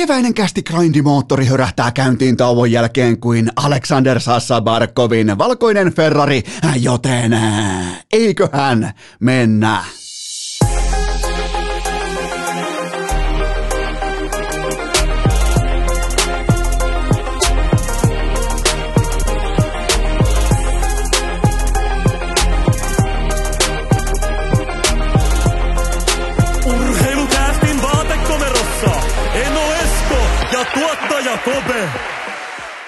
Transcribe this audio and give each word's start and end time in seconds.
Keväinen 0.00 0.34
kästi 0.34 0.62
grindimoottori 0.62 1.46
hörähtää 1.46 1.90
käyntiin 1.92 2.36
tauon 2.36 2.72
jälkeen 2.72 3.20
kuin 3.20 3.50
Alexander 3.56 4.20
Sassa 4.20 4.60
Barkovin 4.60 5.38
valkoinen 5.38 5.94
Ferrari, 5.94 6.42
joten 6.80 7.38
eiköhän 8.12 8.94
mennä. 9.20 9.84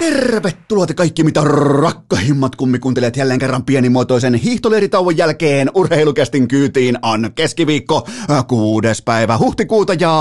Tervetuloa 0.02 0.86
te 0.86 0.94
kaikki 0.94 1.24
mitä 1.24 1.40
rakkahimmat 1.44 2.56
kummikuuntelijat 2.56 3.16
jälleen 3.16 3.38
kerran 3.38 3.64
pienimuotoisen 3.64 4.34
hiihtoleiritauon 4.34 5.16
jälkeen 5.16 5.70
urheilukästin 5.74 6.48
kyytiin. 6.48 6.98
On 7.02 7.30
keskiviikko 7.34 8.06
äh, 8.30 8.46
kuudes 8.46 9.02
päivä 9.02 9.38
huhtikuuta 9.38 9.94
ja 9.94 10.12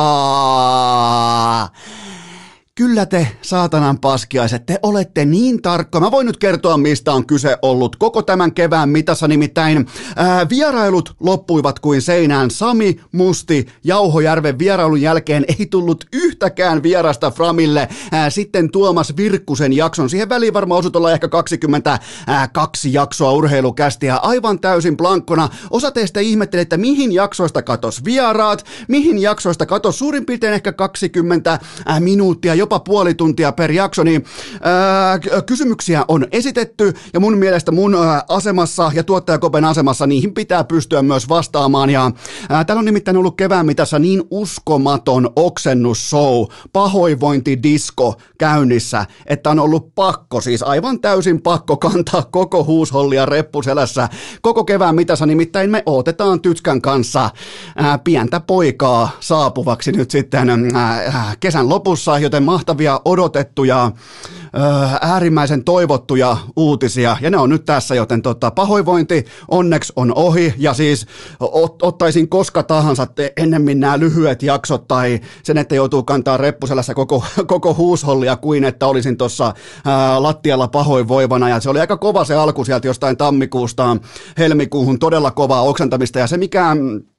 Kyllä 2.76 3.06
te, 3.06 3.28
saatanan 3.42 4.00
paskiaiset, 4.00 4.66
te 4.66 4.80
olette 4.84 5.26
niin 5.26 5.62
tarkka. 5.62 6.00
Mä 6.00 6.12
voin 6.12 6.28
nyt 6.28 6.38
kertoa, 6.38 6.78
mistä 6.78 7.14
on 7.14 7.28
kyse 7.28 7.58
ollut 7.62 7.96
koko 7.96 8.22
tämän 8.22 8.54
kevään 8.54 8.90
mitassa. 8.90 9.28
Nimittäin 9.28 9.88
ää, 10.16 10.50
vierailut 10.50 11.16
loppuivat 11.20 11.80
kuin 11.80 12.02
seinään. 12.02 12.52
Sami 12.52 13.00
Musti 13.12 13.66
Jauhojärven 13.84 14.60
vierailun 14.60 15.02
jälkeen 15.02 15.46
ei 15.60 15.66
tullut 15.66 16.06
yhtäkään 16.14 16.84
vierasta 16.84 17.32
Framille. 17.32 17.90
Ää, 18.12 18.30
sitten 18.30 18.72
Tuomas 18.72 19.18
Virkkusen 19.18 19.74
jakson. 19.74 20.10
Siihen 20.10 20.30
väliin 20.30 20.54
varmaan 20.54 20.80
osut 20.80 20.96
olla 20.96 21.12
ehkä 21.12 21.28
22 21.28 22.94
jaksoa 22.94 23.32
urheilukästiä 23.32 24.16
aivan 24.16 24.60
täysin 24.60 24.98
blankkona. 24.98 25.50
Osa 25.70 25.92
teistä 25.92 26.20
ihmettelee, 26.20 26.62
että 26.62 26.78
mihin 26.78 27.12
jaksoista 27.12 27.62
katos 27.62 28.06
vieraat, 28.06 28.66
mihin 28.88 29.20
jaksoista 29.20 29.66
katos 29.66 30.00
suurin 30.00 30.26
piirtein 30.26 30.54
ehkä 30.54 30.74
20 30.74 31.60
ää, 31.86 32.00
minuuttia, 32.00 32.56
jopa 32.62 32.71
puoli 32.80 33.14
tuntia 33.14 33.52
per 33.52 33.72
jakso, 33.72 34.04
niin 34.04 34.26
ää, 34.62 35.20
kysymyksiä 35.46 36.06
on 36.08 36.28
esitetty 36.32 36.94
ja 37.14 37.20
mun 37.20 37.38
mielestä 37.38 37.72
mun 37.72 37.96
ää, 37.96 38.24
asemassa 38.30 38.92
ja 38.94 39.04
tuottajakopen 39.04 39.66
asemassa 39.66 40.08
niihin 40.08 40.34
pitää 40.34 40.64
pystyä 40.64 41.02
myös 41.02 41.30
vastaamaan. 41.30 41.90
Ja 41.90 42.12
ää, 42.50 42.66
täällä 42.66 42.80
on 42.80 42.86
nimittäin 42.86 43.18
ollut 43.18 43.38
kevään 43.38 43.66
mitassa 43.66 44.00
niin 44.00 44.24
uskomaton 44.32 45.30
oksennusshow, 45.36 46.46
pahoinvointidisko 46.74 48.16
käynnissä, 48.38 49.06
että 49.26 49.50
on 49.50 49.60
ollut 49.60 49.96
pakko, 49.96 50.42
siis 50.42 50.64
aivan 50.64 51.00
täysin 51.00 51.42
pakko 51.42 51.78
kantaa 51.78 52.24
koko 52.32 52.64
huushollia 52.64 53.26
reppuselässä 53.26 54.10
koko 54.42 54.64
kevään 54.64 54.96
mitassa, 54.96 55.26
nimittäin 55.26 55.70
me 55.70 55.84
otetaan 55.86 56.42
Tytskän 56.42 56.82
kanssa 56.82 57.30
ää, 57.76 57.98
pientä 57.98 58.40
poikaa 58.40 59.10
saapuvaksi 59.20 59.92
nyt 59.92 60.12
sitten 60.12 60.50
ää, 60.76 61.36
kesän 61.40 61.70
lopussa, 61.70 62.20
joten 62.20 62.44
mahtavia 62.52 63.02
odotettuja, 63.06 63.92
äärimmäisen 65.02 65.64
toivottuja 65.64 66.38
uutisia, 66.56 67.18
ja 67.22 67.30
ne 67.30 67.38
on 67.38 67.50
nyt 67.50 67.66
tässä, 67.66 67.96
joten 67.96 68.22
tota, 68.22 68.52
pahoinvointi 68.52 69.26
onneksi 69.48 69.94
on 69.96 70.14
ohi, 70.16 70.54
ja 70.58 70.74
siis 70.74 71.06
ot, 71.40 71.84
ottaisin 71.84 72.30
koska 72.30 72.64
tahansa 72.64 73.08
ennemmin 73.38 73.80
nämä 73.80 74.00
lyhyet 74.00 74.44
jaksot, 74.44 74.88
tai 74.88 75.20
sen, 75.44 75.58
että 75.58 75.76
joutuu 75.76 76.04
kantaa 76.04 76.38
reppuselässä 76.38 76.94
koko, 76.94 77.24
koko 77.48 77.74
huushollia, 77.74 78.36
kuin 78.36 78.64
että 78.64 78.88
olisin 78.88 79.18
tuossa 79.18 79.54
lattialla 80.18 80.68
pahoinvoivana, 80.68 81.50
ja 81.50 81.60
se 81.60 81.70
oli 81.70 81.80
aika 81.80 81.98
kova 81.98 82.26
se 82.26 82.36
alku 82.36 82.66
sieltä 82.66 82.88
jostain 82.88 83.18
tammikuusta 83.18 83.98
helmikuuhun, 84.38 85.00
todella 85.00 85.32
kovaa 85.32 85.62
oksentamista, 85.62 86.20
ja 86.20 86.28
se 86.28 86.38
mikä 86.38 86.62
Äh, 86.72 87.11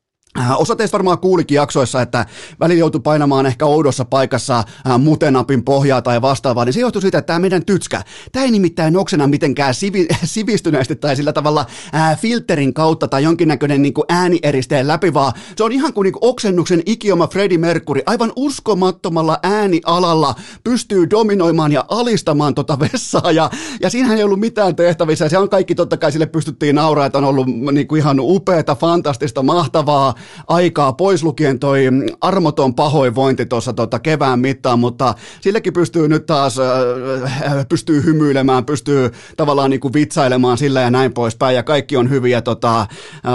osa 0.57 0.77
teistä 0.77 0.93
varmaan 0.93 1.19
kuulikin 1.19 1.57
jaksoissa, 1.57 2.03
että 2.03 2.27
välillä 2.61 2.81
joutui 2.81 3.01
painamaan 3.01 3.47
ehkä 3.47 3.67
oudossa 3.67 4.05
paikassa 4.05 4.59
äh, 4.59 4.99
mutenapin 4.99 5.65
pohjaa 5.65 6.03
tai 6.03 6.23
vastaavaa, 6.23 6.65
niin 6.65 6.73
se 6.73 6.81
johtui 6.81 7.03
siitä, 7.03 7.19
että 7.19 7.27
tämä 7.27 7.39
meidän 7.39 7.65
tytskä, 7.65 8.03
tämä 8.33 8.45
ei 8.45 8.51
nimittäin 8.51 8.97
oksena 8.97 9.27
mitenkään 9.27 9.75
sivi, 9.75 10.07
sivistyneesti 10.25 10.97
tai 10.97 11.17
sillä 11.17 11.33
tavalla 11.33 11.67
ää, 11.93 12.11
äh, 12.11 12.19
filterin 12.21 12.75
kautta 12.75 13.09
tai 13.09 13.23
jonkinnäköinen 13.23 13.83
niin 13.83 13.95
kuin 13.95 14.05
äänieristeen 14.09 14.89
läpi, 14.89 15.15
vaan 15.15 15.33
se 15.57 15.65
on 15.65 15.73
ihan 15.73 15.93
kuin, 15.93 16.05
niin 16.05 16.13
kuin 16.13 16.31
oksennuksen 16.31 16.83
ikioma 16.87 17.27
Freddie 17.27 17.59
Mercury, 17.59 18.01
aivan 18.07 18.33
uskomattomalla 18.37 19.39
äänialalla 19.43 20.35
pystyy 20.65 21.11
dominoimaan 21.11 21.73
ja 21.73 21.85
alistamaan 21.89 22.55
tota 22.55 22.79
vessaa, 22.81 23.33
ja, 23.33 23.51
ja 23.81 23.91
siinähän 23.91 24.19
ei 24.19 24.25
ollut 24.25 24.41
mitään 24.41 24.77
tehtävissä, 24.77 25.25
ja 25.25 25.29
se 25.29 25.39
on 25.39 25.49
kaikki 25.49 25.75
totta 25.75 25.97
kai 25.97 26.13
sille 26.13 26.27
pystyttiin 26.27 26.75
nauraa, 26.75 27.07
että 27.07 27.19
on 27.19 27.25
ollut 27.25 27.47
niin 27.73 27.89
kuin 27.89 27.99
ihan 27.99 28.17
upeata, 28.21 28.75
fantastista, 28.75 29.43
mahtavaa, 29.43 30.15
aikaa, 30.47 30.93
pois 30.93 31.23
lukien 31.23 31.59
toi 31.59 31.85
armoton 32.21 32.75
pahoinvointi 32.75 33.47
tuossa 33.47 33.73
tota 33.73 33.99
kevään 33.99 34.41
mittaan, 34.41 34.79
mutta 34.79 35.15
sillekin 35.41 35.73
pystyy 35.73 36.09
nyt 36.09 36.27
taas, 36.27 36.59
äh, 36.59 37.67
pystyy 37.69 38.05
hymyilemään, 38.05 38.65
pystyy 38.65 39.11
tavallaan 39.37 39.71
niin 39.71 39.81
kuin 39.81 39.93
vitsailemaan 39.93 40.59
sillä 40.59 40.81
ja 40.81 40.91
näin 40.91 41.13
poispäin, 41.13 41.57
ja 41.57 41.63
kaikki 41.63 41.97
on 41.97 42.11
hyviä, 42.11 42.43
tota, 42.43 42.81
äh, 42.81 42.87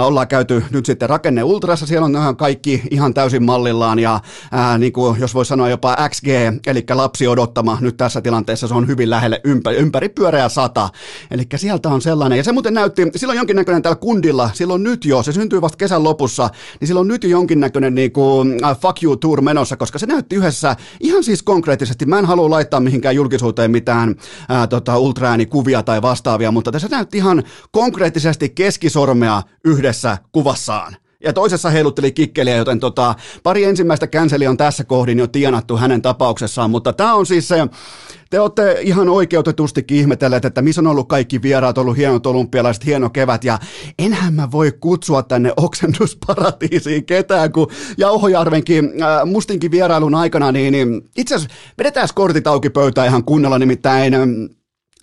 ollaan 0.06 0.28
käyty 0.28 0.64
nyt 0.70 0.86
sitten 0.86 1.08
rakenne 1.08 1.42
ultrassa, 1.42 1.86
siellä 1.86 2.04
on 2.04 2.16
ihan 2.16 2.36
kaikki 2.36 2.82
ihan 2.90 3.14
täysin 3.14 3.42
mallillaan, 3.42 3.98
ja 3.98 4.14
äh, 4.54 4.78
niin 4.78 4.92
kuin, 4.92 5.20
jos 5.20 5.34
voi 5.34 5.46
sanoa 5.46 5.68
jopa 5.68 5.96
XG, 6.08 6.28
eli 6.66 6.84
lapsi 6.94 7.28
odottama. 7.28 7.78
Nyt 7.80 7.96
tässä 7.96 8.20
tilanteessa, 8.20 8.68
se 8.68 8.74
on 8.74 8.86
hyvin 8.86 9.10
lähelle 9.10 9.40
ympäri, 9.44 9.76
ympäri 9.76 10.08
pyöreä 10.08 10.48
sata, 10.48 10.88
eli 11.30 11.42
sieltä 11.56 11.88
on 11.88 12.02
sellainen, 12.02 12.36
ja 12.36 12.44
se 12.44 12.52
muuten 12.52 12.74
näytti, 12.74 13.02
silloin 13.16 13.36
jonkinnäköinen 13.36 13.82
täällä 13.82 14.00
kundilla, 14.00 14.50
silloin 14.52 14.82
nyt 14.82 15.04
jo, 15.04 15.22
se 15.22 15.32
syntyy 15.32 15.60
vasta 15.60 15.76
kesän 15.76 16.04
lopussa, 16.04 16.50
niin 16.80 16.88
sillä 16.88 17.00
on 17.00 17.08
nyt 17.08 17.24
jo 17.24 17.30
jonkinnäköinen 17.30 17.94
niin 17.94 18.12
kuin, 18.12 18.54
uh, 18.54 18.80
fuck 18.80 19.02
you 19.02 19.16
tour 19.16 19.40
menossa, 19.40 19.76
koska 19.76 19.98
se 19.98 20.06
näytti 20.06 20.36
yhdessä 20.36 20.76
ihan 21.00 21.24
siis 21.24 21.42
konkreettisesti, 21.42 22.06
mä 22.06 22.18
en 22.18 22.24
halua 22.24 22.50
laittaa 22.50 22.80
mihinkään 22.80 23.14
julkisuuteen 23.14 23.70
mitään 23.70 24.14
ää, 24.48 24.62
uh, 24.62 24.68
tota, 24.68 24.98
ultraäänikuvia 24.98 25.82
tai 25.82 26.02
vastaavia, 26.02 26.52
mutta 26.52 26.72
tässä 26.72 26.88
näytti 26.90 27.18
ihan 27.18 27.42
konkreettisesti 27.70 28.48
keskisormea 28.48 29.42
yhdessä 29.64 30.18
kuvassaan 30.32 30.96
ja 31.24 31.32
toisessa 31.32 31.70
heilutteli 31.70 32.12
kikkeliä, 32.12 32.56
joten 32.56 32.80
tota, 32.80 33.14
pari 33.42 33.64
ensimmäistä 33.64 34.06
känseli 34.06 34.46
on 34.46 34.56
tässä 34.56 34.84
kohdin 34.84 35.18
jo 35.18 35.26
tienattu 35.26 35.76
hänen 35.76 36.02
tapauksessaan, 36.02 36.70
mutta 36.70 36.92
tämä 36.92 37.14
on 37.14 37.26
siis 37.26 37.48
se, 37.48 37.56
te 38.30 38.40
olette 38.40 38.76
ihan 38.80 39.08
oikeutetusti 39.08 39.84
ihmetelleet, 39.90 40.44
että 40.44 40.62
missä 40.62 40.80
on 40.80 40.86
ollut 40.86 41.08
kaikki 41.08 41.42
vieraat, 41.42 41.78
ollut 41.78 41.96
hienot 41.96 42.26
olympialaiset, 42.26 42.86
hieno 42.86 43.10
kevät, 43.10 43.44
ja 43.44 43.58
enhän 43.98 44.34
mä 44.34 44.50
voi 44.50 44.72
kutsua 44.80 45.22
tänne 45.22 45.52
oksennusparatiisiin 45.56 47.04
ketään, 47.04 47.52
kun 47.52 47.70
Jauhojärvenkin, 47.96 48.84
äh, 49.02 49.26
mustinkin 49.26 49.70
vierailun 49.70 50.14
aikana, 50.14 50.52
niin, 50.52 50.72
niin 50.72 51.02
itse 51.16 51.34
asiassa 51.34 51.56
vedetään 51.78 52.08
kortit 52.14 52.46
auki 52.46 52.70
pöytään 52.70 53.08
ihan 53.08 53.24
kunnolla, 53.24 53.58
nimittäin 53.58 54.14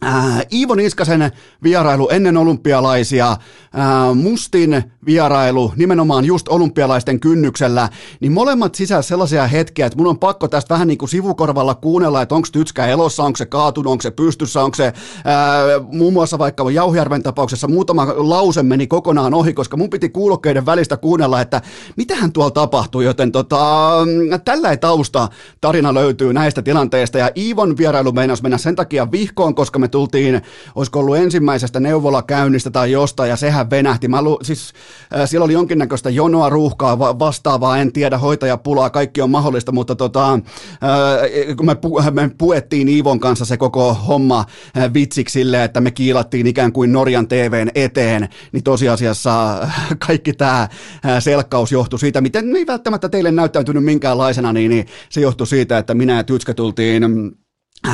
Äh, 0.03 0.45
Iivo 0.53 0.75
Niskasen 0.75 1.31
vierailu 1.63 2.09
ennen 2.09 2.37
olympialaisia, 2.37 3.31
äh, 3.31 4.15
Mustin 4.15 4.83
vierailu 5.05 5.73
nimenomaan 5.75 6.25
just 6.25 6.47
olympialaisten 6.47 7.19
kynnyksellä, 7.19 7.89
niin 8.19 8.31
molemmat 8.31 8.75
sisällä 8.75 9.01
sellaisia 9.01 9.47
hetkiä, 9.47 9.85
että 9.85 9.97
mun 9.97 10.07
on 10.07 10.19
pakko 10.19 10.47
tästä 10.47 10.73
vähän 10.73 10.87
niin 10.87 10.97
kuin 10.97 11.09
sivukorvalla 11.09 11.75
kuunnella, 11.75 12.21
että 12.21 12.35
onko 12.35 12.47
tytskä 12.51 12.85
elossa, 12.85 13.23
onko 13.23 13.37
se 13.37 13.45
kaatunut, 13.45 13.91
onko 13.91 14.01
se 14.01 14.11
pystyssä, 14.11 14.63
onko 14.63 14.75
se 14.75 14.93
ää, 15.25 15.63
muun 15.91 16.13
muassa 16.13 16.39
vaikka 16.39 16.71
Jauhjärven 16.71 17.23
tapauksessa 17.23 17.67
muutama 17.67 18.07
lause 18.15 18.63
meni 18.63 18.87
kokonaan 18.87 19.33
ohi, 19.33 19.53
koska 19.53 19.77
mun 19.77 19.89
piti 19.89 20.09
kuulokkeiden 20.09 20.65
välistä 20.65 20.97
kuunnella, 20.97 21.41
että 21.41 21.61
mitähän 21.95 22.31
tuolla 22.31 22.51
tapahtuu, 22.51 23.01
joten 23.01 23.31
tota, 23.31 23.91
tällä 24.45 24.77
tausta 24.77 25.27
tarina 25.61 25.93
löytyy 25.93 26.33
näistä 26.33 26.61
tilanteista 26.61 27.17
ja 27.17 27.29
Iivon 27.37 27.77
vierailu 27.77 28.11
meinasi 28.11 28.43
mennä 28.43 28.57
sen 28.57 28.75
takia 28.75 29.11
vihkoon, 29.11 29.55
koska 29.55 29.79
me 29.79 29.84
tultiin, 29.87 30.41
olisiko 30.75 30.99
ollut 30.99 31.17
ensimmäisestä 31.17 31.79
neuvolakäynnistä 31.79 32.71
tai 32.71 32.91
jostain 32.91 33.29
ja 33.29 33.35
sehän 33.35 33.69
venähti. 33.69 34.07
Mä 34.07 34.21
lu, 34.21 34.39
siis 34.43 34.73
siellä 35.25 35.43
oli 35.45 35.53
jonkinnäköistä 35.53 36.09
jonoa, 36.09 36.49
ruuhkaa, 36.49 36.99
vastaavaa, 36.99 37.77
en 37.77 37.93
tiedä, 37.93 38.17
hoitajapulaa, 38.17 38.89
kaikki 38.89 39.21
on 39.21 39.29
mahdollista, 39.29 39.71
mutta 39.71 39.95
tota, 39.95 40.39
kun 41.57 41.65
me, 41.65 41.73
pu- 41.73 42.11
me 42.11 42.31
puettiin 42.37 42.87
Iivon 42.87 43.19
kanssa 43.19 43.45
se 43.45 43.57
koko 43.57 43.93
homma 43.93 44.45
vitsiksi 44.93 45.33
sille, 45.33 45.63
että 45.63 45.81
me 45.81 45.91
kiilattiin 45.91 46.47
ikään 46.47 46.71
kuin 46.71 46.93
Norjan 46.93 47.27
TVn 47.27 47.69
eteen, 47.75 48.29
niin 48.51 48.63
tosiasiassa 48.63 49.67
kaikki 50.07 50.33
tämä 50.33 50.67
selkkaus 51.19 51.71
johtui 51.71 51.99
siitä, 51.99 52.21
miten 52.21 52.55
ei 52.55 52.67
välttämättä 52.67 53.09
teille 53.09 53.31
näyttäytynyt 53.31 53.83
minkäänlaisena, 53.83 54.53
niin, 54.53 54.69
niin 54.69 54.85
se 55.09 55.21
johtui 55.21 55.47
siitä, 55.47 55.77
että 55.77 55.93
minä 55.93 56.15
ja 56.15 56.23
Tytskä 56.23 56.53
tultiin 56.53 57.03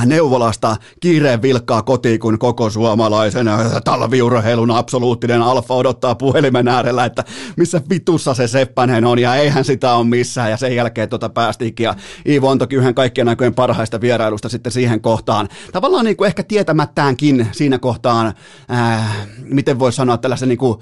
neuvolasta 0.05 0.75
kiireen 0.99 1.41
vilkkaa 1.41 1.81
kotiin, 1.81 2.19
kun 2.19 2.39
koko 2.39 2.69
suomalaisen 2.69 3.47
talviurheilun 3.85 4.71
absoluuttinen 4.71 5.41
alfa 5.41 5.73
odottaa 5.73 6.15
puhelimen 6.15 6.67
äärellä, 6.67 7.05
että 7.05 7.23
missä 7.57 7.81
vitussa 7.89 8.33
se 8.33 8.47
Seppänen 8.47 9.05
on, 9.05 9.19
ja 9.19 9.35
eihän 9.35 9.65
sitä 9.65 9.93
ole 9.93 10.07
missään, 10.07 10.51
ja 10.51 10.57
sen 10.57 10.75
jälkeen 10.75 11.09
tota 11.09 11.29
päästiinkin, 11.29 11.83
ja 11.83 11.95
Iivo 12.27 12.49
on 12.49 12.57
toki 12.57 12.75
yhden 12.75 12.95
kaikkien 12.95 13.29
aikojen 13.29 13.55
parhaista 13.55 14.01
vierailusta 14.01 14.49
sitten 14.49 14.71
siihen 14.71 15.01
kohtaan. 15.01 15.49
Tavallaan 15.71 16.05
niin 16.05 16.17
kuin 16.17 16.27
ehkä 16.27 16.43
tietämättäänkin 16.43 17.47
siinä 17.51 17.79
kohtaan, 17.79 18.33
ää, 18.69 19.13
miten 19.43 19.79
voi 19.79 19.93
sanoa 19.93 20.17
tällaisen 20.17 20.49
niin 20.49 20.59
kuin, 20.59 20.77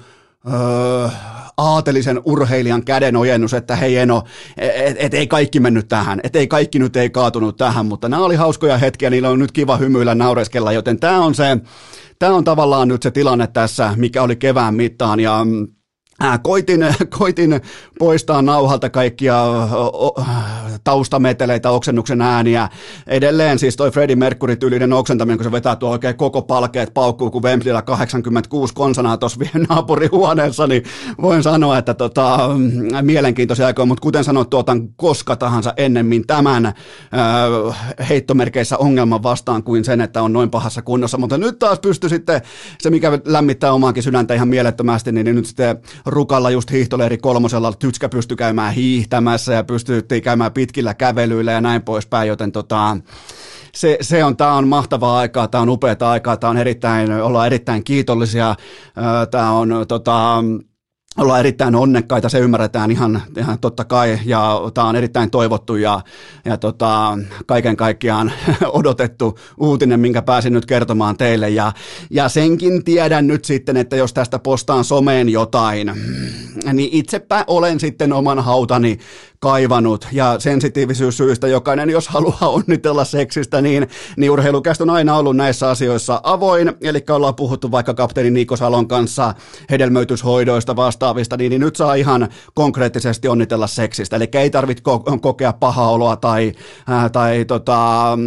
öö, 0.46 1.08
aatelisen 1.56 2.20
urheilijan 2.24 2.84
käden 2.84 3.16
ojennus, 3.16 3.54
että 3.54 3.76
hei 3.76 3.96
Eno, 3.96 4.22
et, 4.56 4.96
et 4.98 5.14
ei 5.14 5.26
kaikki 5.26 5.60
mennyt 5.60 5.88
tähän, 5.88 6.20
et 6.22 6.36
ei 6.36 6.46
kaikki 6.46 6.78
nyt 6.78 6.96
ei 6.96 7.10
kaatunut 7.10 7.56
tähän, 7.56 7.86
mutta 7.86 8.08
nämä 8.08 8.24
oli 8.24 8.36
hauskoja 8.36 8.78
hetkiä, 8.78 9.10
niillä 9.10 9.30
on 9.30 9.38
nyt 9.38 9.52
kiva 9.52 9.76
hymyillä 9.76 10.14
naureskella, 10.14 10.72
joten 10.72 11.00
tämä 11.00 11.24
on 11.24 11.34
se, 11.34 11.58
tämä 12.18 12.34
on 12.34 12.44
tavallaan 12.44 12.88
nyt 12.88 13.02
se 13.02 13.10
tilanne 13.10 13.46
tässä, 13.46 13.94
mikä 13.96 14.22
oli 14.22 14.36
kevään 14.36 14.74
mittaan 14.74 15.20
ja 15.20 15.44
mm, 15.44 15.68
koitin, 16.42 16.80
koitin 17.18 17.60
poistaa 17.98 18.42
nauhalta 18.42 18.90
kaikkia 18.90 19.44
taustameteleitä, 20.84 21.70
oksennuksen 21.70 22.20
ääniä. 22.20 22.68
Edelleen 23.06 23.58
siis 23.58 23.76
toi 23.76 23.90
Freddie 23.90 24.16
Mercury 24.16 24.56
tyylinen 24.56 24.92
oksentaminen, 24.92 25.38
kun 25.38 25.44
se 25.44 25.52
vetää 25.52 25.76
tuo 25.76 25.90
oikein 25.90 26.16
koko 26.16 26.42
palkeet 26.42 26.94
paukkuu, 26.94 27.30
kun 27.30 27.42
Wembleyllä 27.42 27.82
86 27.82 28.74
konsanaa 28.74 29.16
tuossa 29.16 29.40
naapurihuoneessa, 29.68 30.66
niin 30.66 30.82
voin 31.22 31.42
sanoa, 31.42 31.78
että 31.78 31.94
tota, 31.94 32.38
mielenkiintoisia 33.02 33.66
aikoja, 33.66 33.86
mutta 33.86 34.02
kuten 34.02 34.24
sanoit, 34.24 34.50
tuotan 34.50 34.88
koska 34.96 35.36
tahansa 35.36 35.74
ennemmin 35.76 36.26
tämän 36.26 36.66
äh, 36.66 36.74
heittomerkeissä 38.08 38.78
ongelman 38.78 39.22
vastaan 39.22 39.62
kuin 39.62 39.84
sen, 39.84 40.00
että 40.00 40.22
on 40.22 40.32
noin 40.32 40.50
pahassa 40.50 40.82
kunnossa, 40.82 41.18
mutta 41.18 41.38
nyt 41.38 41.58
taas 41.58 41.78
pystyy 41.78 42.10
sitten 42.10 42.40
se, 42.78 42.90
mikä 42.90 43.18
lämmittää 43.24 43.72
omaankin 43.72 44.02
sydäntä 44.02 44.34
ihan 44.34 44.48
mielettömästi, 44.48 45.12
niin 45.12 45.34
nyt 45.34 45.46
sitten 45.46 45.76
Rukalla 46.10 46.50
just 46.50 46.70
hiihtoleiri 46.70 47.18
kolmosella 47.18 47.72
Tytskä 47.72 48.08
pystyi 48.08 48.36
käymään 48.36 48.74
hiihtämässä 48.74 49.52
ja 49.52 49.64
pystyttiin 49.64 50.22
käymään 50.22 50.52
pitkillä 50.52 50.94
kävelyillä 50.94 51.52
ja 51.52 51.60
näin 51.60 51.82
poispäin, 51.82 52.28
joten 52.28 52.52
tota, 52.52 52.96
se, 53.74 53.98
se 54.00 54.24
on, 54.24 54.36
tämä 54.36 54.52
on 54.52 54.68
mahtavaa 54.68 55.18
aikaa, 55.18 55.48
tämä 55.48 55.62
on 55.62 55.68
upeaa 55.68 55.96
aikaa, 56.00 56.36
tämä 56.36 56.50
on 56.50 56.58
erittäin, 56.58 57.12
ollaan 57.12 57.46
erittäin 57.46 57.84
kiitollisia, 57.84 58.54
tämä 59.30 59.50
on 59.50 59.84
tota, 59.88 60.44
ollaan 61.18 61.40
erittäin 61.40 61.74
onnekkaita, 61.74 62.28
se 62.28 62.38
ymmärretään 62.38 62.90
ihan, 62.90 63.22
ihan 63.38 63.58
totta 63.58 63.84
kai, 63.84 64.18
ja 64.24 64.60
tämä 64.74 64.86
on 64.86 64.96
erittäin 64.96 65.30
toivottu 65.30 65.76
ja, 65.76 66.00
ja 66.44 66.56
tota, 66.56 67.18
kaiken 67.46 67.76
kaikkiaan 67.76 68.32
odotettu 68.72 69.38
uutinen, 69.58 70.00
minkä 70.00 70.22
pääsin 70.22 70.52
nyt 70.52 70.66
kertomaan 70.66 71.16
teille, 71.16 71.50
ja, 71.50 71.72
ja 72.10 72.28
senkin 72.28 72.84
tiedän 72.84 73.26
nyt 73.26 73.44
sitten, 73.44 73.76
että 73.76 73.96
jos 73.96 74.12
tästä 74.12 74.38
postaan 74.38 74.84
someen 74.84 75.28
jotain, 75.28 75.92
niin 76.72 76.90
itsepä 76.92 77.44
olen 77.46 77.80
sitten 77.80 78.12
oman 78.12 78.44
hautani 78.44 78.98
kaivannut 79.42 80.08
ja 80.12 80.36
sensitiivisyyssyistä 80.38 81.48
jokainen, 81.48 81.90
jos 81.90 82.08
haluaa 82.08 82.48
onnitella 82.48 83.04
seksistä, 83.04 83.60
niin, 83.60 83.88
niin 84.16 84.30
urheilukästä 84.30 84.84
on 84.84 84.90
aina 84.90 85.16
ollut 85.16 85.36
näissä 85.36 85.70
asioissa 85.70 86.20
avoin, 86.22 86.72
eli 86.80 87.04
ollaan 87.10 87.34
puhuttu 87.34 87.70
vaikka 87.70 87.94
kapteeni 87.94 88.30
Niko 88.30 88.56
Salon 88.56 88.88
kanssa 88.88 89.34
hedelmöityshoidoista 89.70 90.76
vastaavista, 90.76 91.36
niin, 91.36 91.50
niin 91.50 91.60
nyt 91.60 91.76
saa 91.76 91.94
ihan 91.94 92.28
konkreettisesti 92.54 93.28
onnitella 93.28 93.66
seksistä, 93.66 94.16
eli 94.16 94.28
ei 94.32 94.50
tarvitse 94.50 94.82
ko- 94.90 95.18
kokea 95.20 95.52
pahaa 95.52 95.90
oloa 95.90 96.16
tai, 96.16 96.52
äh, 96.90 97.10
tai 97.10 97.44
tota, 97.44 98.18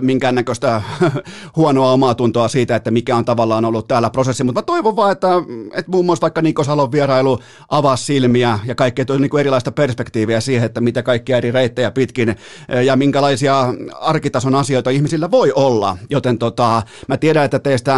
minkäännäköistä 0.00 0.82
huonoa 1.56 1.92
omaa 1.92 2.14
tuntoa 2.14 2.48
siitä, 2.48 2.76
että 2.76 2.90
mikä 2.90 3.16
on 3.16 3.24
tavallaan 3.24 3.64
ollut 3.64 3.88
täällä 3.88 4.10
prosessi, 4.10 4.44
mutta 4.44 4.58
mä 4.58 4.62
toivon 4.62 4.96
vaan, 4.96 5.12
että, 5.12 5.28
että 5.72 5.90
muun 5.90 6.04
muassa 6.04 6.22
vaikka 6.22 6.42
Niko 6.42 6.64
Salon 6.64 6.92
vierailu 6.92 7.38
avaa 7.68 7.96
silmiä 7.96 8.58
ja 8.66 8.74
kaikkea 8.74 9.04
niin 9.18 9.30
kuin 9.30 9.40
erilaista 9.40 9.72
perspektiiviä 9.72 10.40
siihen, 10.40 10.57
siihen, 10.58 10.66
että 10.66 10.80
mitä 10.80 11.02
kaikkia 11.02 11.36
eri 11.36 11.50
reittejä 11.50 11.90
pitkin 11.90 12.28
eh, 12.28 12.36
ja 12.84 12.96
minkälaisia 12.96 13.74
arkitason 14.00 14.54
asioita 14.54 14.90
ihmisillä 14.90 15.30
voi 15.30 15.52
olla. 15.52 15.98
Joten 16.10 16.38
tota, 16.38 16.82
mä 17.08 17.16
tiedän, 17.16 17.44
että 17.44 17.58
teistä 17.58 17.94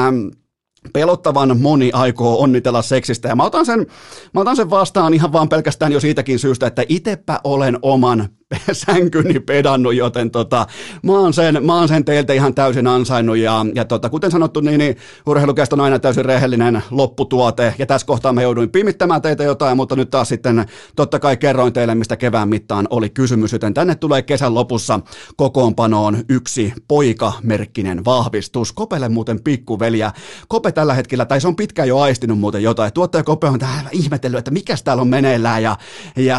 pelottavan 0.93 1.61
moni 1.61 1.91
aikoo 1.93 2.43
onnitella 2.43 2.83
seksistä 2.83 3.29
ja 3.29 3.37
mä 3.37 3.45
otan 3.45 3.67
sen, 3.67 3.87
mä 4.35 4.41
otan 4.41 4.57
sen 4.57 4.71
vastaan 4.71 5.15
ihan 5.15 5.33
vaan 5.33 5.49
pelkästään 5.49 5.93
jo 5.93 6.01
siitäkin 6.01 6.39
syystä, 6.39 6.67
että 6.67 6.85
itepä 6.89 7.41
olen 7.45 7.79
oman 7.83 8.29
sänkyni 8.73 9.41
pedannut, 9.41 9.95
joten 9.95 10.31
tota, 10.31 10.67
mä, 11.03 11.13
oon 11.13 11.35
sen, 11.35 11.67
mä 11.67 11.75
oon 11.75 11.89
sen 11.89 12.05
teiltä 12.05 12.33
ihan 12.33 12.55
täysin 12.55 12.87
ansainnut 12.87 13.37
ja, 13.37 13.67
ja 13.75 13.85
tota, 13.85 14.09
kuten 14.09 14.31
sanottu, 14.31 14.61
niin, 14.61 14.79
niin 14.79 14.97
urheilukästä 15.27 15.77
on 15.77 15.81
aina 15.81 15.99
täysin 15.99 16.25
rehellinen 16.25 16.83
lopputuote 16.91 17.75
ja 17.79 17.87
tässä 17.87 18.07
kohtaa 18.07 18.33
mä 18.33 18.43
jouduin 18.43 18.71
pimittämään 18.71 19.23
teitä 19.23 19.45
jotain, 19.45 19.77
mutta 19.77 19.97
nyt 19.97 20.11
taas 20.11 20.29
sitten 20.29 20.65
totta 20.97 21.19
kai 21.19 21.37
kerroin 21.37 21.73
teille, 21.73 21.95
mistä 21.95 22.17
kevään 22.17 22.49
mittaan 22.49 22.87
oli 22.91 23.11
kysymys, 23.11 23.53
joten 23.53 23.75
tänne 23.75 23.95
tulee 23.95 24.23
kesän 24.23 24.55
lopussa 24.55 25.01
kokoonpanoon 25.37 26.25
yksi 26.29 26.73
poikamerkkinen 26.89 28.05
vahvistus. 28.05 28.73
Kopelle 28.73 29.09
muuten 29.09 29.43
pikkuveliä. 29.43 30.13
Kope 30.49 30.73
tällä 30.73 30.95
hetkellä, 30.95 31.25
tai 31.25 31.41
se 31.41 31.49
on 31.49 31.57
pitkään 31.57 31.89
jo 31.89 31.99
aistinut 31.99 32.39
muuten 32.39 32.63
jotain. 32.63 32.93
Tuottaja 32.93 33.25
Kope 33.25 33.47
on 33.47 33.59
täällä 33.59 33.91
ihmetellyt, 33.93 34.39
että 34.39 34.51
mikä 34.51 34.75
täällä 34.85 35.01
on 35.01 35.09
meneillään 35.09 35.63
ja, 35.63 35.77
ja 36.17 36.39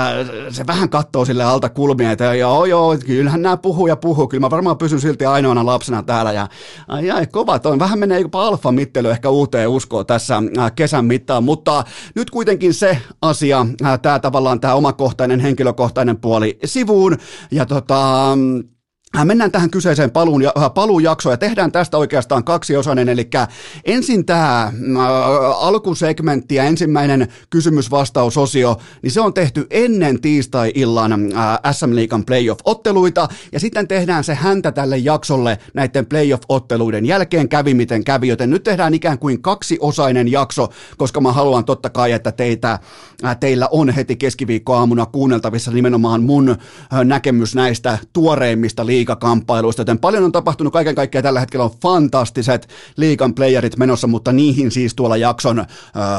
se 0.50 0.68
vähän 0.68 0.90
katsoo 0.90 1.26
sille 1.26 1.44
alta 1.44 1.70
kulmia 1.70 2.01
miehet, 2.02 2.20
ja 2.20 2.34
joo 2.34 2.66
joo, 2.66 2.98
kyllähän 3.06 3.42
nämä 3.42 3.58
puhuu 3.58 3.88
ja 3.88 3.96
puhuu, 3.96 4.28
kyllä 4.28 4.42
mä 4.42 4.50
varmaan 4.50 4.78
pysyn 4.78 5.02
silti 5.02 5.26
ainoana 5.26 5.66
lapsena 5.66 6.04
täällä, 6.04 6.32
ja 6.32 6.48
ai, 6.88 7.12
ai 7.12 7.28
kova, 7.28 7.60
toi. 7.60 7.80
Vähän 7.80 8.00
menee 8.00 8.20
jopa 8.20 8.48
alfa-mittely 8.48 9.12
ehkä 9.12 9.30
uuteen 9.30 9.70
uskoon 9.70 10.06
tässä 10.06 10.44
äh, 10.58 10.72
kesän 10.76 11.06
mittaan, 11.06 11.44
mutta 11.44 11.84
nyt 12.16 12.30
kuitenkin 12.30 12.74
se 12.74 12.98
asia, 13.22 13.66
äh, 13.86 14.00
tämä 14.00 14.20
tavallaan 14.20 14.60
tämä 14.60 14.74
omakohtainen, 14.74 15.40
henkilökohtainen 15.40 16.18
puoli 16.18 16.60
sivuun, 16.66 17.18
ja 17.52 17.66
tota, 17.66 18.22
Äh, 18.32 18.81
mennään 19.26 19.52
tähän 19.52 19.70
kyseiseen 19.70 20.12
paluun, 20.12 20.44
äh, 20.46 20.74
paluujaksoon 20.74 21.34
ja 21.34 21.38
tehdään 21.38 21.72
tästä 21.72 21.98
oikeastaan 21.98 22.44
kaksiosainen, 22.44 23.10
eli 23.10 23.30
ensin 23.86 24.26
tämä 24.26 24.64
äh, 24.64 24.74
alkusegmentti 25.60 26.56
ja 26.56 26.64
ensimmäinen 26.64 27.28
kysymys-vastausosio, 27.50 28.78
niin 29.02 29.12
se 29.12 29.22
on 29.22 29.34
tehty 29.34 29.68
ennen 29.70 30.22
tiistai-illan 30.22 31.14
äh, 31.14 31.74
SM 31.74 31.96
Liigan 31.96 32.26
playoff-otteluita, 32.26 33.28
ja 33.52 33.60
sitten 33.60 33.88
tehdään 33.88 34.24
se 34.24 34.36
häntä 34.36 34.72
tälle 34.72 34.98
jaksolle 34.98 35.58
näiden 35.74 36.06
playoff-otteluiden 36.06 37.06
jälkeen. 37.06 37.50
Kävi 37.50 37.74
miten 37.74 38.04
kävi, 38.04 38.28
joten 38.28 38.50
nyt 38.50 38.64
tehdään 38.64 38.94
ikään 38.94 39.20
kuin 39.20 39.42
kaksiosainen 39.42 40.32
jakso, 40.32 40.70
koska 40.98 41.22
mä 41.22 41.32
haluan 41.32 41.66
totta 41.66 41.90
kai, 41.90 42.12
että 42.12 42.32
teitä, 42.32 42.80
äh, 43.26 43.38
teillä 43.40 43.68
on 43.72 43.90
heti 43.90 44.16
keskiviikkoaamuna 44.16 45.06
kuunneltavissa 45.06 45.72
nimenomaan 45.72 46.24
mun 46.24 46.50
äh, 46.50 46.58
näkemys 47.04 47.56
näistä 47.56 47.98
tuoreimmista 48.14 48.86
liigan 48.86 49.01
liikakamppailuista, 49.02 49.82
joten 49.82 50.00
paljon 50.00 50.24
on 50.24 50.32
tapahtunut. 50.32 50.74
Kaiken 50.74 50.96
kaikkiaan 50.96 51.24
tällä 51.24 51.40
hetkellä 51.40 51.64
on 51.64 51.72
fantastiset 51.82 52.68
liikan 52.98 53.34
playerit 53.34 53.78
menossa, 53.78 54.08
mutta 54.08 54.32
niihin 54.32 54.72
siis 54.72 54.96
tuolla 54.96 55.18
jakson 55.18 55.60
ö, 55.60 55.64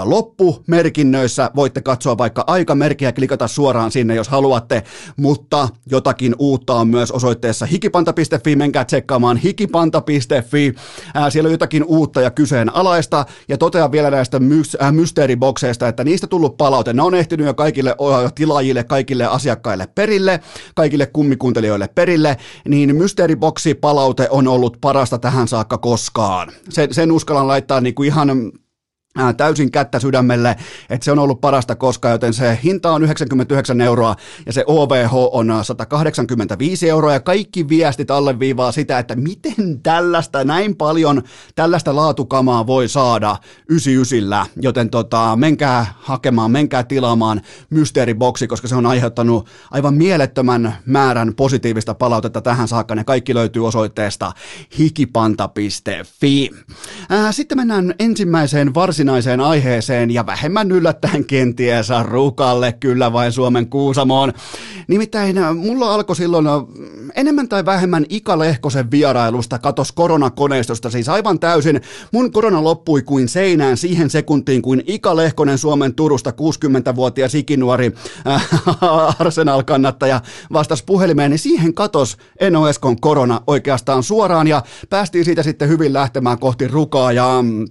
loppumerkinnöissä. 0.05 1.51
Voitte 1.57 1.81
katsoa 1.81 2.19
vaikka 2.19 2.45
aikamerkkiä 2.47 3.09
ja 3.09 3.13
klikata 3.13 3.49
suoraan 3.49 3.93
sinne, 3.93 4.15
jos 4.15 4.29
haluatte, 4.29 4.83
mutta 5.17 5.69
jotakin 5.91 6.35
uutta 6.39 6.75
on 6.75 6.89
myös 6.89 7.11
osoitteessa 7.11 7.67
hikipanta.fi, 7.67 8.57
menkää 8.57 8.85
tsekkaamaan 8.85 9.37
hikipanta.fi, 9.37 10.75
ää, 11.15 11.31
siellä 11.31 11.49
on 11.49 11.53
jotakin 11.53 11.85
uutta 11.85 12.21
ja 12.21 12.31
kyseenalaista, 12.31 13.27
ja 13.49 13.59
totean 13.59 13.93
vielä 13.93 14.11
näistä 14.11 14.41
my- 14.41 14.63
äh, 14.83 14.93
mysteeribokseista, 14.93 15.89
että 15.89 16.05
niistä 16.05 16.27
tullut 16.27 16.57
palaute, 16.57 16.93
ne 16.93 17.03
on 17.03 17.15
ehtinyt 17.15 17.47
jo 17.47 17.55
kaikille 17.55 17.95
tilaajille, 18.35 18.85
kaikille 18.85 19.25
asiakkaille 19.27 19.87
perille, 19.95 20.41
kaikille 20.75 21.07
kummikuuntelijoille 21.07 21.89
perille, 21.89 22.37
niin 22.73 22.97
mysteeriboksi-palaute 22.97 24.29
on 24.31 24.49
ollut 24.49 24.77
parasta 24.81 25.19
tähän 25.19 25.49
saakka 25.49 25.79
koskaan. 25.79 26.53
Sen, 26.69 26.95
sen 26.95 27.13
uskallan 27.13 27.49
laittaa 27.49 27.81
niin 27.81 27.95
kuin 27.95 28.07
ihan 28.07 28.53
täysin 29.37 29.71
kättä 29.71 30.01
sydämelle, 30.01 30.57
että 30.91 31.05
se 31.05 31.13
on 31.13 31.19
ollut 31.19 31.41
parasta 31.41 31.75
koskaan, 31.75 32.13
joten 32.13 32.35
se 32.35 32.59
hinta 32.65 32.93
on 32.93 33.03
99 33.03 33.81
euroa 33.81 34.17
ja 34.47 34.53
se 34.53 34.65
OVH 34.67 35.15
on 35.15 35.53
185 35.63 36.89
euroa 36.89 37.13
ja 37.13 37.21
kaikki 37.21 37.69
viestit 37.69 38.11
alleviivaa 38.11 38.73
sitä, 38.73 38.99
että 38.99 39.17
miten 39.17 39.83
tällaista 39.83 40.45
näin 40.45 40.77
paljon 40.77 41.23
tällaista 41.55 41.97
laatukamaa 41.97 42.67
voi 42.67 42.89
saada 42.89 43.37
99, 43.69 44.47
joten 44.63 44.91
tota, 44.91 45.37
menkää 45.37 45.87
hakemaan, 46.01 46.51
menkää 46.51 46.83
tilaamaan 46.83 47.41
mysteeriboksi, 47.71 48.47
koska 48.47 48.69
se 48.69 48.75
on 48.75 48.87
aiheuttanut 48.87 49.49
aivan 49.71 49.95
mielettömän 49.95 50.77
määrän 50.87 51.35
positiivista 51.35 51.95
palautetta 51.95 52.41
tähän 52.41 52.69
saakka, 52.69 52.95
ne 52.95 53.05
kaikki 53.05 53.35
löytyy 53.35 53.67
osoitteesta 53.67 54.33
hikipanta.fi. 54.79 56.51
Sitten 57.31 57.59
mennään 57.59 57.95
ensimmäiseen 57.99 58.75
varsin 58.75 59.02
varsinaiseen 59.03 59.41
aiheeseen 59.41 60.11
ja 60.11 60.27
vähemmän 60.27 60.73
yllättäen 60.73 61.25
kenties 61.25 61.89
Rukalle 62.03 62.73
kyllä 62.73 63.13
vain 63.13 63.33
Suomen 63.33 63.71
Kuusamoon. 63.71 64.33
Nimittäin 64.89 65.39
äh, 65.39 65.57
mulla 65.57 65.95
alkoi 65.95 66.17
silloin 66.17 66.47
äh, 66.47 66.53
enemmän 67.17 67.49
tai 67.49 67.65
vähemmän 67.65 68.07
Ika 68.09 68.39
Lehkosen 68.39 68.91
vierailusta 68.91 69.59
katos 69.59 69.93
koronakoneistosta, 69.93 70.91
siis 70.91 71.09
aivan 71.09 71.41
täysin. 71.41 71.81
Mun 72.13 72.33
korona 72.33 72.65
loppui 72.65 73.03
kuin 73.03 73.29
seinään 73.29 73.77
siihen 73.77 74.11
sekuntiin, 74.11 74.63
kuin 74.63 74.83
Ika 74.87 75.17
Lehkonen 75.17 75.59
Suomen 75.59 75.95
Turusta 75.95 76.31
60-vuotias 76.31 77.35
ikinuori 77.35 77.93
äh, 78.27 78.49
Arsenal-kannattaja 79.21 80.21
vastasi 80.53 80.85
puhelimeen, 80.87 81.31
niin 81.31 81.39
siihen 81.39 81.75
katos 81.75 82.17
Eno 82.41 82.69
Eskon 82.69 83.01
korona 83.01 83.41
oikeastaan 83.47 84.03
suoraan 84.03 84.47
ja 84.47 84.63
päästiin 84.91 85.25
siitä 85.25 85.43
sitten 85.43 85.69
hyvin 85.69 85.93
lähtemään 85.93 86.39
kohti 86.39 86.69
rukaa 86.69 87.13
ja 87.13 87.43
mm, 87.43 87.65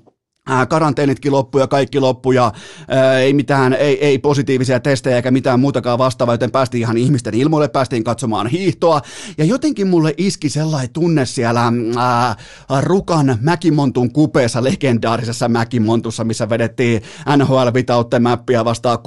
karanteenitkin 0.69 1.31
loppu 1.31 1.59
ja 1.59 1.67
kaikki 1.67 1.99
loppu 1.99 2.31
ja 2.31 2.51
ää, 2.87 3.19
ei 3.19 3.33
mitään, 3.33 3.73
ei, 3.73 4.05
ei 4.05 4.19
positiivisia 4.19 4.79
testejä 4.79 5.15
eikä 5.15 5.31
mitään 5.31 5.59
muutakaan 5.59 5.97
vastaavaa, 5.97 6.33
joten 6.33 6.51
päästiin 6.51 6.81
ihan 6.81 6.97
ihmisten 6.97 7.33
ilmoille, 7.33 7.67
päästiin 7.67 8.03
katsomaan 8.03 8.47
hiihtoa. 8.47 9.01
Ja 9.37 9.45
jotenkin 9.45 9.87
mulle 9.87 10.13
iski 10.17 10.49
sellainen 10.49 10.93
tunne 10.93 11.25
siellä 11.25 11.73
ää, 11.97 12.35
Rukan 12.81 13.37
Mäkimontun 13.41 14.13
kupeessa, 14.13 14.63
legendaarisessa 14.63 15.49
Mäkimontussa, 15.49 16.23
missä 16.23 16.49
vedettiin 16.49 17.01
NHL 17.37 17.67
Vitautten 17.73 18.23
mäppiä 18.23 18.65
vastaan 18.65 18.97
6-6 18.97 19.01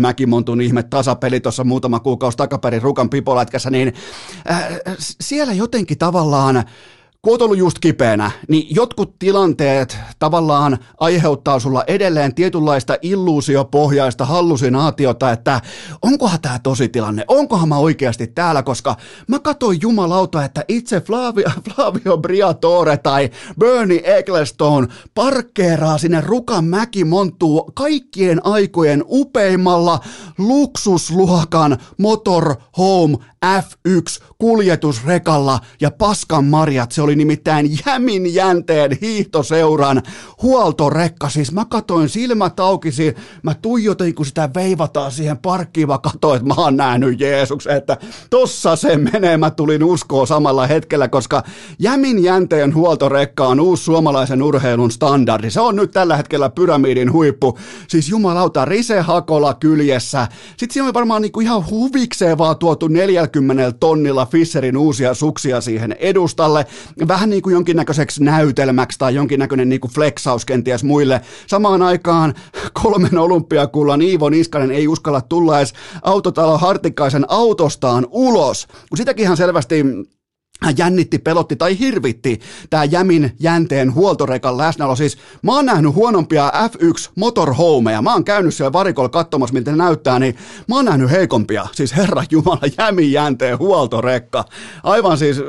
Mäkimontun 0.00 0.60
ihme 0.60 0.82
tasapeli 0.82 1.40
tuossa 1.40 1.64
muutama 1.64 2.00
kuukausi 2.00 2.36
takaperin 2.36 2.82
Rukan 2.82 3.10
pipolätkässä, 3.10 3.70
niin 3.70 3.94
ää, 4.46 4.70
siellä 4.98 5.52
jotenkin 5.52 5.98
tavallaan 5.98 6.64
kun 7.24 7.32
oot 7.32 7.42
ollut 7.42 7.58
just 7.58 7.78
kipeänä, 7.78 8.30
niin 8.48 8.66
jotkut 8.70 9.18
tilanteet 9.18 9.98
tavallaan 10.18 10.78
aiheuttaa 11.00 11.58
sulla 11.58 11.84
edelleen 11.86 12.34
tietynlaista 12.34 12.96
illuusiopohjaista 13.02 14.24
hallusinaatiota, 14.24 15.32
että 15.32 15.60
onkohan 16.02 16.40
tämä 16.40 16.58
tosi 16.58 16.88
tilanne, 16.88 17.24
onkohan 17.28 17.68
mä 17.68 17.76
oikeasti 17.76 18.26
täällä, 18.26 18.62
koska 18.62 18.96
mä 19.28 19.38
katsoin 19.38 19.78
jumalauta, 19.82 20.44
että 20.44 20.64
itse 20.68 21.00
Flavio, 21.00 21.48
Flavio 21.74 22.18
Briatore 22.18 22.96
tai 22.96 23.30
Bernie 23.58 24.18
Ecclestone 24.18 24.88
parkkeeraa 25.14 25.98
sinne 25.98 26.20
Rukan 26.20 26.64
monttuu 27.06 27.70
kaikkien 27.74 28.40
aikojen 28.46 29.04
upeimmalla 29.08 30.00
luksusluokan 30.38 31.78
motorhome 31.98 33.16
F1 33.44 34.24
kuljetusrekalla 34.38 35.60
ja 35.80 35.90
paskan 35.90 36.44
marjat, 36.44 36.92
se 36.92 37.02
oli 37.02 37.16
nimittäin 37.16 37.78
Jämin 37.86 38.34
jänteen 38.34 38.98
hiihtoseuran 39.00 40.02
huoltorekka, 40.42 41.28
siis 41.28 41.52
mä 41.52 41.64
katoin 41.64 42.08
silmät 42.08 42.60
aukisi, 42.60 43.14
mä 43.42 43.54
tuijotin 43.54 44.14
kun 44.14 44.26
sitä 44.26 44.50
veivataan 44.54 45.12
siihen 45.12 45.38
parkkiin, 45.38 45.88
mä 45.88 45.98
katoin, 45.98 46.36
että 46.36 46.48
mä 46.48 46.54
oon 46.56 46.76
nähnyt 46.76 47.20
Jeesuksen, 47.20 47.76
että 47.76 47.96
tossa 48.30 48.76
se 48.76 48.96
menee, 48.96 49.36
mä 49.36 49.50
tulin 49.50 49.84
uskoa 49.84 50.26
samalla 50.26 50.66
hetkellä, 50.66 51.08
koska 51.08 51.42
Jämin 51.78 52.24
jänteen 52.24 52.74
huoltorekka 52.74 53.48
on 53.48 53.60
uusi 53.60 53.84
suomalaisen 53.84 54.42
urheilun 54.42 54.90
standardi, 54.90 55.50
se 55.50 55.60
on 55.60 55.76
nyt 55.76 55.90
tällä 55.90 56.16
hetkellä 56.16 56.50
pyramidin 56.50 57.12
huippu, 57.12 57.58
siis 57.88 58.08
jumalauta, 58.08 58.64
Rise 58.64 59.00
Hakola 59.00 59.54
kyljessä, 59.54 60.28
sit 60.56 60.70
siinä 60.70 60.88
on 60.88 60.94
varmaan 60.94 61.22
niinku 61.22 61.40
ihan 61.40 61.70
huvikseen 61.70 62.38
vaan 62.38 62.58
tuotu 62.58 62.88
40 62.88 63.33
40 63.34 63.72
tonnilla 63.80 64.26
Fisserin 64.26 64.76
uusia 64.76 65.14
suksia 65.14 65.60
siihen 65.60 65.96
edustalle, 65.98 66.66
vähän 67.08 67.30
niin 67.30 67.42
kuin 67.42 67.52
jonkinnäköiseksi 67.52 68.24
näytelmäksi 68.24 68.98
tai 68.98 69.14
jonkinnäköinen 69.14 69.68
niin 69.68 69.80
kuin 69.80 69.92
flexaus 69.92 70.44
kenties 70.44 70.84
muille. 70.84 71.20
Samaan 71.46 71.82
aikaan 71.82 72.34
kolmen 72.82 73.18
olympiakullan 73.18 74.02
Iivo 74.02 74.28
Niskanen 74.28 74.70
ei 74.70 74.88
uskalla 74.88 75.20
tulla 75.20 75.58
edes 75.58 75.72
autotalo 76.02 76.58
Hartikaisen 76.58 77.24
autostaan 77.28 78.06
ulos, 78.10 78.66
kun 78.88 78.98
sitäkin 78.98 79.22
ihan 79.22 79.36
selvästi 79.36 79.84
jännitti, 80.76 81.18
pelotti 81.18 81.56
tai 81.56 81.78
hirvitti 81.78 82.40
tämä 82.70 82.84
Jämin 82.84 83.32
jänteen 83.40 83.94
huoltorekan 83.94 84.58
läsnäolo. 84.58 84.96
Siis 84.96 85.18
mä 85.42 85.52
oon 85.52 85.66
nähnyt 85.66 85.94
huonompia 85.94 86.52
F1 86.68 87.10
motorhomeja, 87.14 88.02
mä 88.02 88.12
oon 88.12 88.24
käynyt 88.24 88.54
siellä 88.54 88.72
varikolla 88.72 89.08
katsomassa, 89.08 89.54
miltä 89.54 89.70
ne 89.70 89.76
näyttää, 89.76 90.18
niin 90.18 90.36
mä 90.68 90.76
oon 90.76 90.84
nähnyt 90.84 91.10
heikompia. 91.10 91.66
Siis 91.72 91.96
herra 91.96 92.24
Jumala, 92.30 92.72
Jämin 92.78 93.12
jänteen 93.12 93.58
huoltorekka. 93.58 94.44
Aivan 94.82 95.18
siis 95.18 95.40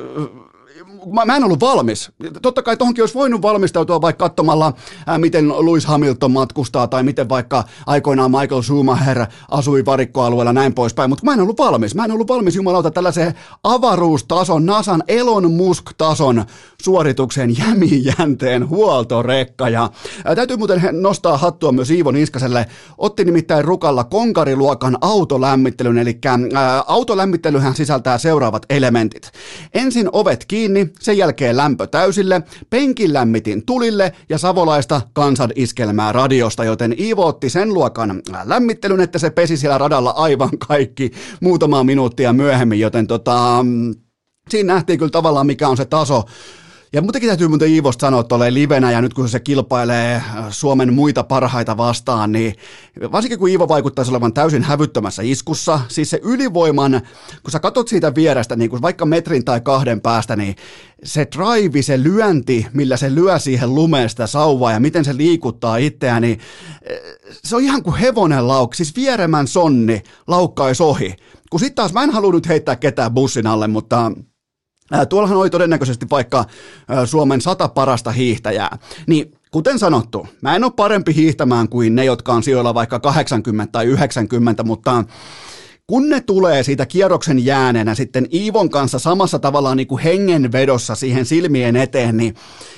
mä, 1.13 1.25
mä 1.25 1.35
en 1.35 1.43
ollut 1.43 1.59
valmis. 1.59 2.11
Totta 2.41 2.63
kai 2.63 2.77
tohonkin 2.77 3.01
olisi 3.01 3.15
voinut 3.15 3.41
valmistautua 3.41 4.01
vaikka 4.01 4.29
katsomalla, 4.29 4.73
ää, 5.07 5.17
miten 5.17 5.49
Lewis 5.49 5.85
Hamilton 5.85 6.31
matkustaa 6.31 6.87
tai 6.87 7.03
miten 7.03 7.29
vaikka 7.29 7.63
aikoinaan 7.85 8.31
Michael 8.31 8.61
Schumacher 8.61 9.25
asui 9.51 9.85
varikkoalueella 9.85 10.53
näin 10.53 10.73
poispäin, 10.73 11.09
mutta 11.09 11.25
mä 11.25 11.33
en 11.33 11.41
ollut 11.41 11.57
valmis. 11.57 11.95
Mä 11.95 12.05
en 12.05 12.11
ollut 12.11 12.27
valmis 12.27 12.55
jumalauta 12.55 12.91
tällaiseen 12.91 13.33
avaruustason, 13.63 14.65
NASAn 14.65 15.03
Elon 15.07 15.51
Musk-tason 15.51 16.45
suorituksen 16.85 17.57
jämijänteen 17.57 18.69
huoltorekka. 18.69 19.69
Ja 19.69 19.89
täytyy 20.35 20.57
muuten 20.57 20.81
nostaa 20.91 21.37
hattua 21.37 21.71
myös 21.71 21.91
Iivo 21.91 22.11
Niskaselle. 22.11 22.65
Otti 22.97 23.25
nimittäin 23.25 23.65
rukalla 23.65 24.03
konkariluokan 24.03 24.97
autolämmittelyn, 25.01 25.97
eli 25.97 26.19
ää, 26.53 26.83
autolämmittelyhän 26.87 27.75
sisältää 27.75 28.17
seuraavat 28.17 28.65
elementit. 28.69 29.31
Ensin 29.73 30.09
ovet 30.11 30.45
kiinni, 30.45 30.89
sen 30.99 31.17
jälkeen 31.17 31.57
lämpö 31.57 31.87
täysille, 31.87 32.41
penkin 32.69 33.13
lämmitin 33.13 33.65
tulille 33.65 34.13
ja 34.29 34.37
savolaista 34.37 35.01
kansan 35.13 35.51
iskelmää 35.55 36.11
radiosta, 36.11 36.63
joten 36.63 36.95
Iivo 36.99 37.25
otti 37.25 37.49
sen 37.49 37.73
luokan 37.73 38.21
lämmittelyn, 38.43 39.01
että 39.01 39.19
se 39.19 39.29
pesi 39.29 39.57
siellä 39.57 39.77
radalla 39.77 40.11
aivan 40.11 40.57
kaikki 40.67 41.11
muutamaa 41.41 41.83
minuuttia 41.83 42.33
myöhemmin, 42.33 42.79
joten 42.79 43.07
tota, 43.07 43.59
mm, 43.63 43.95
siinä 44.49 44.73
nähtiin 44.73 44.99
kyllä 44.99 45.11
tavallaan 45.11 45.47
mikä 45.47 45.67
on 45.67 45.77
se 45.77 45.85
taso, 45.85 46.23
ja 46.95 47.01
muutenkin 47.01 47.27
täytyy 47.27 47.47
muuten 47.47 47.69
Iivosta 47.69 48.01
sanoa, 48.01 48.21
että 48.21 48.29
tulee 48.29 48.53
livenä 48.53 48.91
ja 48.91 49.01
nyt 49.01 49.13
kun 49.13 49.29
se 49.29 49.39
kilpailee 49.39 50.15
äh, 50.15 50.23
Suomen 50.49 50.93
muita 50.93 51.23
parhaita 51.23 51.77
vastaan, 51.77 52.31
niin 52.31 52.55
varsinkin 53.11 53.39
kun 53.39 53.49
Iivo 53.49 53.67
vaikuttaisi 53.67 54.11
olevan 54.11 54.33
täysin 54.33 54.63
hävyttömässä 54.63 55.21
iskussa, 55.25 55.79
siis 55.87 56.09
se 56.09 56.19
ylivoiman, 56.23 57.01
kun 57.43 57.51
sä 57.51 57.59
katot 57.59 57.87
siitä 57.87 58.15
vierestä, 58.15 58.55
niin 58.55 58.69
kun 58.69 58.81
vaikka 58.81 59.05
metrin 59.05 59.45
tai 59.45 59.61
kahden 59.61 60.01
päästä, 60.01 60.35
niin 60.35 60.55
se 61.03 61.27
drive, 61.35 61.81
se 61.81 62.03
lyönti, 62.03 62.67
millä 62.73 62.97
se 62.97 63.15
lyö 63.15 63.39
siihen 63.39 63.75
lumeen 63.75 64.09
sitä 64.09 64.27
sauvaa 64.27 64.71
ja 64.71 64.79
miten 64.79 65.05
se 65.05 65.17
liikuttaa 65.17 65.77
itseään, 65.77 66.21
niin 66.21 66.39
äh, 66.91 66.97
se 67.43 67.55
on 67.55 67.63
ihan 67.63 67.83
kuin 67.83 67.95
hevonen 67.95 68.47
lauk, 68.47 68.73
siis 68.73 68.95
vieremän 68.95 69.47
sonni 69.47 70.03
laukkaisi 70.27 70.83
ohi. 70.83 71.15
Kun 71.49 71.59
sitten 71.59 71.75
taas 71.75 71.93
mä 71.93 72.03
en 72.03 72.11
halua 72.11 72.31
nyt 72.31 72.47
heittää 72.47 72.75
ketään 72.75 73.13
bussin 73.13 73.47
alle, 73.47 73.67
mutta 73.67 74.11
Tuollahan 75.09 75.37
oli 75.37 75.49
todennäköisesti 75.49 76.05
vaikka 76.11 76.45
Suomen 77.05 77.41
sata 77.41 77.67
parasta 77.67 78.11
hiihtäjää. 78.11 78.77
Niin 79.07 79.31
kuten 79.51 79.79
sanottu, 79.79 80.27
mä 80.41 80.55
en 80.55 80.63
ole 80.63 80.71
parempi 80.75 81.15
hiihtämään 81.15 81.69
kuin 81.69 81.95
ne, 81.95 82.05
jotka 82.05 82.33
on 82.33 82.43
sijoilla 82.43 82.73
vaikka 82.73 82.99
80 82.99 83.71
tai 83.71 83.85
90, 83.85 84.63
mutta 84.63 85.03
kun 85.87 86.09
ne 86.09 86.21
tulee 86.21 86.63
siitä 86.63 86.85
kierroksen 86.85 87.45
jääneenä 87.45 87.95
sitten 87.95 88.27
Iivon 88.33 88.69
kanssa 88.69 88.99
samassa 88.99 89.39
tavallaan 89.39 89.77
niin 89.77 89.87
kuin 89.87 90.03
hengenvedossa 90.03 90.95
siihen 90.95 91.25
silmien 91.25 91.75
eteen, 91.75 92.17
niin 92.17 92.35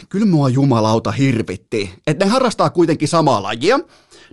kyllä 0.10 0.26
mua 0.26 0.50
jumalauta 0.50 1.12
hirvitti. 1.12 1.94
Että 2.08 2.26
ne 2.26 2.32
harrastaa 2.32 2.70
kuitenkin 2.70 3.08
samaa 3.08 3.44
lajia, 3.44 3.80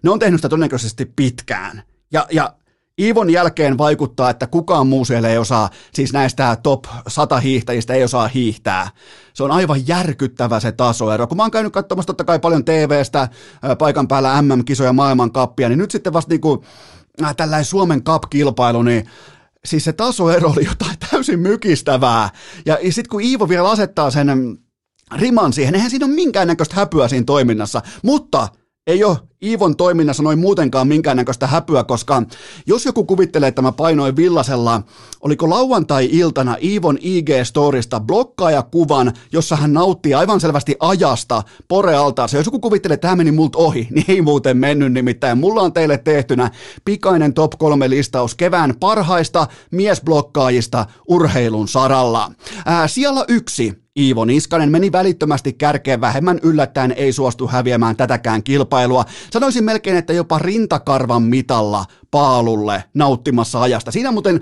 ne 0.03 0.11
on 0.11 0.19
tehnyt 0.19 0.39
sitä 0.39 0.49
todennäköisesti 0.49 1.13
pitkään. 1.17 1.83
Ja, 2.13 2.27
ja 2.33 2.55
Iivon 3.01 3.31
jälkeen 3.31 3.79
vaikuttaa, 3.79 4.31
että 4.31 4.47
kukaan 4.47 4.87
muu 4.87 5.05
siellä 5.05 5.29
ei 5.29 5.39
osaa, 5.39 5.71
siis 5.95 6.13
näistä 6.13 6.57
top 6.63 6.85
100 7.09 7.41
hiihtäjistä 7.41 7.95
ei 7.95 8.05
osaa 8.05 8.29
hiihtää. 8.29 8.91
Se 9.35 9.43
on 9.43 9.51
aivan 9.51 9.89
järkyttävä 9.89 10.61
se 10.61 10.73
tasoero. 10.73 11.27
Kun 11.27 11.37
mä 11.37 11.43
oon 11.43 11.51
käynyt 11.51 11.73
katsomassa 11.73 12.07
totta 12.07 12.25
kai 12.25 12.39
paljon 12.39 12.65
TVstä, 12.65 13.29
paikan 13.79 14.09
päällä 14.09 14.43
MM-kisoja, 14.43 14.93
maailmankappia, 14.93 15.69
niin 15.69 15.79
nyt 15.79 15.91
sitten 15.91 16.13
vasta 16.13 16.31
niinku, 16.31 16.65
äh, 17.23 17.37
tällainen 17.37 17.65
Suomen 17.65 18.05
Cup-kilpailu, 18.05 18.83
niin 18.83 19.09
siis 19.65 19.85
se 19.85 19.93
tasoero 19.93 20.51
oli 20.51 20.65
jotain 20.65 20.97
täysin 21.11 21.39
mykistävää. 21.41 22.31
Ja 22.67 22.79
sitten 22.83 23.11
kun 23.11 23.23
Iivo 23.23 23.49
vielä 23.49 23.71
asettaa 23.71 24.11
sen 24.11 24.59
riman 25.17 25.53
siihen, 25.53 25.75
eihän 25.75 25.91
siinä 25.91 26.07
ole 26.07 26.15
minkäännäköistä 26.15 26.75
häpyä 26.75 27.09
siinä 27.09 27.25
toiminnassa, 27.25 27.83
mutta 28.03 28.49
ei 28.87 29.05
ole 29.05 29.19
Iivon 29.43 29.77
toiminnassa 29.77 30.23
noin 30.23 30.39
muutenkaan 30.39 30.89
minkäännäköistä 30.89 31.47
häpyä, 31.47 31.85
koska 31.85 32.23
jos 32.67 32.85
joku 32.85 33.05
kuvittelee, 33.05 33.49
että 33.49 33.63
mä 33.63 33.73
painoin 33.73 34.17
villasella, 34.17 34.83
oliko 35.21 35.51
lauantai-iltana 35.51 36.57
Iivon 36.63 36.99
IG-storista 36.99 38.01
blokkaaja 38.01 38.63
kuvan, 38.63 39.13
jossa 39.33 39.57
hän 39.57 39.73
nauttii 39.73 40.15
aivan 40.15 40.41
selvästi 40.41 40.77
ajasta 40.81 41.43
porealtaassa. 41.69 42.37
Jos 42.37 42.47
joku 42.47 42.61
kuvittelee, 42.61 42.95
että 42.95 43.09
tämä 43.09 43.17
meni 43.17 43.33
multa 43.33 43.59
ohi, 43.59 43.89
niin 43.95 44.05
ei 44.09 44.23
muuten 44.23 44.57
mennyt 44.57 44.93
nimittäin. 44.93 45.39
Mulla 45.39 45.63
on 45.63 45.73
teille 45.73 45.99
tehtynä 45.99 46.51
pikainen 46.85 47.35
top 47.35 47.53
3 47.59 47.91
listaus 47.91 48.35
kevään 48.35 48.75
parhaista 48.81 49.47
miesblokkaajista 49.71 50.87
urheilun 51.09 51.69
saralla. 51.69 52.33
Ää, 52.67 52.89
siellä 52.89 53.25
yksi 53.29 53.85
Iivo 53.99 54.25
Niskanen 54.25 54.71
meni 54.71 54.93
välittömästi 54.93 55.53
kärkeen 55.53 56.01
vähemmän 56.01 56.41
yllättäen 56.43 56.93
ei 56.93 57.13
suostu 57.13 57.49
häviämään 57.49 57.97
tätäkään 57.97 58.43
kilpailua. 58.43 59.05
Sanoisin 59.31 59.65
melkein, 59.65 59.97
että 59.97 60.13
jopa 60.13 60.39
rintakarvan 60.39 61.23
mitalla 61.23 61.85
paalulle 62.11 62.85
nauttimassa 62.95 63.61
ajasta. 63.61 63.91
Siinä 63.93 64.13
muuten, 64.13 64.41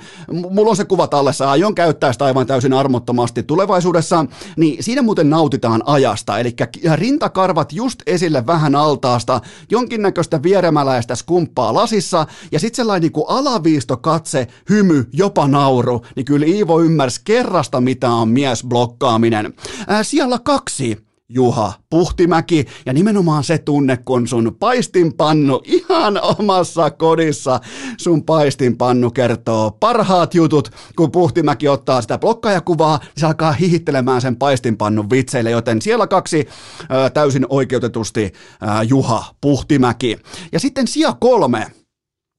mulla 0.51 0.71
on 0.71 0.77
se 0.77 0.85
kuva 0.85 1.07
tallessa, 1.07 1.51
aion 1.51 1.75
käyttää 1.75 2.13
sitä 2.13 2.25
aivan 2.25 2.47
täysin 2.47 2.73
armottomasti 2.73 3.43
tulevaisuudessa, 3.43 4.27
niin 4.57 4.83
siinä 4.83 5.03
muuten 5.03 5.31
nautitaan 5.31 5.83
ajasta. 5.87 6.39
Eli 6.39 6.57
rintakarvat 6.95 7.73
just 7.73 8.03
esille 8.07 8.47
vähän 8.47 8.75
altaasta, 8.75 9.41
jonkinnäköistä 9.71 10.43
vieremäläistä 10.43 11.15
skumppaa 11.15 11.75
lasissa, 11.75 12.27
ja 12.53 12.61
sitten 12.61 12.77
sellainen 12.77 13.11
niin 13.15 13.25
alaviisto 13.29 13.97
katse, 13.97 14.47
hymy, 14.69 15.09
jopa 15.13 15.49
nauru, 15.49 16.03
niin 16.17 16.25
kyllä 16.25 16.47
Iivo 16.47 16.81
ymmärsi 16.81 17.21
kerrasta, 17.25 17.81
mitä 17.81 18.11
on 18.11 18.29
miesblokkaaminen. 18.29 19.55
Ää, 19.87 20.03
siellä 20.03 20.39
kaksi 20.39 21.12
Juha 21.35 21.73
Puhtimäki 21.91 22.65
ja 22.87 22.93
nimenomaan 22.93 23.45
se 23.45 23.59
tunne, 23.59 23.97
kun 23.97 24.29
sun 24.29 24.57
paistinpannu 24.61 25.61
ihan 25.65 26.21
omassa 26.39 26.91
kodissa, 26.91 27.61
sun 27.97 28.25
paistinpannu 28.25 29.11
kertoo 29.11 29.71
parhaat 29.71 30.35
jutut, 30.35 30.71
kun 30.97 31.13
Puhtimäki 31.13 31.69
ottaa 31.69 32.03
sitä 32.03 32.19
blokkaajakuvaa, 32.19 32.99
niin 32.99 33.11
se 33.17 33.27
alkaa 33.27 33.53
hihittelemään 33.53 34.21
sen 34.21 34.37
paistinpannun 34.37 35.11
vitseille, 35.11 35.51
joten 35.51 35.83
siellä 35.83 36.07
kaksi 36.07 36.49
ää, 36.89 37.11
täysin 37.11 37.47
oikeutetusti 37.49 38.33
ää, 38.61 38.83
Juha 38.83 39.25
Puhtimäki. 39.41 40.19
Ja 40.53 40.61
sitten 40.61 40.89
sija 40.89 41.13
kolme, 41.21 41.67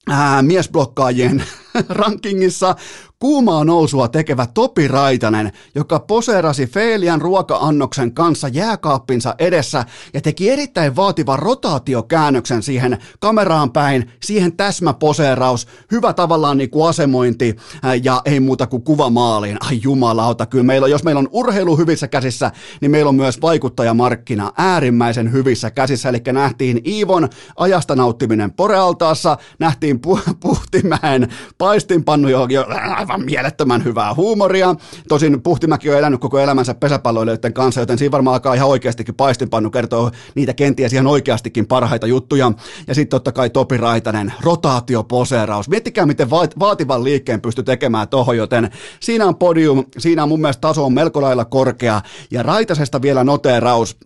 ää, 0.10 0.42
miesblokkaajien 0.42 1.44
rankingissa 1.90 2.76
Kuumaa 3.24 3.64
nousua 3.64 4.08
tekevä 4.08 4.48
Topi 4.54 4.88
Raitanen, 4.88 5.52
joka 5.76 6.00
poseerasi 6.00 6.68
Feelian 6.68 7.22
ruoka-annoksen 7.22 8.14
kanssa 8.14 8.48
jääkaappinsa 8.48 9.36
edessä 9.40 9.86
ja 10.14 10.22
teki 10.22 10.50
erittäin 10.50 10.96
vaativan 10.96 11.40
rotaatiokäännöksen 11.40 12.64
siihen 12.64 12.98
kameraan 13.20 13.72
päin, 13.72 14.12
siihen 14.24 14.58
täsmäposeeraus, 14.58 15.68
hyvä 15.92 16.14
tavallaan 16.14 16.58
niin 16.58 16.70
kuin 16.70 16.90
asemointi 16.90 17.56
ja 18.04 18.22
ei 18.26 18.40
muuta 18.40 18.68
kuin 18.68 18.84
kuva 18.84 19.10
maaliin. 19.10 19.58
Ai 19.68 19.80
jumalauta, 19.84 20.46
kyllä 20.46 20.64
meillä, 20.64 20.88
jos 20.88 21.04
meillä 21.04 21.20
on 21.20 21.30
urheilu 21.32 21.78
hyvissä 21.78 22.08
käsissä, 22.08 22.52
niin 22.82 22.92
meillä 22.92 23.10
on 23.10 23.16
myös 23.16 23.42
vaikuttajamarkkina 23.42 24.52
äärimmäisen 24.58 25.32
hyvissä 25.32 25.72
käsissä, 25.72 26.10
eli 26.10 26.22
nähtiin 26.32 26.82
Iivon 26.86 27.30
ajasta 27.56 27.96
nauttiminen 27.96 28.52
Porealtaassa, 28.52 29.38
nähtiin 29.60 30.02
pu- 30.08 30.34
Puhtimäen 30.40 31.28
paistinpannu, 31.64 32.28
jo, 32.28 32.48
jo 32.50 32.66
aivan 32.96 33.26
mielettömän 33.26 33.84
hyvää 33.84 34.14
huumoria. 34.14 34.76
Tosin 35.08 35.42
Puhtimäki 35.42 35.90
on 35.90 35.98
elänyt 35.98 36.20
koko 36.20 36.40
elämänsä 36.40 36.74
pesäpalloilijoiden 36.74 37.54
kanssa, 37.54 37.82
joten 37.82 37.98
siinä 37.98 38.12
varmaan 38.12 38.34
alkaa 38.34 38.54
ihan 38.54 38.70
oikeastikin 38.70 39.16
paistinpannu 39.16 39.70
kertoo 39.70 40.12
niitä 40.36 40.54
kenties 40.54 40.94
ihan 40.94 41.08
oikeastikin 41.08 41.68
parhaita 41.68 42.08
juttuja. 42.08 42.52
Ja 42.88 42.96
sitten 42.96 43.10
totta 43.10 43.32
kai 43.32 43.50
Topi 43.50 43.78
Raitanen, 43.78 44.34
rotaatioposeeraus. 44.42 45.70
Miettikää, 45.70 46.06
miten 46.06 46.30
vaativan 46.60 47.04
liikkeen 47.04 47.42
pystyy 47.42 47.64
tekemään 47.64 48.08
tohon, 48.08 48.38
joten 48.38 48.70
siinä 49.00 49.26
on 49.26 49.36
podium, 49.36 49.86
siinä 49.98 50.24
on 50.24 50.30
mun 50.30 50.42
mielestä 50.42 50.62
taso 50.62 50.86
on 50.86 50.94
melko 50.94 51.22
lailla 51.22 51.46
korkea. 51.46 52.02
Ja 52.32 52.44
Raitasesta 52.44 53.02
vielä 53.02 53.24
noteeraus, 53.24 53.98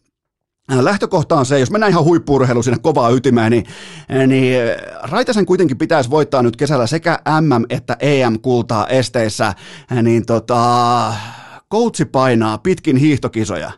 lähtökohta 0.67 1.35
on 1.35 1.45
se, 1.45 1.59
jos 1.59 1.71
mennään 1.71 1.91
ihan 1.91 2.03
huippurheilu 2.03 2.63
sinne 2.63 2.79
kovaa 2.81 3.09
ytimeen, 3.09 3.51
niin, 3.51 3.65
äh, 4.19 4.27
niin 4.27 4.61
äh, 4.61 5.09
Raitasen 5.11 5.45
kuitenkin 5.45 5.77
pitäisi 5.77 6.09
voittaa 6.09 6.41
nyt 6.41 6.55
kesällä 6.55 6.87
sekä 6.87 7.19
MM- 7.41 7.65
että 7.69 7.97
EM-kultaa 7.99 8.87
esteissä, 8.87 9.53
niin 10.03 10.25
tota, 10.25 11.13
koutsi 11.67 12.05
painaa 12.05 12.57
pitkin 12.57 12.97
hiihtokisoja. 12.97 13.71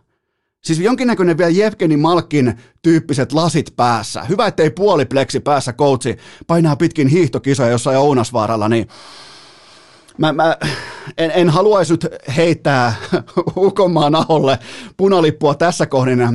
Siis 0.62 0.79
jonkinnäköinen 0.79 1.38
vielä 1.38 1.51
Jevgeni 1.51 1.98
Malkin 1.98 2.58
tyyppiset 2.81 3.31
lasit 3.31 3.74
päässä. 3.75 4.24
Hyvä, 4.24 4.48
ettei 4.48 4.69
puolipleksi 4.69 5.39
päässä 5.39 5.74
koutsi 5.74 6.17
painaa 6.48 6.75
pitkin 6.75 7.08
hiihtokisoja 7.08 7.69
jossain 7.69 7.98
Ounasvaaralla, 7.98 8.69
niin 8.69 8.88
mä, 10.20 10.34
mä 10.34 10.58
en, 11.18 11.32
en 11.36 11.50
haluaisi 11.50 11.94
nyt 11.94 12.08
heittää 12.38 12.94
Ukomaan 13.56 14.16
aholle 14.16 14.60
punalippua 14.98 15.56
tässä 15.56 15.86
kohdin 15.86 16.22
äh, 16.22 16.30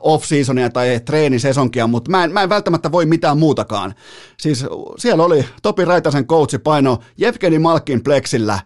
off-seasonia 0.00 0.70
tai 0.70 1.00
treenisesonkia, 1.04 1.86
mutta 1.86 2.10
mä 2.10 2.24
en, 2.24 2.32
mä 2.32 2.42
en 2.42 2.48
välttämättä 2.48 2.92
voi 2.92 3.06
mitään 3.06 3.38
muutakaan. 3.38 3.94
Siis 4.38 4.66
siellä 4.98 5.24
oli 5.24 5.44
Topi 5.62 5.84
Raitasen 5.84 6.26
coachi 6.26 6.58
paino 6.58 6.98
Jevgeni 7.16 7.58
Malkin 7.58 8.02
plexillä 8.02 8.54
äh, 8.54 8.62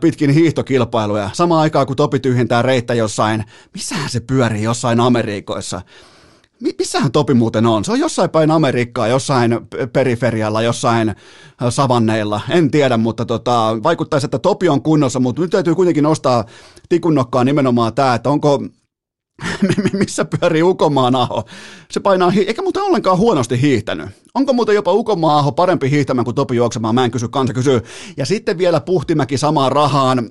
pitkin 0.00 0.30
hiihtokilpailuja. 0.30 1.30
Samaan 1.32 1.60
aikaan 1.60 1.86
kun 1.86 1.96
Topi 1.96 2.20
tyhjentää 2.20 2.62
reittä 2.62 2.94
jossain, 2.94 3.44
missähän 3.74 4.10
se 4.10 4.20
pyörii 4.20 4.62
jossain 4.62 5.00
Amerikoissa. 5.00 5.82
Missähän 6.60 7.12
Topi 7.12 7.34
muuten 7.34 7.66
on? 7.66 7.84
Se 7.84 7.92
on 7.92 8.00
jossain 8.00 8.30
päin 8.30 8.50
Amerikkaa, 8.50 9.08
jossain 9.08 9.60
periferialla, 9.92 10.62
jossain 10.62 11.08
äh, 11.08 11.16
savanneilla. 11.68 12.40
En 12.50 12.70
tiedä, 12.70 12.96
mutta 12.96 13.24
tota, 13.24 13.76
vaikuttaisi, 13.82 14.26
että 14.26 14.38
Topi 14.38 14.68
on 14.68 14.82
kunnossa, 14.82 15.20
mutta 15.20 15.42
nyt 15.42 15.50
täytyy 15.50 15.74
kuitenkin 15.74 16.04
nostaa 16.04 16.44
tikunnokkaa 16.88 17.44
nimenomaan 17.44 17.94
tämä, 17.94 18.14
että 18.14 18.30
onko 18.30 18.60
missä 19.92 20.24
pyörii 20.24 20.62
Ukomaan-aho. 20.62 21.44
Se 21.90 22.00
painaa, 22.00 22.32
eikä 22.46 22.62
muuten 22.62 22.82
ollenkaan 22.82 23.18
huonosti 23.18 23.60
hiihtänyt. 23.60 24.08
Onko 24.34 24.52
muuten 24.52 24.74
jopa 24.74 24.92
Ukomaan-aho 24.92 25.52
parempi 25.52 25.90
hiihtämään 25.90 26.24
kuin 26.24 26.34
Topi 26.34 26.56
juoksemaan? 26.56 26.94
Mä 26.94 27.04
en 27.04 27.10
kysy, 27.10 27.28
kansa 27.28 27.52
kysyy. 27.52 27.80
Ja 28.16 28.26
sitten 28.26 28.58
vielä 28.58 28.80
Puhtimäki 28.80 29.38
samaan 29.38 29.72
rahaan 29.72 30.30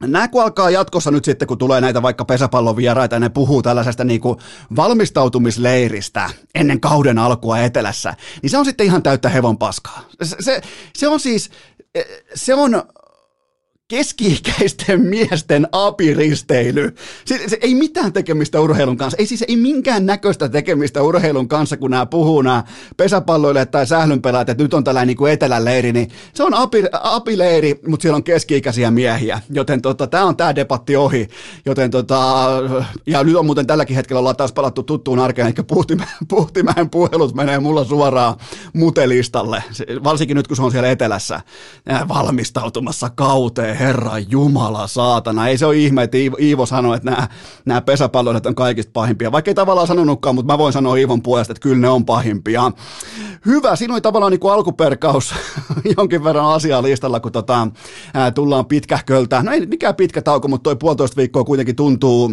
Nämä 0.00 0.28
kun 0.28 0.42
alkaa 0.42 0.70
jatkossa 0.70 1.10
nyt 1.10 1.24
sitten, 1.24 1.48
kun 1.48 1.58
tulee 1.58 1.80
näitä 1.80 2.02
vaikka 2.02 2.24
pesäpallon 2.24 2.76
vieraita, 2.76 3.16
ja 3.16 3.20
ne 3.20 3.28
puhuu 3.28 3.62
tällaisesta 3.62 4.04
niin 4.04 4.20
kuin 4.20 4.38
valmistautumisleiristä 4.76 6.30
ennen 6.54 6.80
kauden 6.80 7.18
alkua 7.18 7.58
etelässä, 7.58 8.14
niin 8.42 8.50
se 8.50 8.58
on 8.58 8.64
sitten 8.64 8.86
ihan 8.86 9.02
täyttä 9.02 9.28
hevon 9.28 9.58
paskaa. 9.58 10.04
Se, 10.22 10.36
se, 10.40 10.60
se 10.96 11.08
on 11.08 11.20
siis, 11.20 11.50
se 12.34 12.54
on 12.54 12.82
keski-ikäisten 13.88 15.00
miesten 15.00 15.68
apiristeily. 15.72 16.94
Se, 17.24 17.48
se, 17.48 17.58
ei 17.60 17.74
mitään 17.74 18.12
tekemistä 18.12 18.60
urheilun 18.60 18.96
kanssa. 18.96 19.16
Ei 19.18 19.26
siis 19.26 19.44
ei 19.48 19.56
minkään 19.56 20.06
näköistä 20.06 20.48
tekemistä 20.48 21.02
urheilun 21.02 21.48
kanssa, 21.48 21.76
kun 21.76 21.90
nämä 21.90 22.06
puhuu 22.06 22.42
nämä 22.42 22.64
pesäpalloille 22.96 23.66
tai 23.66 23.86
sählynpelaajat, 23.86 24.48
että 24.48 24.62
nyt 24.64 24.74
on 24.74 24.84
tällainen 24.84 25.06
niin 25.06 25.16
kuin 25.16 25.32
eteläleiri, 25.32 25.92
niin 25.92 26.10
se 26.34 26.42
on 26.42 26.54
api, 26.54 26.84
apileiri, 26.92 27.80
mutta 27.88 28.02
siellä 28.02 28.16
on 28.16 28.24
keski-ikäisiä 28.24 28.90
miehiä. 28.90 29.40
Joten 29.50 29.82
tota, 29.82 30.06
tämä 30.06 30.24
on 30.24 30.36
tämä 30.36 30.54
debatti 30.54 30.96
ohi. 30.96 31.28
Joten 31.66 31.90
tota, 31.90 32.46
ja 33.06 33.24
nyt 33.24 33.36
on 33.36 33.46
muuten 33.46 33.66
tälläkin 33.66 33.96
hetkellä 33.96 34.18
ollaan 34.18 34.36
taas 34.36 34.52
palattu 34.52 34.82
tuttuun 34.82 35.18
arkeen, 35.18 35.46
eli 35.46 35.54
Puhtimäen, 35.66 36.08
Puhtimäen 36.28 36.90
puhelut 36.90 37.34
menee 37.34 37.58
mulla 37.58 37.84
suoraan 37.84 38.34
mutelistalle. 38.72 39.62
Varsinkin 40.04 40.36
nyt, 40.36 40.48
kun 40.48 40.56
se 40.56 40.62
on 40.62 40.70
siellä 40.72 40.90
etelässä 40.90 41.40
valmistautumassa 42.08 43.10
kauteen 43.10 43.75
herra 43.80 44.18
jumala 44.18 44.86
saatana. 44.86 45.48
Ei 45.48 45.58
se 45.58 45.66
ole 45.66 45.76
ihme, 45.76 46.02
että 46.02 46.16
Iivo, 46.16 46.36
Iivo 46.40 46.66
sanoi, 46.66 46.96
että 46.96 47.10
nämä, 47.10 47.28
nämä 47.64 47.80
pesäpalloilijat 47.80 48.46
on 48.46 48.54
kaikista 48.54 48.90
pahimpia. 48.92 49.32
Vaikka 49.32 49.50
ei 49.50 49.54
tavallaan 49.54 49.86
sanonutkaan, 49.86 50.34
mutta 50.34 50.52
mä 50.52 50.58
voin 50.58 50.72
sanoa 50.72 50.96
Iivon 50.96 51.22
puolesta, 51.22 51.52
että 51.52 51.62
kyllä 51.62 51.78
ne 51.78 51.88
on 51.88 52.04
pahimpia. 52.04 52.72
Hyvä, 53.46 53.76
siinä 53.76 53.94
oli 53.94 54.00
tavallaan 54.00 54.30
niin 54.30 54.40
kuin 54.40 54.52
alkuperkaus 54.52 55.34
jonkin 55.96 56.24
verran 56.24 56.46
asiaa 56.46 56.82
listalla, 56.82 57.20
kun 57.20 57.32
tota, 57.32 57.68
ää, 58.14 58.30
tullaan 58.30 58.66
pitkähköltä. 58.66 59.42
No 59.42 59.52
ei 59.52 59.66
mikään 59.66 59.94
pitkä 59.94 60.22
tauko, 60.22 60.48
mutta 60.48 60.64
toi 60.64 60.76
puolitoista 60.76 61.16
viikkoa 61.16 61.44
kuitenkin 61.44 61.76
tuntuu 61.76 62.30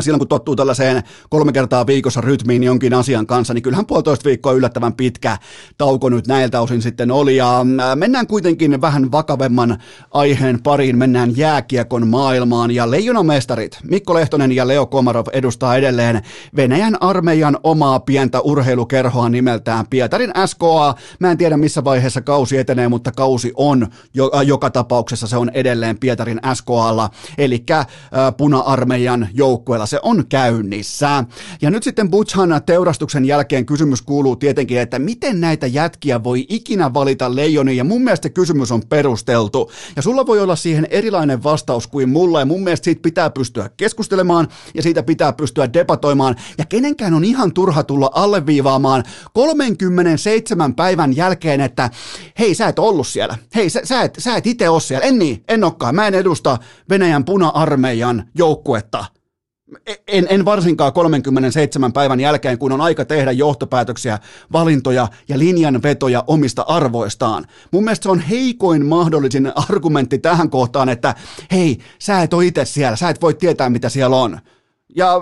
silloin 0.00 0.18
kun 0.18 0.28
tottuu 0.28 0.56
tällaiseen 0.56 1.02
kolme 1.30 1.52
kertaa 1.52 1.86
viikossa 1.86 2.20
rytmiin 2.20 2.62
jonkin 2.62 2.94
asian 2.94 3.26
kanssa, 3.26 3.54
niin 3.54 3.62
kyllähän 3.62 3.86
puolitoista 3.86 4.24
viikkoa 4.24 4.52
yllättävän 4.52 4.92
pitkä 4.92 5.38
tauko 5.78 6.08
nyt 6.08 6.26
näiltä 6.26 6.60
osin 6.60 6.82
sitten 6.82 7.10
oli. 7.10 7.36
Ja 7.36 7.66
mennään 7.94 8.26
kuitenkin 8.26 8.80
vähän 8.80 9.12
vakavemman 9.12 9.78
aiheen 10.10 10.62
pariin, 10.62 10.98
mennään 10.98 11.36
jääkiekon 11.36 12.08
maailmaan. 12.08 12.70
Ja 12.70 12.90
leijonamestarit 12.90 13.78
Mikko 13.84 14.14
Lehtonen 14.14 14.52
ja 14.52 14.68
Leo 14.68 14.86
Komarov 14.86 15.26
edustaa 15.32 15.76
edelleen 15.76 16.22
Venäjän 16.56 17.02
armeijan 17.02 17.58
omaa 17.62 18.00
pientä 18.00 18.40
urheilukerhoa 18.40 19.28
nimeltään 19.28 19.86
Pietarin 19.90 20.32
SKA. 20.46 20.94
Mä 21.18 21.30
en 21.30 21.38
tiedä 21.38 21.56
missä 21.56 21.84
vaiheessa 21.84 22.20
kausi 22.20 22.58
etenee, 22.58 22.88
mutta 22.88 23.12
kausi 23.12 23.52
on 23.56 23.86
joka 24.46 24.70
tapauksessa 24.70 25.26
se 25.26 25.36
on 25.36 25.50
edelleen 25.54 25.98
Pietarin 25.98 26.40
SKAlla, 26.54 27.10
eli 27.38 27.64
puna-armeijan 28.36 29.28
joukkue 29.34 29.79
alueella, 29.80 29.86
se 29.86 30.00
on 30.02 30.26
käynnissä. 30.28 31.24
Ja 31.62 31.70
nyt 31.70 31.82
sitten 31.82 32.10
Butchan 32.10 32.60
teurastuksen 32.66 33.24
jälkeen 33.24 33.66
kysymys 33.66 34.02
kuuluu 34.02 34.36
tietenkin, 34.36 34.80
että 34.80 34.98
miten 34.98 35.40
näitä 35.40 35.66
jätkiä 35.66 36.24
voi 36.24 36.46
ikinä 36.48 36.94
valita 36.94 37.34
leijoni, 37.34 37.76
ja 37.76 37.84
mun 37.84 38.02
mielestä 38.02 38.28
kysymys 38.28 38.72
on 38.72 38.82
perusteltu. 38.88 39.70
Ja 39.96 40.02
sulla 40.02 40.26
voi 40.26 40.40
olla 40.40 40.56
siihen 40.56 40.86
erilainen 40.90 41.42
vastaus 41.42 41.86
kuin 41.86 42.08
mulla, 42.08 42.40
ja 42.40 42.46
mun 42.46 42.64
mielestä 42.64 42.84
siitä 42.84 43.02
pitää 43.02 43.30
pystyä 43.30 43.70
keskustelemaan, 43.76 44.48
ja 44.74 44.82
siitä 44.82 45.02
pitää 45.02 45.32
pystyä 45.32 45.72
debatoimaan, 45.72 46.36
ja 46.58 46.64
kenenkään 46.64 47.14
on 47.14 47.24
ihan 47.24 47.52
turha 47.52 47.82
tulla 47.82 48.10
alleviivaamaan 48.14 49.04
37 49.32 50.74
päivän 50.74 51.16
jälkeen, 51.16 51.60
että 51.60 51.90
hei, 52.38 52.54
sä 52.54 52.68
et 52.68 52.78
ollut 52.78 53.06
siellä, 53.06 53.38
hei, 53.54 53.70
sä, 53.70 53.80
sä 53.84 54.02
et, 54.02 54.14
sä 54.18 54.36
et 54.36 54.46
itse 54.46 54.68
ole 54.68 54.80
siellä, 54.80 55.06
en 55.06 55.18
niin, 55.18 55.44
en 55.48 55.64
olekaan, 55.64 55.94
mä 55.94 56.06
en 56.06 56.14
edusta 56.14 56.58
Venäjän 56.88 57.24
puna-armeijan 57.24 58.24
joukkuetta. 58.34 59.19
E, 59.86 59.94
en, 60.08 60.26
en 60.30 60.44
varsinkaan 60.44 60.92
37 60.92 61.92
päivän 61.92 62.20
jälkeen, 62.20 62.58
kun 62.58 62.72
on 62.72 62.80
aika 62.80 63.04
tehdä 63.04 63.32
johtopäätöksiä, 63.32 64.18
valintoja 64.52 65.08
ja 65.28 65.38
linjanvetoja 65.38 66.24
omista 66.26 66.62
arvoistaan. 66.62 67.46
Mun 67.70 67.84
mielestä 67.84 68.02
se 68.02 68.10
on 68.10 68.20
heikoin 68.20 68.86
mahdollisin 68.86 69.52
argumentti 69.70 70.18
tähän 70.18 70.50
kohtaan, 70.50 70.88
että 70.88 71.14
hei, 71.52 71.78
sä 71.98 72.22
et 72.22 72.34
ole 72.34 72.46
itse 72.46 72.64
siellä, 72.64 72.96
sä 72.96 73.08
et 73.08 73.22
voi 73.22 73.34
tietää 73.34 73.70
mitä 73.70 73.88
siellä 73.88 74.16
on. 74.16 74.38
Ja 74.96 75.20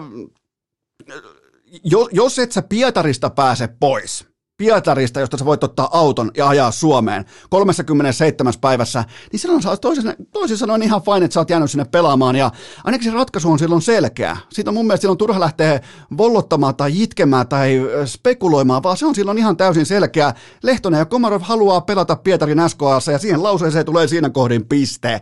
jos 2.12 2.38
et 2.38 2.52
sä 2.52 2.62
Pietarista 2.62 3.30
pääse 3.30 3.68
pois, 3.80 4.27
Pietarista, 4.58 5.20
josta 5.20 5.36
sä 5.36 5.44
voit 5.44 5.64
ottaa 5.64 5.88
auton 5.98 6.30
ja 6.36 6.48
ajaa 6.48 6.70
Suomeen 6.70 7.24
37 7.50 8.52
päivässä, 8.60 9.04
niin 9.32 9.40
silloin 9.40 9.62
sä 9.62 9.76
toisin, 9.76 10.14
toisin 10.32 10.58
sanoen 10.58 10.82
ihan 10.82 11.02
fine, 11.02 11.24
että 11.24 11.34
sä 11.34 11.40
oot 11.40 11.50
jäänyt 11.50 11.70
sinne 11.70 11.84
pelaamaan 11.84 12.36
ja 12.36 12.50
ainakin 12.84 13.10
se 13.10 13.16
ratkaisu 13.16 13.50
on 13.50 13.58
silloin 13.58 13.82
selkeä. 13.82 14.36
Siitä 14.52 14.70
on 14.70 14.74
mun 14.74 14.86
mielestä 14.86 15.00
silloin 15.00 15.18
turha 15.18 15.40
lähteä 15.40 15.80
vollottamaan 16.16 16.76
tai 16.76 17.02
itkemään 17.02 17.48
tai 17.48 17.80
spekuloimaan, 18.04 18.82
vaan 18.82 18.96
se 18.96 19.06
on 19.06 19.14
silloin 19.14 19.38
ihan 19.38 19.56
täysin 19.56 19.86
selkeä. 19.86 20.34
Lehtonen 20.62 20.98
ja 20.98 21.06
Komarov 21.06 21.42
haluaa 21.42 21.80
pelata 21.80 22.16
Pietarin 22.16 22.68
SKAssa 22.68 23.12
ja 23.12 23.18
siihen 23.18 23.42
lauseeseen 23.42 23.86
tulee 23.86 24.08
siinä 24.08 24.30
kohdin 24.30 24.66
piste. 24.66 25.20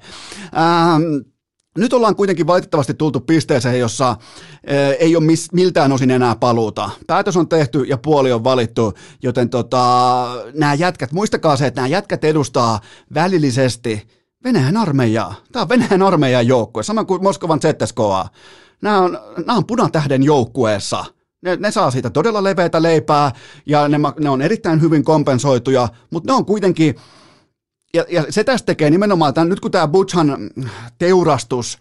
Ähm, 0.56 1.02
nyt 1.76 1.92
ollaan 1.92 2.16
kuitenkin 2.16 2.46
valitettavasti 2.46 2.94
tultu 2.94 3.20
pisteeseen, 3.20 3.80
jossa 3.80 4.16
eh, 4.64 4.96
ei 5.00 5.16
ole 5.16 5.24
mis, 5.24 5.52
miltään 5.52 5.92
osin 5.92 6.10
enää 6.10 6.36
paluuta. 6.36 6.90
Päätös 7.06 7.36
on 7.36 7.48
tehty 7.48 7.82
ja 7.82 7.98
puoli 7.98 8.32
on 8.32 8.44
valittu, 8.44 8.94
joten 9.22 9.50
tota, 9.50 10.26
nämä 10.54 10.74
jätkät, 10.74 11.12
muistakaa 11.12 11.56
se, 11.56 11.66
että 11.66 11.80
nämä 11.80 11.88
jätkät 11.88 12.24
edustaa 12.24 12.80
välillisesti 13.14 14.08
Venäjän 14.44 14.76
armeijaa. 14.76 15.34
Tämä 15.52 15.62
on 15.62 15.68
Venäjän 15.68 16.02
armeijan 16.02 16.46
joukkue, 16.46 16.82
sama 16.82 17.04
kuin 17.04 17.22
Moskovan 17.22 17.60
ZSKA. 17.60 18.28
Nämä 18.82 18.98
on, 18.98 19.18
nämä 19.46 19.56
on 19.56 19.66
punatähden 19.66 20.22
joukkueessa. 20.22 21.04
Ne, 21.42 21.56
ne 21.56 21.70
saa 21.70 21.90
siitä 21.90 22.10
todella 22.10 22.44
leveätä 22.44 22.82
leipää 22.82 23.32
ja 23.66 23.88
ne, 23.88 23.98
ne 24.20 24.30
on 24.30 24.42
erittäin 24.42 24.80
hyvin 24.80 25.04
kompensoituja, 25.04 25.88
mutta 26.10 26.32
ne 26.32 26.36
on 26.36 26.44
kuitenkin 26.44 26.94
ja, 27.96 28.04
ja 28.10 28.24
se 28.30 28.44
tästä 28.44 28.66
tekee 28.66 28.90
nimenomaan, 28.90 29.34
tämän, 29.34 29.48
nyt 29.48 29.60
kun 29.60 29.70
tämä 29.70 29.88
Butchan 29.88 30.50
teurastus, 30.98 31.78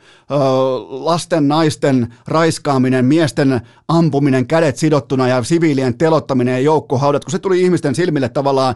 lasten, 0.89 1.47
naisten 1.47 2.13
raiskaaminen, 2.27 3.05
miesten 3.05 3.61
ampuminen, 3.87 4.47
kädet 4.47 4.77
sidottuna 4.77 5.27
ja 5.27 5.43
siviilien 5.43 5.97
telottaminen 5.97 6.53
ja 6.53 6.59
joukkohaudat, 6.59 7.25
kun 7.25 7.31
se 7.31 7.39
tuli 7.39 7.61
ihmisten 7.61 7.95
silmille 7.95 8.29
tavallaan 8.29 8.75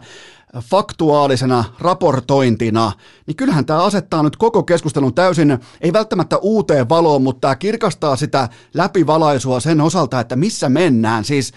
faktuaalisena 0.60 1.64
raportointina, 1.78 2.92
niin 3.26 3.36
kyllähän 3.36 3.66
tämä 3.66 3.84
asettaa 3.84 4.22
nyt 4.22 4.36
koko 4.36 4.62
keskustelun 4.62 5.14
täysin, 5.14 5.58
ei 5.80 5.92
välttämättä 5.92 6.38
uuteen 6.38 6.88
valoon, 6.88 7.22
mutta 7.22 7.40
tämä 7.40 7.56
kirkastaa 7.56 8.16
sitä 8.16 8.48
läpivalaisua 8.74 9.60
sen 9.60 9.80
osalta, 9.80 10.20
että 10.20 10.36
missä 10.36 10.68
mennään. 10.68 11.24
Siis 11.24 11.52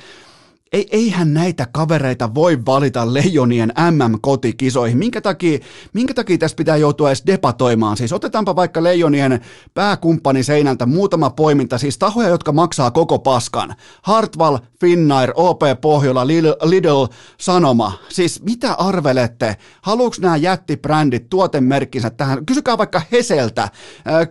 ei, 0.73 0.87
eihän 0.91 1.33
näitä 1.33 1.67
kavereita 1.71 2.33
voi 2.33 2.65
valita 2.65 3.13
leijonien 3.13 3.73
MM-kotikisoihin. 3.91 4.97
Minkä 4.97 5.21
takia, 5.21 5.59
minkä 5.93 6.13
takia 6.13 6.37
tässä 6.37 6.55
pitää 6.55 6.77
joutua 6.77 7.09
edes 7.09 7.23
debatoimaan? 7.25 7.97
Siis 7.97 8.13
otetaanpa 8.13 8.55
vaikka 8.55 8.83
leijonien 8.83 9.41
pääkumppani 9.73 10.43
seinältä 10.43 10.85
muutama 10.85 11.29
poiminta, 11.29 11.77
siis 11.77 11.97
tahoja, 11.97 12.29
jotka 12.29 12.51
maksaa 12.51 12.91
koko 12.91 13.19
paskan. 13.19 13.75
Hartwall, 14.01 14.57
Finnair, 14.81 15.31
OP 15.35 15.61
Pohjola, 15.81 16.27
Lidl, 16.63 17.05
Sanoma. 17.39 17.93
Siis 18.09 18.43
mitä 18.43 18.73
arvelette? 18.73 19.57
Haluuks 19.81 20.19
nämä 20.19 20.37
jättibrändit 20.37 21.29
tuotemerkkinsä 21.29 22.09
tähän? 22.09 22.45
Kysykää 22.45 22.77
vaikka 22.77 23.01
Heseltä, 23.11 23.69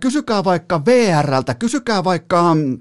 kysykää 0.00 0.44
vaikka 0.44 0.85
VRltä, 0.85 1.55
kysykää 1.55 2.05
vaikka 2.05 2.55
mm, 2.55 2.78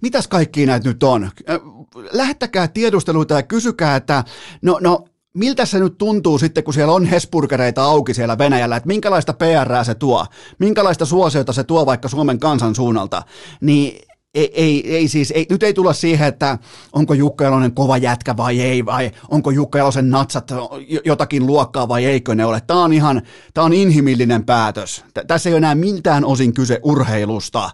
mitäs 0.00 0.28
kaikki 0.28 0.66
näitä 0.66 0.88
nyt 0.88 1.02
on? 1.02 1.30
Lähettäkää 2.12 2.68
tiedusteluita 2.68 3.34
ja 3.34 3.42
kysykää, 3.42 3.96
että 3.96 4.24
no, 4.62 4.78
no 4.80 5.04
miltä 5.34 5.66
se 5.66 5.78
nyt 5.78 5.98
tuntuu 5.98 6.38
sitten, 6.38 6.64
kun 6.64 6.74
siellä 6.74 6.92
on 6.92 7.04
Hesburgereita 7.04 7.84
auki 7.84 8.14
siellä 8.14 8.38
Venäjällä, 8.38 8.76
että 8.76 8.86
minkälaista 8.86 9.32
PR 9.32 9.84
se 9.84 9.94
tuo, 9.94 10.26
minkälaista 10.58 11.06
suosiota 11.06 11.52
se 11.52 11.64
tuo 11.64 11.86
vaikka 11.86 12.08
Suomen 12.08 12.38
kansan 12.38 12.74
suunnalta, 12.74 13.22
niin 13.60 13.98
ei, 14.36 14.50
ei, 14.54 14.96
ei 14.96 15.08
siis, 15.08 15.30
ei, 15.30 15.46
nyt 15.50 15.62
ei 15.62 15.74
tulla 15.74 15.92
siihen, 15.92 16.28
että 16.28 16.58
onko 16.92 17.14
Jukka 17.14 17.44
Jalonen 17.44 17.74
kova 17.74 17.96
jätkä 17.96 18.36
vai 18.36 18.60
ei, 18.60 18.84
vai 18.84 19.10
onko 19.28 19.50
Jukka 19.50 19.78
Jalosen 19.78 20.10
natsat 20.10 20.50
jotakin 21.04 21.46
luokkaa 21.46 21.88
vai 21.88 22.04
eikö 22.04 22.34
ne 22.34 22.44
ole. 22.44 22.60
Tämä 22.66 22.84
on 22.84 22.92
ihan, 22.92 23.22
tämä 23.54 23.64
on 23.64 23.72
inhimillinen 23.72 24.44
päätös. 24.44 25.04
Tässä 25.26 25.48
ei 25.48 25.52
ole 25.52 25.58
enää 25.58 25.74
miltään 25.74 26.24
osin 26.24 26.54
kyse 26.54 26.80
urheilusta. 26.82 27.70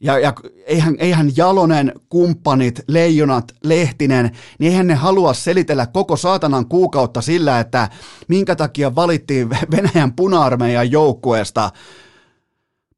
Ja, 0.00 0.18
ja 0.18 0.32
eihän, 0.66 0.96
eihän 0.98 1.30
Jalonen, 1.36 1.92
kumppanit, 2.08 2.80
Leijonat, 2.88 3.52
Lehtinen, 3.64 4.30
niin 4.58 4.72
eihän 4.72 4.86
ne 4.86 4.94
halua 4.94 5.34
selitellä 5.34 5.86
koko 5.86 6.16
saatanan 6.16 6.68
kuukautta 6.68 7.20
sillä, 7.20 7.60
että 7.60 7.88
minkä 8.28 8.56
takia 8.56 8.94
valittiin 8.94 9.50
Venäjän 9.70 10.12
puna-armeijan 10.12 10.90
joukkueesta 10.90 11.70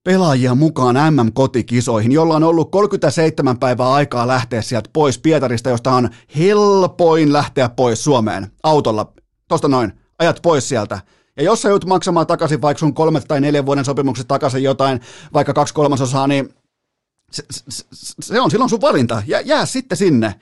pelaajia 0.04 0.54
mukaan 0.54 1.14
MM-kotikisoihin, 1.14 2.12
jolla 2.12 2.36
on 2.36 2.44
ollut 2.44 2.70
37 2.70 3.58
päivää 3.58 3.92
aikaa 3.92 4.26
lähteä 4.26 4.62
sieltä 4.62 4.90
pois 4.92 5.18
Pietarista, 5.18 5.70
josta 5.70 5.92
on 5.92 6.08
helpoin 6.38 7.32
lähteä 7.32 7.68
pois 7.68 8.04
Suomeen 8.04 8.46
autolla. 8.62 9.12
Tosta 9.48 9.68
noin, 9.68 9.92
ajat 10.18 10.40
pois 10.42 10.68
sieltä. 10.68 11.00
Ja 11.36 11.42
jos 11.42 11.62
sä 11.62 11.68
joudut 11.68 11.88
maksamaan 11.88 12.26
takaisin 12.26 12.62
vaikka 12.62 12.78
sun 12.78 12.94
kolme 12.94 13.20
tai 13.20 13.40
neljän 13.40 13.66
vuoden 13.66 13.84
sopimukset 13.84 14.28
takaisin 14.28 14.62
jotain, 14.62 15.00
vaikka 15.32 15.54
kaksi 15.54 15.74
kolmasosaa, 15.74 16.26
niin 16.26 16.54
se, 17.30 17.44
se, 18.20 18.40
on 18.40 18.50
silloin 18.50 18.70
sun 18.70 18.80
valinta. 18.80 19.22
Jää, 19.26 19.40
jää 19.40 19.66
sitten 19.66 19.98
sinne. 19.98 20.34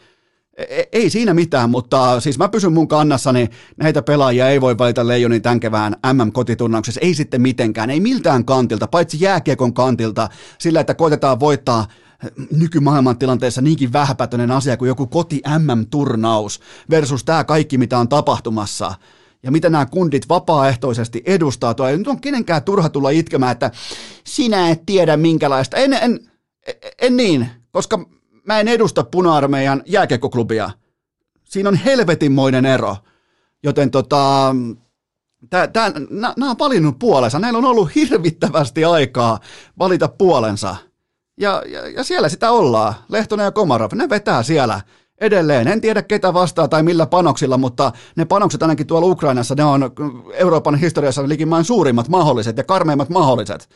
E, 0.56 0.82
ei 0.92 1.10
siinä 1.10 1.34
mitään, 1.34 1.70
mutta 1.70 2.20
siis 2.20 2.38
mä 2.38 2.48
pysyn 2.48 2.72
mun 2.72 2.88
kannassani, 2.88 3.48
näitä 3.76 4.02
pelaajia 4.02 4.48
ei 4.48 4.60
voi 4.60 4.78
valita 4.78 5.06
Leijonin 5.08 5.42
tämän 5.42 5.60
kevään 5.60 5.96
MM-kotiturnauksessa, 6.12 7.00
ei 7.00 7.14
sitten 7.14 7.42
mitenkään, 7.42 7.90
ei 7.90 8.00
miltään 8.00 8.44
kantilta, 8.44 8.86
paitsi 8.86 9.16
jääkiekon 9.20 9.74
kantilta, 9.74 10.28
sillä 10.58 10.80
että 10.80 10.94
koitetaan 10.94 11.40
voittaa 11.40 11.86
nykymaailman 12.52 13.18
tilanteessa 13.18 13.60
niinkin 13.60 13.92
vähäpätöinen 13.92 14.50
asia 14.50 14.76
kuin 14.76 14.88
joku 14.88 15.06
koti 15.06 15.42
MM-turnaus 15.58 16.60
versus 16.90 17.24
tämä 17.24 17.44
kaikki, 17.44 17.78
mitä 17.78 17.98
on 17.98 18.08
tapahtumassa 18.08 18.94
ja 19.42 19.50
mitä 19.50 19.70
nämä 19.70 19.86
kundit 19.86 20.28
vapaaehtoisesti 20.28 21.22
edustaa. 21.26 21.74
Tuo 21.74 21.86
ei 21.86 21.98
nyt 21.98 22.08
on 22.08 22.20
kenenkään 22.20 22.62
turha 22.62 22.88
tulla 22.88 23.10
itkemään, 23.10 23.52
että 23.52 23.70
sinä 24.24 24.70
et 24.70 24.86
tiedä 24.86 25.16
minkälaista. 25.16 25.76
En, 25.76 25.92
en, 25.92 26.20
en 27.02 27.16
niin, 27.16 27.48
koska 27.70 27.98
mä 28.46 28.60
en 28.60 28.68
edusta 28.68 29.04
puna-armeijan 29.04 29.82
jääkekoklubia. 29.86 30.70
Siinä 31.44 31.68
on 31.68 31.76
helvetinmoinen 31.76 32.66
ero. 32.66 32.96
Joten 33.62 33.90
tota, 33.90 34.54
nämä 36.36 36.50
on 36.50 36.58
valinnut 36.58 36.98
puolensa. 36.98 37.38
Näillä 37.38 37.58
on 37.58 37.64
ollut 37.64 37.94
hirvittävästi 37.94 38.84
aikaa 38.84 39.38
valita 39.78 40.08
puolensa. 40.08 40.76
Ja, 41.40 41.62
ja, 41.66 41.88
ja 41.88 42.04
siellä 42.04 42.28
sitä 42.28 42.50
ollaan. 42.50 42.94
Lehtonen 43.08 43.44
ja 43.44 43.52
Komarov, 43.52 43.90
ne 43.94 44.08
vetää 44.08 44.42
siellä 44.42 44.80
edelleen. 45.20 45.68
En 45.68 45.80
tiedä 45.80 46.02
ketä 46.02 46.34
vastaa 46.34 46.68
tai 46.68 46.82
millä 46.82 47.06
panoksilla, 47.06 47.58
mutta 47.58 47.92
ne 48.16 48.24
panokset 48.24 48.62
ainakin 48.62 48.86
tuolla 48.86 49.06
Ukrainassa, 49.06 49.54
ne 49.54 49.64
on 49.64 49.90
Euroopan 50.34 50.74
historiassa 50.74 51.28
likimain 51.28 51.64
suurimmat 51.64 52.08
mahdolliset 52.08 52.56
ja 52.56 52.64
karmeimmat 52.64 53.08
mahdolliset. 53.08 53.68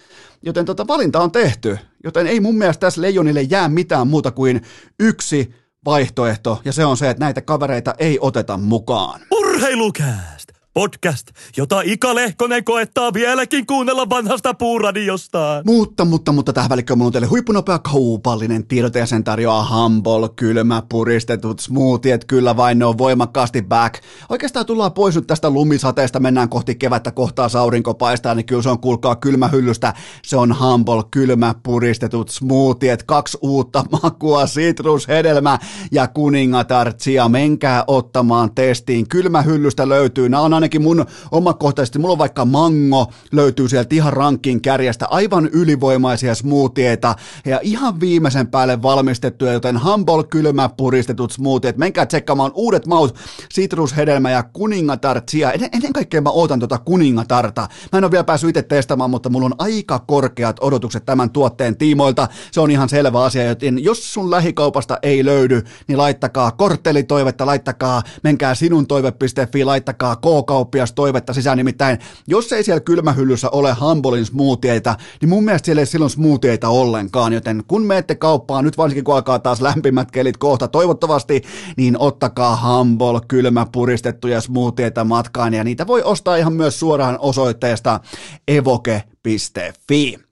Joten 0.42 0.64
tota, 0.64 0.86
valinta 0.86 1.20
on 1.20 1.32
tehty, 1.32 1.78
joten 2.04 2.26
ei 2.26 2.40
mun 2.40 2.58
mielestä 2.58 2.80
tässä 2.80 3.02
Leijonille 3.02 3.42
jää 3.42 3.68
mitään 3.68 4.08
muuta 4.08 4.30
kuin 4.30 4.62
yksi 5.00 5.54
vaihtoehto, 5.84 6.60
ja 6.64 6.72
se 6.72 6.84
on 6.84 6.96
se, 6.96 7.10
että 7.10 7.24
näitä 7.24 7.40
kavereita 7.40 7.94
ei 7.98 8.18
oteta 8.20 8.56
mukaan. 8.56 9.20
Urheilukääst! 9.30 10.31
Podcast, 10.74 11.26
jota 11.56 11.80
Ika 11.84 12.14
Lehkonen 12.14 12.64
koettaa 12.64 13.12
vieläkin 13.12 13.66
kuunnella 13.66 14.08
vanhasta 14.08 14.54
puuradiostaan. 14.54 15.62
Mutta, 15.66 16.04
mutta, 16.04 16.32
mutta 16.32 16.52
tähän 16.52 16.70
välikköön 16.70 16.98
mulla 16.98 17.08
on 17.08 17.12
teille 17.12 17.26
huippunopea 17.26 17.78
kaupallinen 17.78 18.66
tiedote 18.66 18.98
ja 18.98 19.06
sen 19.06 19.24
tarjoaa 19.24 19.84
Humble, 19.84 20.28
kylmä, 20.36 20.82
puristetut 20.88 21.60
smoothiet, 21.60 22.24
kyllä 22.24 22.56
vain 22.56 22.78
ne 22.78 22.84
on 22.84 22.98
voimakkaasti 22.98 23.62
back. 23.62 24.02
Oikeastaan 24.28 24.66
tullaan 24.66 24.92
pois 24.92 25.14
nyt 25.14 25.26
tästä 25.26 25.50
lumisateesta, 25.50 26.20
mennään 26.20 26.48
kohti 26.48 26.74
kevättä, 26.74 27.10
kohtaa 27.10 27.48
aurinko 27.58 27.94
paistaa, 27.94 28.34
niin 28.34 28.46
kyllä 28.46 28.62
se 28.62 28.70
on 28.70 28.80
kuulkaa 28.80 29.16
kylmä 29.16 29.48
hyllystä. 29.48 29.94
Se 30.24 30.36
on 30.36 30.56
Humble, 30.60 31.02
kylmä, 31.10 31.54
puristetut 31.62 32.28
smoothiet, 32.28 33.02
kaksi 33.02 33.38
uutta 33.42 33.84
makua, 34.02 34.46
citrus, 34.46 35.08
hedelmä 35.08 35.58
ja 35.92 36.08
kuningatar 36.08 36.92
chia. 36.92 37.28
Menkää 37.28 37.84
ottamaan 37.86 38.54
testiin. 38.54 39.08
Kylmä 39.08 39.42
hyllystä 39.42 39.88
löytyy. 39.88 40.28
Nämä 40.28 40.42
on 40.42 40.61
ainakin 40.62 40.82
mun 40.82 41.06
omakohtaisesti, 41.30 41.98
mulla 41.98 42.12
on 42.12 42.18
vaikka 42.18 42.44
mango, 42.44 43.12
löytyy 43.32 43.68
sieltä 43.68 43.94
ihan 43.94 44.12
rankin 44.12 44.60
kärjestä, 44.60 45.06
aivan 45.06 45.46
ylivoimaisia 45.46 46.34
smoothieita 46.34 47.14
ja 47.44 47.60
ihan 47.62 48.00
viimeisen 48.00 48.46
päälle 48.46 48.82
valmistettuja, 48.82 49.52
joten 49.52 49.84
Humble 49.84 50.24
kylmä 50.24 50.68
puristetut 50.68 51.32
smoothiet, 51.32 51.76
menkää 51.76 52.06
tsekkaamaan 52.06 52.52
uudet 52.54 52.86
maut, 52.86 53.14
citrushedelmä 53.54 54.30
ja 54.30 54.42
kuningatar 54.42 55.20
chia. 55.20 55.52
Ennen, 55.52 55.92
kaikkea 55.92 56.20
mä 56.20 56.30
ootan 56.30 56.60
tota 56.60 56.78
kuningatarta. 56.78 57.68
Mä 57.92 57.98
en 57.98 58.04
ole 58.04 58.10
vielä 58.10 58.24
päässyt 58.24 58.50
itse 58.50 58.62
testaamaan, 58.62 59.10
mutta 59.10 59.28
mulla 59.28 59.46
on 59.46 59.54
aika 59.58 59.98
korkeat 59.98 60.56
odotukset 60.60 61.06
tämän 61.06 61.30
tuotteen 61.30 61.76
tiimoilta. 61.76 62.28
Se 62.52 62.60
on 62.60 62.70
ihan 62.70 62.88
selvä 62.88 63.22
asia, 63.22 63.44
joten 63.44 63.84
jos 63.84 64.14
sun 64.14 64.30
lähikaupasta 64.30 64.98
ei 65.02 65.24
löydy, 65.24 65.62
niin 65.88 65.98
laittakaa 65.98 66.50
korttelitoivetta, 66.50 67.46
laittakaa, 67.46 68.02
menkää 68.22 68.54
sinun 68.54 68.86
toive.fi, 68.86 69.64
laittakaa 69.64 70.16
k 70.16 70.22
kauppias 70.52 70.92
toivetta 70.92 71.32
sisään, 71.32 71.58
nimittäin 71.58 71.98
jos 72.26 72.52
ei 72.52 72.64
siellä 72.64 72.80
kylmähyllyssä 72.80 73.50
ole 73.50 73.76
Humbolin 73.80 74.26
smoothieita, 74.26 74.96
niin 75.20 75.28
mun 75.28 75.44
mielestä 75.44 75.66
siellä 75.66 75.80
ei 75.80 75.86
silloin 75.86 76.10
smoothieita 76.10 76.68
ollenkaan, 76.68 77.32
joten 77.32 77.62
kun 77.68 77.82
menette 77.82 78.14
kauppaan, 78.14 78.64
nyt 78.64 78.78
varsinkin 78.78 79.04
kun 79.04 79.14
alkaa 79.14 79.38
taas 79.38 79.60
lämpimät 79.60 80.10
kelit 80.10 80.36
kohta 80.36 80.68
toivottavasti, 80.68 81.42
niin 81.76 81.98
ottakaa 81.98 82.62
Humble 82.66 83.20
kylmä 83.28 83.66
puristettuja 83.72 84.40
smoothieita 84.40 85.04
matkaan. 85.04 85.54
Ja 85.54 85.64
niitä 85.64 85.86
voi 85.86 86.02
ostaa 86.02 86.36
ihan 86.36 86.52
myös 86.52 86.80
suoraan 86.80 87.18
osoitteesta 87.20 88.00
evoke.fi. 88.48 90.31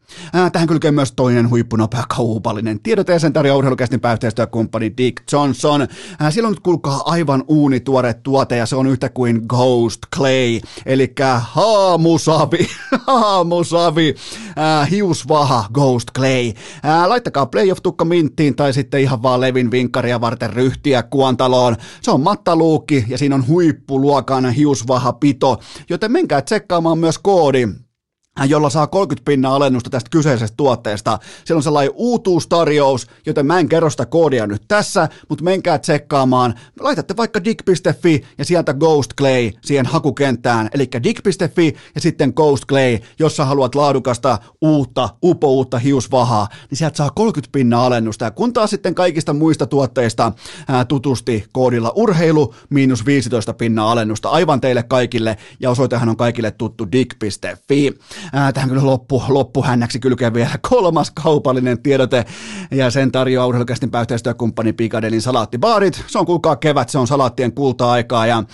Tähän 0.53 0.69
kylkee 0.69 0.91
myös 0.91 1.13
toinen 1.13 1.51
huippunopea 1.51 2.05
kaupallinen 2.09 2.81
tiedote 2.81 3.13
ja 3.13 3.19
sen 3.19 3.33
tarjoaa 3.33 3.59
urheilukästin 3.59 4.01
pääyhteistyökumppani 4.01 4.93
Dick 4.97 5.33
Johnson. 5.33 5.89
Sillä 6.31 6.47
on 6.47 6.53
nyt 6.53 6.61
kuulkaa 6.61 7.03
aivan 7.05 7.45
uunituore 7.49 8.15
tuote 8.15 8.57
ja 8.57 8.67
se 8.67 8.77
on 8.77 8.87
yhtä 8.87 9.09
kuin 9.09 9.43
Ghost 9.49 10.01
Clay, 10.17 10.61
eli 10.87 11.13
haamusavi, 11.41 12.69
haamusavi, 13.07 14.15
hiusvaha 14.91 15.65
Ghost 15.73 16.09
Clay. 16.17 16.53
Laittakaa 17.07 17.47
playoff-tukka 17.47 18.05
minttiin 18.05 18.57
tai 18.57 18.73
sitten 18.73 19.01
ihan 19.01 19.23
vaan 19.23 19.41
Levin 19.41 19.71
vinkkaria 19.71 20.21
varten 20.21 20.53
ryhtiä 20.53 21.03
kuontaloon. 21.03 21.77
Se 22.03 22.11
on 22.11 22.21
mattaluukki 22.21 23.05
ja 23.09 23.19
siinä 23.19 23.35
on 23.35 23.47
huippuluokan 23.47 24.51
hiusvaha 24.51 25.13
pito, 25.13 25.61
joten 25.91 26.13
menkää 26.13 26.43
tsekkaamaan 26.43 26.99
myös 26.99 27.19
koodi 27.19 27.69
jolla 28.49 28.71
saa 28.71 28.87
30 28.87 29.25
pinnaa 29.25 29.55
alennusta 29.55 29.91
tästä 29.91 30.11
kyseisestä 30.11 30.57
tuotteesta. 30.57 31.19
Siellä 31.45 31.59
on 31.59 31.63
sellainen 31.63 31.93
uutuustarjous, 31.95 33.07
joten 33.27 33.47
mä 33.47 33.59
en 33.59 33.69
kerro 33.69 33.91
sitä 33.91 34.07
koodia 34.07 34.47
nyt 34.47 34.63
tässä, 34.69 35.09
mutta 35.29 35.45
menkää 35.45 35.79
tsekkaamaan. 35.79 36.55
Laitatte 36.81 37.17
vaikka 37.17 37.45
dig.fi 37.45 38.25
ja 38.39 38.45
sieltä 38.45 38.75
Ghost 38.75 39.11
Clay 39.19 39.51
siihen 39.65 39.87
hakukenttään, 39.87 40.69
eli 40.75 40.89
dig.fi 41.03 41.75
ja 41.95 42.01
sitten 42.01 42.33
Ghost 42.37 42.65
Clay, 42.67 42.99
jos 43.19 43.37
sä 43.37 43.45
haluat 43.45 43.75
laadukasta, 43.75 44.39
uutta, 44.61 45.09
upouutta 45.23 45.79
hiusvahaa, 45.79 46.49
niin 46.71 46.79
sieltä 46.79 46.97
saa 46.97 47.11
30 47.11 47.53
pinnaa 47.53 47.87
alennusta. 47.87 48.25
Ja 48.25 48.31
kun 48.31 48.53
taas 48.53 48.71
sitten 48.71 48.95
kaikista 48.95 49.33
muista 49.33 49.67
tuotteista 49.67 50.33
ää, 50.69 50.85
tutusti 50.85 51.45
koodilla 51.53 51.93
urheilu, 51.97 52.55
miinus 52.71 53.07
15 53.07 53.55
pinnaa 53.55 53.93
alennusta 53.93 54.29
aivan 54.29 54.61
teille 54.61 54.83
kaikille, 54.83 55.37
ja 55.61 55.71
osoitehan 55.71 56.09
on 56.09 56.17
kaikille 56.17 56.51
tuttu 56.51 56.89
dig.fi. 56.93 57.99
Tähän 58.55 58.69
kyllä 58.69 58.85
loppu, 58.85 59.23
loppuhännäksi 59.29 60.01
kylkee 60.01 60.35
vielä 60.35 60.51
kolmas 60.71 61.11
kaupallinen 61.11 61.83
tiedote, 61.83 62.25
ja 62.71 62.91
sen 62.91 63.13
tarjoaa 63.13 63.47
urheilukästin 63.47 63.91
pääyhteistyökumppani 63.91 64.73
Pikadelin 64.73 65.23
salaattibaarit. 65.23 66.05
Se 66.07 66.19
on 66.19 66.27
kuulkaa 66.27 66.57
kevät, 66.57 66.89
se 66.89 66.99
on 66.99 67.07
salaattien 67.07 67.53
kulta-aikaa, 67.53 68.27
ja 68.27 68.45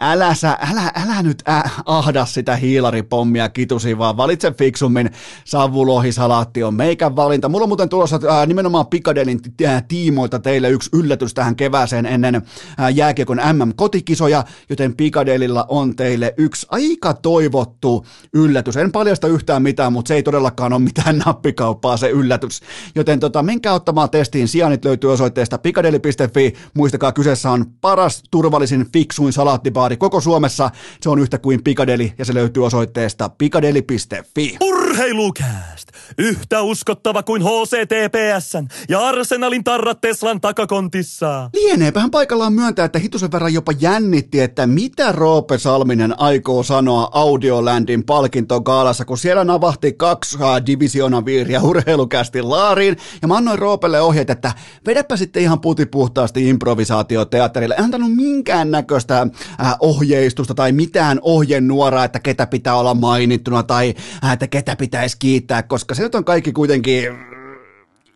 älä, 0.00 0.34
sä, 0.34 0.58
älä, 0.70 0.92
älä 1.04 1.22
nyt 1.22 1.42
ä, 1.48 1.70
ahda 1.86 2.26
sitä 2.26 2.56
hiilaripommia 2.56 3.48
kitusi, 3.48 3.98
vaan 3.98 4.16
valitse 4.16 4.52
fiksummin. 4.52 5.10
Savulohisalaatti 5.44 6.62
on 6.62 6.74
meikän 6.74 7.16
valinta. 7.16 7.48
Mulla 7.48 7.62
on 7.62 7.68
muuten 7.68 7.88
tulossa 7.88 8.20
ää, 8.28 8.46
nimenomaan 8.46 8.86
Pikadelin 8.86 9.40
tiimoilta 9.88 10.38
teille 10.38 10.70
yksi 10.70 10.90
yllätys 10.92 11.34
tähän 11.34 11.56
kevääseen 11.56 12.06
ennen 12.06 12.42
ää, 12.78 12.90
jääkiekon 12.90 13.40
MM-kotikisoja, 13.52 14.44
joten 14.68 14.96
Pikadelilla 14.96 15.66
on 15.68 15.96
teille 15.96 16.34
yksi 16.36 16.66
aika 16.70 17.14
toivottu 17.14 18.06
yllätys. 18.32 18.76
En 18.76 18.92
paljasta 19.14 19.34
yhtään 19.34 19.62
mitään, 19.62 19.92
mutta 19.92 20.08
se 20.08 20.14
ei 20.14 20.22
todellakaan 20.22 20.72
ole 20.72 20.82
mitään 20.82 21.18
nappikauppaa 21.26 21.96
se 21.96 22.10
yllätys. 22.10 22.60
Joten 22.94 23.20
tota, 23.20 23.42
menkää 23.42 23.72
ottamaan 23.72 24.10
testiin. 24.10 24.48
Sijanit 24.48 24.84
löytyy 24.84 25.12
osoitteesta 25.12 25.58
pikadeli.fi. 25.58 26.54
Muistakaa, 26.74 27.12
kyseessä 27.12 27.50
on 27.50 27.66
paras, 27.80 28.22
turvallisin, 28.30 28.86
fiksuin 28.92 29.32
salaattibaari 29.32 29.96
koko 29.96 30.20
Suomessa. 30.20 30.70
Se 31.00 31.10
on 31.10 31.18
yhtä 31.18 31.38
kuin 31.38 31.64
Pikadeli 31.64 32.12
ja 32.18 32.24
se 32.24 32.34
löytyy 32.34 32.64
osoitteesta 32.64 33.28
pikadeli.fi. 33.28 34.56
Urheilukääst! 34.60 35.83
Yhtä 36.18 36.62
uskottava 36.62 37.22
kuin 37.22 37.42
HCTPSn 37.42 38.66
ja 38.88 39.00
Arsenalin 39.00 39.64
tarrat 39.64 40.00
Teslan 40.00 40.40
takakontissa. 40.40 41.50
Lieneepähän 41.54 42.10
paikallaan 42.10 42.52
myöntää, 42.52 42.84
että 42.84 42.98
hitusen 42.98 43.32
verran 43.32 43.54
jopa 43.54 43.72
jännitti, 43.80 44.40
että 44.40 44.66
mitä 44.66 45.12
Roope 45.12 45.58
Salminen 45.58 46.20
aikoo 46.20 46.62
sanoa 46.62 47.08
Audiolandin 47.12 48.04
palkintogaalassa, 48.04 49.04
kun 49.04 49.18
siellä 49.18 49.44
navahti 49.44 49.92
kaksi 49.92 50.38
divisionaviiriä 50.66 51.60
urheilukästi 51.60 52.42
laariin, 52.42 52.96
ja 53.22 53.28
mä 53.28 53.36
annoin 53.36 53.58
Roopelle 53.58 54.00
ohjeet, 54.00 54.30
että 54.30 54.52
vedäpä 54.86 55.16
sitten 55.16 55.42
ihan 55.42 55.60
putipuhtaasti 55.60 56.48
improvisaatioteatterille. 56.48 57.74
En 57.78 57.84
antanut 57.84 58.16
minkään 58.16 58.70
näköistä 58.70 59.20
äh, 59.20 59.74
ohjeistusta 59.80 60.54
tai 60.54 60.72
mitään 60.72 61.18
ohjenuoraa, 61.22 62.04
että 62.04 62.20
ketä 62.20 62.46
pitää 62.46 62.76
olla 62.76 62.94
mainittuna 62.94 63.62
tai 63.62 63.94
äh, 64.24 64.32
että 64.32 64.46
ketä 64.46 64.76
pitäisi 64.76 65.16
kiittää, 65.18 65.62
koska 65.62 65.93
se 65.94 66.02
nyt 66.02 66.14
on 66.14 66.24
kaikki 66.24 66.52
kuitenkin 66.52 67.33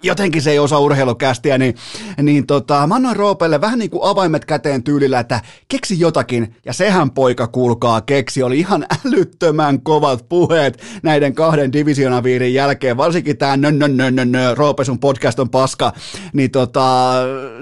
jotenkin 0.03 0.43
se 0.43 0.51
ei 0.51 0.59
osaa 0.59 0.79
urheilukästiä, 0.79 1.59
niin, 1.59 1.75
niin 2.23 2.47
tota, 2.47 2.87
mä 2.87 2.95
annoin 2.95 3.17
Roopelle 3.17 3.61
vähän 3.61 3.79
niin 3.79 3.91
kuin 3.91 4.11
avaimet 4.11 4.45
käteen 4.45 4.83
tyylillä, 4.83 5.21
että 5.21 5.41
keksi 5.69 6.01
jotakin, 6.01 6.57
ja 6.65 6.73
sehän 6.73 7.11
poika 7.11 7.47
kuulkaa 7.47 8.01
keksi, 8.01 8.43
oli 8.43 8.59
ihan 8.59 8.87
älyttömän 9.05 9.81
kovat 9.81 10.29
puheet 10.29 10.83
näiden 11.03 11.35
kahden 11.35 11.73
divisionaviirin 11.73 12.55
jälkeen, 12.55 12.97
varsinkin 12.97 13.39
tämä 13.39 13.57
nö, 13.57 13.71
nö, 13.71 13.89
nö, 13.89 14.11
nö, 14.11 14.25
nö, 14.25 14.55
Roope 14.55 14.85
sun 14.85 14.99
podcast 14.99 15.39
on 15.39 15.51
paska, 15.51 15.93
niin 16.33 16.51
tota, 16.51 17.13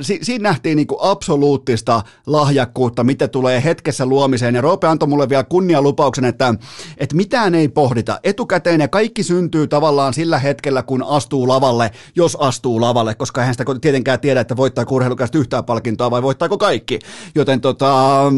si, 0.00 0.18
siinä 0.22 0.42
nähtiin 0.42 0.76
niin 0.76 0.86
kuin 0.86 0.98
absoluuttista 1.02 2.02
lahjakkuutta, 2.26 3.04
mitä 3.04 3.28
tulee 3.28 3.64
hetkessä 3.64 4.06
luomiseen, 4.06 4.54
ja 4.54 4.60
Roope 4.60 4.86
antoi 4.86 5.08
mulle 5.08 5.28
vielä 5.28 5.44
kunnialupauksen, 5.44 6.24
että, 6.24 6.54
että 6.98 7.16
mitään 7.16 7.54
ei 7.54 7.68
pohdita 7.68 8.20
etukäteen, 8.24 8.80
ja 8.80 8.88
kaikki 8.88 9.22
syntyy 9.22 9.66
tavallaan 9.66 10.14
sillä 10.14 10.38
hetkellä, 10.38 10.82
kun 10.82 11.02
astuu 11.02 11.48
lavalle, 11.48 11.90
jos 12.26 12.36
astuu 12.40 12.80
lavalle, 12.80 13.14
koska 13.14 13.40
eihän 13.40 13.54
sitä 13.54 13.64
tietenkään 13.80 14.20
tiedä, 14.20 14.40
että 14.40 14.56
voittaako 14.56 14.94
urheilukästä 14.94 15.38
yhtään 15.38 15.64
palkintoa 15.64 16.10
vai 16.10 16.22
voittaako 16.22 16.58
kaikki. 16.58 16.98
Joten 17.34 17.60
tota, 17.60 18.16
Äh, 18.26 18.32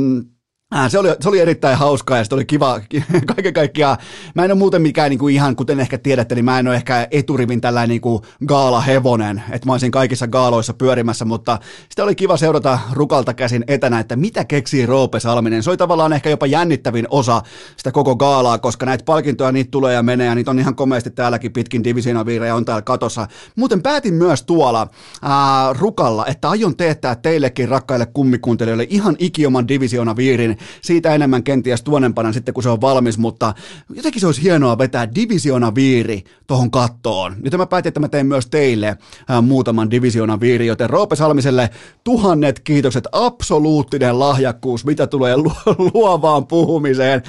se 0.89 0.99
oli, 0.99 1.09
se 1.21 1.29
oli 1.29 1.41
erittäin 1.41 1.79
hauskaa 1.79 2.19
ja 2.19 2.25
se 2.25 2.35
oli 2.35 2.45
kiva 2.45 2.81
kaiken 3.35 3.53
kaikkiaan. 3.53 3.97
Mä 4.35 4.45
en 4.45 4.51
ole 4.51 4.59
muuten 4.59 4.83
mikään 4.83 5.11
niin 5.11 5.19
kuin 5.19 5.35
ihan, 5.35 5.57
kuten 5.57 5.81
ehkä 5.81 5.99
tiedätte, 5.99 6.35
niin 6.35 6.45
mä 6.45 6.59
en 6.59 6.69
ole 6.69 6.77
ehkä 6.77 7.09
eturivin 7.11 7.61
tällainen 7.61 7.89
niin 7.89 8.01
kuin 8.01 8.23
gaala-hevonen, 8.47 9.43
että 9.51 9.67
mä 9.67 9.73
olisin 9.73 9.91
kaikissa 9.91 10.27
gaaloissa 10.27 10.75
pyörimässä, 10.75 11.25
mutta 11.25 11.59
sitä 11.91 12.05
oli 12.05 12.15
kiva 12.15 12.37
seurata 12.37 12.79
rukalta 12.93 13.35
käsin 13.35 13.65
etänä, 13.69 14.01
että 14.01 14.17
mitä 14.17 14.45
keksii 14.45 14.87
Roope 14.87 15.21
Salminen. 15.21 15.63
Se 15.63 15.71
oli 15.71 15.77
tavallaan 15.77 16.13
ehkä 16.13 16.31
jopa 16.31 16.47
jännittävin 16.47 17.07
osa 17.11 17.43
sitä 17.77 17.93
koko 17.93 18.17
gaalaa, 18.17 18.59
koska 18.59 18.87
näitä 18.87 19.05
palkintoja 19.05 19.53
niitä 19.53 19.71
tulee 19.71 19.95
ja 19.95 20.03
menee 20.03 20.27
ja 20.27 20.35
niitä 20.35 20.51
on 20.51 20.59
ihan 20.59 20.75
komeasti 20.75 21.11
täälläkin 21.11 21.53
pitkin 21.53 21.85
divisionaviirejä 21.85 22.55
on 22.55 22.65
täällä 22.65 22.83
katossa. 22.83 23.27
Muuten 23.57 23.83
päätin 23.83 24.15
myös 24.15 24.43
tuolla 24.43 24.89
ää, 25.23 25.73
rukalla, 25.73 26.27
että 26.27 26.51
aion 26.51 26.77
teettää 26.77 27.15
teillekin 27.15 27.69
rakkaille 27.69 28.07
kummikuuntelijoille 28.07 28.87
ihan 28.91 29.17
ikioman 29.19 29.69
divisionaviirin, 29.69 30.58
siitä 30.81 31.15
enemmän 31.15 31.43
kenties 31.43 31.83
tuonempana 31.83 32.33
sitten, 32.33 32.55
kun 32.55 32.63
se 32.63 32.69
on 32.69 32.81
valmis, 32.81 33.19
mutta 33.19 33.55
jotenkin 33.95 34.21
se 34.21 34.27
olisi 34.27 34.43
hienoa 34.43 34.79
vetää 34.79 35.15
divisiona 35.15 35.75
viiri 35.75 36.25
tuohon 36.47 36.71
kattoon. 36.71 37.37
Nyt 37.43 37.57
mä 37.57 37.67
päätin, 37.67 37.89
että 37.89 38.01
mä 38.01 38.09
teen 38.09 38.27
myös 38.27 38.47
teille 38.47 38.99
muutaman 39.43 39.91
divisiona 39.91 40.41
viiri, 40.41 40.67
joten 40.67 40.91
Roope 40.91 41.17
Salmiselle 41.17 41.71
tuhannet 42.05 42.61
kiitokset, 42.61 43.05
absoluuttinen 43.13 44.19
lahjakkuus, 44.19 44.85
mitä 44.85 45.07
tulee 45.07 45.37
luovaan 45.95 46.47
puhumiseen, 46.47 47.23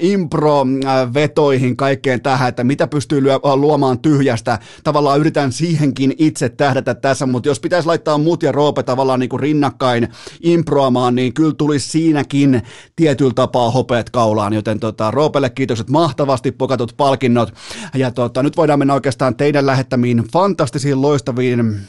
impro-vetoihin, 0.00 1.76
kaikkeen 1.76 2.22
tähän, 2.22 2.48
että 2.48 2.64
mitä 2.64 2.86
pystyy 2.86 3.22
luomaan 3.56 3.98
tyhjästä. 3.98 4.58
Tavallaan 4.84 5.20
yritän 5.20 5.52
siihenkin 5.52 6.14
itse 6.18 6.48
tähdätä 6.48 6.94
tässä, 6.94 7.26
mutta 7.26 7.48
jos 7.48 7.60
pitäisi 7.60 7.86
laittaa 7.86 8.18
mut 8.18 8.42
ja 8.42 8.52
Roope 8.52 8.82
tavallaan 8.82 9.20
niin 9.20 9.28
kuin 9.28 9.40
rinnakkain 9.40 10.08
improamaan, 10.40 11.14
niin 11.14 11.34
kyllä 11.34 11.54
tulisi 11.54 11.88
siinäkin 11.88 12.62
tietyllä 12.96 13.32
tapaa 13.34 13.70
hopeet 13.70 14.10
kaulaan, 14.10 14.52
joten 14.52 14.80
tota, 14.80 15.10
Roopelle 15.10 15.50
kiitokset 15.50 15.90
mahtavasti 15.90 16.52
pokatut 16.52 16.94
palkinnot. 16.96 17.54
Ja 17.94 18.10
tota, 18.10 18.42
nyt 18.42 18.56
voidaan 18.56 18.78
mennä 18.78 18.94
oikeastaan 18.94 19.36
teidän 19.36 19.66
lähettämiin 19.66 20.24
fantastisiin, 20.32 21.02
loistaviin 21.02 21.80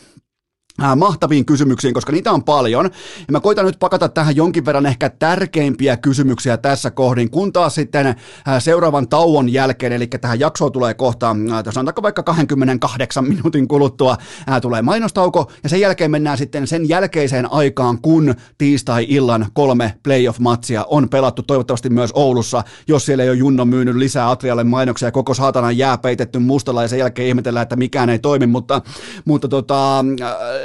mahtaviin 0.96 1.46
kysymyksiin, 1.46 1.94
koska 1.94 2.12
niitä 2.12 2.32
on 2.32 2.44
paljon. 2.44 2.86
Ja 3.28 3.32
mä 3.32 3.40
koitan 3.40 3.66
nyt 3.66 3.80
pakata 3.80 4.10
tähän 4.10 4.36
jonkin 4.36 4.66
verran 4.66 4.86
ehkä 4.86 5.10
tärkeimpiä 5.10 5.98
kysymyksiä 5.98 6.58
tässä 6.58 6.92
kohdin, 6.92 7.32
kun 7.32 7.54
taas 7.54 7.76
sitten 7.76 8.08
äh, 8.08 8.16
seuraavan 8.60 9.10
tauon 9.10 9.54
jälkeen, 9.54 9.94
eli 9.94 10.08
tähän 10.08 10.40
jaksoon 10.40 10.72
tulee 10.72 10.94
kohta, 10.94 11.30
äh, 11.30 11.63
sanotaanko 11.70 12.02
vaikka 12.02 12.24
28 12.24 13.28
minuutin 13.30 13.68
kuluttua, 13.68 14.18
tulee 14.62 14.82
mainostauko, 14.82 15.52
ja 15.63 15.70
sen 15.70 15.80
jälkeen 15.80 16.12
mennään 16.12 16.38
sitten 16.38 16.68
sen 16.68 16.90
jälkeiseen 16.90 17.52
aikaan, 17.52 18.02
kun 18.02 18.36
tiistai-illan 18.58 19.46
kolme 19.54 19.94
playoff-matsia 20.04 20.86
on 20.88 21.10
pelattu 21.10 21.44
toivottavasti 21.44 21.90
myös 21.90 22.12
Oulussa, 22.13 22.63
jos 22.88 23.06
siellä 23.06 23.24
ei 23.24 23.30
ole 23.30 23.38
Junno 23.38 23.66
myynyt 23.66 23.96
lisää 23.96 24.30
Atrialle 24.30 24.63
mainoksia, 24.63 25.12
koko 25.12 25.34
saatana 25.34 25.72
jää 25.72 25.98
peitetty 25.98 26.40
mustalla, 26.40 26.82
ja 26.82 26.88
sen 26.88 27.00
jälkeen 27.00 27.28
ihmetellään, 27.28 27.63
että 27.63 27.76
mikään 27.76 28.10
ei 28.10 28.20
toimi, 28.20 28.48
mutta, 28.48 28.82
mutta 29.26 29.48
tota, 29.48 30.06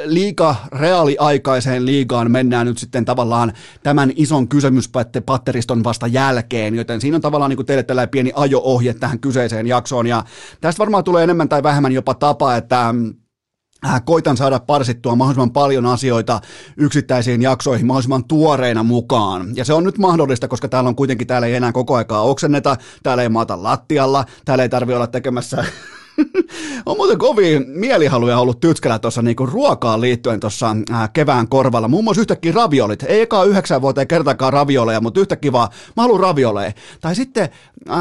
liiga, 0.04 0.56
reaaliaikaiseen 0.72 1.86
liigaan 1.86 2.30
mennään 2.30 2.66
nyt 2.66 2.78
sitten 2.78 3.04
tavallaan 3.04 3.52
tämän 3.82 4.12
ison 4.16 4.48
kysymyspatteriston 4.48 5.84
vasta 5.84 6.06
jälkeen, 6.06 6.74
joten 6.74 7.00
siinä 7.00 7.14
on 7.14 7.20
tavallaan 7.20 7.50
niin 7.50 7.66
teille 7.66 7.82
tällainen 7.82 8.10
pieni 8.10 8.32
ajo-ohje 8.34 8.94
tähän 8.94 9.20
kyseiseen 9.20 9.66
jaksoon, 9.66 10.06
ja 10.06 10.24
tästä 10.60 10.78
varmaan 10.78 11.04
tulee 11.04 11.24
enemmän 11.24 11.48
tai 11.48 11.62
vähemmän 11.62 11.92
jopa 11.92 12.14
tapa, 12.14 12.56
että 12.56 12.94
äh, 13.86 14.02
koitan 14.04 14.36
saada 14.36 14.60
parsittua 14.60 15.16
mahdollisimman 15.16 15.52
paljon 15.52 15.86
asioita 15.86 16.40
yksittäisiin 16.76 17.42
jaksoihin 17.42 17.86
mahdollisimman 17.86 18.24
tuoreina 18.24 18.82
mukaan. 18.82 19.56
Ja 19.56 19.64
se 19.64 19.72
on 19.72 19.84
nyt 19.84 19.98
mahdollista, 19.98 20.48
koska 20.48 20.68
täällä 20.68 20.88
on 20.88 20.96
kuitenkin, 20.96 21.26
täällä 21.26 21.46
ei 21.46 21.54
enää 21.54 21.72
koko 21.72 21.96
aikaa 21.96 22.22
oksenneta, 22.22 22.76
täällä 23.02 23.22
ei 23.22 23.28
maata 23.28 23.62
lattialla, 23.62 24.24
täällä 24.44 24.62
ei 24.62 24.68
tarvi 24.68 24.94
olla 24.94 25.06
tekemässä 25.06 25.64
on 26.86 26.96
muuten 26.96 27.18
kovin 27.18 27.64
mielihaluja 27.68 28.38
ollut 28.38 28.60
tytskällä 28.60 28.98
tuossa 28.98 29.22
niinku 29.22 29.46
ruokaan 29.46 30.00
liittyen 30.00 30.40
tuossa 30.40 30.76
kevään 31.12 31.48
korvalla. 31.48 31.88
Muun 31.88 32.04
muassa 32.04 32.20
yhtäkkiä 32.20 32.52
raviolit. 32.52 33.02
Ei 33.02 33.20
eka 33.20 33.44
yhdeksän 33.44 33.82
vuoteen 33.82 34.08
kertakaan 34.08 34.52
ravioleja, 34.52 35.00
mutta 35.00 35.20
yhtäkkiä 35.20 35.52
vaan 35.52 35.68
mä 35.96 36.02
haluan 36.02 36.20
ravioleja. 36.20 36.72
Tai 37.00 37.14
sitten 37.14 37.48
äh, 37.90 37.98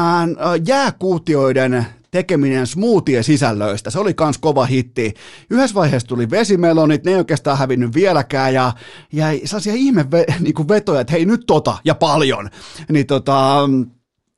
jääkuutioiden 0.66 1.86
tekeminen 2.12 2.66
smoothie-sisällöistä. 2.66 3.90
Se 3.90 3.98
oli 3.98 4.14
kans 4.14 4.38
kova 4.38 4.64
hitti. 4.64 5.14
Yhdessä 5.50 5.74
vaiheessa 5.74 6.08
tuli 6.08 6.30
vesimelonit, 6.30 7.04
ne 7.04 7.10
ei 7.10 7.18
oikeastaan 7.18 7.58
hävinnyt 7.58 7.94
vieläkään 7.94 8.54
ja 8.54 8.72
jäi 9.12 9.40
sellaisia 9.44 9.74
ihme 9.74 10.10
ve, 10.10 10.24
niin 10.40 10.68
vetoja, 10.68 11.00
että 11.00 11.12
hei 11.12 11.24
nyt 11.24 11.42
tota 11.46 11.78
ja 11.84 11.94
paljon. 11.94 12.50
Niin 12.88 13.06
tota, 13.06 13.68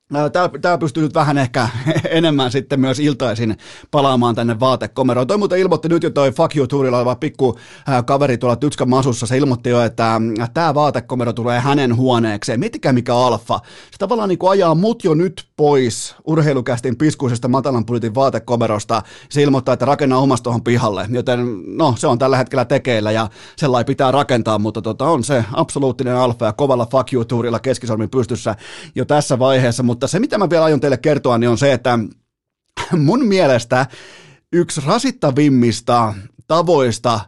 Tämä, 0.08 0.50
tämä 0.60 0.78
pystyy 0.78 1.02
nyt 1.02 1.14
vähän 1.14 1.38
ehkä 1.38 1.68
enemmän 2.10 2.50
sitten 2.50 2.80
myös 2.80 3.00
iltaisin 3.00 3.56
palaamaan 3.90 4.34
tänne 4.34 4.60
vaatekomeroon. 4.60 5.26
Toi 5.26 5.38
muuten 5.38 5.58
ilmoitti 5.58 5.88
nyt 5.88 6.02
jo 6.02 6.10
toi 6.10 6.32
Fuck 6.32 6.56
You 6.56 6.66
Tourilla 6.66 6.96
oleva 6.96 7.16
pikku 7.16 7.58
kaveri 8.06 8.38
tuolla 8.38 8.56
Tytskän 8.56 8.88
masussa. 8.88 9.26
Se 9.26 9.36
ilmoitti 9.36 9.70
jo, 9.70 9.82
että 9.82 10.20
tämä 10.54 10.74
vaatekomero 10.74 11.32
tulee 11.32 11.60
hänen 11.60 11.96
huoneekseen. 11.96 12.60
Miettikää 12.60 12.92
mikä 12.92 13.16
alfa. 13.16 13.60
Se 13.90 13.98
tavallaan 13.98 14.28
niin 14.28 14.38
ajaa 14.50 14.74
mut 14.74 15.04
jo 15.04 15.14
nyt 15.14 15.44
pois 15.56 16.14
urheilukästin 16.26 16.96
piskuisesta 16.96 17.48
matalan 17.48 17.86
pulitin 17.86 18.14
vaatekomerosta. 18.14 19.02
Se 19.28 19.42
ilmoittaa, 19.42 19.72
että 19.72 19.84
rakenna 19.84 20.18
omasta 20.18 20.44
tuohon 20.44 20.64
pihalle. 20.64 21.06
Joten 21.10 21.38
no 21.66 21.94
se 21.98 22.06
on 22.06 22.18
tällä 22.18 22.36
hetkellä 22.36 22.64
tekeillä 22.64 23.10
ja 23.10 23.28
sellainen 23.56 23.86
pitää 23.86 24.10
rakentaa, 24.10 24.58
mutta 24.58 24.82
tota, 24.82 25.04
on 25.04 25.24
se 25.24 25.44
absoluuttinen 25.52 26.16
alfa 26.16 26.46
ja 26.46 26.52
kovalla 26.52 26.86
Fuck 26.86 27.12
You 27.12 27.24
Tourilla 27.24 27.60
keskisormin 27.60 28.10
pystyssä 28.10 28.56
jo 28.94 29.04
tässä 29.04 29.38
vaiheessa. 29.38 29.82
Mutta 29.82 29.93
mutta 29.94 30.08
se, 30.08 30.20
mitä 30.20 30.38
mä 30.38 30.50
vielä 30.50 30.64
aion 30.64 30.80
teille 30.80 30.96
kertoa, 30.96 31.38
niin 31.38 31.50
on 31.50 31.58
se, 31.58 31.72
että 31.72 31.98
mun 32.96 33.26
mielestä 33.26 33.86
yksi 34.52 34.80
rasittavimmista 34.86 36.14
tavoista 36.46 37.20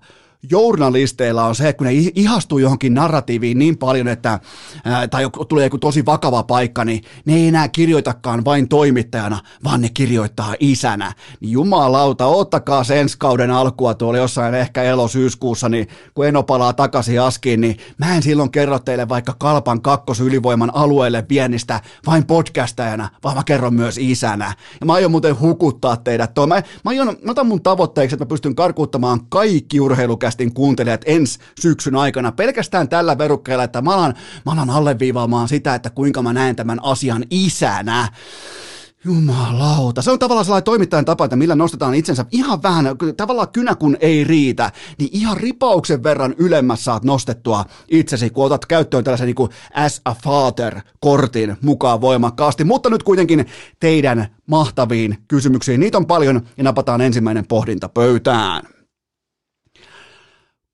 journalisteilla 0.51 1.45
on 1.45 1.55
se, 1.55 1.69
että 1.69 1.79
kun 1.79 1.87
ne 1.87 1.93
ihastuu 2.15 2.59
johonkin 2.59 2.95
narratiiviin 2.95 3.59
niin 3.59 3.79
paljon, 3.79 4.09
että 4.09 4.41
ää, 4.85 5.09
tai 5.09 5.25
tulee 5.49 5.67
joku 5.67 5.79
tosi 5.79 6.07
vakava 6.07 6.43
paikka, 6.43 6.85
niin 6.85 7.03
ne 7.25 7.35
ei 7.35 7.49
enää 7.49 7.69
kirjoitakaan 7.69 8.45
vain 8.45 8.69
toimittajana, 8.69 9.39
vaan 9.65 9.81
ne 9.81 9.89
kirjoittaa 9.95 10.55
isänä. 10.61 11.13
Niin 11.41 11.53
jumalauta, 11.53 12.27
ottakaa 12.27 12.85
sen 12.85 12.99
ensi 12.99 13.17
kauden 13.19 13.51
alkua 13.51 13.95
tuolla 13.95 14.19
jossain 14.19 14.55
ehkä 14.55 14.83
elosyyskuussa, 14.83 15.69
niin 15.69 15.89
kun 16.15 16.27
Eno 16.27 16.43
palaa 16.43 16.73
takaisin 16.73 17.21
askiin, 17.21 17.61
niin 17.61 17.77
mä 17.99 18.17
en 18.17 18.23
silloin 18.23 18.51
kerro 18.51 18.79
teille 18.79 19.09
vaikka 19.09 19.35
Kalpan 19.39 19.83
kakkosylivoiman 19.83 20.75
alueelle 20.75 21.23
pienistä 21.23 21.81
vain 22.07 22.27
podcastajana, 22.27 23.09
vaan 23.25 23.37
mä 23.37 23.45
kerron 23.45 23.75
myös 23.75 23.99
isänä. 23.99 24.55
Ja 24.81 24.87
mä 24.87 24.93
aion 24.93 25.11
muuten 25.11 25.41
hukuttaa 25.41 25.97
teidät. 25.97 26.35
Tuo. 26.35 26.47
Mä, 26.47 26.55
mä, 26.55 26.63
aion, 26.85 27.07
mä 27.07 27.31
otan 27.31 27.47
mun 27.47 27.63
tavoitteeksi, 27.63 28.15
että 28.15 28.25
mä 28.25 28.29
pystyn 28.29 28.55
karkuuttamaan 28.55 29.21
kaikki 29.29 29.81
urheilukästä 29.81 30.36
podcastin 30.37 30.55
kuuntelijat 30.55 31.03
ensi 31.07 31.39
syksyn 31.61 31.97
aikana 31.97 32.33
pelkästään 32.33 32.89
tällä 32.89 33.19
verukkeella, 33.19 33.65
että 33.65 33.83
mä 33.83 33.95
alan, 33.95 34.15
mä 34.47 34.53
alan 34.53 34.71
alleviivaamaan 34.71 35.49
sitä, 35.49 35.75
että 35.75 35.91
kuinka 35.91 36.23
mä 36.23 36.33
näen 36.33 36.57
tämän 36.57 36.79
asian 36.83 37.25
isänä. 37.31 38.09
Jumalauta. 39.05 40.03
Se 40.03 40.11
on 40.11 40.19
tavallaan 40.19 40.45
sellainen 40.45 40.65
toimittajan 40.65 41.05
tapa, 41.05 41.25
että 41.25 41.37
millä 41.37 41.55
nostetaan 41.55 41.95
itsensä 41.95 42.25
ihan 42.33 42.63
vähän, 42.63 42.87
tavallaan 43.17 43.49
kynä 43.49 43.75
kun 43.75 43.97
ei 44.01 44.25
riitä, 44.25 44.73
niin 44.99 45.11
ihan 45.13 45.37
ripauksen 45.37 46.03
verran 46.03 46.35
ylemmäs 46.39 46.85
saat 46.85 47.05
nostettua 47.05 47.65
itsesi, 47.89 48.31
kun 48.31 48.47
otat 48.47 48.67
käyttöön 48.67 49.05
tällaisen 49.05 49.27
niin 49.27 49.35
kuin 49.35 49.51
as 49.75 50.01
a 50.05 50.15
father-kortin 50.15 51.57
mukaan 51.63 52.01
voimakkaasti. 52.01 52.65
Mutta 52.65 52.91
nyt 52.91 53.03
kuitenkin 53.03 53.47
teidän 53.81 54.27
mahtaviin 54.47 55.19
kysymyksiin. 55.29 55.81
Niitä 55.81 55.99
on 55.99 56.07
paljon 56.07 56.41
ja 56.57 56.65
napataan 56.65 57.01
ensimmäinen 57.01 57.47
pohdinta 57.47 57.89
pöytään. 57.89 58.76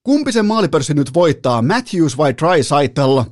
Kumpi 0.04 0.32
sen 0.32 0.46
maalipörssi 0.46 0.94
nyt 0.94 1.14
voittaa, 1.14 1.62
Matthews 1.62 2.16
vai 2.16 2.34
Tricytle? 2.34 3.24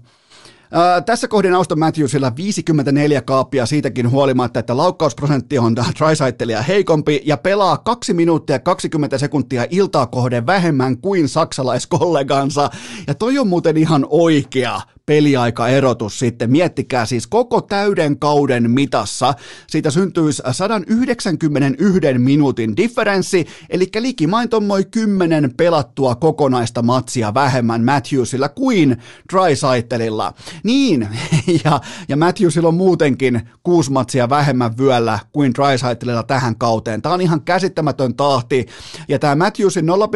Ää, 0.73 1.01
tässä 1.01 1.29
kohdin 1.29 1.55
Auston 1.55 1.79
Matthewsilla 1.79 2.37
54 2.37 3.23
kaappia 3.23 3.67
siitäkin 3.67 4.11
huolimatta, 4.11 4.61
että 4.61 4.77
laukkausprosentti 4.77 5.59
on 5.59 5.75
Tricytleia 5.75 6.63
heikompi 6.63 7.23
ja 7.25 7.37
pelaa 7.37 7.79
2 7.79 8.15
minuuttia 8.15 8.59
20 8.59 9.19
sekuntia 9.19 9.67
iltaa 9.71 10.07
kohden 10.07 10.47
vähemmän 10.47 10.99
kuin 10.99 11.29
saksalaiskollegansa. 11.29 12.71
Ja 13.07 13.15
toi 13.15 13.39
on 13.39 13.49
muuten 13.49 13.77
ihan 13.77 14.07
oikea 14.11 14.81
peliaikaerotus 15.11 16.19
sitten. 16.19 16.51
Miettikää 16.51 17.07
siis 17.07 17.27
koko 17.27 17.61
täyden 17.61 18.19
kauden 18.19 18.71
mitassa. 18.71 19.35
Siitä 19.67 19.91
syntyisi 19.91 20.43
191 20.53 22.19
minuutin 22.19 22.77
differenssi, 22.77 23.47
eli 23.71 23.89
likimain 23.99 24.49
tommoi 24.49 24.85
10 24.85 25.55
pelattua 25.57 26.15
kokonaista 26.15 26.83
matsia 26.83 27.35
vähemmän 27.35 27.85
Matthewsilla 27.85 28.49
kuin 28.49 28.97
Drysaitelilla. 29.33 30.33
Niin, 30.65 31.09
ja, 31.65 31.81
ja 32.09 32.17
Matthewsilla 32.17 32.69
on 32.69 32.75
muutenkin 32.75 33.41
kuusi 33.63 33.93
matsia 33.93 34.29
vähemmän 34.29 34.79
vyöllä 34.79 35.19
kuin 35.33 35.55
Drysaitelilla 35.55 36.23
tähän 36.23 36.59
kauteen. 36.59 37.03
Tämä 37.03 37.15
on 37.15 37.21
ihan 37.21 37.43
käsittämätön 37.43 38.15
tahti, 38.15 38.67
ja 39.09 39.19
tämä 39.19 39.35
Matthewsin 39.35 39.87
0, 39.87 40.09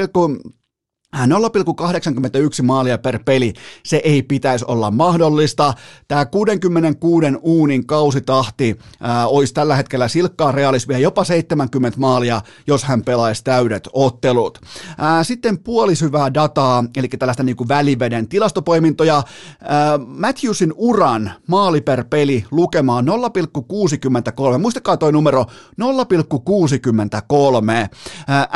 0,81 1.15 2.63
maalia 2.63 2.99
per 2.99 3.19
peli, 3.25 3.53
se 3.83 3.97
ei 4.05 4.23
pitäisi 4.23 4.65
olla 4.69 4.91
mahdollista. 4.91 5.75
Tämä 6.09 6.25
66 6.25 7.27
uunin 7.43 7.87
kausitahti 7.87 8.79
ää, 9.01 9.27
olisi 9.27 9.55
tällä 9.55 9.77
hetkellä 9.77 10.09
silkkaa 10.09 10.53
realismia, 10.53 10.99
jopa 10.99 11.25
70 11.25 12.01
maalia, 12.01 12.41
jos 12.67 12.85
hän 12.85 13.03
pelaisi 13.03 13.45
täydet 13.45 13.89
ottelut. 13.93 14.59
Ää, 14.99 15.25
sitten 15.25 15.59
puolisyvää 15.59 16.35
dataa, 16.35 16.85
eli 16.97 17.09
tällaista 17.09 17.43
niin 17.43 17.57
kuin 17.57 17.69
väliveden 17.69 18.29
tilastopoimintoja. 18.29 19.23
Ää, 19.63 19.99
Matthewsin 19.99 20.73
uran 20.77 21.33
maali 21.49 21.81
per 21.81 22.05
peli 22.11 22.45
lukemaan 22.51 23.05
0,63. 23.05 24.59
Muistakaa 24.59 24.97
toi 24.97 25.13
numero 25.13 25.47
0,63. 25.81 25.85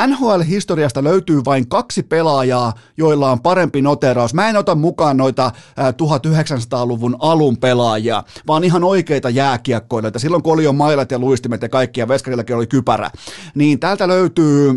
NHL-historiasta 0.07 1.03
löytyy 1.03 1.41
vain 1.45 1.69
kaksi 1.69 2.03
pelaajaa, 2.03 2.48
pelaajaa, 2.49 2.73
joilla 2.97 3.31
on 3.31 3.39
parempi 3.39 3.81
noteraus. 3.81 4.33
Mä 4.33 4.49
en 4.49 4.57
ota 4.57 4.75
mukaan 4.75 5.17
noita 5.17 5.51
1900-luvun 5.79 7.15
alun 7.19 7.57
pelaajia, 7.57 8.23
vaan 8.47 8.63
ihan 8.63 8.83
oikeita 8.83 9.29
jääkiekkoilijoita. 9.29 10.19
Silloin 10.19 10.43
kun 10.43 10.53
oli 10.53 10.63
jo 10.63 10.73
mailat 10.73 11.11
ja 11.11 11.19
luistimet 11.19 11.61
ja 11.61 11.69
kaikki, 11.69 11.99
ja 11.99 12.07
Veskarillakin 12.07 12.55
oli 12.55 12.67
kypärä. 12.67 13.11
Niin 13.55 13.79
täältä 13.79 14.07
löytyy 14.07 14.73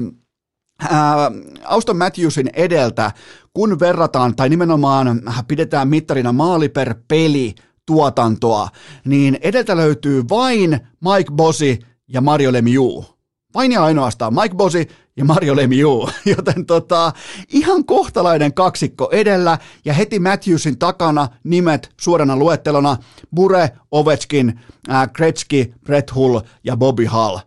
Auston 1.65 1.97
Matthewsin 1.97 2.51
edeltä, 2.53 3.13
kun 3.55 3.81
verrataan, 3.81 4.37
tai 4.37 4.49
nimenomaan 4.49 5.23
pidetään 5.49 5.89
mittarina 5.89 6.33
maali 6.33 6.69
per 6.69 6.95
peli 7.09 7.55
tuotantoa, 7.87 8.69
niin 9.05 9.39
edeltä 9.41 9.77
löytyy 9.77 10.25
vain 10.31 10.71
Mike 11.01 11.33
Bosi 11.33 11.79
ja 12.09 12.21
Mario 12.21 12.53
Lemieux. 12.53 13.13
Vain 13.55 13.73
ja 13.73 13.85
ainoastaan 13.85 14.35
Mike 14.35 14.55
Bosi 14.55 14.89
ja 15.17 15.25
Mario 15.25 15.57
Lemieux, 15.57 16.13
joten 16.37 16.67
tota, 16.67 17.13
ihan 17.53 17.85
kohtalainen 17.85 18.55
kaksikko 18.55 19.09
edellä 19.13 19.59
ja 19.85 19.95
heti 19.95 20.19
Matthewsin 20.19 20.79
takana 20.79 21.29
nimet 21.45 21.91
suorana 22.01 22.37
luettelona 22.37 22.97
Bure, 23.35 23.71
Ovechkin, 23.91 24.61
äh, 24.91 25.13
Gretzky, 25.13 25.75
Brett 25.85 26.15
Hull 26.15 26.41
ja 26.65 26.77
Bobby 26.77 27.05
Hall. 27.05 27.39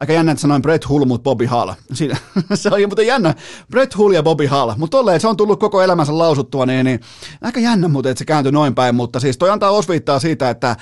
Aika 0.00 0.12
jännä, 0.12 0.32
että 0.32 0.42
sanoin 0.42 0.62
Brett 0.62 0.88
Hull, 0.88 1.04
mutta 1.04 1.22
Bobby 1.22 1.46
Hall. 1.46 1.72
Siinä, 1.92 2.16
se 2.54 2.68
on 2.68 2.80
muuten 2.80 3.06
jännä. 3.06 3.34
Brett 3.70 3.96
Hull 3.96 4.12
ja 4.12 4.22
Bobby 4.22 4.46
Hall. 4.46 4.72
Mutta 4.76 4.98
tolleen, 4.98 5.20
se 5.20 5.28
on 5.28 5.36
tullut 5.36 5.60
koko 5.60 5.82
elämänsä 5.82 6.18
lausuttua, 6.18 6.66
niin, 6.66 6.84
niin 6.84 7.00
aika 7.42 7.60
jännä 7.60 7.88
muuten, 7.88 8.10
että 8.10 8.18
se 8.18 8.24
kääntyi 8.24 8.52
noin 8.52 8.74
päin. 8.74 8.94
Mutta 8.94 9.20
siis 9.20 9.38
toi 9.38 9.50
antaa 9.50 9.70
osviittaa 9.70 10.18
siitä, 10.18 10.50
että 10.50 10.76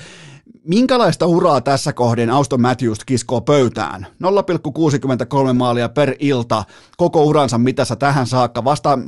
Minkälaista 0.69 1.27
uraa 1.27 1.61
tässä 1.61 1.93
kohden 1.93 2.31
Auston 2.31 2.61
Matthews 2.61 3.05
kiskoo 3.05 3.41
pöytään? 3.41 4.07
0,63 5.49 5.53
maalia 5.53 5.89
per 5.89 6.15
ilta 6.19 6.65
koko 6.97 7.25
uransa 7.25 7.59
mitassa 7.59 7.97
tähän 7.97 8.27
saakka. 8.27 8.65
Vasta 8.65 8.99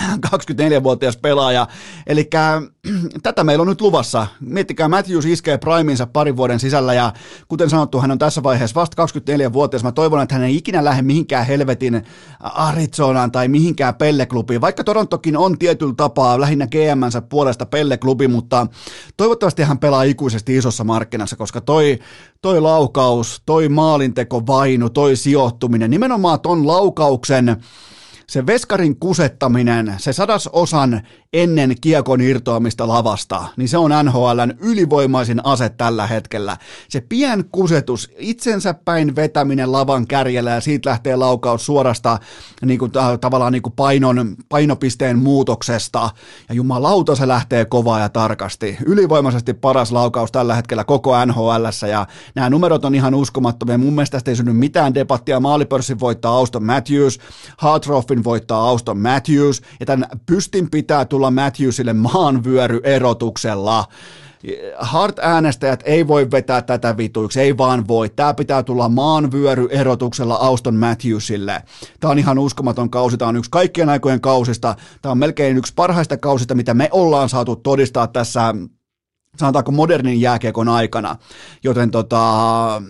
24-vuotias 0.00 1.16
pelaaja. 1.16 1.66
Eli 2.06 2.30
tätä 3.22 3.44
meillä 3.44 3.62
on 3.62 3.68
nyt 3.68 3.80
luvassa. 3.80 4.26
Miettikää, 4.40 4.88
Matthews 4.88 5.24
iskee 5.24 5.58
priminsa 5.58 6.06
parin 6.06 6.36
vuoden 6.36 6.60
sisällä 6.60 6.94
ja 6.94 7.12
kuten 7.48 7.70
sanottu, 7.70 8.00
hän 8.00 8.10
on 8.10 8.18
tässä 8.18 8.42
vaiheessa 8.42 8.80
vasta 8.80 9.06
24-vuotias. 9.06 9.84
Mä 9.84 9.92
toivon, 9.92 10.22
että 10.22 10.34
hän 10.34 10.44
ei 10.44 10.56
ikinä 10.56 10.84
lähde 10.84 11.02
mihinkään 11.02 11.46
helvetin 11.46 12.04
Arizonaan 12.40 13.32
tai 13.32 13.48
mihinkään 13.48 13.94
pelleklubiin, 13.94 14.60
vaikka 14.60 14.84
Torontokin 14.84 15.36
on 15.36 15.58
tietyllä 15.58 15.94
tapaa 15.96 16.40
lähinnä 16.40 16.66
GMnsä 16.66 17.22
puolesta 17.22 17.66
pelleklubi, 17.66 18.28
mutta 18.28 18.66
toivottavasti 19.16 19.62
hän 19.62 19.78
pelaa 19.78 20.02
ikuisesti 20.02 20.56
isossa 20.56 20.84
markkinassa, 20.84 21.36
koska 21.36 21.60
toi, 21.60 21.98
toi 22.42 22.60
laukaus, 22.60 23.42
toi 23.46 23.68
maalinteko 23.68 24.46
vainu, 24.46 24.90
toi 24.90 25.16
sijoittuminen, 25.16 25.90
nimenomaan 25.90 26.40
ton 26.40 26.66
laukauksen 26.66 27.56
se 28.28 28.46
veskarin 28.46 28.96
kusettaminen, 28.96 29.94
se 29.98 30.12
sadas 30.12 30.48
osan 30.52 31.00
ennen 31.32 31.74
kiekon 31.80 32.20
irtoamista 32.20 32.88
lavasta, 32.88 33.44
niin 33.56 33.68
se 33.68 33.78
on 33.78 33.90
NHLn 34.04 34.54
ylivoimaisin 34.60 35.40
ase 35.44 35.68
tällä 35.68 36.06
hetkellä. 36.06 36.56
Se 36.88 37.00
pien 37.00 37.44
kusetus, 37.52 38.10
itsensä 38.18 38.74
päin 38.74 39.16
vetäminen 39.16 39.72
lavan 39.72 40.06
kärjellä 40.06 40.50
ja 40.50 40.60
siitä 40.60 40.90
lähtee 40.90 41.16
laukaus 41.16 41.66
suorasta 41.66 42.18
niin 42.62 42.78
kuin, 42.78 42.92
tavallaan 43.20 43.52
niin 43.52 43.62
kuin 43.62 43.72
painon, 43.76 44.36
painopisteen 44.48 45.18
muutoksesta. 45.18 46.10
Ja 46.48 46.54
jumalauta 46.54 47.14
se 47.14 47.28
lähtee 47.28 47.64
kovaa 47.64 48.00
ja 48.00 48.08
tarkasti. 48.08 48.76
Ylivoimaisesti 48.86 49.54
paras 49.54 49.92
laukaus 49.92 50.32
tällä 50.32 50.54
hetkellä 50.54 50.84
koko 50.84 51.24
NHLssä 51.26 51.86
ja 51.86 52.06
nämä 52.34 52.50
numerot 52.50 52.84
on 52.84 52.94
ihan 52.94 53.14
uskomattomia. 53.14 53.78
Mun 53.78 53.94
mielestä 53.94 54.16
tästä 54.16 54.30
ei 54.30 54.36
synny 54.36 54.52
mitään 54.52 54.94
debattia. 54.94 55.40
Maalipörssin 55.40 56.00
voittaa 56.00 56.32
Auston 56.32 56.64
Matthews, 56.64 57.18
Hartroffin 57.58 58.15
voittaa 58.24 58.68
Auston 58.68 58.98
Matthews 58.98 59.62
ja 59.80 59.86
tämän 59.86 60.08
pystin 60.26 60.70
pitää 60.70 61.04
tulla 61.04 61.16
tulla 61.16 61.30
Matthewsille 61.30 61.92
maanvyöryerotuksella. 61.92 63.84
Hart-äänestäjät 64.78 65.82
ei 65.84 66.08
voi 66.08 66.30
vetää 66.30 66.62
tätä 66.62 66.96
vituiksi, 66.96 67.40
ei 67.40 67.58
vaan 67.58 67.88
voi. 67.88 68.08
Tämä 68.08 68.34
pitää 68.34 68.62
tulla 68.62 68.88
maanvyöryerotuksella 68.88 70.34
Auston 70.34 70.76
Matthewsille. 70.76 71.62
Tämä 72.00 72.10
on 72.10 72.18
ihan 72.18 72.38
uskomaton 72.38 72.90
kausi, 72.90 73.16
tämä 73.16 73.28
on 73.28 73.36
yksi 73.36 73.50
kaikkien 73.50 73.88
aikojen 73.88 74.20
kausista. 74.20 74.74
Tämä 75.02 75.10
on 75.10 75.18
melkein 75.18 75.56
yksi 75.56 75.72
parhaista 75.76 76.16
kausista, 76.16 76.54
mitä 76.54 76.74
me 76.74 76.88
ollaan 76.92 77.28
saatu 77.28 77.56
todistaa 77.56 78.06
tässä, 78.06 78.54
sanotaanko 79.36 79.72
modernin 79.72 80.20
jääkiekon 80.20 80.68
aikana. 80.68 81.16
Joten 81.64 81.90
tota, 81.90 82.82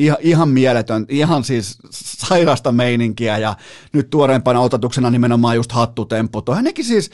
ihan, 0.00 0.18
ihan 0.20 0.48
mieletön, 0.48 1.06
ihan 1.08 1.44
siis 1.44 1.78
sairasta 1.90 2.72
meininkiä 2.72 3.38
ja 3.38 3.56
nyt 3.92 4.10
tuoreempana 4.10 4.60
otatuksena 4.60 5.10
nimenomaan 5.10 5.56
just 5.56 5.72
hattutemppu. 5.72 6.42
Hänenkin 6.54 6.84
siis 6.84 7.10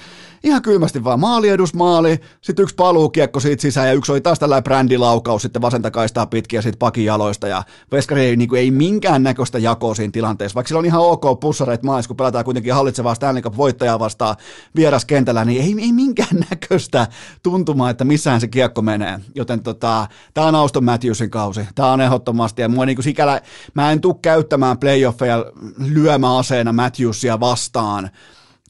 ihan 0.46 0.62
kylmästi 0.62 1.04
vaan. 1.04 1.20
Maali 1.20 1.48
edus 1.48 1.74
maali, 1.74 2.20
sitten 2.40 2.62
yksi 2.62 2.74
paluukiekko 2.74 3.40
siitä 3.40 3.62
sisään 3.62 3.86
ja 3.86 3.92
yksi 3.92 4.12
oli 4.12 4.20
taas 4.20 4.38
tällainen 4.38 4.64
brändilaukaus 4.64 5.42
sitten 5.42 5.62
vasenta 5.62 5.90
kaistaa 5.90 6.26
pitkiä 6.26 6.62
sitten 6.62 6.78
pakin 6.78 7.04
jaloista 7.04 7.48
ja 7.48 7.62
Veskari 7.92 8.24
ei, 8.24 8.36
niin 8.36 8.48
kuin, 8.48 8.60
ei 8.60 8.70
minkään 8.70 9.22
näköistä 9.22 9.58
jakoa 9.58 9.94
siinä 9.94 10.10
tilanteessa, 10.10 10.54
vaikka 10.54 10.68
sillä 10.68 10.78
on 10.78 10.86
ihan 10.86 11.00
ok 11.00 11.40
pussareet 11.40 11.82
maassa, 11.82 12.08
kun 12.08 12.16
pelataan 12.16 12.44
kuitenkin 12.44 12.74
hallitsevaa 12.74 13.14
Stanley 13.14 13.42
Cup-voittajaa 13.42 13.98
vastaan 13.98 14.36
vieraskentällä, 14.76 15.44
niin 15.44 15.62
ei, 15.62 15.74
ei 15.86 15.92
minkään 15.92 16.44
näköistä 16.50 17.06
tuntumaa, 17.42 17.90
että 17.90 18.04
missään 18.04 18.40
se 18.40 18.48
kiekko 18.48 18.82
menee. 18.82 19.20
Joten 19.34 19.62
tota, 19.62 20.06
tämä 20.34 20.46
on 20.46 20.54
Auston 20.54 20.84
Matthewsin 20.84 21.30
kausi, 21.30 21.68
tämä 21.74 21.92
on 21.92 22.00
ehdottomasti 22.00 22.62
ja 22.62 22.68
mua 22.68 22.86
niin 22.86 22.96
kuin 22.96 23.04
sikälä, 23.04 23.40
mä 23.74 23.92
en 23.92 24.00
tule 24.00 24.16
käyttämään 24.22 24.78
playoffeja 24.78 25.44
lyömäaseena 25.78 26.72
Matthewsia 26.72 27.40
vastaan, 27.40 28.10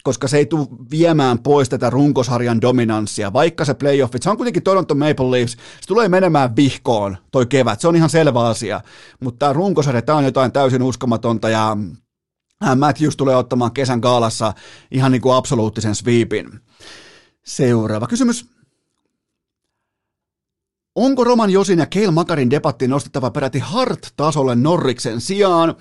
koska 0.07 0.29
se 0.29 0.37
ei 0.37 0.47
tule 0.47 0.67
viemään 0.91 1.39
pois 1.39 1.69
tätä 1.69 1.91
runkosarjan 1.91 2.61
dominanssia, 2.61 3.33
vaikka 3.33 3.65
se 3.65 3.75
playoffit, 3.75 4.23
se 4.23 4.31
on 4.31 4.37
kuitenkin 4.37 4.63
Toronto 4.63 4.95
Maple 4.95 5.31
Leafs, 5.31 5.53
se 5.53 5.87
tulee 5.87 6.09
menemään 6.09 6.57
vihkoon 6.57 7.17
toi 7.33 7.47
kevät, 7.47 7.81
se 7.81 7.89
on 7.89 7.97
ihan 7.97 8.11
selvä 8.11 8.41
asia, 8.41 8.81
mutta 9.21 9.39
tämä 9.39 9.53
runkosarja, 9.53 10.03
tämä 10.03 10.19
on 10.19 10.25
jotain 10.25 10.53
täysin 10.53 10.83
uskomatonta 10.83 11.49
ja 11.49 11.77
äh, 12.65 12.77
Matthews 12.77 13.17
tulee 13.17 13.37
ottamaan 13.37 13.73
kesän 13.73 13.99
gaalassa 13.99 14.53
ihan 14.91 15.13
niin 15.13 15.23
kuin 15.23 15.35
absoluuttisen 15.35 15.95
sweepin. 15.95 16.61
Seuraava 17.47 18.07
kysymys. 18.07 18.47
Onko 20.95 21.25
Roman 21.25 21.51
Josin 21.51 21.79
ja 21.79 21.87
Keil 21.87 22.11
Makarin 22.11 22.51
debatti 22.51 22.89
nostettava 22.89 23.31
peräti 23.31 23.59
Hart-tasolle 23.59 24.55
Norriksen 24.55 25.21
sijaan? 25.21 25.75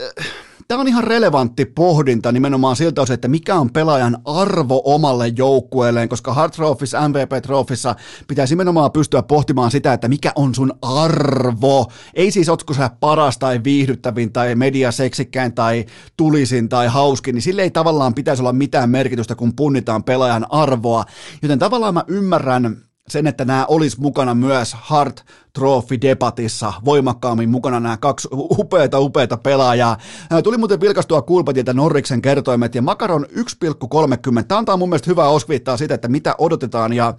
Äh, 0.00 0.26
Tämä 0.68 0.80
on 0.80 0.88
ihan 0.88 1.04
relevantti 1.04 1.64
pohdinta 1.64 2.32
nimenomaan 2.32 2.76
siltä 2.76 3.02
osin, 3.02 3.14
että 3.14 3.28
mikä 3.28 3.54
on 3.54 3.72
pelaajan 3.72 4.18
arvo 4.24 4.82
omalle 4.84 5.28
joukkueelleen, 5.28 6.08
koska 6.08 6.34
Hart 6.34 6.52
Trophyssa, 6.52 7.08
MVP 7.08 7.42
Trophyssa 7.42 7.94
pitäisi 8.28 8.54
nimenomaan 8.54 8.92
pystyä 8.92 9.22
pohtimaan 9.22 9.70
sitä, 9.70 9.92
että 9.92 10.08
mikä 10.08 10.32
on 10.34 10.54
sun 10.54 10.72
arvo. 10.82 11.86
Ei 12.14 12.30
siis 12.30 12.48
otko 12.48 12.74
sä 12.74 12.90
paras 13.00 13.38
tai 13.38 13.60
viihdyttävin 13.64 14.32
tai 14.32 14.54
mediaseksikkäin 14.54 15.54
tai 15.54 15.84
tulisin 16.16 16.68
tai 16.68 16.86
hauskin, 16.86 17.34
niin 17.34 17.42
sille 17.42 17.62
ei 17.62 17.70
tavallaan 17.70 18.14
pitäisi 18.14 18.42
olla 18.42 18.52
mitään 18.52 18.90
merkitystä, 18.90 19.34
kun 19.34 19.56
punnitaan 19.56 20.04
pelaajan 20.04 20.46
arvoa. 20.50 21.04
Joten 21.42 21.58
tavallaan 21.58 21.94
mä 21.94 22.04
ymmärrän 22.06 22.76
sen, 23.08 23.26
että 23.26 23.44
nämä 23.44 23.66
olisi 23.68 24.00
mukana 24.00 24.34
myös 24.34 24.76
Hart 24.80 25.24
Trophy-debatissa 25.58 26.72
voimakkaammin 26.84 27.50
mukana 27.50 27.80
nämä 27.80 27.96
kaksi 27.96 28.28
upeita, 28.32 29.00
upeita 29.00 29.36
pelaajaa. 29.36 29.96
Tuli 30.44 30.58
muuten 30.58 30.80
vilkastua 30.80 31.22
kulpatilta 31.22 31.72
Norriksen 31.74 32.22
kertoimet 32.22 32.74
ja 32.74 32.82
Makaron 32.82 33.26
1,30. 33.30 34.44
Tämä 34.48 34.58
antaa 34.58 34.76
mun 34.76 34.88
mielestä 34.88 35.10
hyvää 35.10 35.28
osviittaa 35.28 35.76
siitä, 35.76 35.94
että 35.94 36.08
mitä 36.08 36.34
odotetaan 36.38 36.92
ja 36.92 37.14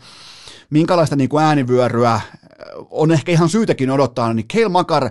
minkälaista 0.70 1.16
niin 1.16 1.30
kuin 1.30 1.44
äänivyöryä 1.44 2.22
on 2.90 3.12
ehkä 3.12 3.32
ihan 3.32 3.50
syytäkin 3.50 3.92
odottaa, 3.92 4.34
niin 4.34 4.48
Keil 4.48 4.70
Makar 4.70 5.04
1,30 5.04 5.10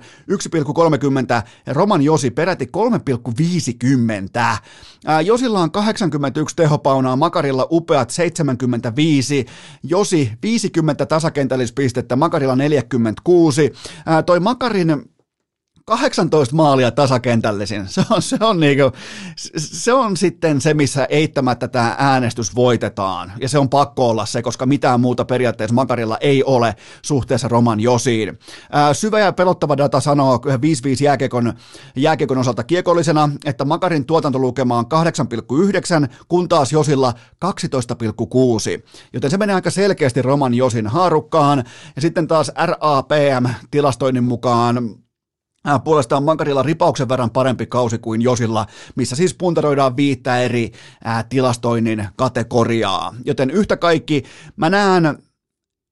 ja 1.66 1.72
Roman 1.74 2.03
Josi 2.03 2.30
peräti 2.30 2.70
3,50. 4.55 4.59
Josilla 5.24 5.61
on 5.61 5.70
81 5.70 6.57
tehopaunaa, 6.57 7.16
Makarilla 7.16 7.66
upeat 7.70 8.11
75, 8.11 9.47
Josi 9.82 10.32
50 10.43 11.07
tasakentällispistettä, 11.07 12.16
Makarilla 12.16 12.57
46. 12.57 13.72
Toi 14.26 14.40
Makarin 14.40 15.11
18 15.84 16.56
maalia 16.56 16.90
tasakentällisin. 16.90 17.88
Se 17.88 18.02
on, 18.10 18.22
se, 18.22 18.36
on 18.40 18.60
niinku, 18.60 18.82
se 19.56 19.92
on 19.92 20.16
sitten 20.16 20.60
se, 20.60 20.74
missä 20.74 21.04
eittämättä 21.04 21.68
tämä 21.68 21.94
äänestys 21.98 22.54
voitetaan. 22.54 23.32
Ja 23.40 23.48
se 23.48 23.58
on 23.58 23.68
pakko 23.68 24.08
olla 24.08 24.26
se, 24.26 24.42
koska 24.42 24.66
mitään 24.66 25.00
muuta 25.00 25.24
periaatteessa 25.24 25.74
Makarilla 25.74 26.18
ei 26.20 26.44
ole 26.44 26.76
suhteessa 27.02 27.48
Roman 27.48 27.80
Josiin. 27.80 28.38
Ää, 28.72 28.94
syvä 28.94 29.18
ja 29.18 29.32
pelottava 29.32 29.76
data 29.76 30.00
sanoo 30.00 30.36
5-5 30.36 30.38
jääkiekon, 31.02 31.52
jääkiekon 31.96 32.38
osalta 32.38 32.64
kiekollisena, 32.64 33.30
että 33.44 33.64
Makarin 33.64 34.04
tuotantolukema 34.04 34.78
on 34.78 34.86
8,9, 36.04 36.08
kun 36.28 36.48
taas 36.48 36.72
Josilla 36.72 37.14
12,6. 37.44 37.50
Joten 39.12 39.30
se 39.30 39.36
menee 39.36 39.54
aika 39.54 39.70
selkeästi 39.70 40.22
Roman 40.22 40.54
Josin 40.54 40.86
haarukkaan. 40.86 41.64
Ja 41.96 42.02
sitten 42.02 42.28
taas 42.28 42.52
RAPM-tilastoinnin 42.56 44.24
mukaan 44.24 45.01
puolestaan 45.84 46.22
Makarilla 46.22 46.62
ripauksen 46.62 47.08
verran 47.08 47.30
parempi 47.30 47.66
kausi 47.66 47.98
kuin 47.98 48.22
Josilla, 48.22 48.66
missä 48.94 49.16
siis 49.16 49.34
puntaroidaan 49.34 49.96
viittä 49.96 50.38
eri 50.38 50.72
ää, 51.04 51.22
tilastoinnin 51.22 52.08
kategoriaa. 52.16 53.14
Joten 53.24 53.50
yhtä 53.50 53.76
kaikki 53.76 54.22
mä 54.56 54.70
näen 54.70 55.18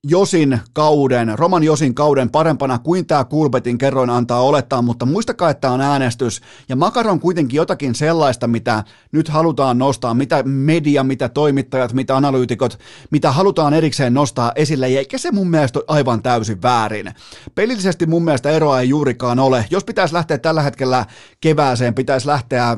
Josin 0.06 0.60
kauden, 0.72 1.38
Roman 1.38 1.62
Josin 1.62 1.94
kauden 1.94 2.30
parempana 2.30 2.78
kuin 2.78 3.06
tämä 3.06 3.24
Kulbetin 3.24 3.78
kerroin 3.78 4.10
antaa 4.10 4.40
olettaa, 4.40 4.82
mutta 4.82 5.06
muistakaa, 5.06 5.50
että 5.50 5.70
on 5.70 5.80
äänestys 5.80 6.40
ja 6.68 6.76
Makar 6.76 7.08
on 7.08 7.20
kuitenkin 7.20 7.56
jotakin 7.56 7.94
sellaista, 7.94 8.46
mitä 8.46 8.84
nyt 9.12 9.28
halutaan 9.28 9.78
nostaa, 9.78 10.14
mitä 10.14 10.42
media, 10.42 11.04
mitä 11.04 11.28
toimittajat, 11.28 11.92
mitä 11.92 12.16
analyytikot, 12.16 12.78
mitä 13.10 13.32
halutaan 13.32 13.74
erikseen 13.74 14.14
nostaa 14.14 14.52
esille, 14.54 14.86
eikä 14.86 15.18
se 15.18 15.32
mun 15.32 15.50
mielestä 15.50 15.78
ole 15.78 15.84
aivan 15.88 16.22
täysin 16.22 16.62
väärin. 16.62 17.14
Pelillisesti 17.54 18.06
mun 18.06 18.24
mielestä 18.24 18.50
eroa 18.50 18.80
ei 18.80 18.88
juurikaan 18.88 19.38
ole. 19.38 19.64
Jos 19.70 19.84
pitäisi 19.84 20.14
lähteä 20.14 20.38
tällä 20.38 20.62
hetkellä 20.62 21.06
kevääseen, 21.40 21.94
pitäisi 21.94 22.26
lähteä 22.26 22.76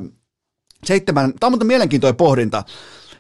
seitsemän, 0.85 1.33
tämä 1.41 1.57
on 1.61 1.67
mielenkiintoinen 1.67 2.17
pohdinta. 2.17 2.65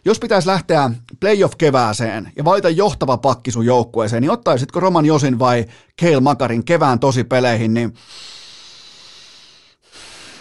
Jos 0.05 0.21
pitäisi 0.21 0.49
lähteä 0.49 0.91
playoff-kevääseen 1.21 2.33
ja 2.37 2.45
valita 2.45 2.69
johtava 2.69 3.17
pakki 3.17 3.51
sun 3.51 3.67
joukkueeseen, 3.67 4.21
niin 4.21 4.31
ottaisitko 4.31 4.81
Roman 4.81 5.05
Josin 5.05 5.39
vai 5.39 5.65
Keil 5.97 6.21
Makarin 6.21 6.65
kevään 6.65 6.99
peleihin, 7.29 7.75
niin 7.75 7.95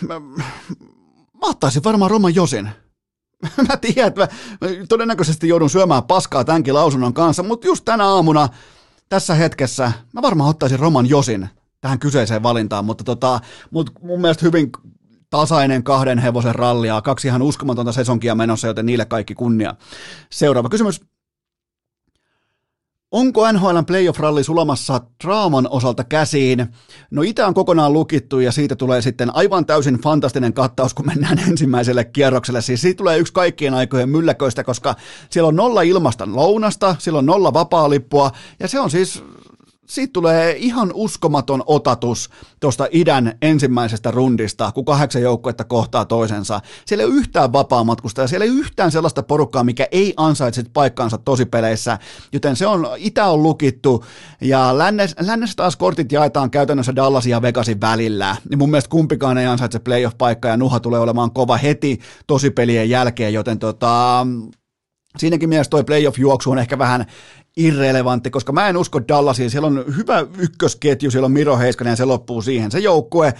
mä, 0.07 0.19
mä 0.19 1.41
ottaisin 1.41 1.83
varmaan 1.83 2.11
Roman 2.11 2.35
Josin. 2.35 2.69
mä 3.67 3.77
tiedän, 3.77 4.07
että 4.07 4.21
mä 4.21 4.67
todennäköisesti 4.89 5.47
joudun 5.47 5.69
syömään 5.69 6.03
paskaa 6.03 6.43
tämänkin 6.43 6.73
lausunnon 6.73 7.13
kanssa, 7.13 7.43
mutta 7.43 7.67
just 7.67 7.85
tänä 7.85 8.07
aamuna 8.07 8.49
tässä 9.09 9.35
hetkessä 9.35 9.91
mä 10.13 10.21
varmaan 10.21 10.49
ottaisin 10.49 10.79
Roman 10.79 11.09
Josin 11.09 11.49
tähän 11.81 11.99
kyseiseen 11.99 12.43
valintaan, 12.43 12.85
mutta 12.85 13.03
tota, 13.03 13.39
mut 13.71 13.91
mun 14.01 14.21
mielestä 14.21 14.45
hyvin 14.45 14.71
tasainen 15.31 15.83
kahden 15.83 16.19
hevosen 16.19 16.55
rallia, 16.55 17.01
kaksi 17.01 17.27
ihan 17.27 17.41
uskomatonta 17.41 17.91
sesonkia 17.91 18.35
menossa, 18.35 18.67
joten 18.67 18.85
niille 18.85 19.05
kaikki 19.05 19.35
kunnia. 19.35 19.75
Seuraava 20.29 20.69
kysymys. 20.69 21.01
Onko 23.11 23.51
NHLn 23.51 23.85
playoff-ralli 23.85 24.43
sulamassa 24.43 25.01
draaman 25.23 25.67
osalta 25.69 26.03
käsiin? 26.03 26.67
No 27.11 27.21
itä 27.21 27.47
on 27.47 27.53
kokonaan 27.53 27.93
lukittu 27.93 28.39
ja 28.39 28.51
siitä 28.51 28.75
tulee 28.75 29.01
sitten 29.01 29.35
aivan 29.35 29.65
täysin 29.65 29.95
fantastinen 30.01 30.53
kattaus, 30.53 30.93
kun 30.93 31.05
mennään 31.05 31.39
ensimmäiselle 31.49 32.05
kierrokselle. 32.05 32.61
Siis 32.61 32.81
siitä 32.81 32.97
tulee 32.97 33.17
yksi 33.17 33.33
kaikkien 33.33 33.73
aikojen 33.73 34.09
mylläköistä, 34.09 34.63
koska 34.63 34.95
siellä 35.29 35.47
on 35.47 35.55
nolla 35.55 35.81
ilmasta 35.81 36.27
lounasta, 36.31 36.95
siellä 36.99 37.17
on 37.17 37.25
nolla 37.25 37.53
vapaa-lippua 37.53 38.31
ja 38.59 38.67
se 38.67 38.79
on 38.79 38.91
siis 38.91 39.23
siitä 39.91 40.13
tulee 40.13 40.55
ihan 40.57 40.91
uskomaton 40.93 41.63
otatus 41.65 42.29
tuosta 42.59 42.87
idän 42.91 43.33
ensimmäisestä 43.41 44.11
rundista, 44.11 44.71
kun 44.71 44.85
kahdeksan 44.85 45.21
joukkuetta 45.21 45.63
kohtaa 45.63 46.05
toisensa. 46.05 46.61
Siellä 46.85 47.03
ei 47.03 47.09
ole 47.09 47.15
yhtään 47.15 47.53
vapaamatkusta 47.53 48.21
ja 48.21 48.27
siellä 48.27 48.43
ei 48.43 48.51
ole 48.51 48.59
yhtään 48.59 48.91
sellaista 48.91 49.23
porukkaa, 49.23 49.63
mikä 49.63 49.87
ei 49.91 50.13
ansaitse 50.17 50.63
paikkaansa 50.73 51.17
tosi-peleissä, 51.17 51.99
joten 52.33 52.55
se 52.55 52.67
on, 52.67 52.87
itä 52.97 53.25
on 53.25 53.43
lukittu 53.43 54.05
ja 54.41 54.77
lännes, 54.77 55.15
lännessä 55.19 55.55
taas 55.55 55.75
kortit 55.75 56.11
jaetaan 56.11 56.51
käytännössä 56.51 56.95
Dallasin 56.95 57.31
ja 57.31 57.41
Vegasin 57.41 57.81
välillä. 57.81 58.35
Ja 58.49 58.57
mun 58.57 58.71
mielestä 58.71 58.89
kumpikaan 58.89 59.37
ei 59.37 59.45
ansaitse 59.45 59.79
playoff-paikkaa 59.79 60.51
ja 60.51 60.57
Nuha 60.57 60.79
tulee 60.79 60.99
olemaan 60.99 61.31
kova 61.31 61.57
heti 61.57 61.99
tosipelien 62.27 62.89
jälkeen, 62.89 63.33
joten 63.33 63.59
tota, 63.59 64.25
Siinäkin 65.17 65.49
mielessä 65.49 65.69
toi 65.69 65.83
playoff-juoksu 65.83 66.51
on 66.51 66.59
ehkä 66.59 66.77
vähän 66.77 67.05
irrelevantti, 67.57 68.29
koska 68.29 68.51
mä 68.51 68.67
en 68.67 68.77
usko 68.77 69.07
Dallasiin. 69.07 69.49
Siellä 69.49 69.67
on 69.67 69.83
hyvä 69.97 70.25
ykkösketju, 70.37 71.11
siellä 71.11 71.25
on 71.25 71.31
Miro 71.31 71.57
Heiskanen 71.57 71.91
ja 71.91 71.95
se 71.95 72.05
loppuu 72.05 72.41
siihen. 72.41 72.71
Se 72.71 72.79
joukkue, 72.79 73.33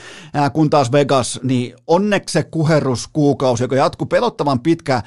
kun 0.54 0.70
taas 0.70 0.92
Vegas, 0.92 1.40
niin 1.44 1.74
onneksi 1.88 2.34
se 2.34 2.44
kuherruskuukausi, 2.44 3.64
joka 3.64 3.76
jatkuu 3.76 4.06
pelottavan 4.06 4.60
pitkä 4.60 5.02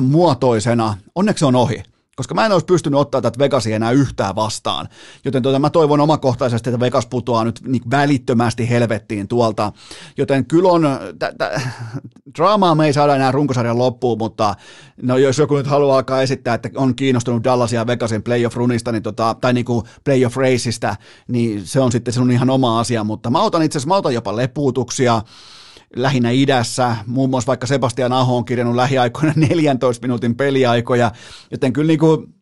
muotoisena, 0.00 0.96
onneksi 1.14 1.38
se 1.38 1.46
on 1.46 1.56
ohi 1.56 1.82
koska 2.16 2.34
mä 2.34 2.46
en 2.46 2.52
olisi 2.52 2.66
pystynyt 2.66 3.00
ottaa 3.00 3.20
tätä 3.20 3.38
Vegasia 3.38 3.76
enää 3.76 3.90
yhtään 3.90 4.34
vastaan. 4.34 4.88
Joten 5.24 5.42
tuota, 5.42 5.58
mä 5.58 5.70
toivon 5.70 6.00
omakohtaisesti, 6.00 6.70
että 6.70 6.80
Vegas 6.80 7.06
putoaa 7.06 7.44
nyt 7.44 7.60
niin 7.66 7.90
välittömästi 7.90 8.70
helvettiin 8.70 9.28
tuolta. 9.28 9.72
Joten 10.16 10.46
kyllä 10.46 10.68
on, 10.68 10.82
t- 11.18 11.38
t- 11.38 11.62
draamaa 12.38 12.74
me 12.74 12.86
ei 12.86 12.92
saada 12.92 13.16
enää 13.16 13.32
runkosarjan 13.32 13.78
loppuun, 13.78 14.18
mutta 14.18 14.54
no, 15.02 15.16
jos 15.16 15.38
joku 15.38 15.56
nyt 15.56 15.66
haluaa 15.66 15.96
alkaa 15.96 16.22
esittää, 16.22 16.54
että 16.54 16.70
on 16.76 16.94
kiinnostunut 16.94 17.44
Dallasia 17.44 17.86
Vegasin 17.86 18.22
playoff-runista, 18.22 18.92
niin 18.92 19.02
tota, 19.02 19.36
tai 19.40 19.52
niin 19.52 19.64
kuin 19.64 19.84
playoff-raceista, 20.04 20.96
niin 21.28 21.66
se 21.66 21.80
on 21.80 21.92
sitten 21.92 22.14
sinun 22.14 22.30
ihan 22.30 22.50
oma 22.50 22.80
asia, 22.80 23.04
mutta 23.04 23.30
mä 23.30 23.42
otan 23.42 23.62
itse 23.62 23.78
asiassa, 23.78 23.88
mä 23.88 23.96
otan 23.96 24.14
jopa 24.14 24.36
lepuutuksia, 24.36 25.22
lähinnä 25.96 26.30
idässä. 26.30 26.96
Muun 27.06 27.30
muassa 27.30 27.46
vaikka 27.46 27.66
Sebastian 27.66 28.12
Aho 28.12 28.36
on 28.36 28.44
kirjannut 28.44 28.76
lähiaikoina 28.76 29.32
14 29.48 30.02
minuutin 30.02 30.34
peliaikoja, 30.34 31.12
joten 31.50 31.72
kyllä 31.72 31.88
niin 31.88 31.98
kuin 31.98 32.34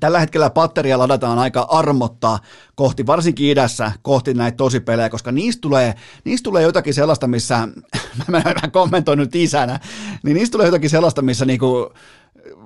Tällä 0.00 0.20
hetkellä 0.20 0.50
patteria 0.50 0.98
ladataan 0.98 1.38
aika 1.38 1.66
armotta 1.70 2.38
kohti, 2.74 3.06
varsinkin 3.06 3.50
idässä, 3.50 3.92
kohti 4.02 4.34
näitä 4.34 4.56
tosipelejä, 4.56 5.08
koska 5.08 5.32
niistä 5.32 5.60
tulee, 5.60 5.94
niistä 6.24 6.44
tulee 6.44 6.62
jotakin 6.62 6.94
sellaista, 6.94 7.26
missä, 7.26 7.68
mä, 8.28 8.42
kommentoin 8.72 9.18
nyt 9.18 9.34
isänä, 9.34 9.80
niin 10.22 10.34
niistä 10.34 10.52
tulee 10.52 10.66
jotakin 10.66 10.90
sellaista, 10.90 11.22
missä 11.22 11.44
niinku, 11.44 11.92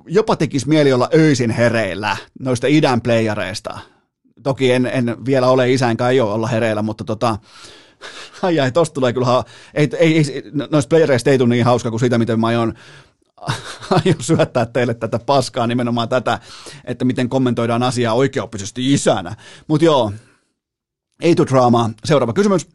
jopa 0.05 0.35
tekisi 0.35 0.67
mieli 0.67 0.93
olla 0.93 1.09
öisin 1.13 1.49
hereillä 1.49 2.17
noista 2.39 2.67
idän 2.67 3.01
playareista. 3.01 3.79
Toki 4.43 4.71
en, 4.71 4.85
en 4.85 5.25
vielä 5.25 5.47
ole 5.47 5.71
isä, 5.71 5.91
enkä 5.91 6.09
ei 6.09 6.21
ole 6.21 6.33
olla 6.33 6.47
hereillä, 6.47 6.81
mutta 6.81 7.03
tota, 7.03 7.37
ai 8.41 8.59
ai, 8.59 8.71
tosta 8.71 8.93
tulee 8.93 9.13
kyllä, 9.13 9.43
ei, 9.73 9.89
ei, 9.97 10.17
ei 10.17 10.43
noista 10.71 10.89
playereista 10.89 11.29
ei 11.29 11.37
tule 11.37 11.49
niin 11.49 11.65
hauska 11.65 11.89
kuin 11.89 11.99
siitä, 11.99 12.17
miten 12.17 12.39
mä 12.39 12.47
aion, 12.47 12.73
aion 14.05 14.15
syöttää 14.21 14.65
teille 14.65 14.93
tätä 14.93 15.19
paskaa, 15.19 15.67
nimenomaan 15.67 16.09
tätä, 16.09 16.39
että 16.85 17.05
miten 17.05 17.29
kommentoidaan 17.29 17.83
asiaa 17.83 18.13
oikeoppisesti 18.13 18.93
isänä. 18.93 19.35
Mutta 19.67 19.85
joo, 19.85 20.11
ei 21.21 21.35
tule 21.35 21.47
draamaa. 21.47 21.89
Seuraava 22.05 22.33
kysymys. 22.33 22.67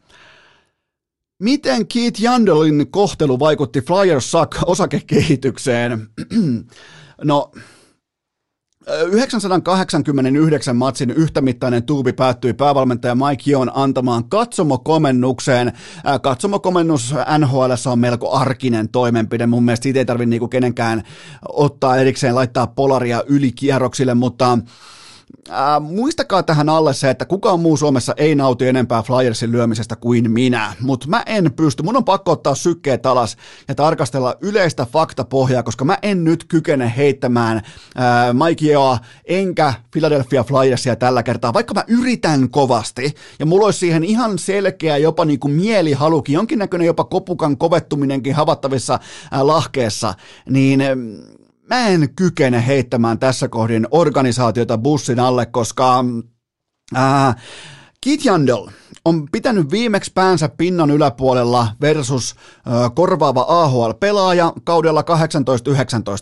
Miten 1.39 1.87
Keith 1.87 2.21
Jandelin 2.21 2.87
kohtelu 2.91 3.39
vaikutti 3.39 3.81
Flyers 3.81 4.31
osakekehitykseen? 4.65 6.07
no, 7.23 7.51
989 8.87 10.75
matsin 10.75 11.11
yhtämittainen 11.11 11.83
tuubi 11.83 12.13
päättyi 12.13 12.53
päävalmentaja 12.53 13.15
Mike 13.15 13.51
Joon 13.51 13.71
antamaan 13.75 14.29
katsomokomennukseen. 14.29 15.73
Katsomokomennus 16.21 17.15
NHL 17.37 17.71
on 17.91 17.99
melko 17.99 18.31
arkinen 18.31 18.89
toimenpide. 18.89 19.45
Mun 19.45 19.63
mielestä 19.65 19.83
siitä 19.83 19.99
ei 19.99 20.05
tarvitse 20.05 20.29
niinku 20.29 20.47
kenenkään 20.47 21.03
ottaa 21.49 21.97
erikseen 21.97 22.35
laittaa 22.35 22.67
polaria 22.67 23.23
yli 23.27 23.51
kierroksille, 23.51 24.13
mutta 24.13 24.57
Äh, 25.49 25.81
muistakaa 25.81 26.43
tähän 26.43 26.69
alle 26.69 26.93
se, 26.93 27.09
että 27.09 27.25
kukaan 27.25 27.59
muu 27.59 27.77
Suomessa 27.77 28.13
ei 28.17 28.35
nauti 28.35 28.67
enempää 28.67 29.03
Flyersin 29.03 29.51
lyömisestä 29.51 29.95
kuin 29.95 30.31
minä, 30.31 30.73
mutta 30.81 31.07
mä 31.07 31.23
en 31.25 31.53
pysty, 31.55 31.83
mun 31.83 31.97
on 31.97 32.05
pakko 32.05 32.31
ottaa 32.31 32.55
sykkeet 32.55 33.05
alas 33.05 33.37
ja 33.67 33.75
tarkastella 33.75 34.35
yleistä 34.41 34.85
faktapohjaa, 34.85 35.63
koska 35.63 35.85
mä 35.85 35.97
en 36.01 36.23
nyt 36.23 36.43
kykene 36.43 36.93
heittämään 36.97 37.57
äh, 37.57 37.63
Mikeoa 38.47 38.99
enkä 39.25 39.73
Philadelphia 39.91 40.43
Flyersia 40.43 40.95
tällä 40.95 41.23
kertaa, 41.23 41.53
vaikka 41.53 41.73
mä 41.73 41.83
yritän 41.87 42.49
kovasti. 42.49 43.13
Ja 43.39 43.45
mulla 43.45 43.65
olisi 43.65 43.79
siihen 43.79 44.03
ihan 44.03 44.39
selkeä 44.39 44.97
jopa 44.97 45.25
niin 45.25 45.39
kuin 45.39 45.53
mielihalukin, 45.53 46.33
jonkinnäköinen 46.33 46.85
jopa 46.85 47.03
kopukan 47.03 47.57
kovettuminenkin 47.57 48.35
havattavissa 48.35 48.93
äh, 48.93 49.41
lahkeessa, 49.41 50.13
niin 50.49 50.81
äh, 50.81 50.87
mä 51.69 51.87
en 51.87 52.09
kykene 52.15 52.67
heittämään 52.67 53.19
tässä 53.19 53.47
kohdin 53.47 53.87
organisaatiota 53.91 54.77
bussin 54.77 55.19
alle, 55.19 55.45
koska 55.45 56.05
ää, 56.95 57.35
Keith 58.01 58.25
Jandel 58.25 58.67
on 59.05 59.27
pitänyt 59.31 59.71
viimeksi 59.71 60.11
päänsä 60.13 60.49
pinnan 60.49 60.91
yläpuolella 60.91 61.67
versus 61.81 62.35
ö, 62.35 62.89
korvaava 62.89 63.45
AHL-pelaaja 63.47 64.53
kaudella 64.63 65.01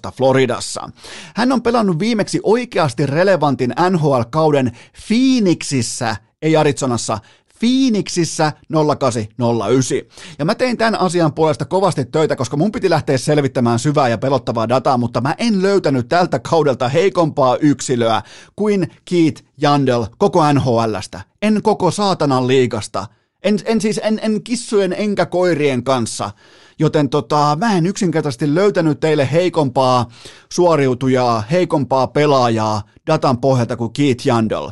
18-19 0.09 0.11
Floridassa. 0.17 0.89
Hän 1.35 1.51
on 1.51 1.61
pelannut 1.61 1.99
viimeksi 1.99 2.39
oikeasti 2.43 3.05
relevantin 3.05 3.73
NHL-kauden 3.89 4.71
Phoenixissä, 5.07 6.15
ei 6.41 6.57
Arizonassa, 6.57 7.17
Phoenixissä 7.59 8.53
0809. 8.99 9.97
Ja 10.39 10.45
mä 10.45 10.55
tein 10.55 10.77
tämän 10.77 10.99
asian 10.99 11.33
puolesta 11.33 11.65
kovasti 11.65 12.05
töitä, 12.05 12.35
koska 12.35 12.57
mun 12.57 12.71
piti 12.71 12.89
lähteä 12.89 13.17
selvittämään 13.17 13.79
syvää 13.79 14.09
ja 14.09 14.17
pelottavaa 14.17 14.69
dataa, 14.69 14.97
mutta 14.97 15.21
mä 15.21 15.35
en 15.37 15.61
löytänyt 15.61 16.07
tältä 16.07 16.39
kaudelta 16.39 16.89
heikompaa 16.89 17.57
yksilöä 17.57 18.21
kuin 18.55 18.91
Keith 19.09 19.43
Jandel 19.57 20.05
koko 20.17 20.53
NHLstä. 20.53 21.21
En 21.41 21.61
koko 21.63 21.91
saatanan 21.91 22.47
liigasta. 22.47 23.07
En, 23.43 23.59
en 23.65 23.81
siis 23.81 23.99
en, 24.03 24.19
en 24.23 24.43
kissujen 24.43 24.93
enkä 24.97 25.25
koirien 25.25 25.83
kanssa. 25.83 26.31
Joten 26.79 27.09
tota, 27.09 27.57
mä 27.59 27.77
en 27.77 27.85
yksinkertaisesti 27.85 28.55
löytänyt 28.55 28.99
teille 28.99 29.31
heikompaa 29.31 30.05
suoriutujaa, 30.51 31.43
heikompaa 31.51 32.07
pelaajaa 32.07 32.81
datan 33.07 33.37
pohjalta 33.37 33.77
kuin 33.77 33.93
Keith 33.93 34.27
Jandel. 34.27 34.71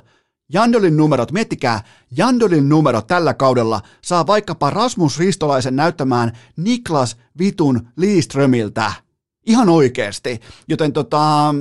Jandolin 0.54 0.98
numerot, 0.98 1.32
miettikää, 1.32 1.84
Jandolin 2.18 2.70
numerot 2.70 3.08
tällä 3.08 3.34
kaudella 3.34 3.82
saa 4.02 4.28
vaikkapa 4.28 4.70
Rasmus 4.70 5.20
Ristolaisen 5.20 5.76
näyttämään 5.76 6.32
Niklas 6.58 7.18
Vitun 7.40 7.88
Liiströmiltä. 7.98 8.94
Ihan 9.46 9.70
oikeasti. 9.70 10.40
Joten 10.68 10.94
tota, 10.94 11.56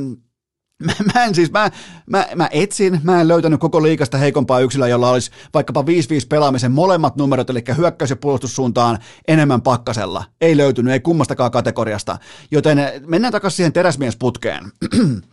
Mä, 0.87 0.93
mä 1.15 1.25
en 1.25 1.35
siis, 1.35 1.51
mä, 1.51 1.71
mä, 2.07 2.27
mä 2.35 2.49
etsin, 2.53 3.01
mä 3.03 3.21
en 3.21 3.29
löytänyt 3.29 3.61
koko 3.61 3.83
liikasta 3.83 4.19
heikompaa 4.19 4.61
yksilöä, 4.61 4.89
jolla 4.89 5.11
olisi 5.11 5.31
vaikkapa 5.55 5.83
5-5 5.83 5.85
pelaamisen 6.29 6.73
molemmat 6.73 7.17
numerot, 7.17 7.51
eli 7.51 7.65
hyökkäys- 7.77 8.11
ja 8.11 8.17
puolustussuuntaan 8.17 8.99
enemmän 9.29 9.63
pakkasella. 9.63 10.25
Ei 10.41 10.57
löytynyt, 10.57 10.93
ei 10.93 11.01
kummastakaan 11.01 11.51
kategoriasta. 11.51 12.19
Joten 12.51 12.79
mennään 13.07 13.33
takaisin 13.33 13.57
siihen 13.57 13.73
teräsmiesputkeen. 13.73 14.65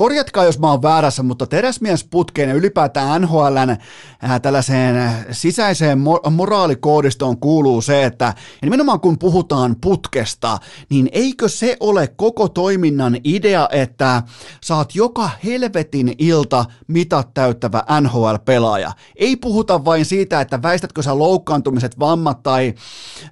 korjatkaa 0.00 0.44
jos 0.44 0.58
mä 0.58 0.70
oon 0.70 0.82
väärässä, 0.82 1.22
mutta 1.22 1.46
teräsmiesputkeen 1.46 2.48
ja 2.48 2.54
ylipäätään 2.54 3.22
NHLn 3.22 3.70
äh, 3.70 4.40
tällaiseen 4.42 5.12
sisäiseen 5.30 5.98
mo- 5.98 6.30
moraalikoodistoon 6.30 7.40
kuuluu 7.40 7.82
se, 7.82 8.04
että 8.04 8.34
nimenomaan 8.62 9.00
kun 9.00 9.18
puhutaan 9.18 9.76
putkesta, 9.80 10.58
niin 10.90 11.08
eikö 11.12 11.48
se 11.48 11.76
ole 11.80 12.08
koko 12.16 12.48
toiminnan 12.48 13.16
idea, 13.24 13.68
että 13.72 14.22
saat 14.62 14.94
joka 14.94 15.30
helvetin 15.44 16.14
ilta 16.18 16.64
mitat 16.86 17.34
täyttävä 17.34 17.84
NHL-pelaaja. 18.00 18.92
Ei 19.16 19.36
puhuta 19.36 19.84
vain 19.84 20.04
siitä, 20.04 20.40
että 20.40 20.62
väistätkö 20.62 21.02
sä 21.02 21.18
loukkaantumiset, 21.18 21.98
vammat 21.98 22.42
tai 22.42 22.74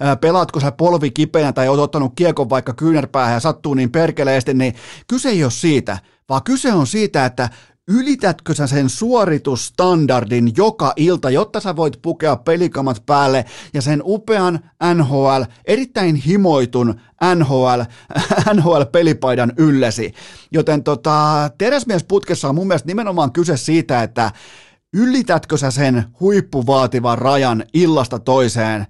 äh, 0.03 0.21
pelaatko 0.21 0.61
sä 0.61 0.73
polvi 0.73 1.11
kipeänä 1.11 1.53
tai 1.53 1.69
oot 1.69 1.81
ottanut 1.81 2.13
kiekon 2.17 2.51
vaikka 2.51 2.73
kyynärpäähän 2.73 3.35
ja 3.35 3.41
sattuu 3.41 3.75
niin 3.75 3.91
perkeleesti, 3.91 4.55
niin 4.55 4.75
kyse 5.07 5.29
ei 5.29 5.45
ole 5.45 5.51
siitä 5.51 5.99
vaan 6.29 6.43
kyse 6.45 6.73
on 6.73 6.87
siitä, 6.87 7.25
että 7.25 7.49
ylitätkö 7.89 8.55
sä 8.55 8.67
sen 8.67 8.89
suoritusstandardin 8.89 10.53
joka 10.57 10.93
ilta, 10.97 11.31
jotta 11.31 11.61
sä 11.61 11.77
voit 11.77 12.03
pukea 12.03 12.37
pelikamat 12.37 13.03
päälle 13.07 13.45
ja 13.75 13.83
sen 13.83 14.03
upean 14.05 14.61
NHL, 14.95 15.43
erittäin 15.65 16.17
himoitun 16.17 17.01
NHL, 17.35 17.81
NHL-pelipaidan 18.55 19.53
yllesi. 19.57 20.13
Joten 20.53 20.83
tota, 20.83 21.51
teräsmiesputkessa 21.59 22.49
on 22.49 22.55
mun 22.55 22.67
mielestä 22.67 22.87
nimenomaan 22.87 23.33
kyse 23.33 23.57
siitä, 23.57 24.03
että 24.03 24.31
ylitätkö 24.95 25.57
sä 25.57 25.71
sen 25.71 26.05
huippuvaativan 26.21 27.19
rajan 27.19 27.65
illasta 27.75 28.19
toiseen 28.19 28.87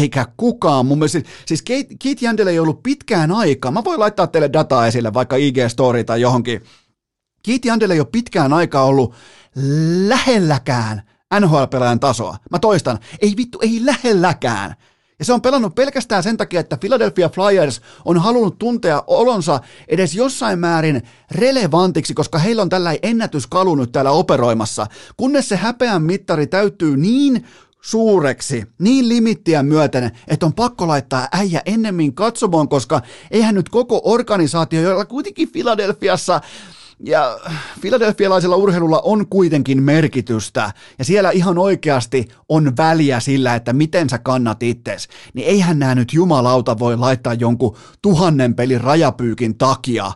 eikä 0.00 0.26
kukaan. 0.36 0.86
Mun 0.86 0.98
mielestä, 0.98 1.22
siis 1.46 1.62
Keith 1.98 2.22
Jandel 2.22 2.46
ei 2.46 2.58
ollut 2.58 2.82
pitkään 2.82 3.32
aikaa. 3.32 3.70
Mä 3.70 3.84
voin 3.84 4.00
laittaa 4.00 4.26
teille 4.26 4.52
dataa 4.52 4.86
esille, 4.86 5.14
vaikka 5.14 5.36
IG-story 5.36 6.04
tai 6.06 6.20
johonkin. 6.20 6.62
Keith 7.42 7.66
Jandel 7.66 7.90
ei 7.90 8.00
ole 8.00 8.08
pitkään 8.12 8.52
aikaa 8.52 8.84
ollut 8.84 9.14
lähelläkään 10.06 11.02
NHL-pelaajan 11.40 12.00
tasoa. 12.00 12.36
Mä 12.50 12.58
toistan, 12.58 12.98
ei 13.20 13.34
vittu, 13.36 13.58
ei 13.62 13.80
lähelläkään. 13.82 14.74
Ja 15.18 15.24
se 15.24 15.32
on 15.32 15.42
pelannut 15.42 15.74
pelkästään 15.74 16.22
sen 16.22 16.36
takia, 16.36 16.60
että 16.60 16.76
Philadelphia 16.76 17.28
Flyers 17.28 17.80
on 18.04 18.18
halunnut 18.18 18.58
tuntea 18.58 19.02
olonsa 19.06 19.60
edes 19.88 20.14
jossain 20.14 20.58
määrin 20.58 21.02
relevantiksi, 21.30 22.14
koska 22.14 22.38
heillä 22.38 22.62
on 22.62 22.68
tällä 22.68 22.94
ennätyskalu 23.02 23.74
nyt 23.74 23.92
täällä 23.92 24.10
operoimassa. 24.10 24.86
Kunnes 25.16 25.48
se 25.48 25.56
häpeän 25.56 26.02
mittari 26.02 26.46
täyttyy 26.46 26.96
niin 26.96 27.46
suureksi, 27.86 28.64
niin 28.78 29.08
limittiä 29.08 29.62
myöten, 29.62 30.10
että 30.28 30.46
on 30.46 30.52
pakko 30.52 30.88
laittaa 30.88 31.28
äijä 31.32 31.62
ennemmin 31.66 32.14
katsomoon, 32.14 32.68
koska 32.68 33.02
eihän 33.30 33.54
nyt 33.54 33.68
koko 33.68 34.00
organisaatio, 34.04 34.80
jolla 34.80 35.04
kuitenkin 35.04 35.52
Filadelfiassa 35.52 36.40
ja 37.00 37.38
filadelfialaisella 37.80 38.56
urheilulla 38.56 39.00
on 39.00 39.26
kuitenkin 39.28 39.82
merkitystä, 39.82 40.72
ja 40.98 41.04
siellä 41.04 41.30
ihan 41.30 41.58
oikeasti 41.58 42.28
on 42.48 42.76
väliä 42.76 43.20
sillä, 43.20 43.54
että 43.54 43.72
miten 43.72 44.10
sä 44.10 44.18
kannat 44.18 44.62
itses, 44.62 45.08
niin 45.34 45.48
eihän 45.48 45.78
nämä 45.78 45.94
nyt 45.94 46.12
jumalauta 46.12 46.78
voi 46.78 46.96
laittaa 46.96 47.34
jonkun 47.34 47.76
tuhannen 48.02 48.54
pelin 48.54 48.80
rajapyykin 48.80 49.58
takia 49.58 50.12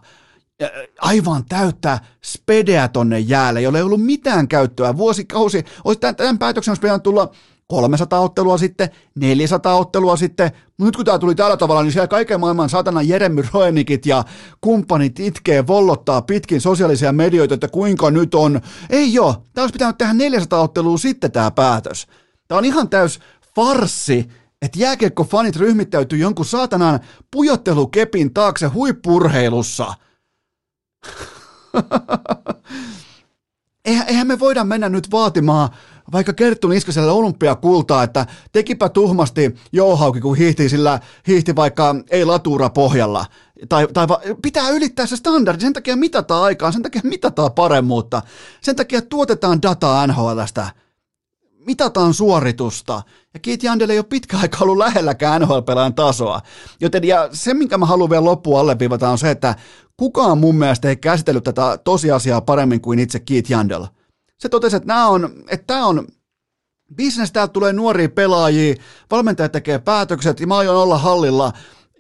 aivan 1.01 1.45
täyttää 1.49 1.99
spedeä 2.25 2.89
tonne 2.89 3.19
jäälle, 3.19 3.63
jolle 3.63 3.79
ei 3.79 3.85
ollut 3.85 4.05
mitään 4.05 4.49
käyttöä. 4.49 4.97
Vuosikausi, 4.97 5.65
olisi 5.85 6.01
tämän, 6.01 6.17
tämän 6.17 6.39
päätöksen 6.39 6.73
olisi 6.73 6.83
pitänyt 6.83 7.03
tulla 7.03 7.31
300 7.71 8.21
ottelua 8.21 8.59
sitten, 8.59 8.91
400 9.15 9.75
ottelua 9.75 10.17
sitten, 10.17 10.51
nyt 10.79 10.97
kun 10.97 11.05
tämä 11.05 11.19
tuli 11.19 11.35
tällä 11.35 11.57
tavalla, 11.57 11.83
niin 11.83 11.93
siellä 11.93 12.09
kaiken 12.09 12.41
maailman 12.41 12.69
satana 12.69 13.03
Jeremy 13.03 13.43
Roenikit 13.53 14.07
ja 14.07 14.25
kumppanit 14.61 15.21
itkee, 15.21 15.67
vollottaa 15.67 16.23
pitkin 16.23 16.61
sosiaalisia 16.61 17.13
medioita, 17.13 17.55
että 17.55 17.69
kuinka 17.69 18.11
nyt 18.11 18.35
on. 18.35 18.61
Ei 18.91 19.15
joo, 19.15 19.35
tämä 19.53 19.63
olisi 19.63 19.73
pitänyt 19.73 19.99
tehdä 19.99 20.13
400 20.13 20.61
ottelua 20.61 20.99
sitten 20.99 21.33
tämä 21.33 21.51
päätös. 21.51 22.07
Tämä 22.49 22.59
on 22.59 22.65
ihan 22.65 22.89
täys 22.89 23.21
farssi, 23.55 24.29
että 24.63 24.79
jääkiekko-fanit 24.79 25.57
ryhmittäytyy 25.57 26.19
jonkun 26.19 26.47
saatanan 26.47 27.01
pujottelukepin 27.31 28.35
taakse 28.35 28.67
huippurheilussa. 28.67 29.95
eihän 33.85 34.27
me 34.27 34.39
voida 34.39 34.65
mennä 34.65 34.89
nyt 34.89 35.11
vaatimaan 35.11 35.69
vaikka 36.13 36.33
Kerttu 36.33 36.69
Niskaselle 36.69 37.13
olympiakultaa, 37.13 38.03
että 38.03 38.27
tekipä 38.53 38.89
tuhmasti 38.89 39.55
Jouhauki, 39.73 40.21
kun 40.21 40.37
hiihti, 40.37 40.69
sillä 40.69 41.01
hiihti 41.29 41.57
vaikka 41.57 41.95
ei 42.11 42.25
latura 42.25 42.71
pohjalla. 42.71 43.27
Tai, 43.69 43.89
tai 43.93 44.09
va, 44.09 44.21
pitää 44.43 44.69
ylittää 44.69 45.07
se 45.07 45.17
standardi, 45.17 45.61
sen 45.61 45.73
takia 45.73 45.97
mitataan 45.97 46.43
aikaa, 46.43 46.73
sen 46.73 46.83
takia 46.83 47.01
mitataan 47.05 47.53
paremmuutta, 47.53 48.23
sen 48.61 48.77
takia 48.77 49.03
tuotetaan 49.03 49.63
dataa 49.63 50.07
NHLstä, 50.07 50.71
mitataan 51.67 52.15
suoritusta. 52.15 53.03
Ja 53.35 53.41
Keith 53.41 53.65
Jandel 53.65 53.91
ei 53.91 53.99
ole 53.99 54.07
pitkä 54.09 54.39
aika 54.39 54.59
ollut 54.61 54.79
lähelläkään 54.79 55.43
NHL-pelaajan 55.43 55.95
tasoa. 55.95 56.41
Joten 56.81 57.05
ja 57.05 57.29
se, 57.33 57.55
minkä 57.55 57.79
mä 57.79 57.87
haluan 57.87 58.11
vielä 58.11 58.25
loppuun 58.25 58.61
alleviivata, 58.61 59.09
on 59.09 59.19
se, 59.19 59.31
että 59.31 59.55
kukaan 59.97 60.39
mun 60.39 60.57
mielestä 60.57 60.89
ei 60.89 60.97
käsitellyt 60.97 61.45
tätä 61.45 61.79
tosiasiaa 61.85 62.41
paremmin 62.41 62.81
kuin 62.81 62.99
itse 62.99 63.21
Keith 63.21 63.51
Jandel 63.51 63.87
se 64.41 64.49
totesi, 64.49 64.77
että, 64.77 64.87
nämä 64.87 65.07
on, 65.07 65.33
että 65.49 65.67
tämä 65.67 65.87
on 65.87 66.07
business, 66.97 67.33
täältä 67.33 67.53
tulee 67.53 67.73
nuoria 67.73 68.09
pelaajia, 68.09 68.75
valmentaja 69.11 69.49
tekee 69.49 69.79
päätökset 69.79 70.41
ja 70.41 70.47
mä 70.47 70.59
aion 70.59 70.77
olla 70.77 70.99
hallilla 70.99 71.53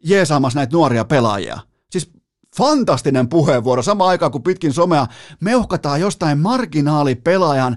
jeesaamassa 0.05 0.59
näitä 0.59 0.76
nuoria 0.76 1.05
pelaajia. 1.05 1.59
Siis 1.91 2.11
fantastinen 2.57 3.28
puheenvuoro, 3.28 3.82
sama 3.82 4.09
aikaan 4.09 4.32
kuin 4.32 4.43
pitkin 4.43 4.72
somea 4.72 5.07
meuhkataan 5.41 6.01
jostain 6.01 6.38
marginaalipelaajan 6.38 7.76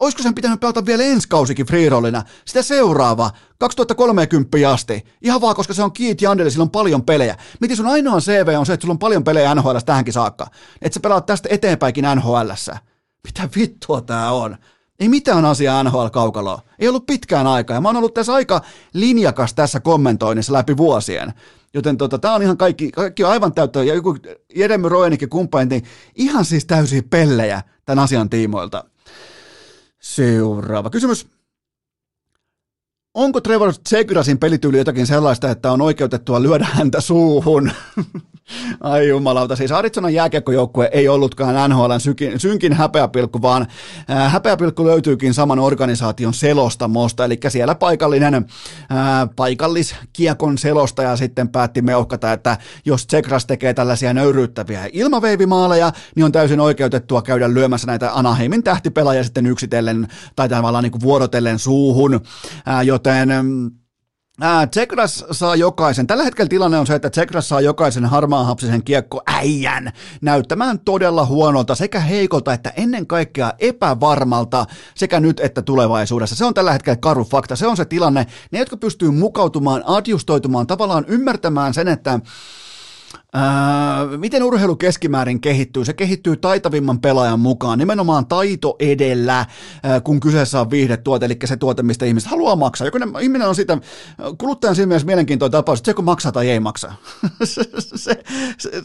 olisiko 0.00 0.22
sen 0.22 0.34
pitänyt 0.34 0.60
pelata 0.60 0.86
vielä 0.86 1.02
ensi 1.02 1.28
kausikin 1.28 1.66
freerollina, 1.66 2.22
sitä 2.44 2.62
seuraava, 2.62 3.30
2030 3.58 4.70
asti, 4.70 5.04
ihan 5.22 5.40
vaan 5.40 5.56
koska 5.56 5.74
se 5.74 5.82
on 5.82 5.92
Keith 5.92 6.22
Jandeli, 6.22 6.50
sillä 6.50 6.62
on 6.62 6.70
paljon 6.70 7.04
pelejä. 7.04 7.36
Miten 7.60 7.76
sun 7.76 7.86
ainoa 7.86 8.20
CV 8.20 8.54
on 8.58 8.66
se, 8.66 8.72
että 8.72 8.84
sulla 8.84 8.92
on 8.92 8.98
paljon 8.98 9.24
pelejä 9.24 9.54
NHL 9.54 9.76
tähänkin 9.86 10.12
saakka, 10.12 10.46
että 10.82 10.94
sä 10.94 11.00
pelaat 11.00 11.26
tästä 11.26 11.48
eteenpäinkin 11.52 12.04
NHLssä. 12.14 12.78
Mitä 13.24 13.48
vittua 13.56 14.00
tää 14.00 14.32
on? 14.32 14.56
Ei 15.00 15.08
mitään 15.08 15.44
asiaa 15.44 15.82
NHL-kaukaloa. 15.82 16.60
Ei 16.78 16.88
ollut 16.88 17.06
pitkään 17.06 17.46
aikaa. 17.46 17.76
Ja 17.76 17.80
mä 17.80 17.88
oon 17.88 17.96
ollut 17.96 18.14
tässä 18.14 18.34
aika 18.34 18.60
linjakas 18.92 19.54
tässä 19.54 19.80
kommentoinnissa 19.80 20.52
läpi 20.52 20.76
vuosien. 20.76 21.32
Joten 21.74 21.96
tota, 21.96 22.18
tää 22.18 22.34
on 22.34 22.42
ihan 22.42 22.56
kaikki, 22.56 22.90
kaikki 22.90 23.24
on 23.24 23.30
aivan 23.30 23.54
täyttä. 23.54 23.84
Ja 23.84 23.94
joku 23.94 24.16
Jeremy 24.54 24.88
Roenik 24.88 25.22
ja 25.22 25.28
kumppanit, 25.28 25.70
niin 25.70 25.84
ihan 26.14 26.44
siis 26.44 26.64
täysiä 26.64 27.02
pellejä 27.10 27.62
tämän 27.84 28.04
asian 28.04 28.30
tiimoilta. 28.30 28.84
Seuraava 30.00 30.90
kysymys. 30.90 31.26
Onko 33.14 33.40
Trevor 33.40 33.72
Zegrasin 33.88 34.38
pelityyli 34.38 34.78
jotakin 34.78 35.06
sellaista, 35.06 35.50
että 35.50 35.72
on 35.72 35.80
oikeutettua 35.80 36.42
lyödä 36.42 36.66
häntä 36.72 37.00
suuhun? 37.00 37.70
Ai 38.80 39.08
jumalauta, 39.08 39.56
siis 39.56 39.72
Arizonan 39.72 40.14
jääkiekkojoukkue 40.14 40.90
ei 40.92 41.08
ollutkaan 41.08 41.70
NHLn 41.70 42.00
synkin, 42.36 42.72
häpeäpilkku, 42.72 43.42
vaan 43.42 43.66
ää, 44.08 44.28
häpeäpilkku 44.28 44.86
löytyykin 44.86 45.34
saman 45.34 45.58
organisaation 45.58 46.34
selostamosta, 46.34 47.24
eli 47.24 47.38
siellä 47.48 47.74
paikallinen 47.74 48.46
ää, 48.90 49.28
paikalliskiekon 49.36 50.58
selostaja 50.58 51.16
sitten 51.16 51.48
päätti 51.48 51.82
meuhkata, 51.82 52.32
että 52.32 52.58
jos 52.84 53.06
Tsekras 53.06 53.46
tekee 53.46 53.74
tällaisia 53.74 54.14
nöyryyttäviä 54.14 54.88
ilmaveivimaaleja, 54.92 55.92
niin 56.16 56.24
on 56.24 56.32
täysin 56.32 56.60
oikeutettua 56.60 57.22
käydä 57.22 57.54
lyömässä 57.54 57.86
näitä 57.86 58.10
Anaheimin 58.14 58.62
tähtipelaajia 58.62 59.24
sitten 59.24 59.46
yksitellen 59.46 60.08
tai 60.36 60.48
tavallaan 60.48 60.84
niin 60.84 60.92
kuin 60.92 61.02
vuorotellen 61.02 61.58
suuhun, 61.58 62.20
ää, 62.66 62.82
joten 62.82 63.28
Tsekras 64.70 65.24
saa 65.30 65.56
jokaisen, 65.56 66.06
tällä 66.06 66.24
hetkellä 66.24 66.48
tilanne 66.48 66.78
on 66.78 66.86
se, 66.86 66.94
että 66.94 67.10
Tsekras 67.10 67.48
saa 67.48 67.60
jokaisen 67.60 68.06
harmaahapsisen 68.06 68.84
kiekko 68.84 69.22
äijän 69.26 69.92
näyttämään 70.20 70.78
todella 70.78 71.26
huonolta 71.26 71.74
sekä 71.74 72.00
heikolta 72.00 72.52
että 72.52 72.72
ennen 72.76 73.06
kaikkea 73.06 73.52
epävarmalta 73.58 74.66
sekä 74.94 75.20
nyt 75.20 75.40
että 75.40 75.62
tulevaisuudessa. 75.62 76.36
Se 76.36 76.44
on 76.44 76.54
tällä 76.54 76.72
hetkellä 76.72 76.96
karu 76.96 77.24
fakta, 77.24 77.56
se 77.56 77.66
on 77.66 77.76
se 77.76 77.84
tilanne. 77.84 78.26
Ne, 78.50 78.58
jotka 78.58 78.76
pystyy 78.76 79.10
mukautumaan, 79.10 79.82
adjustoitumaan, 79.86 80.66
tavallaan 80.66 81.04
ymmärtämään 81.08 81.74
sen, 81.74 81.88
että 81.88 82.20
Öö, 83.16 84.18
miten 84.18 84.42
urheilu 84.42 84.76
keskimäärin 84.76 85.40
kehittyy? 85.40 85.84
Se 85.84 85.92
kehittyy 85.92 86.36
taitavimman 86.36 87.00
pelaajan 87.00 87.40
mukaan, 87.40 87.78
nimenomaan 87.78 88.26
taito 88.26 88.76
edellä, 88.78 89.46
öö, 89.86 90.00
kun 90.00 90.20
kyseessä 90.20 90.60
on 90.60 90.70
viihdetuote, 90.70 91.26
eli 91.26 91.36
se 91.44 91.56
tuote, 91.56 91.82
mistä 91.82 92.06
ihmiset 92.06 92.30
haluaa 92.30 92.56
maksaa. 92.56 92.86
Joku 92.86 92.98
ihminen 93.20 93.48
on 93.48 93.54
sitä, 93.54 93.78
kuluttajan 94.38 94.76
silmissä 94.76 95.06
mielenkiintoinen 95.06 95.52
tapaus, 95.52 95.78
että 95.78 95.90
se 95.90 95.94
kun 95.94 96.04
maksaa 96.04 96.32
tai 96.32 96.50
ei 96.50 96.60
maksa. 96.60 96.92
se, 97.44 97.62
se, 97.78 97.96
se, 98.58 98.82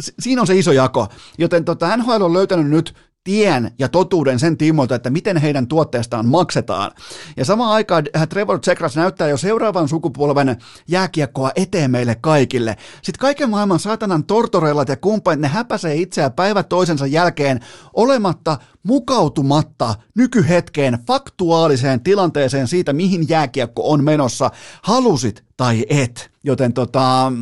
se, 0.00 0.12
siinä 0.18 0.40
on 0.40 0.46
se 0.46 0.58
iso 0.58 0.72
jako. 0.72 1.08
Joten 1.38 1.64
tota, 1.64 1.96
NHL 1.96 2.22
on 2.22 2.32
löytänyt 2.32 2.66
nyt 2.66 2.94
tien 3.24 3.70
ja 3.78 3.88
totuuden 3.88 4.38
sen 4.38 4.56
tiimoilta, 4.56 4.94
että 4.94 5.10
miten 5.10 5.36
heidän 5.36 5.66
tuotteestaan 5.66 6.26
maksetaan. 6.26 6.90
Ja 7.36 7.44
samaan 7.44 7.72
aikaan 7.72 8.04
äh, 8.16 8.28
Trevor 8.28 8.60
Zegras 8.60 8.96
näyttää 8.96 9.28
jo 9.28 9.36
seuraavan 9.36 9.88
sukupolven 9.88 10.56
jääkiekkoa 10.88 11.50
eteen 11.56 11.90
meille 11.90 12.14
kaikille. 12.20 12.76
Sitten 13.02 13.20
kaiken 13.20 13.50
maailman 13.50 13.78
saatanan 13.78 14.24
tortorellat 14.24 14.88
ja 14.88 14.96
kumppanit, 14.96 15.40
ne 15.40 15.48
häpäsee 15.48 15.94
itseään 15.94 16.32
päivä 16.32 16.62
toisensa 16.62 17.06
jälkeen 17.06 17.60
olematta 17.92 18.58
mukautumatta 18.82 19.94
nykyhetkeen 20.14 20.98
faktuaaliseen 21.06 22.00
tilanteeseen 22.00 22.68
siitä, 22.68 22.92
mihin 22.92 23.28
jääkiekko 23.28 23.90
on 23.90 24.04
menossa, 24.04 24.50
halusit 24.82 25.44
tai 25.56 25.86
et. 25.88 26.30
Joten 26.44 26.72
tota... 26.72 27.32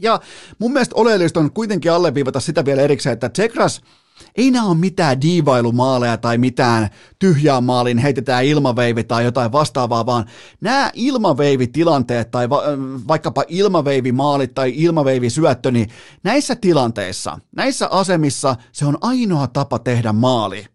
Ja 0.00 0.20
mun 0.58 0.72
mielestä 0.72 0.94
oleellista 0.96 1.40
on 1.40 1.52
kuitenkin 1.52 1.92
alleviivata 1.92 2.40
sitä 2.40 2.64
vielä 2.64 2.82
erikseen, 2.82 3.12
että 3.12 3.30
Zegras– 3.36 3.80
ei 4.36 4.50
nämä 4.50 4.66
ole 4.66 4.76
mitään 4.76 5.20
diivailumaaleja 5.20 6.16
tai 6.16 6.38
mitään 6.38 6.88
tyhjää 7.18 7.60
maalin 7.60 7.98
heitetään 7.98 8.44
ilmaveivi 8.44 9.04
tai 9.04 9.24
jotain 9.24 9.52
vastaavaa, 9.52 10.06
vaan 10.06 10.26
nämä 10.60 10.90
ilmaveivitilanteet 10.94 12.30
tai 12.30 12.50
va- 12.50 12.62
vaikkapa 13.08 13.44
ilmaveivimaalit 13.48 14.54
tai 14.54 14.72
ilmaveivisyöttö, 14.76 15.70
niin 15.70 15.88
näissä 16.22 16.56
tilanteissa, 16.56 17.38
näissä 17.56 17.88
asemissa 17.90 18.56
se 18.72 18.86
on 18.86 18.98
ainoa 19.00 19.46
tapa 19.46 19.78
tehdä 19.78 20.12
maali. 20.12 20.66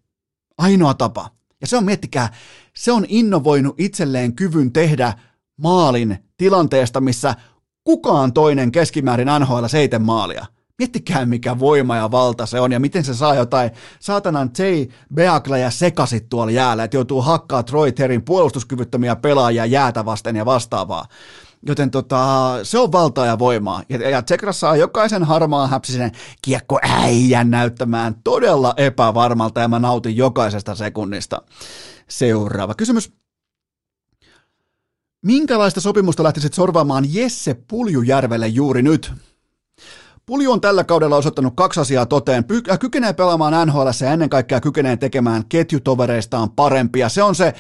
Ainoa 0.58 0.94
tapa. 0.94 1.30
Ja 1.62 1.68
se 1.68 1.78
on, 1.78 1.86
miettikää, 1.86 2.34
se 2.76 2.92
on 2.92 3.06
innovoinut 3.08 3.76
itselleen 3.78 4.36
kyvyn 4.36 4.74
tehdä 4.74 5.14
maalin 5.58 6.18
tilanteesta, 6.38 7.02
missä 7.02 7.36
kukaan 7.84 8.34
toinen 8.34 8.72
keskimäärin 8.72 9.28
NHL 9.40 9.66
seiten 9.66 10.02
maalia– 10.02 10.46
Miettikää 10.80 11.26
mikä 11.26 11.60
voima 11.60 11.96
ja 11.96 12.12
valta 12.12 12.46
se 12.46 12.60
on 12.60 12.72
ja 12.72 12.80
miten 12.80 13.04
se 13.04 13.14
saa 13.14 13.36
jotain 13.36 13.72
saatanan 14.00 14.52
Jay 14.58 14.88
Beakleja 15.14 15.72
sekasit 15.72 16.30
tuolla 16.30 16.52
jäällä, 16.52 16.84
että 16.84 16.98
joutuu 16.98 17.22
hakkaa 17.22 17.64
Troy 17.64 17.92
Terrin 17.92 18.22
puolustuskyvyttömiä 18.22 19.16
pelaajia 19.16 19.66
jäätä 19.66 20.06
vasten 20.06 20.36
ja 20.36 20.46
vastaavaa. 20.46 21.06
Joten 21.68 21.92
tota, 21.92 22.50
se 22.64 22.80
on 22.80 22.92
valtaa 22.92 23.26
ja 23.26 23.40
voimaa. 23.40 23.84
Ja, 23.90 24.10
ja 24.10 24.22
Tsekras 24.22 24.60
saa 24.60 24.76
jokaisen 24.76 25.24
harmaan 25.24 25.70
häpsisen 25.70 26.12
kiekko 26.42 26.80
äijän 26.82 27.52
näyttämään 27.52 28.16
todella 28.24 28.74
epävarmalta 28.78 29.62
ja 29.62 29.68
mä 29.68 29.80
nautin 29.80 30.18
jokaisesta 30.18 30.76
sekunnista. 30.76 31.42
Seuraava 32.08 32.74
kysymys. 32.74 33.14
Minkälaista 35.26 35.82
sopimusta 35.82 36.24
lähtisit 36.24 36.54
sorvaamaan 36.54 37.14
Jesse 37.14 37.54
Puljujärvelle 37.54 38.48
juuri 38.48 38.82
nyt? 38.82 39.14
Pulju 40.30 40.52
on 40.52 40.62
tällä 40.62 40.84
kaudella 40.84 41.16
osoittanut 41.16 41.54
kaksi 41.56 41.80
asiaa 41.80 42.06
toteen. 42.06 42.44
Py- 42.44 42.72
äh, 42.72 42.80
kykenee 42.80 43.14
pelaamaan 43.14 43.68
NHL 43.68 43.88
ja 44.02 44.12
ennen 44.12 44.30
kaikkea 44.30 44.62
kykenee 44.62 44.98
tekemään 44.98 45.44
ketjutovereistaan 45.50 46.50
parempia. 46.52 47.10
Se 47.10 47.24
on 47.24 47.36
se, 47.36 47.54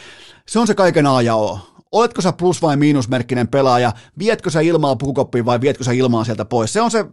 se, 0.47 0.59
on 0.59 0.67
se 0.67 0.75
kaiken 0.75 1.07
A 1.07 1.21
ja 1.21 1.35
O. 1.35 1.59
Oletko 1.91 2.21
sä 2.21 2.33
plus- 2.33 2.61
vai 2.61 2.77
miinusmerkkinen 2.77 3.47
pelaaja? 3.47 3.91
Vietkö 4.19 4.49
sä 4.49 4.61
ilmaa 4.61 4.95
pukukoppiin 4.95 5.45
vai 5.45 5.61
vietkö 5.61 5.83
sä 5.83 5.91
ilmaa 5.91 6.23
sieltä 6.23 6.45
pois? 6.45 6.73
Se 6.73 6.81
on 6.81 6.91
se 6.91 7.05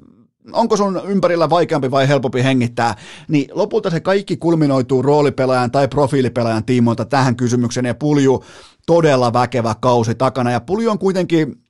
onko 0.53 0.77
sun 0.77 1.01
ympärillä 1.05 1.51
vaikeampi 1.51 1.91
vai 1.91 2.09
helpompi 2.09 2.45
hengittää, 2.45 2.95
niin 3.29 3.49
lopulta 3.53 3.91
se 3.91 4.01
kaikki 4.01 4.37
kulminoituu 4.37 5.03
roolipelaajan 5.03 5.71
tai 5.71 5.89
profiilipelaajan 5.89 6.65
tiimoilta 6.65 7.05
tähän 7.05 7.37
kysymykseen, 7.37 7.87
ja 7.87 7.95
Pulju 7.95 8.45
todella 8.87 9.33
väkevä 9.33 9.75
kausi 9.81 10.15
takana, 10.15 10.51
ja 10.51 10.61
Pulju 10.61 10.91
on 10.91 10.99
kuitenkin 10.99 11.66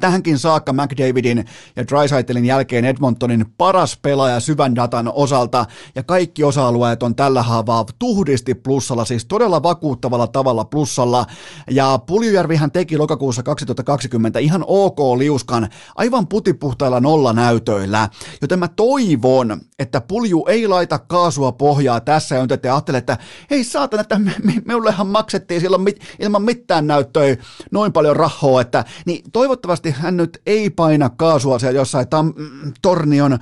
Tähänkin 0.00 0.38
saakka 0.38 0.72
McDavidin 0.72 1.44
ja 1.76 1.86
Drysaitelin 1.86 2.44
jälkeen 2.44 2.84
Edmontonin 2.84 3.46
paras 3.58 3.98
pelaaja 4.02 4.40
syvän 4.40 4.74
datan 4.74 5.12
osalta. 5.14 5.66
Ja 5.94 6.02
kaikki 6.02 6.44
osa-alueet 6.44 7.02
on 7.02 7.14
tällä 7.14 7.42
haavaa 7.42 7.84
tuhdisti 7.98 8.54
plussalla, 8.54 9.04
siis 9.04 9.24
todella 9.24 9.62
vakuuttavalla 9.62 10.26
tavalla 10.26 10.64
plussalla. 10.64 11.26
Ja 11.70 11.98
Puljujärvihän 12.06 12.70
teki 12.72 12.98
lokakuussa 12.98 13.42
2020 13.42 14.38
ihan 14.38 14.64
ok 14.66 14.98
liuskan 15.18 15.68
aivan 15.96 16.26
putipuhtailla 16.26 17.00
nolla 17.00 17.32
näytöillä, 17.32 18.08
joten 18.42 18.58
mä 18.58 18.68
toivon, 18.68 19.60
että 19.78 20.00
Pulju 20.00 20.44
ei 20.48 20.68
laita 20.68 20.98
kaasua 20.98 21.52
pohjaa 21.52 22.00
tässä. 22.00 22.34
Ja 22.34 22.46
te 22.46 22.70
ajattelee, 22.70 22.98
että 22.98 23.18
hei 23.50 23.64
saatan, 23.64 24.00
että 24.00 24.18
me, 24.18 24.34
me, 24.42 24.54
meullehan 24.64 25.06
maksettiin 25.06 25.60
silloin 25.60 25.82
mit, 25.82 26.00
ilman 26.18 26.42
mitään 26.42 26.86
näyttöä 26.86 27.36
noin 27.70 27.92
paljon 27.92 28.16
rahoa, 28.16 28.60
että 28.60 28.84
niin 29.06 29.30
toivottavasti 29.32 29.73
toivottavasti 29.74 30.02
hän 30.02 30.16
nyt 30.16 30.42
ei 30.46 30.70
paina 30.70 31.10
kaasua 31.10 31.58
siellä 31.58 31.78
jossain 31.78 32.08
tam, 32.08 32.34
tornion, 32.82 33.38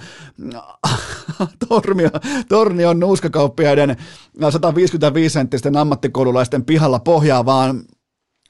tornion, 1.68 2.10
tornion 2.48 3.00
nuuskakauppiaiden 3.00 3.96
155-senttisten 4.40 5.76
ammattikoululaisten 5.76 6.64
pihalla 6.64 6.98
pohjaa, 7.00 7.44
vaan 7.44 7.82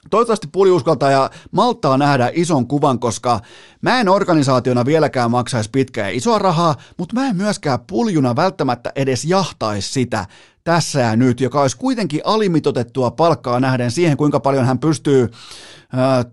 Toivottavasti 0.09 0.47
Puli 0.51 0.71
uskaltaa 0.71 1.11
ja 1.11 1.29
malttaa 1.51 1.97
nähdä 1.97 2.31
ison 2.33 2.67
kuvan, 2.67 2.99
koska 2.99 3.39
mä 3.81 3.99
en 3.99 4.09
organisaationa 4.09 4.85
vieläkään 4.85 5.31
maksaisi 5.31 5.69
pitkää 5.69 6.09
isoa 6.09 6.39
rahaa, 6.39 6.75
mutta 6.97 7.15
mä 7.15 7.27
en 7.27 7.35
myöskään 7.35 7.79
puljuna 7.87 8.35
välttämättä 8.35 8.91
edes 8.95 9.25
jahtaisi 9.25 9.91
sitä 9.91 10.25
tässä 10.63 10.99
ja 10.99 11.15
nyt, 11.15 11.41
joka 11.41 11.61
olisi 11.61 11.77
kuitenkin 11.77 12.21
alimitotettua 12.23 13.11
palkkaa 13.11 13.59
nähden 13.59 13.91
siihen, 13.91 14.17
kuinka 14.17 14.39
paljon 14.39 14.65
hän 14.65 14.79
pystyy 14.79 15.29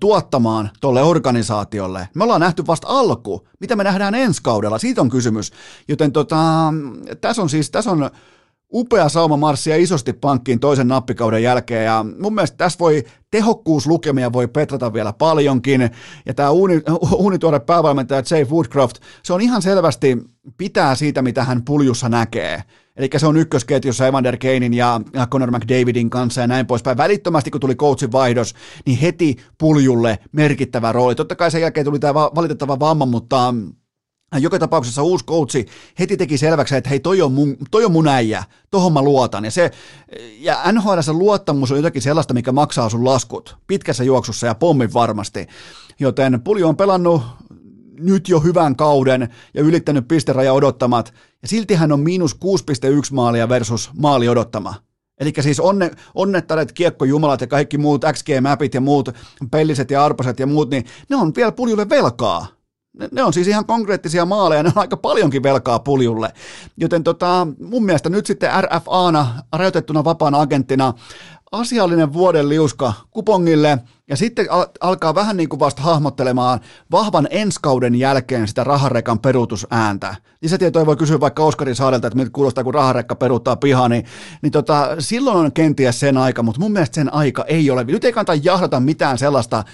tuottamaan 0.01 0.71
tuolle 0.81 1.03
organisaatiolle. 1.03 2.09
Me 2.15 2.25
ollaan 2.25 2.41
nähty 2.41 2.67
vasta 2.67 2.87
alku. 2.91 3.49
Mitä 3.61 3.77
me 3.77 3.85
nähdään 3.85 4.15
ensi 4.15 4.43
kaudella? 4.43 4.79
Siitä 4.79 5.01
on 5.01 5.11
kysymys. 5.11 5.53
Joten 5.89 6.13
tota, 6.13 6.73
tässä 7.21 7.43
on 7.43 7.49
siis, 7.49 7.71
tässä 7.71 7.91
on 7.91 8.11
upea 8.73 9.09
sauma 9.09 9.37
marssia 9.37 9.77
isosti 9.77 10.13
pankkiin 10.13 10.61
toisen 10.61 10.89
nappikauden 10.89 11.43
jälkeen 11.43 11.85
ja 11.85 12.07
mun 12.21 12.35
mielestä 12.35 12.57
tässä 12.57 12.79
voi 12.79 13.05
tehokkuuslukemia 13.31 14.33
voi 14.33 14.49
petrata 14.49 14.93
vielä 14.93 15.13
paljonkin 15.13 15.91
ja 16.27 16.35
tämä 16.35 16.51
uuni, 16.51 16.83
uunituore 17.23 17.61
päävalmentaja 17.61 18.23
Jay 18.31 18.45
Woodcroft, 18.45 18.97
se 19.23 19.33
on 19.33 19.41
ihan 19.41 19.63
selvästi 19.63 20.19
pitää 20.57 20.95
siitä, 20.95 21.23
mitä 21.23 21.45
hän 21.45 21.63
puljussa 21.65 22.09
näkee. 22.09 22.63
Eli 23.01 23.09
se 23.17 23.27
on 23.27 23.37
ykkösketjussa 23.37 24.07
Evander 24.07 24.37
Kanein 24.37 24.75
ja 24.75 25.01
Conor 25.31 25.51
McDavidin 25.51 26.11
kanssa 26.11 26.41
ja 26.41 26.47
näin 26.47 26.67
poispäin. 26.67 26.97
Välittömästi 26.97 27.51
kun 27.51 27.61
tuli 27.61 27.75
coachin 27.75 28.13
vaihdos, 28.13 28.55
niin 28.87 28.99
heti 28.99 29.37
puljulle 29.59 30.19
merkittävä 30.33 30.93
rooli. 30.93 31.15
Totta 31.15 31.37
kai 31.37 31.51
sen 31.51 31.61
jälkeen 31.61 31.87
tuli 31.87 31.99
tämä 31.99 32.15
valitettava 32.15 32.81
vamma, 32.81 33.07
mutta 33.07 33.55
joka 34.39 34.59
tapauksessa 34.59 35.03
uusi 35.03 35.25
coachi 35.25 35.67
heti 35.99 36.17
teki 36.17 36.39
selväksi, 36.39 36.77
että 36.77 36.91
hei, 36.91 37.01
toi 37.01 37.23
on 37.23 37.33
mun, 37.33 37.57
toi 37.71 37.85
on 37.85 37.93
mun 37.93 38.09
äijä, 38.09 38.45
tohon 38.71 38.93
mä 38.93 39.03
luotan. 39.03 39.45
Ja, 39.45 39.51
se, 39.51 39.71
ja 40.39 40.73
NHL 40.73 40.99
luottamus 41.09 41.71
on 41.73 41.79
jotakin 41.79 42.03
sellaista, 42.03 42.35
mikä 42.35 42.53
maksaa 42.53 42.89
sun 42.89 43.05
laskut 43.05 43.57
pitkässä 43.67 44.05
juoksussa 44.05 44.47
ja 44.47 44.55
pommin 44.55 44.93
varmasti. 44.93 45.47
Joten 46.01 46.41
Pulju 46.45 46.69
on 46.69 46.77
pelannut 46.77 47.23
nyt 48.01 48.29
jo 48.29 48.41
hyvän 48.41 48.77
kauden 48.77 49.29
ja 49.55 49.63
ylittänyt 49.63 50.09
pisteraja 50.09 50.53
odottamat, 50.53 51.15
ja 51.43 51.49
silti 51.49 51.75
hän 51.75 51.93
on 51.93 52.01
miinus 52.01 52.35
6,1 52.35 52.41
maalia 53.13 53.49
versus 53.49 53.91
maali 53.99 54.29
odottama. 54.29 54.75
Eli 55.21 55.33
siis 55.41 55.61
onne, 55.61 55.91
onnettaret, 56.15 56.73
kiekkojumalat 56.73 57.41
ja 57.41 57.47
kaikki 57.47 57.79
muut 57.79 58.05
XG-mapit 58.13 58.75
ja 58.75 58.81
muut 58.81 59.09
pelliset 59.51 59.91
ja 59.91 60.05
arposet 60.05 60.39
ja 60.39 60.47
muut, 60.47 60.71
niin 60.71 60.85
ne 61.09 61.17
on 61.17 61.33
vielä 61.37 61.53
puljulle 61.53 61.89
velkaa. 61.89 62.47
Ne, 62.99 63.09
ne 63.13 63.23
on 63.23 63.33
siis 63.33 63.49
ihan 63.49 63.67
konkreettisia 63.67 64.25
maaleja, 64.25 64.63
ne 64.63 64.69
on 64.77 64.83
aika 64.83 64.97
paljonkin 64.97 65.43
velkaa 65.43 65.79
puljulle. 65.79 66.33
Joten 66.77 67.05
tota, 67.05 67.47
mun 67.61 67.85
mielestä 67.85 68.09
nyt 68.09 68.27
sitten 68.27 68.51
RFAna, 68.61 69.35
rajoitettuna 69.53 70.05
vapaana 70.05 70.41
agenttina, 70.41 70.95
asiallinen 71.53 72.13
vuoden 72.13 72.49
liuska 72.49 72.93
kupongille 73.11 73.79
ja 74.09 74.17
sitten 74.17 74.47
al- 74.51 74.67
alkaa 74.81 75.15
vähän 75.15 75.37
niin 75.37 75.49
kuin 75.49 75.61
vasta 75.61 75.83
hahmottelemaan 75.83 76.61
vahvan 76.91 77.29
enskauden 77.31 77.95
jälkeen 77.95 78.49
sitä 78.49 78.65
raharekan 78.65 79.19
peruutusääntä. 79.19 80.15
Lisätietoja 80.43 80.87
voi 80.87 80.97
kysyä 80.97 81.21
vaikka 81.21 81.45
Oskarin 81.45 81.75
saadelta, 81.75 82.07
että 82.07 82.17
miltä 82.17 82.31
kuulostaa, 82.31 82.65
kun 82.65 82.75
raharekka 82.75 83.15
peruuttaa 83.15 83.57
pihaa, 83.57 83.89
niin, 83.89 84.05
niin 84.43 84.53
tota, 84.53 84.97
silloin 84.99 85.37
on 85.37 85.53
kenties 85.53 86.01
sen 86.01 86.17
aika, 86.17 86.43
mutta 86.43 86.61
mun 86.61 86.73
mielestä 86.73 86.95
sen 86.95 87.15
aika 87.15 87.45
ei 87.45 87.71
ole. 87.71 87.85
Nyt 87.85 88.05
ei 88.05 88.13
kannata 88.13 88.41
jahdata 88.43 88.81
mitään 88.81 89.19
sellaista, 89.19 89.65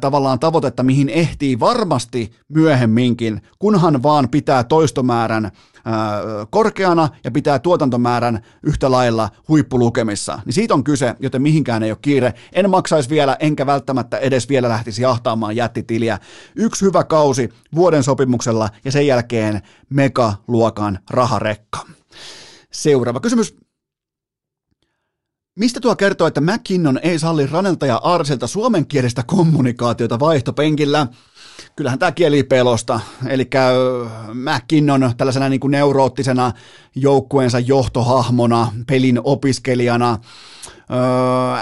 tavallaan 0.00 0.38
tavoitetta, 0.38 0.82
mihin 0.82 1.08
ehtii 1.08 1.60
varmasti 1.60 2.32
myöhemminkin, 2.48 3.42
kunhan 3.58 4.02
vaan 4.02 4.28
pitää 4.28 4.64
toistomäärän 4.64 5.50
korkeana 6.50 7.08
ja 7.24 7.30
pitää 7.30 7.58
tuotantomäärän 7.58 8.42
yhtä 8.62 8.90
lailla 8.90 9.28
huippulukemissa. 9.48 10.40
Niin 10.44 10.52
siitä 10.52 10.74
on 10.74 10.84
kyse, 10.84 11.14
joten 11.20 11.42
mihinkään 11.42 11.82
ei 11.82 11.90
ole 11.90 11.98
kiire. 12.02 12.34
En 12.52 12.70
maksaisi 12.70 13.10
vielä, 13.10 13.36
enkä 13.40 13.66
välttämättä 13.66 14.18
edes 14.18 14.48
vielä 14.48 14.68
lähtisi 14.68 15.02
jahtaamaan 15.02 15.56
jättitiliä. 15.56 16.18
Yksi 16.56 16.84
hyvä 16.84 17.04
kausi 17.04 17.48
vuoden 17.74 18.02
sopimuksella 18.02 18.68
ja 18.84 18.92
sen 18.92 19.06
jälkeen 19.06 19.62
megaluokan 19.90 20.98
raharekka. 21.10 21.78
Seuraava 22.70 23.20
kysymys. 23.20 23.67
Mistä 25.58 25.80
tuo 25.80 25.96
kertoo, 25.96 26.26
että 26.26 26.40
McKinnon 26.40 27.00
ei 27.02 27.18
salli 27.18 27.46
Ranelta 27.46 27.86
ja 27.86 27.96
Arselta 27.96 28.46
suomenkielistä 28.46 29.22
kommunikaatiota 29.26 30.20
vaihtopenkillä? 30.20 31.06
Kyllähän 31.76 31.98
tämä 31.98 32.12
kieli 32.12 32.42
pelosta, 32.42 33.00
eli 33.28 33.50
McKinnon 34.34 35.12
tällaisena 35.16 35.48
niin 35.48 35.60
kuin 35.60 35.70
neuroottisena 35.70 36.52
joukkueensa 36.94 37.58
johtohahmona, 37.58 38.72
pelin 38.86 39.20
opiskelijana, 39.24 40.18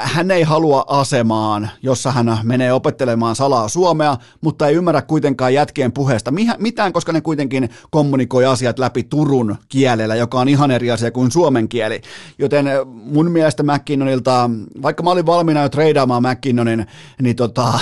hän 0.02 0.30
ei 0.30 0.42
halua 0.42 0.84
asemaan, 0.88 1.70
jossa 1.82 2.12
hän 2.12 2.38
menee 2.42 2.72
opettelemaan 2.72 3.36
salaa 3.36 3.68
suomea, 3.68 4.16
mutta 4.40 4.66
ei 4.66 4.74
ymmärrä 4.74 5.02
kuitenkaan 5.02 5.54
jätkien 5.54 5.92
puheesta 5.92 6.32
mitään, 6.58 6.92
koska 6.92 7.12
ne 7.12 7.20
kuitenkin 7.20 7.70
kommunikoi 7.90 8.44
asiat 8.44 8.78
läpi 8.78 9.02
Turun 9.02 9.56
kielellä, 9.68 10.14
joka 10.14 10.40
on 10.40 10.48
ihan 10.48 10.70
eri 10.70 10.90
asia 10.90 11.10
kuin 11.10 11.30
suomen 11.30 11.68
kieli. 11.68 12.00
Joten 12.38 12.66
mun 12.86 13.30
mielestä 13.30 13.62
McKinnonilta, 13.62 14.50
vaikka 14.82 15.02
mä 15.02 15.10
olin 15.10 15.26
valmiina 15.26 15.62
jo 15.62 15.68
treidaamaan 15.68 16.22
McKinnonin, 16.22 16.86
niin 17.22 17.36
tota, 17.36 17.72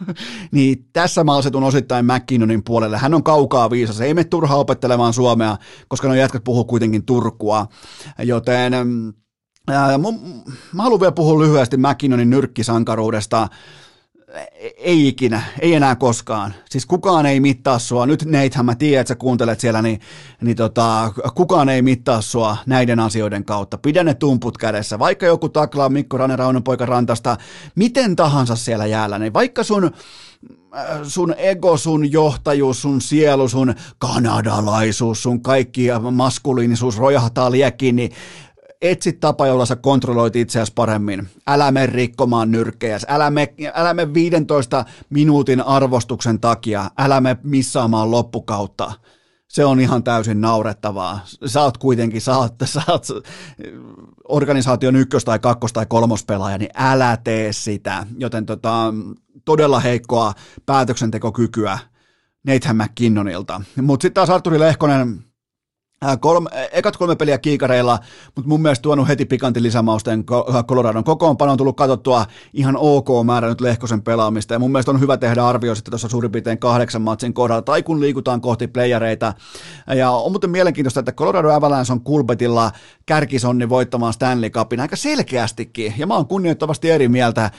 niin 0.52 0.88
tässä 0.92 1.24
mä 1.24 1.36
asetun 1.36 1.64
osittain 1.64 2.06
McKinnonin 2.06 2.64
puolelle. 2.64 2.98
Hän 2.98 3.14
on 3.14 3.22
kaukaa 3.22 3.70
viisas, 3.70 4.00
ei 4.00 4.14
mene 4.14 4.24
turhaa 4.24 4.58
opettelemaan 4.58 5.12
suomea, 5.12 5.56
koska 5.88 6.08
ne 6.08 6.18
jätkät 6.18 6.44
puhuu 6.44 6.64
kuitenkin 6.64 7.04
Turkua. 7.04 7.66
Joten 8.18 8.72
Ää, 9.68 9.98
mä, 9.98 10.08
mä 10.72 10.82
haluan 10.82 11.00
vielä 11.00 11.12
puhua 11.12 11.42
lyhyesti 11.42 11.76
McKinnonin 11.76 12.30
nyrkkisankaruudesta. 12.30 13.48
Ei 14.76 15.08
ikinä, 15.08 15.42
ei 15.60 15.74
enää 15.74 15.96
koskaan. 15.96 16.54
Siis 16.70 16.86
kukaan 16.86 17.26
ei 17.26 17.40
mittaa 17.40 17.78
sua. 17.78 18.06
Nyt 18.06 18.24
Neithän 18.24 18.66
mä 18.66 18.74
tiedän, 18.74 19.00
että 19.00 19.08
sä 19.08 19.14
kuuntelet 19.14 19.60
siellä, 19.60 19.82
niin, 19.82 20.00
niin 20.40 20.56
tota, 20.56 21.12
kukaan 21.34 21.68
ei 21.68 21.82
mittaa 21.82 22.20
sua 22.20 22.56
näiden 22.66 23.00
asioiden 23.00 23.44
kautta. 23.44 23.78
Pidä 23.78 24.04
ne 24.04 24.14
tumput 24.14 24.58
kädessä. 24.58 24.98
Vaikka 24.98 25.26
joku 25.26 25.48
taklaa 25.48 25.88
Mikko 25.88 26.16
Rane 26.16 26.60
poika 26.64 26.86
Rantasta, 26.86 27.36
miten 27.74 28.16
tahansa 28.16 28.56
siellä 28.56 28.86
jäällä, 28.86 29.18
niin 29.18 29.32
vaikka 29.32 29.62
sun 29.62 29.90
sun 31.02 31.34
ego, 31.38 31.76
sun 31.76 32.12
johtajuus, 32.12 32.82
sun 32.82 33.00
sielu, 33.00 33.48
sun 33.48 33.74
kanadalaisuus, 33.98 35.22
sun 35.22 35.42
kaikki 35.42 35.86
maskuliinisuus 36.10 36.98
rojahtaa 36.98 37.50
liekkiin, 37.50 37.96
niin 37.96 38.10
etsi 38.84 39.12
tapa, 39.12 39.46
jolla 39.46 39.66
sä 39.66 39.76
kontrolloit 39.76 40.36
itseäsi 40.36 40.72
paremmin. 40.74 41.28
Älä 41.46 41.70
mene 41.70 41.86
rikkomaan 41.86 42.50
nyrkkejä, 42.50 42.98
älä 43.08 43.30
me, 43.30 43.54
älä 43.74 43.94
me 43.94 44.14
15 44.14 44.84
minuutin 45.10 45.60
arvostuksen 45.60 46.40
takia, 46.40 46.90
älä 46.98 47.20
me 47.20 47.36
missaamaan 47.42 48.10
loppukautta. 48.10 48.92
Se 49.48 49.64
on 49.64 49.80
ihan 49.80 50.04
täysin 50.04 50.40
naurettavaa. 50.40 51.20
Sä 51.46 51.62
oot 51.62 51.78
kuitenkin, 51.78 52.20
sä 52.20 52.36
oot, 52.36 52.54
sä 52.64 52.82
oot 52.88 53.06
organisaation 54.28 54.96
ykkös- 54.96 55.24
tai 55.24 55.38
kakkos- 55.38 55.72
tai 55.72 55.86
kolmospelaaja, 55.86 56.58
niin 56.58 56.70
älä 56.74 57.18
tee 57.24 57.52
sitä. 57.52 58.06
Joten 58.18 58.46
tota, 58.46 58.94
todella 59.44 59.80
heikkoa 59.80 60.32
päätöksentekokykyä 60.66 61.78
Nathan 62.46 62.76
McKinnonilta. 62.76 63.60
Mutta 63.82 64.02
sitten 64.02 64.14
taas 64.14 64.30
Arturi 64.30 64.58
Lehkonen, 64.58 65.24
kolme, 66.20 66.50
ekat 66.72 66.96
kolme 66.96 67.16
peliä 67.16 67.38
kiikareilla, 67.38 67.98
mutta 68.34 68.48
mun 68.48 68.62
mielestä 68.62 68.82
tuonut 68.82 69.08
heti 69.08 69.24
pikantin 69.24 69.62
lisämausten 69.62 70.24
Coloradon 70.68 71.04
kokoonpano 71.04 71.52
on 71.52 71.58
tullut 71.58 71.76
katsottua 71.76 72.26
ihan 72.52 72.76
ok 72.76 73.08
määrä 73.26 73.48
nyt 73.48 73.60
Lehkosen 73.60 74.02
pelaamista. 74.02 74.54
Ja 74.54 74.58
mun 74.58 74.72
mielestä 74.72 74.90
on 74.90 75.00
hyvä 75.00 75.16
tehdä 75.16 75.46
arvio 75.46 75.74
sitten 75.74 75.92
tuossa 75.92 76.08
suurin 76.08 76.32
piirtein 76.32 76.58
kahdeksan 76.58 77.02
matsin 77.02 77.34
kohdalla 77.34 77.62
tai 77.62 77.82
kun 77.82 78.00
liikutaan 78.00 78.40
kohti 78.40 78.66
playereita. 78.66 79.34
Ja 79.96 80.10
on 80.10 80.32
muuten 80.32 80.50
mielenkiintoista, 80.50 81.00
että 81.00 81.12
Colorado 81.12 81.50
Avalanche 81.50 81.92
on 81.92 82.00
Kulbetilla 82.00 82.72
kärkisonni 83.06 83.68
voittamaan 83.68 84.12
Stanley 84.12 84.50
Cupin 84.50 84.80
aika 84.80 84.96
selkeästikin. 84.96 85.94
Ja 85.96 86.06
mä 86.06 86.14
oon 86.14 86.26
kunnioittavasti 86.26 86.90
eri 86.90 87.08
mieltä. 87.08 87.50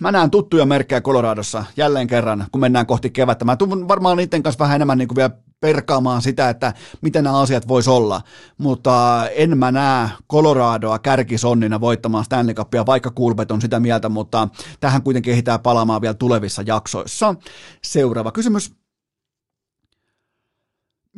Mä 0.00 0.12
näen 0.12 0.30
tuttuja 0.30 0.66
merkkejä 0.66 1.00
Coloradossa 1.00 1.64
jälleen 1.76 2.06
kerran, 2.06 2.46
kun 2.52 2.60
mennään 2.60 2.86
kohti 2.86 3.10
kevättä. 3.10 3.44
Mä 3.44 3.56
tulen 3.56 3.88
varmaan 3.88 4.16
niiden 4.16 4.42
kanssa 4.42 4.58
vähän 4.64 4.74
enemmän 4.74 4.98
niin 4.98 5.08
kuin 5.08 5.16
vielä 5.16 5.30
perkaamaan 5.60 6.22
sitä, 6.22 6.48
että 6.48 6.74
miten 7.00 7.24
nämä 7.24 7.40
asiat 7.40 7.68
vois 7.68 7.88
olla, 7.88 8.20
mutta 8.58 9.26
en 9.34 9.58
mä 9.58 9.72
näe 9.72 10.08
Coloradoa 10.30 10.98
kärkisonnina 10.98 11.80
voittamaan 11.80 12.24
Stanley 12.24 12.54
Cupia, 12.54 12.86
vaikka 12.86 13.10
Kulbet 13.10 13.50
on 13.50 13.60
sitä 13.60 13.80
mieltä, 13.80 14.08
mutta 14.08 14.48
tähän 14.80 15.02
kuitenkin 15.02 15.32
ehditään 15.32 15.60
palaamaan 15.60 16.00
vielä 16.00 16.14
tulevissa 16.14 16.62
jaksoissa. 16.66 17.34
Seuraava 17.84 18.32
kysymys. 18.32 18.87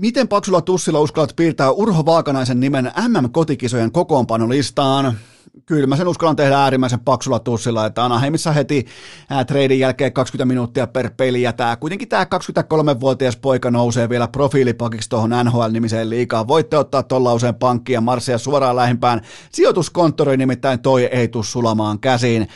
Miten 0.01 0.29
paksulla 0.29 0.61
tussilla 0.61 1.01
uskallat 1.01 1.37
piirtää 1.37 1.71
Urho 1.71 2.07
Vaakanaisen 2.07 2.61
nimen 2.61 2.93
MM-kotikisojen 3.09 3.93
kokoonpanolistaan? 3.93 5.19
Kyllä 5.67 5.87
mä 5.87 5.97
sen 5.97 6.09
uskallan 6.09 6.37
tehdä 6.37 6.59
äärimmäisen 6.59 7.01
paksulla 7.01 7.39
tussilla, 7.39 7.87
että 7.87 8.05
Anaheimissa 8.05 8.53
heti 8.53 8.87
ää, 9.31 9.45
treidin 9.45 9.79
jälkeen 9.79 10.13
20 10.13 10.45
minuuttia 10.45 10.87
per 10.87 11.11
peli, 11.17 11.43
ja 11.43 11.53
tää, 11.53 11.77
kuitenkin 11.77 12.09
tämä 12.09 12.25
23-vuotias 12.25 13.37
poika 13.37 13.71
nousee 13.71 14.09
vielä 14.09 14.29
profiilipakiksi 14.29 15.09
tuohon 15.09 15.31
NHL-nimiseen 15.45 16.11
liikaan. 16.11 16.49
Voitte 16.49 16.79
ottaa 16.79 17.03
tuolla 17.03 17.35
usein 17.35 17.55
pankkia 17.55 17.97
ja 17.97 18.01
marssia 18.01 18.39
suoraan 18.39 18.77
lähimpään 18.77 19.21
sijoituskonttoriin, 19.53 20.39
nimittäin 20.39 20.81
toi 20.81 21.05
ei 21.05 21.29
tuu 21.29 21.43
sulamaan 21.43 21.99
käsiin 21.99 22.49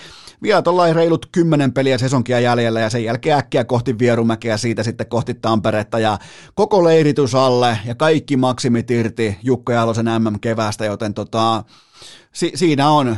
vielä 0.43 0.63
tuollain 0.63 0.95
reilut 0.95 1.27
kymmenen 1.33 1.73
peliä 1.73 1.99
sesonkia 1.99 2.41
jäljellä 2.41 2.81
ja 2.81 2.91
sen 2.91 3.05
jälkeen 3.05 3.39
äkkiä 3.39 3.65
kohti 3.65 3.99
Vierumäkeä 3.99 4.57
siitä 4.57 4.83
sitten 4.83 5.07
kohti 5.07 5.35
Tamperetta 5.35 5.99
ja 5.99 6.19
koko 6.55 6.85
leiritys 6.85 7.35
alle 7.35 7.79
ja 7.85 7.95
kaikki 7.95 8.37
maksimit 8.37 8.91
irti 8.91 9.39
Jukka 9.43 9.73
Jalosen 9.73 10.07
MM-kevästä, 10.07 10.85
joten 10.85 11.15
tota, 11.15 11.65
si, 12.33 12.53
siinä 12.55 12.89
on, 12.89 13.17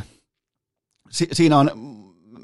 si, 1.10 1.28
siinä 1.32 1.58
on 1.58 1.70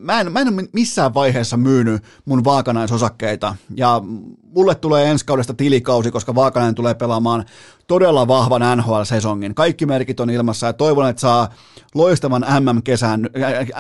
mä 0.03 0.21
en, 0.21 0.33
mä 0.33 0.41
en 0.41 0.55
ole 0.55 0.69
missään 0.73 1.15
vaiheessa 1.15 1.57
myynyt 1.57 2.03
mun 2.25 2.45
vaakanaisosakkeita 2.45 3.57
ja 3.77 4.01
mulle 4.43 4.75
tulee 4.75 5.11
ensi 5.11 5.27
kaudesta 5.27 5.55
tilikausi, 5.55 6.11
koska 6.11 6.35
Vaakanainen 6.35 6.75
tulee 6.75 6.95
pelaamaan 6.95 7.45
todella 7.87 8.29
vahvan 8.29 8.79
NHL-sesongin. 8.79 9.55
Kaikki 9.55 9.87
merkit 9.87 10.21
on 10.21 10.31
ilmassa 10.31 10.67
ja 10.67 10.73
toivon, 10.73 11.09
että 11.09 11.21
saa 11.21 11.49
loistavan 11.95 12.47
MM-kesän, 12.61 13.29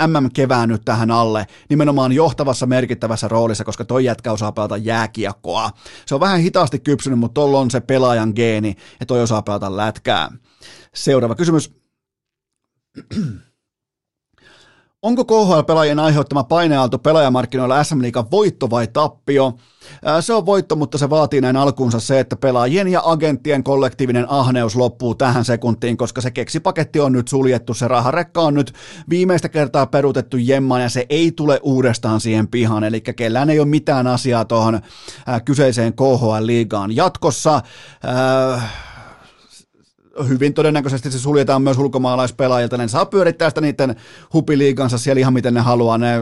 MM-kevään 0.07 0.69
nyt 0.69 0.83
tähän 0.85 1.11
alle, 1.11 1.47
nimenomaan 1.69 2.13
johtavassa 2.13 2.67
merkittävässä 2.67 3.29
roolissa, 3.29 3.65
koska 3.65 3.85
toi 3.85 4.05
jätkä 4.05 4.33
osaa 4.33 4.53
pelata 4.53 4.77
jääkiekkoa. 4.77 5.71
Se 6.07 6.15
on 6.15 6.21
vähän 6.21 6.41
hitaasti 6.41 6.79
kypsynyt, 6.79 7.19
mutta 7.19 7.35
tuolla 7.35 7.59
on 7.59 7.71
se 7.71 7.81
pelaajan 7.81 8.33
geeni 8.37 8.77
ja 9.01 9.07
toi 9.07 9.23
osaa 9.23 9.43
pelata 9.43 9.77
lätkää. 9.77 10.31
Seuraava 10.95 11.35
kysymys. 11.35 11.75
Onko 15.03 15.25
KHL-pelaajien 15.25 15.99
aiheuttama 15.99 16.45
paineaalto 16.45 16.99
pelaajamarkkinoilla 16.99 17.85
SM 17.85 18.03
Liigan 18.03 18.31
voitto 18.31 18.71
vai 18.71 18.87
tappio? 18.87 19.53
Se 20.21 20.35
on 20.35 20.47
voitto, 20.47 20.77
mutta 20.77 20.99
se 20.99 21.11
vaatii 21.11 21.41
näin 21.41 21.57
alkuunsa 21.57 22.01
se, 22.01 22.21
että 22.21 22.37
pelaajien 22.37 22.89
ja 22.89 23.03
agenttien 23.05 23.65
kollektiivinen 23.65 24.27
ahneus 24.29 24.77
loppuu 24.77 25.15
tähän 25.15 25.45
sekuntiin, 25.45 25.97
koska 25.97 26.21
se 26.21 26.31
keksipaketti 26.31 27.01
on 27.01 27.13
nyt 27.13 27.29
suljettu, 27.29 27.75
se 27.75 27.89
raharekka 27.89 28.41
on 28.41 28.55
nyt 28.55 28.73
viimeistä 29.11 29.49
kertaa 29.49 29.87
peruutettu 29.87 30.37
jemmaan 30.37 30.83
ja 30.83 30.89
se 30.89 31.07
ei 31.11 31.33
tule 31.33 31.61
uudestaan 31.63 32.21
siihen 32.21 32.49
pihaan, 32.49 32.85
eli 32.85 33.01
kellään 33.01 33.51
ei 33.51 33.61
ole 33.61 33.69
mitään 33.69 34.07
asiaa 34.07 34.45
tuohon 34.45 34.81
kyseiseen 35.45 35.93
KHL-liigaan 35.93 36.97
jatkossa. 36.97 37.61
Äh, 38.55 38.92
hyvin 40.29 40.55
todennäköisesti 40.55 41.11
se 41.11 41.19
suljetaan 41.19 41.63
myös 41.63 41.79
ulkomaalaispelaajilta, 41.79 42.77
ne 42.77 42.89
saa 42.89 43.07
pyörittää 43.07 43.51
sitä 43.51 43.61
niiden 43.61 43.97
hupiliigansa 44.33 44.99
siellä 44.99 45.21
ihan 45.21 45.33
miten 45.33 45.55
ne 45.55 45.61
haluaa, 45.61 45.99
ne 45.99 46.21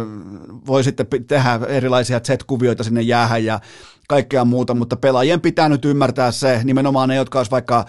voi 0.67 0.85
sitten 0.85 1.07
tehdä 1.27 1.61
erilaisia 1.69 2.21
Z-kuvioita 2.21 2.85
sinne 2.85 3.03
jäähän 3.03 3.45
ja 3.45 3.61
kaikkea 4.09 4.45
muuta, 4.45 4.75
mutta 4.75 4.97
pelaajien 4.97 5.41
pitää 5.41 5.69
nyt 5.69 5.85
ymmärtää 5.85 6.31
se, 6.31 6.61
nimenomaan 6.65 7.09
ne, 7.09 7.15
jotka 7.15 7.39
olisivat 7.39 7.53
vaikka 7.53 7.85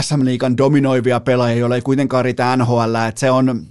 SM-liigan 0.00 0.56
dominoivia 0.56 1.20
pelaajia, 1.20 1.58
joilla 1.58 1.76
ei 1.76 1.82
kuitenkaan 1.82 2.24
riitä 2.24 2.56
NHL, 2.56 2.94
että 3.08 3.20
se 3.20 3.30
on, 3.30 3.66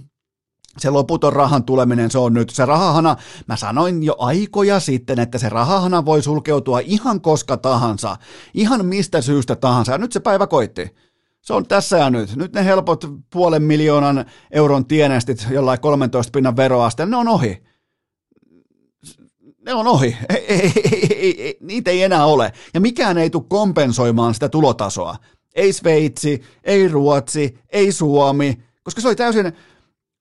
se 0.78 0.90
loputon 0.90 1.32
rahan 1.32 1.64
tuleminen, 1.64 2.10
se 2.10 2.18
on 2.18 2.34
nyt 2.34 2.50
se 2.50 2.64
rahahana. 2.64 3.16
Mä 3.48 3.56
sanoin 3.56 4.02
jo 4.02 4.16
aikoja 4.18 4.80
sitten, 4.80 5.18
että 5.18 5.38
se 5.38 5.48
rahahana 5.48 6.04
voi 6.04 6.22
sulkeutua 6.22 6.80
ihan 6.80 7.20
koska 7.20 7.56
tahansa, 7.56 8.16
ihan 8.54 8.86
mistä 8.86 9.20
syystä 9.20 9.56
tahansa, 9.56 9.92
ja 9.92 9.98
nyt 9.98 10.12
se 10.12 10.20
päivä 10.20 10.46
koitti 10.46 10.94
se 11.42 11.52
on 11.52 11.66
tässä 11.66 11.98
ja 11.98 12.10
nyt. 12.10 12.36
Nyt 12.36 12.52
ne 12.52 12.64
helpot 12.64 13.04
puolen 13.30 13.62
miljoonan 13.62 14.24
euron 14.50 14.86
tienestit 14.86 15.46
jollain 15.50 15.80
13 15.80 16.30
pinnan 16.30 16.56
veroasteella, 16.56 17.10
ne 17.10 17.16
on 17.16 17.28
ohi. 17.28 17.62
ne 19.66 19.74
on 19.74 19.86
ohi. 19.86 20.16
Ei, 20.28 20.44
ei, 20.48 20.72
ei, 20.92 21.16
ei, 21.16 21.42
ei, 21.42 21.56
niitä 21.60 21.90
ei 21.90 22.02
enää 22.02 22.26
ole. 22.26 22.52
Ja 22.74 22.80
mikään 22.80 23.18
ei 23.18 23.30
tule 23.30 23.44
kompensoimaan 23.48 24.34
sitä 24.34 24.48
tulotasoa. 24.48 25.16
Ei 25.54 25.72
Sveitsi, 25.72 26.42
ei 26.64 26.88
Ruotsi, 26.88 27.58
ei 27.68 27.92
Suomi, 27.92 28.62
koska 28.82 29.00
se 29.00 29.08
oli 29.08 29.16
täysin, 29.16 29.52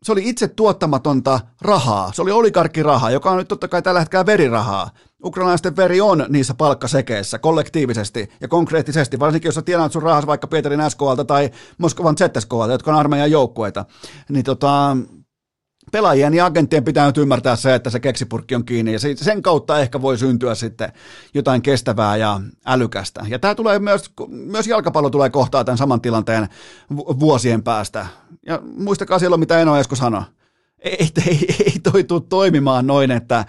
se 0.04 0.12
oli 0.12 0.30
itse 0.30 0.47
tuottamatonta 0.47 1.39
rahaa. 1.62 2.12
Se 2.14 2.22
oli 2.22 2.32
oligarkkirahaa, 2.32 3.12
joka 3.12 3.32
on 3.32 3.38
nyt 3.38 3.47
totta 3.47 3.68
kai 3.68 3.82
tällä 3.82 3.99
hetkellä 3.99 4.26
verirahaa. 4.26 4.89
Ukrainalaisten 5.24 5.76
veri 5.76 6.02
on 6.02 6.26
niissä 6.30 6.54
palkkasekeissä 6.54 7.39
kollektiivisesti 7.39 8.30
ja 8.41 8.47
konkreettisesti, 8.47 9.20
varsinkin 9.20 9.47
jos 9.47 9.56
sä 9.56 9.62
tienaat 9.62 9.91
sun 9.91 10.04
rahas 10.04 10.28
vaikka 10.28 10.47
Pietarin 10.47 10.89
SKLta 10.89 11.26
tai 11.26 11.52
Moskovan 11.78 12.16
ZSKlta, 12.18 12.72
jotka 12.72 12.91
on 12.91 12.97
armeijan 12.97 13.32
joukkueita, 13.32 13.86
niin 14.30 14.43
tota, 14.43 14.97
pelaajien 15.92 16.34
ja 16.34 16.46
agenttien 16.46 16.84
pitää 16.84 17.06
nyt 17.06 17.18
ymmärtää 17.18 17.56
se, 17.56 17.76
että 17.76 17.89
se 17.89 18.00
keksipurkki 18.00 18.56
on 18.56 18.66
kiinni 18.66 18.94
ja 18.94 19.00
sen 19.16 19.42
kautta 19.42 19.80
ehkä 19.80 20.02
voi 20.02 20.18
syntyä 20.18 20.56
sitten 20.56 20.92
jotain 21.34 21.62
kestävää 21.62 22.18
ja 22.18 22.42
älykästä. 22.66 23.26
Ja 23.28 23.39
tämä 23.39 23.56
tulee 23.56 23.80
myös, 23.80 24.12
myös 24.30 24.68
jalkapallo 24.68 25.10
tulee 25.10 25.30
kohtaa 25.30 25.64
tämän 25.64 25.78
saman 25.78 26.02
tilanteen 26.02 26.48
vuosien 26.96 27.64
päästä. 27.64 28.08
Ja 28.46 28.60
muistakaa 28.64 29.20
silloin, 29.20 29.39
mitä 29.39 29.60
Eno 29.60 29.78
Esko 29.78 29.96
sanoi. 29.96 30.24
Ei, 30.80 31.10
ei, 31.28 31.56
ei 31.66 31.80
toi 31.80 32.22
toimimaan 32.30 32.88
noin, 32.88 33.12
että 33.12 33.46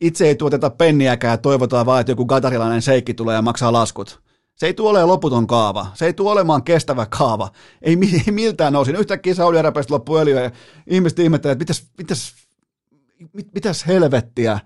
itse 0.00 0.26
ei 0.26 0.34
tuoteta 0.34 0.70
penniäkään 0.70 1.32
ja 1.32 1.38
toivotaan 1.38 1.86
vaan, 1.86 2.00
että 2.00 2.12
joku 2.12 2.24
gatarilainen 2.24 2.82
seikki 2.82 3.14
tulee 3.14 3.34
ja 3.34 3.42
maksaa 3.42 3.72
laskut. 3.72 4.20
Se 4.54 4.66
ei 4.66 4.74
tule 4.74 5.04
loputon 5.04 5.46
kaava. 5.46 5.86
Se 5.94 6.06
ei 6.06 6.12
tule 6.12 6.30
olemaan 6.30 6.62
kestävä 6.62 7.06
kaava. 7.06 7.50
Ei, 7.82 7.98
ei 8.26 8.32
miltään 8.32 8.76
osin. 8.76 8.96
Yhtäkkiä 8.96 9.34
Saudi-Arabiasta 9.34 9.94
loppuu 9.94 10.16
öljyä 10.16 10.42
ja 10.42 10.50
ihmiset 10.86 11.18
ihmettelee, 11.18 11.52
että 11.52 11.62
mitäs, 11.62 11.86
mitäs, 11.98 12.34
mit, 13.32 13.48
mitäs 13.54 13.86
helvettiä. 13.86 14.58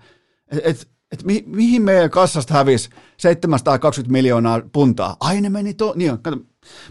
Et, 0.51 0.59
et, 0.63 0.87
et 1.11 1.23
mi, 1.23 1.43
mihin 1.47 1.81
meidän 1.81 2.09
kassasta 2.09 2.53
hävisi 2.53 2.89
720 3.17 4.11
miljoonaa 4.11 4.61
puntaa? 4.71 5.15
Ai 5.19 5.41
ne 5.41 5.49
meni 5.49 5.73
to... 5.73 5.93
Niin, 5.95 6.11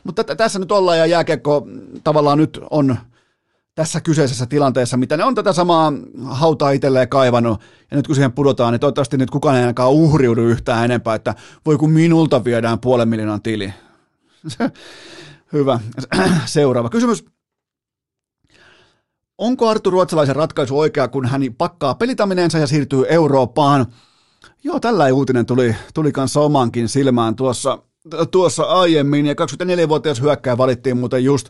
Mutta 0.05 0.24
t- 0.24 0.36
tässä 0.36 0.59
nyt 0.59 0.72
ollaan 0.72 0.99
ja 0.99 1.07
jääkiekko 1.07 1.66
tavallaan 2.05 2.38
nyt 2.38 2.61
on 2.70 2.96
tässä 3.79 4.01
kyseisessä 4.01 4.47
tilanteessa, 4.47 4.97
mitä 4.97 5.16
ne 5.16 5.24
on 5.24 5.35
tätä 5.35 5.53
samaa 5.53 5.93
hautaa 6.24 6.70
itselleen 6.70 7.09
kaivannut, 7.09 7.61
ja 7.91 7.97
nyt 7.97 8.07
kun 8.07 8.14
siihen 8.14 8.33
pudotaan, 8.33 8.72
niin 8.72 8.81
toivottavasti 8.81 9.16
nyt 9.16 9.31
kukaan 9.31 9.57
ei 9.57 9.61
ainakaan 9.61 9.93
uhriudu 9.93 10.41
yhtään 10.41 10.85
enempää, 10.85 11.14
että 11.14 11.35
voi 11.66 11.76
kun 11.76 11.91
minulta 11.91 12.45
viedään 12.45 12.81
puolen 12.81 13.09
miljoonan 13.09 13.43
tili. 13.43 13.74
Hyvä. 15.53 15.81
Seuraava 16.47 16.89
kysymys. 16.89 17.24
Onko 19.39 19.68
Arttu 19.68 19.91
Ruotsalaisen 19.91 20.37
ratkaisu 20.37 20.79
oikea, 20.79 21.09
kun 21.09 21.26
hän 21.26 21.43
pakkaa 21.59 21.95
pelitamineensa 21.95 22.59
ja 22.59 22.66
siirtyy 22.66 23.05
Eurooppaan? 23.09 23.87
Joo, 24.64 24.81
tällä 24.81 25.07
uutinen 25.12 25.47
tuli, 25.47 25.76
tuli 25.95 26.12
kanssa 26.12 26.41
omankin 26.41 26.89
silmään 26.89 27.37
tuossa, 27.37 27.79
tuossa 28.31 28.62
aiemmin, 28.62 29.26
ja 29.26 29.35
24-vuotias 29.35 30.20
hyökkääjä 30.20 30.59
valittiin 30.59 30.97
muuten 30.97 31.24
just 31.24 31.49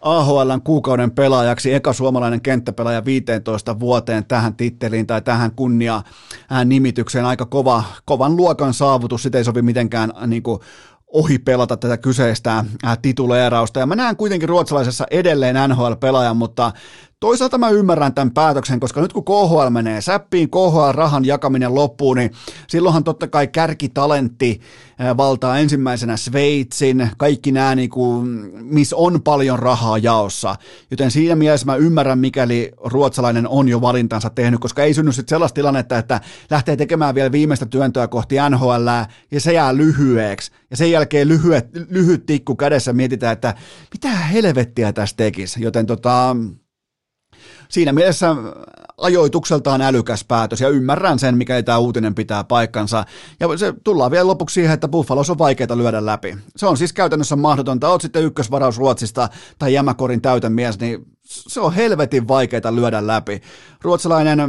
AHLn 0.00 0.62
kuukauden 0.64 1.10
pelaajaksi, 1.10 1.74
eka 1.74 1.92
suomalainen 1.92 2.40
kenttäpelaaja 2.40 3.04
15 3.04 3.80
vuoteen 3.80 4.24
tähän 4.26 4.54
titteliin 4.54 5.06
tai 5.06 5.22
tähän 5.22 5.50
kunnia 5.56 6.02
nimitykseen. 6.64 7.24
Aika 7.24 7.46
kova, 7.46 7.84
kovan 8.04 8.36
luokan 8.36 8.74
saavutus, 8.74 9.22
sitä 9.22 9.38
ei 9.38 9.44
sovi 9.44 9.62
mitenkään 9.62 10.12
niin 10.26 10.42
kuin, 10.42 10.60
ohi 11.12 11.38
pelata 11.38 11.76
tätä 11.76 11.96
kyseistä 11.96 12.64
tituleerausta. 13.02 13.80
Ja 13.80 13.86
mä 13.86 13.96
näen 13.96 14.16
kuitenkin 14.16 14.48
ruotsalaisessa 14.48 15.06
edelleen 15.10 15.56
NHL-pelaajan, 15.70 16.36
mutta 16.36 16.72
Toisaalta 17.20 17.58
mä 17.58 17.70
ymmärrän 17.70 18.14
tämän 18.14 18.30
päätöksen, 18.30 18.80
koska 18.80 19.00
nyt 19.00 19.12
kun 19.12 19.24
KHL 19.24 19.70
menee 19.70 20.00
säppiin, 20.00 20.50
KHL-rahan 20.50 21.24
jakaminen 21.24 21.74
loppuu, 21.74 22.14
niin 22.14 22.30
silloinhan 22.68 23.04
totta 23.04 23.28
kai 23.28 23.48
kärkitalentti 23.48 24.60
valtaa 25.16 25.58
ensimmäisenä 25.58 26.16
Sveitsin, 26.16 27.10
kaikki 27.16 27.52
nämä, 27.52 27.74
niin 27.74 27.90
kuin, 27.90 28.26
missä 28.64 28.96
on 28.96 29.22
paljon 29.22 29.58
rahaa 29.58 29.98
jaossa. 29.98 30.56
Joten 30.90 31.10
siinä 31.10 31.36
mielessä 31.36 31.66
mä 31.66 31.76
ymmärrän, 31.76 32.18
mikäli 32.18 32.72
ruotsalainen 32.84 33.48
on 33.48 33.68
jo 33.68 33.80
valintansa 33.80 34.30
tehnyt, 34.30 34.60
koska 34.60 34.82
ei 34.82 34.94
synny 34.94 35.12
sitten 35.12 35.36
sellaista 35.36 35.54
tilannetta, 35.54 35.98
että 35.98 36.20
lähtee 36.50 36.76
tekemään 36.76 37.14
vielä 37.14 37.32
viimeistä 37.32 37.66
työntöä 37.66 38.08
kohti 38.08 38.36
NHL 38.50 38.88
ja 39.30 39.40
se 39.40 39.52
jää 39.52 39.76
lyhyeksi. 39.76 40.52
Ja 40.70 40.76
sen 40.76 40.90
jälkeen 40.90 41.28
lyhyet, 41.28 41.68
lyhyt 41.90 42.26
tikku 42.26 42.56
kädessä 42.56 42.92
mietitään, 42.92 43.32
että 43.32 43.54
mitä 43.94 44.08
helvettiä 44.08 44.92
tässä 44.92 45.16
tekisi. 45.16 45.62
Joten 45.62 45.86
tota, 45.86 46.36
siinä 47.70 47.92
mielessä 47.92 48.36
ajoitukseltaan 48.98 49.80
älykäs 49.80 50.24
päätös 50.24 50.60
ja 50.60 50.68
ymmärrän 50.68 51.18
sen, 51.18 51.36
mikä 51.36 51.62
tämä 51.62 51.78
uutinen 51.78 52.14
pitää 52.14 52.44
paikkansa. 52.44 53.04
Ja 53.40 53.58
se 53.58 53.74
tullaan 53.84 54.10
vielä 54.10 54.26
lopuksi 54.26 54.54
siihen, 54.54 54.74
että 54.74 54.88
Buffalos 54.88 55.30
on 55.30 55.38
vaikeaa 55.38 55.76
lyödä 55.76 56.06
läpi. 56.06 56.36
Se 56.56 56.66
on 56.66 56.76
siis 56.76 56.92
käytännössä 56.92 57.36
mahdotonta. 57.36 57.88
Oot 57.88 58.00
sitten 58.00 58.24
ykkösvaraus 58.24 58.78
Ruotsista 58.78 59.28
tai 59.58 59.74
jämäkorin 59.74 60.20
täytemies, 60.22 60.80
niin 60.80 61.06
se 61.24 61.60
on 61.60 61.74
helvetin 61.74 62.28
vaikeaa 62.28 62.74
lyödä 62.74 63.06
läpi. 63.06 63.42
Ruotsalainen 63.82 64.40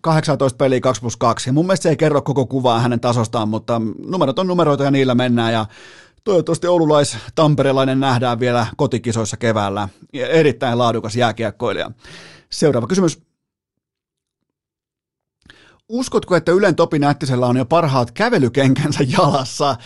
18 0.00 0.56
peliä 0.56 0.80
2 0.80 1.00
plus 1.00 1.16
2. 1.16 1.48
Ja 1.48 1.52
mun 1.52 1.66
mielestä 1.66 1.82
se 1.82 1.88
ei 1.88 1.96
kerro 1.96 2.22
koko 2.22 2.46
kuvaa 2.46 2.80
hänen 2.80 3.00
tasostaan, 3.00 3.48
mutta 3.48 3.80
numerot 4.06 4.38
on 4.38 4.46
numeroita 4.46 4.84
ja 4.84 4.90
niillä 4.90 5.14
mennään. 5.14 5.52
Ja 5.52 5.66
Toivottavasti 6.24 6.66
oululais-tamperelainen 6.66 8.00
nähdään 8.00 8.40
vielä 8.40 8.66
kotikisoissa 8.76 9.36
keväällä. 9.36 9.88
Erittäin 10.12 10.78
laadukas 10.78 11.16
jääkiekkoilija. 11.16 11.90
Seuraava 12.50 12.86
kysymys. 12.86 13.22
Uskotko, 15.88 16.36
että 16.36 16.52
Ylen 16.52 16.76
Topi 16.76 16.98
Nättisellä 16.98 17.46
on 17.46 17.56
jo 17.56 17.64
parhaat 17.64 18.10
kävelykenkänsä 18.10 19.04
jalassa? 19.18 19.76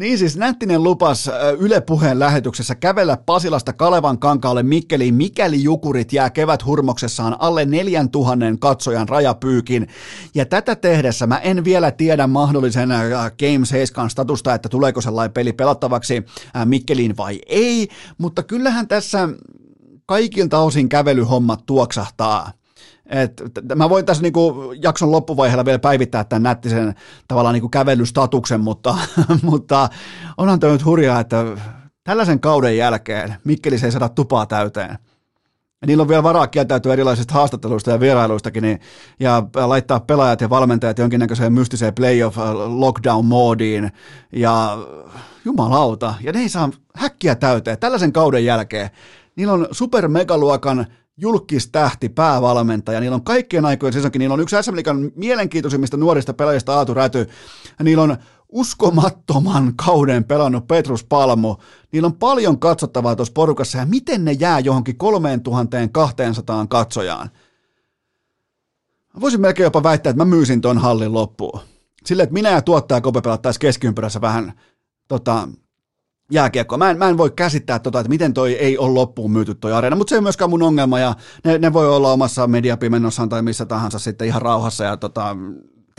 Niin 0.00 0.18
siis 0.18 0.36
Nättinen 0.36 0.82
lupas 0.82 1.30
Yle 1.58 1.80
Puheen 1.80 2.18
lähetyksessä 2.18 2.74
kävellä 2.74 3.16
Pasilasta 3.26 3.72
Kalevan 3.72 4.18
kankaalle 4.18 4.62
Mikkeliin, 4.62 5.14
mikäli 5.14 5.62
Jukurit 5.62 6.12
jää 6.12 6.30
kevät 6.30 6.66
hurmoksessaan 6.66 7.36
alle 7.38 7.64
4000 7.64 8.44
katsojan 8.60 9.08
rajapyykin. 9.08 9.88
Ja 10.34 10.46
tätä 10.46 10.76
tehdessä 10.76 11.26
mä 11.26 11.38
en 11.38 11.64
vielä 11.64 11.90
tiedä 11.90 12.26
mahdollisen 12.26 12.88
Game 13.38 13.66
7 13.66 14.10
statusta, 14.10 14.54
että 14.54 14.68
tuleeko 14.68 15.00
sellainen 15.00 15.32
peli 15.32 15.52
pelattavaksi 15.52 16.24
Mikkeliin 16.64 17.16
vai 17.16 17.38
ei, 17.46 17.88
mutta 18.18 18.42
kyllähän 18.42 18.88
tässä 18.88 19.28
kaikilta 20.06 20.58
osin 20.58 20.88
kävelyhommat 20.88 21.66
tuoksahtaa. 21.66 22.52
Et, 23.10 23.42
mä 23.74 23.90
voin 23.90 24.06
tässä 24.06 24.22
niinku 24.22 24.72
jakson 24.82 25.12
loppuvaiheella 25.12 25.64
vielä 25.64 25.78
päivittää 25.78 26.24
tämän 26.24 26.42
nättisen 26.42 26.94
tavallaan 27.28 27.52
niinku 27.52 27.68
kävelystatuksen, 27.68 28.60
mutta, 28.60 28.96
mutta 29.42 29.88
onhan 30.36 30.60
tämä 30.60 30.72
nyt 30.72 30.84
hurjaa, 30.84 31.20
että 31.20 31.44
tällaisen 32.04 32.40
kauden 32.40 32.76
jälkeen 32.76 33.34
Mikkeli 33.44 33.76
ei 33.84 33.92
saada 33.92 34.08
tupaa 34.08 34.46
täyteen. 34.46 34.98
Ja 35.80 35.86
niillä 35.86 36.02
on 36.02 36.08
vielä 36.08 36.22
varaa 36.22 36.46
kieltäytyä 36.46 36.92
erilaisista 36.92 37.34
haastatteluista 37.34 37.90
ja 37.90 38.00
vierailuistakin 38.00 38.62
niin, 38.62 38.80
ja 39.20 39.42
laittaa 39.54 40.00
pelaajat 40.00 40.40
ja 40.40 40.50
valmentajat 40.50 40.98
jonkinnäköiseen 40.98 41.52
mystiseen 41.52 41.94
playoff 41.94 42.38
äh, 42.38 42.44
lockdown-moodiin 42.54 43.90
ja 44.32 44.78
jumalauta, 45.44 46.14
ja 46.22 46.32
ne 46.32 46.40
ei 46.40 46.48
saa 46.48 46.70
häkkiä 46.94 47.34
täyteen 47.34 47.78
tällaisen 47.78 48.12
kauden 48.12 48.44
jälkeen. 48.44 48.90
Niillä 49.36 49.52
on 49.52 49.68
supermegaluokan 49.70 50.86
julkistähti, 51.20 52.08
päävalmentaja. 52.08 53.00
Niillä 53.00 53.14
on 53.14 53.24
kaikkien 53.24 53.64
aikojen 53.64 53.92
sesonkin. 53.92 54.20
Niillä 54.20 54.34
on 54.34 54.40
yksi 54.40 54.56
SM 54.62 54.76
Liigan 54.76 55.12
mielenkiintoisimmista 55.16 55.96
nuorista 55.96 56.34
pelaajista 56.34 56.74
Aatu 56.74 56.94
Räty. 56.94 57.28
Ja 57.78 57.84
niillä 57.84 58.02
on 58.02 58.16
uskomattoman 58.48 59.76
kauden 59.76 60.24
pelannut 60.24 60.68
Petrus 60.68 61.04
Palmu. 61.04 61.56
Niillä 61.92 62.06
on 62.06 62.16
paljon 62.16 62.58
katsottavaa 62.58 63.16
tuossa 63.16 63.32
porukassa 63.32 63.78
ja 63.78 63.86
miten 63.86 64.24
ne 64.24 64.32
jää 64.32 64.60
johonkin 64.60 64.96
3200 64.96 66.66
katsojaan. 66.66 67.30
Voisin 69.20 69.40
melkein 69.40 69.64
jopa 69.64 69.82
väittää, 69.82 70.10
että 70.10 70.24
mä 70.24 70.30
myysin 70.30 70.60
ton 70.60 70.78
hallin 70.78 71.12
loppuun. 71.12 71.60
Silleen, 72.06 72.24
että 72.24 72.34
minä 72.34 72.50
ja 72.50 72.62
tuottaja 72.62 73.00
Kope 73.00 73.20
pelattaisiin 73.20 73.60
keskiympyrässä 73.60 74.20
vähän 74.20 74.52
tota, 75.08 75.48
jääkiekkoa. 76.30 76.78
Mä 76.78 76.90
en, 76.90 76.98
mä 76.98 77.08
en 77.08 77.18
voi 77.18 77.30
käsittää 77.30 77.78
tota, 77.78 78.00
että 78.00 78.08
miten 78.08 78.34
toi 78.34 78.52
ei 78.52 78.78
ole 78.78 78.94
loppuun 78.94 79.30
myyty 79.30 79.54
toi 79.54 79.72
areena, 79.72 79.96
mutta 79.96 80.10
se 80.10 80.14
ei 80.14 80.20
myöskään 80.20 80.50
mun 80.50 80.62
ongelma 80.62 80.98
ja 80.98 81.14
ne, 81.44 81.58
ne 81.58 81.72
voi 81.72 81.88
olla 81.96 82.12
omassa 82.12 82.46
mediapimennossaan 82.46 83.28
tai 83.28 83.42
missä 83.42 83.66
tahansa 83.66 83.98
sitten 83.98 84.26
ihan 84.26 84.42
rauhassa 84.42 84.84
ja 84.84 84.96
tota, 84.96 85.36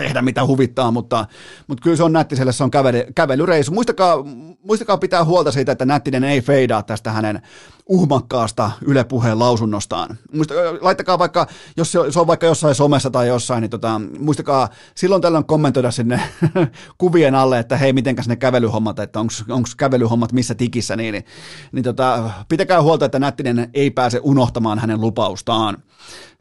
tehdä 0.01 0.21
mitä 0.21 0.45
huvittaa, 0.45 0.91
mutta, 0.91 1.25
mutta 1.67 1.83
kyllä 1.83 1.97
se 1.97 2.03
on 2.03 2.13
Nättiselle, 2.13 2.51
se 2.51 2.63
on 2.63 2.71
kävely, 2.71 3.03
kävelyreisu. 3.15 3.71
Muistakaa, 3.71 4.17
muistakaa 4.63 4.97
pitää 4.97 5.25
huolta 5.25 5.51
siitä, 5.51 5.71
että 5.71 5.85
Nättinen 5.85 6.23
ei 6.23 6.41
feidaa 6.41 6.83
tästä 6.83 7.11
hänen 7.11 7.41
uhmakkaasta 7.85 8.71
Yle 8.85 9.03
Puheen 9.03 9.39
lausunnostaan. 9.39 10.17
Muista, 10.33 10.53
laittakaa 10.81 11.19
vaikka, 11.19 11.47
jos 11.77 11.91
se 11.91 12.19
on 12.19 12.27
vaikka 12.27 12.45
jossain 12.45 12.75
somessa 12.75 13.09
tai 13.09 13.27
jossain, 13.27 13.61
niin 13.61 13.69
tota, 13.69 14.01
muistakaa 14.19 14.69
silloin 14.95 15.21
tällöin 15.21 15.45
kommentoida 15.45 15.91
sinne 15.91 16.21
kuvien 16.97 17.35
alle, 17.35 17.59
että 17.59 17.77
hei, 17.77 17.93
mitenkäs 17.93 18.27
ne 18.27 18.35
kävelyhommat, 18.35 18.99
että 18.99 19.19
onko 19.19 19.67
kävelyhommat 19.77 20.31
missä 20.31 20.55
tikissä, 20.55 20.95
niin, 20.95 21.13
niin, 21.13 21.25
niin 21.71 21.83
tota, 21.83 22.29
pitäkää 22.49 22.81
huolta, 22.81 23.05
että 23.05 23.19
Nättinen 23.19 23.69
ei 23.73 23.91
pääse 23.91 24.19
unohtamaan 24.23 24.79
hänen 24.79 25.01
lupaustaan. 25.01 25.77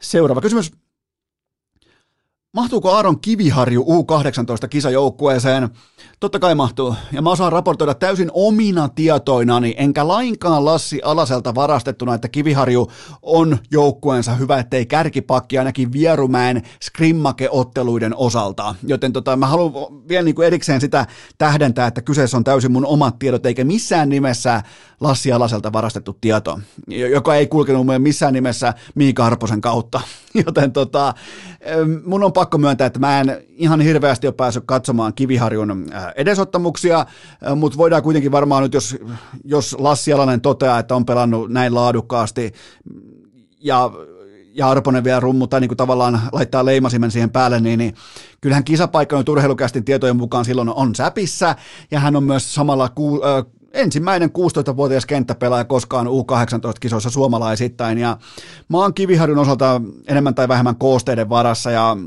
Seuraava 0.01 0.41
kysymys. 0.41 0.71
Mahtuuko 2.53 2.91
Aaron 2.91 3.21
Kiviharju 3.21 3.83
U18 3.83 4.67
kisajoukkueeseen? 4.67 5.69
Totta 6.19 6.39
kai 6.39 6.55
mahtuu, 6.55 6.95
ja 7.11 7.21
mä 7.21 7.29
osaan 7.29 7.51
raportoida 7.51 7.93
täysin 7.93 8.31
omina 8.33 8.89
tietoinani, 8.89 9.75
enkä 9.77 10.07
lainkaan 10.07 10.65
Lassi 10.65 11.01
Alaselta 11.03 11.55
varastettuna, 11.55 12.13
että 12.13 12.27
Kiviharju 12.27 12.91
on 13.21 13.57
joukkueensa 13.71 14.35
hyvä, 14.35 14.59
ettei 14.59 14.85
kärkipakki 14.85 15.57
ainakin 15.57 15.93
Vierumäen 15.93 16.61
skrimmake-otteluiden 16.83 18.15
osalta. 18.15 18.75
Joten 18.87 19.13
tota, 19.13 19.35
mä 19.35 19.47
haluan 19.47 19.73
vielä 20.07 20.23
niin 20.23 20.35
kuin 20.35 20.47
erikseen 20.47 20.81
sitä 20.81 21.07
tähdentää, 21.37 21.87
että 21.87 22.01
kyseessä 22.01 22.37
on 22.37 22.43
täysin 22.43 22.71
mun 22.71 22.85
omat 22.85 23.19
tiedot, 23.19 23.45
eikä 23.45 23.63
missään 23.63 24.09
nimessä 24.09 24.63
Lassi 24.99 25.31
Alaselta 25.31 25.73
varastettu 25.73 26.17
tieto, 26.21 26.59
joka 26.87 27.35
ei 27.35 27.47
kulkenut 27.47 27.85
missään 27.97 28.33
nimessä 28.33 28.73
Miika 28.95 29.25
Arposen 29.25 29.61
kautta. 29.61 30.01
Joten 30.45 30.71
tota, 30.71 31.13
mun 32.05 32.23
on 32.23 32.33
pakko 32.41 32.57
myöntää, 32.57 32.87
että 32.87 32.99
mä 32.99 33.19
en 33.19 33.43
ihan 33.49 33.81
hirveästi 33.81 34.27
ole 34.27 34.33
päässyt 34.33 34.63
katsomaan 34.65 35.13
Kiviharjun 35.13 35.85
edesottamuksia, 36.15 37.05
mutta 37.55 37.77
voidaan 37.77 38.03
kuitenkin 38.03 38.31
varmaan 38.31 38.63
nyt, 38.63 38.73
jos, 38.73 38.97
jos 39.43 39.75
Lassi 39.79 40.13
Alanen 40.13 40.41
toteaa, 40.41 40.79
että 40.79 40.95
on 40.95 41.05
pelannut 41.05 41.51
näin 41.51 41.75
laadukkaasti 41.75 42.51
ja 43.59 43.91
ja 44.53 44.69
Arponen 44.69 45.03
vielä 45.03 45.19
rummu 45.19 45.47
tai 45.47 45.59
niin 45.59 45.69
kuin 45.69 45.77
tavallaan 45.77 46.21
laittaa 46.31 46.65
leimasimen 46.65 47.11
siihen 47.11 47.29
päälle, 47.29 47.59
niin, 47.59 47.79
niin 47.79 47.95
kyllähän 48.41 48.63
kisapaikka 48.63 49.17
nyt 49.17 49.29
urheilukästin 49.29 49.85
tietojen 49.85 50.17
mukaan 50.17 50.45
silloin 50.45 50.69
on 50.69 50.95
säpissä, 50.95 51.55
ja 51.91 51.99
hän 51.99 52.15
on 52.15 52.23
myös 52.23 52.55
samalla 52.55 52.89
ku, 52.89 53.21
äh, 53.23 53.45
ensimmäinen 53.73 54.29
16-vuotias 54.29 55.05
kenttäpelaaja 55.05 55.65
koskaan 55.65 56.07
U18-kisoissa 56.07 57.09
suomalaisittain, 57.09 57.97
ja 57.97 58.17
mä 58.69 58.77
oon 58.77 58.93
Kiviharjun 58.93 59.39
osalta 59.39 59.81
enemmän 60.07 60.35
tai 60.35 60.47
vähemmän 60.47 60.75
koosteiden 60.75 61.29
varassa, 61.29 61.71
ja 61.71 61.97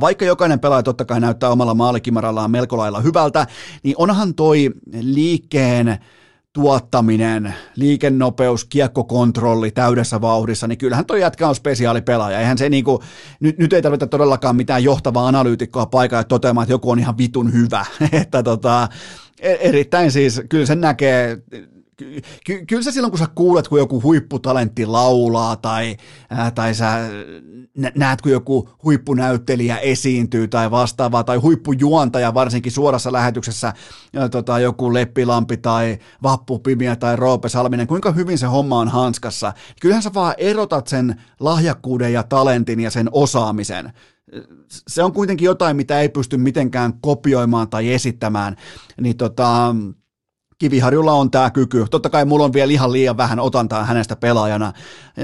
vaikka 0.00 0.24
jokainen 0.24 0.60
pelaaja 0.60 0.82
totta 0.82 1.04
kai 1.04 1.20
näyttää 1.20 1.50
omalla 1.50 1.74
maalikimarallaan 1.74 2.50
melko 2.50 2.76
lailla 2.76 3.00
hyvältä, 3.00 3.46
niin 3.82 3.94
onhan 3.98 4.34
toi 4.34 4.70
liikkeen 5.00 5.98
tuottaminen, 6.52 7.54
liikennopeus, 7.76 8.64
kiekkokontrolli 8.64 9.70
täydessä 9.70 10.20
vauhdissa, 10.20 10.66
niin 10.66 10.78
kyllähän 10.78 11.06
toi 11.06 11.20
jätkä 11.20 11.48
on 11.48 11.54
spesiaalipelaaja. 11.54 12.40
Eihän 12.40 12.58
se 12.58 12.68
niinku, 12.68 13.02
nyt, 13.40 13.58
nyt 13.58 13.72
ei 13.72 13.82
tarvita 13.82 14.06
todellakaan 14.06 14.56
mitään 14.56 14.84
johtavaa 14.84 15.28
analyytikkoa 15.28 15.86
paikalla 15.86 16.24
toteamaan, 16.24 16.62
että 16.64 16.72
joku 16.72 16.90
on 16.90 16.98
ihan 16.98 17.18
vitun 17.18 17.52
hyvä. 17.52 17.86
että 18.22 18.42
tota, 18.42 18.88
e-, 19.40 19.58
erittäin 19.60 20.12
siis, 20.12 20.42
kyllä 20.48 20.66
sen 20.66 20.80
näkee 20.80 21.38
ky- 22.44 22.66
kyllä 22.66 22.82
sä 22.82 22.92
silloin, 22.92 23.10
kun 23.10 23.18
sä 23.18 23.26
kuulet, 23.34 23.68
kun 23.68 23.78
joku 23.78 24.02
huipputalentti 24.02 24.86
laulaa 24.86 25.56
tai, 25.56 25.96
ää, 26.30 26.50
tai 26.50 26.74
sä 26.74 26.98
näet, 27.94 28.20
kun 28.20 28.32
joku 28.32 28.68
huippunäyttelijä 28.84 29.78
esiintyy 29.78 30.48
tai 30.48 30.70
vastaavaa, 30.70 31.24
tai 31.24 31.36
huippujuontaja 31.36 32.34
varsinkin 32.34 32.72
suorassa 32.72 33.12
lähetyksessä, 33.12 33.72
ja, 34.12 34.28
tota, 34.28 34.58
joku 34.58 34.94
Leppilampi 34.94 35.56
tai 35.56 35.98
Vappupimiä 36.22 36.96
tai 36.96 37.16
Roope 37.16 37.48
Salminen, 37.48 37.86
kuinka 37.86 38.12
hyvin 38.12 38.38
se 38.38 38.46
homma 38.46 38.78
on 38.78 38.88
hanskassa. 38.88 39.52
Kyllähän 39.80 40.02
sä 40.02 40.10
vaan 40.14 40.34
erotat 40.38 40.86
sen 40.86 41.22
lahjakkuuden 41.40 42.12
ja 42.12 42.22
talentin 42.22 42.80
ja 42.80 42.90
sen 42.90 43.08
osaamisen 43.12 43.92
se 44.88 45.02
on 45.02 45.12
kuitenkin 45.12 45.46
jotain, 45.46 45.76
mitä 45.76 46.00
ei 46.00 46.08
pysty 46.08 46.36
mitenkään 46.36 46.92
kopioimaan 47.00 47.68
tai 47.68 47.92
esittämään, 47.92 48.56
niin 49.00 49.16
tota, 49.16 49.74
Kiviharjulla 50.60 51.12
on 51.12 51.30
tämä 51.30 51.50
kyky. 51.50 51.86
Totta 51.90 52.10
kai 52.10 52.24
mulla 52.24 52.44
on 52.44 52.52
vielä 52.52 52.72
ihan 52.72 52.92
liian 52.92 53.16
vähän 53.16 53.40
otantaa 53.40 53.84
hänestä 53.84 54.16
pelaajana, 54.16 54.72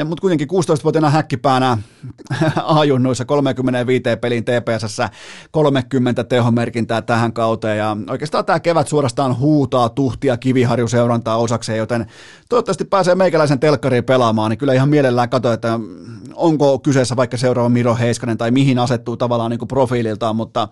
mutta 0.04 0.20
kuitenkin 0.20 0.48
16-vuotiaana 0.48 1.10
häkkipäänä 1.10 1.78
ajunnuissa 2.64 3.24
35 3.24 4.02
pelin 4.20 4.44
TPSssä 4.44 5.10
30 5.50 6.24
tehomerkintää 6.24 7.02
tähän 7.02 7.32
kauteen 7.32 7.78
ja 7.78 7.96
oikeastaan 8.10 8.44
tämä 8.44 8.60
kevät 8.60 8.88
suorastaan 8.88 9.38
huutaa 9.38 9.88
tuhtia 9.88 10.36
Kiviharju 10.36 10.88
seurantaa 10.88 11.36
osakseen, 11.36 11.78
joten 11.78 12.06
toivottavasti 12.48 12.84
pääsee 12.84 13.14
meikäläisen 13.14 13.60
telkkariin 13.60 14.04
pelaamaan, 14.04 14.50
niin 14.50 14.58
kyllä 14.58 14.74
ihan 14.74 14.88
mielellään 14.88 15.30
katsoa, 15.30 15.52
että 15.52 15.80
onko 16.34 16.78
kyseessä 16.78 17.16
vaikka 17.16 17.36
seuraava 17.36 17.68
Miro 17.68 17.96
Heiskanen 17.96 18.38
tai 18.38 18.50
mihin 18.50 18.78
asettuu 18.78 19.16
tavallaan 19.16 19.50
niin 19.50 19.58
kuin 19.58 19.68
profiililtaan, 19.68 20.36
mutta 20.36 20.68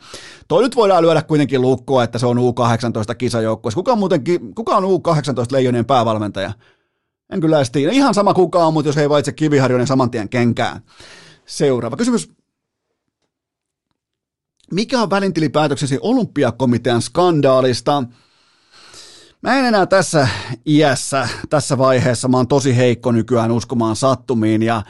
toi 0.48 0.62
nyt 0.62 0.76
voidaan 0.76 1.02
lyödä 1.02 1.22
kuitenkin 1.22 1.60
lukkoa, 1.60 2.04
että 2.04 2.18
se 2.18 2.26
on 2.26 2.38
U18 2.38 3.14
kisajoukkueessa. 3.18 3.76
Kuka, 3.76 3.96
muutenkin, 3.96 4.53
kuka 4.54 4.76
on 4.76 4.84
U18 4.84 5.46
Leijonien 5.52 5.84
päävalmentaja? 5.84 6.52
En 7.30 7.40
kyllä 7.40 7.56
edes 7.56 7.70
tiedä. 7.70 7.92
Ihan 7.92 8.14
sama 8.14 8.34
kuka 8.34 8.66
on, 8.66 8.72
mutta 8.72 8.88
jos 8.88 8.96
ei 8.96 9.08
vaitse 9.08 9.32
Kiviharjonen 9.32 9.80
niin 9.80 9.88
saman 9.88 10.10
tien 10.10 10.28
kenkään. 10.28 10.80
Seuraava 11.46 11.96
kysymys. 11.96 12.30
Mikä 14.72 15.02
on 15.02 15.10
välintilipäätöksesi 15.10 15.98
olympiakomitean 16.00 17.02
skandaalista? 17.02 18.02
Mä 19.42 19.58
en 19.58 19.64
enää 19.64 19.86
tässä 19.86 20.28
iässä, 20.66 21.28
tässä 21.50 21.78
vaiheessa, 21.78 22.28
mä 22.28 22.36
oon 22.36 22.48
tosi 22.48 22.76
heikko 22.76 23.12
nykyään 23.12 23.50
uskomaan 23.50 23.96
sattumiin 23.96 24.62
ja 24.62 24.82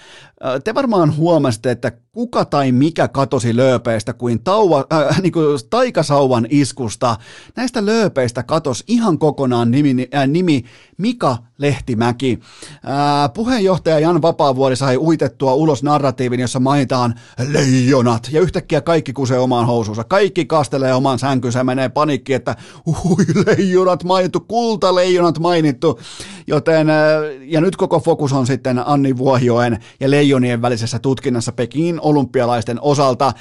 te 0.64 0.74
varmaan 0.74 1.16
huomasitte, 1.16 1.70
että 1.70 1.92
kuka 2.14 2.44
tai 2.44 2.72
mikä 2.72 3.08
katosi 3.08 3.56
lööpeistä 3.56 4.12
kuin, 4.12 4.44
tauva, 4.44 4.84
äh, 4.92 5.20
niin 5.22 5.32
kuin 5.32 5.58
taikasauvan 5.70 6.46
iskusta. 6.50 7.16
Näistä 7.56 7.86
lööpeistä 7.86 8.42
katos 8.42 8.84
ihan 8.88 9.18
kokonaan 9.18 9.70
nimi, 9.70 10.08
äh, 10.14 10.28
nimi 10.28 10.64
Mika 10.98 11.36
Lehtimäki. 11.58 12.38
Äh, 12.74 13.32
puheenjohtaja 13.34 13.98
Jan 13.98 14.22
Vapaavuori 14.22 14.76
sai 14.76 14.96
uitettua 14.96 15.54
ulos 15.54 15.82
narratiivin, 15.82 16.40
jossa 16.40 16.60
mainitaan 16.60 17.14
leijonat 17.48 18.28
ja 18.32 18.40
yhtäkkiä 18.40 18.80
kaikki 18.80 19.12
kusee 19.12 19.38
omaan 19.38 19.66
housuunsa. 19.66 20.04
Kaikki 20.04 20.44
kastelee 20.44 20.94
oman 20.94 21.18
sänkynsä 21.18 21.58
ja 21.58 21.64
menee 21.64 21.88
panikki, 21.88 22.34
että 22.34 22.56
ui 22.86 23.24
leijonat 23.46 24.04
mainittu, 24.04 24.40
kultaleijonat 24.40 25.38
mainittu. 25.38 26.00
Joten, 26.46 26.90
äh, 26.90 26.96
ja 27.42 27.60
nyt 27.60 27.76
koko 27.76 28.00
fokus 28.00 28.32
on 28.32 28.46
sitten 28.46 28.88
Anni 28.88 29.16
Vuohioen 29.16 29.78
ja 30.00 30.10
leijonien 30.34 30.62
välisessä 30.62 30.98
tutkinnassa 30.98 31.52
Pekingin 31.52 32.00
olympialaisten 32.00 32.78
osalta. 32.80 33.32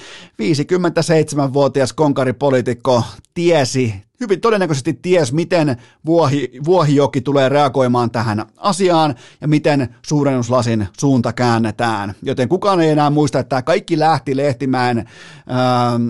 57-vuotias 0.41 1.94
konkaripolitiikko 1.94 3.04
tiesi, 3.34 3.94
hyvin 4.20 4.41
todennäköisesti 4.41 4.94
ties, 4.94 5.34
miten 5.34 5.78
Vuohi, 6.06 6.52
Vuohijoki 6.66 7.22
tulee 7.22 7.50
reagoimaan 7.50 8.12
tähän 8.12 8.46
asiaan 8.58 9.16
ja 9.41 9.48
miten 9.48 9.96
suurennuslasin 10.06 10.88
suunta 11.00 11.34
käännetään. 11.34 12.14
Joten 12.24 12.50
kukaan 12.50 12.82
ei 12.82 12.89
enää 12.89 13.10
muista, 13.10 13.39
että 13.39 13.50
tämä 13.50 13.62
kaikki 13.62 14.00
lähti 14.00 14.38
Lehtimään... 14.38 14.98
Ähm, 14.98 16.10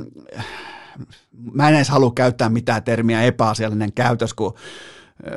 mä 1.53 1.69
en 1.69 1.75
edes 1.75 1.89
halua 1.89 2.11
käyttää 2.15 2.49
mitään 2.49 2.83
termiä 2.83 3.21
epäasiallinen 3.21 3.93
käytös, 3.93 4.33
kun 4.33 4.53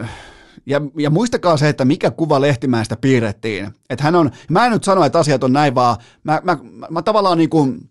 äh, 0.01 0.11
ja, 0.67 0.81
ja 0.99 1.11
muistakaa 1.11 1.57
se, 1.57 1.69
että 1.69 1.85
mikä 1.85 2.11
kuva 2.11 2.41
Lehtimäestä 2.41 2.97
piirrettiin. 2.97 3.71
Että 3.91 4.05
hän 4.05 4.15
on, 4.15 4.31
mä 4.51 4.67
en 4.67 4.73
nyt 4.73 4.85
sano, 4.85 5.05
että 5.05 5.19
asiat 5.19 5.45
on 5.45 5.53
näin, 5.53 5.75
vaan 5.75 5.97
mä, 6.25 6.41
mä, 6.45 6.59
mä, 6.73 6.87
mä 6.91 7.03
tavallaan 7.03 7.39
niin 7.39 7.51
kuin, 7.51 7.91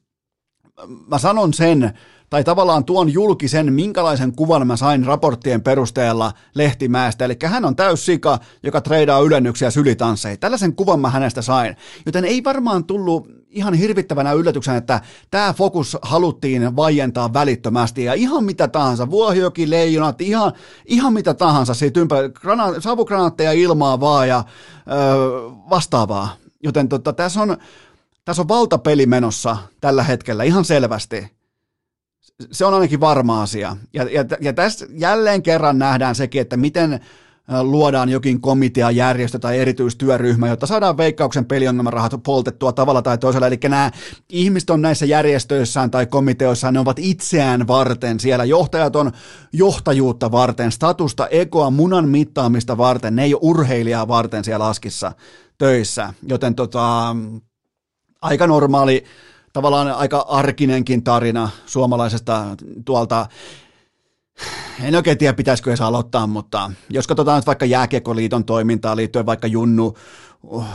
mä 1.08 1.18
sanon 1.18 1.54
sen, 1.54 1.94
tai 2.30 2.44
tavallaan 2.44 2.86
tuon 2.86 3.14
julki 3.14 3.48
sen, 3.48 3.74
minkälaisen 3.74 4.36
kuvan 4.36 4.68
mä 4.68 4.78
sain 4.78 5.06
raporttien 5.06 5.62
perusteella 5.62 6.34
Lehtimäestä. 6.56 7.26
Eli 7.26 7.36
hän 7.46 7.66
on 7.66 7.76
täys 7.76 8.06
sika, 8.06 8.40
joka 8.64 8.82
treidaa 8.82 9.20
ylennyksiä 9.20 9.72
sylitansseja. 9.72 10.38
Tällaisen 10.38 10.76
kuvan 10.76 11.00
mä 11.00 11.10
hänestä 11.10 11.42
sain. 11.42 11.76
Joten 12.06 12.26
ei 12.26 12.44
varmaan 12.44 12.84
tullut 12.84 13.28
ihan 13.56 13.74
hirvittävänä 13.74 14.32
yllätyksenä, 14.34 14.78
että 14.78 15.02
tämä 15.32 15.54
fokus 15.54 15.98
haluttiin 16.02 16.76
vaientaa 16.76 17.34
välittömästi 17.34 18.04
ja 18.04 18.14
ihan 18.14 18.44
mitä 18.44 18.68
tahansa, 18.68 19.10
vuohioki, 19.10 19.70
leijonat, 19.70 20.22
ihan, 20.22 20.54
ihan 20.86 21.14
mitä 21.14 21.34
tahansa 21.34 21.74
siitä 21.74 22.00
ympärillä, 22.00 22.34
grana- 22.40 22.82
savukranaatteja 22.82 23.52
ilmaa 23.52 24.00
vaan 24.00 24.28
ja 24.28 24.44
öö, 24.92 24.98
vastaavaa. 25.70 26.36
Joten 26.64 26.90
tota, 26.90 27.14
tässä 27.14 27.42
on, 27.42 27.58
tässä 28.26 28.42
on 28.42 28.48
valtapeli 28.48 29.06
menossa 29.06 29.58
tällä 29.82 30.04
hetkellä 30.04 30.44
ihan 30.44 30.66
selvästi 30.66 31.36
se 32.52 32.66
on 32.66 32.74
ainakin 32.74 33.00
varma 33.00 33.42
asia. 33.42 33.78
Ja, 33.94 34.04
ja, 34.04 34.26
ja 34.42 34.54
tässä 34.54 34.86
jälleen 34.90 35.44
kerran 35.44 35.80
nähdään 35.80 36.16
sekin, 36.16 36.42
että 36.42 36.58
miten 36.58 37.00
luodaan 37.62 38.10
jokin 38.10 38.42
komitea, 38.42 38.92
järjestö 38.92 39.40
tai 39.40 39.60
erityistyöryhmä, 39.60 40.48
jotta 40.48 40.68
saadaan 40.68 40.98
veikkauksen 40.98 41.46
peliongelmarahat 41.46 42.12
poltettua 42.24 42.74
tavalla 42.74 43.02
tai 43.02 43.18
toisella. 43.18 43.48
Eli 43.48 43.60
nämä 43.64 43.92
ihmiset 44.30 44.70
on 44.70 44.82
näissä 44.82 45.06
järjestöissään 45.06 45.92
tai 45.92 46.06
komiteoissaan, 46.06 46.74
ne 46.74 46.80
ovat 46.80 47.00
itseään 47.00 47.68
varten 47.68 48.20
siellä. 48.20 48.46
Johtajat 48.46 48.96
on 48.96 49.12
johtajuutta 49.54 50.32
varten, 50.32 50.72
statusta, 50.72 51.28
ekoa, 51.28 51.70
munan 51.70 52.10
mittaamista 52.10 52.78
varten. 52.78 53.16
Ne 53.16 53.24
ei 53.24 53.34
ole 53.34 53.40
urheilijaa 53.44 54.08
varten 54.08 54.44
siellä 54.44 54.68
askissa 54.68 55.12
töissä. 55.58 56.14
Joten 56.28 56.56
tota, 56.56 57.16
aika 58.22 58.48
normaali 58.48 59.04
tavallaan 59.54 59.92
aika 59.92 60.26
arkinenkin 60.30 61.04
tarina 61.04 61.50
suomalaisesta 61.66 62.46
tuolta 62.86 63.28
en 64.84 64.96
oikein 64.96 65.18
tiedä, 65.18 65.34
pitäisikö 65.34 65.70
edes 65.70 65.82
aloittaa, 65.82 66.28
mutta 66.28 66.72
jos 66.90 67.08
katsotaan 67.08 67.38
nyt 67.38 67.48
vaikka 67.48 67.66
Jääkiekoliiton 67.66 68.46
toimintaa 68.46 68.96
liittyen 68.96 69.26
vaikka 69.26 69.48
Junnu, 69.48 69.94
uh, 70.44 70.66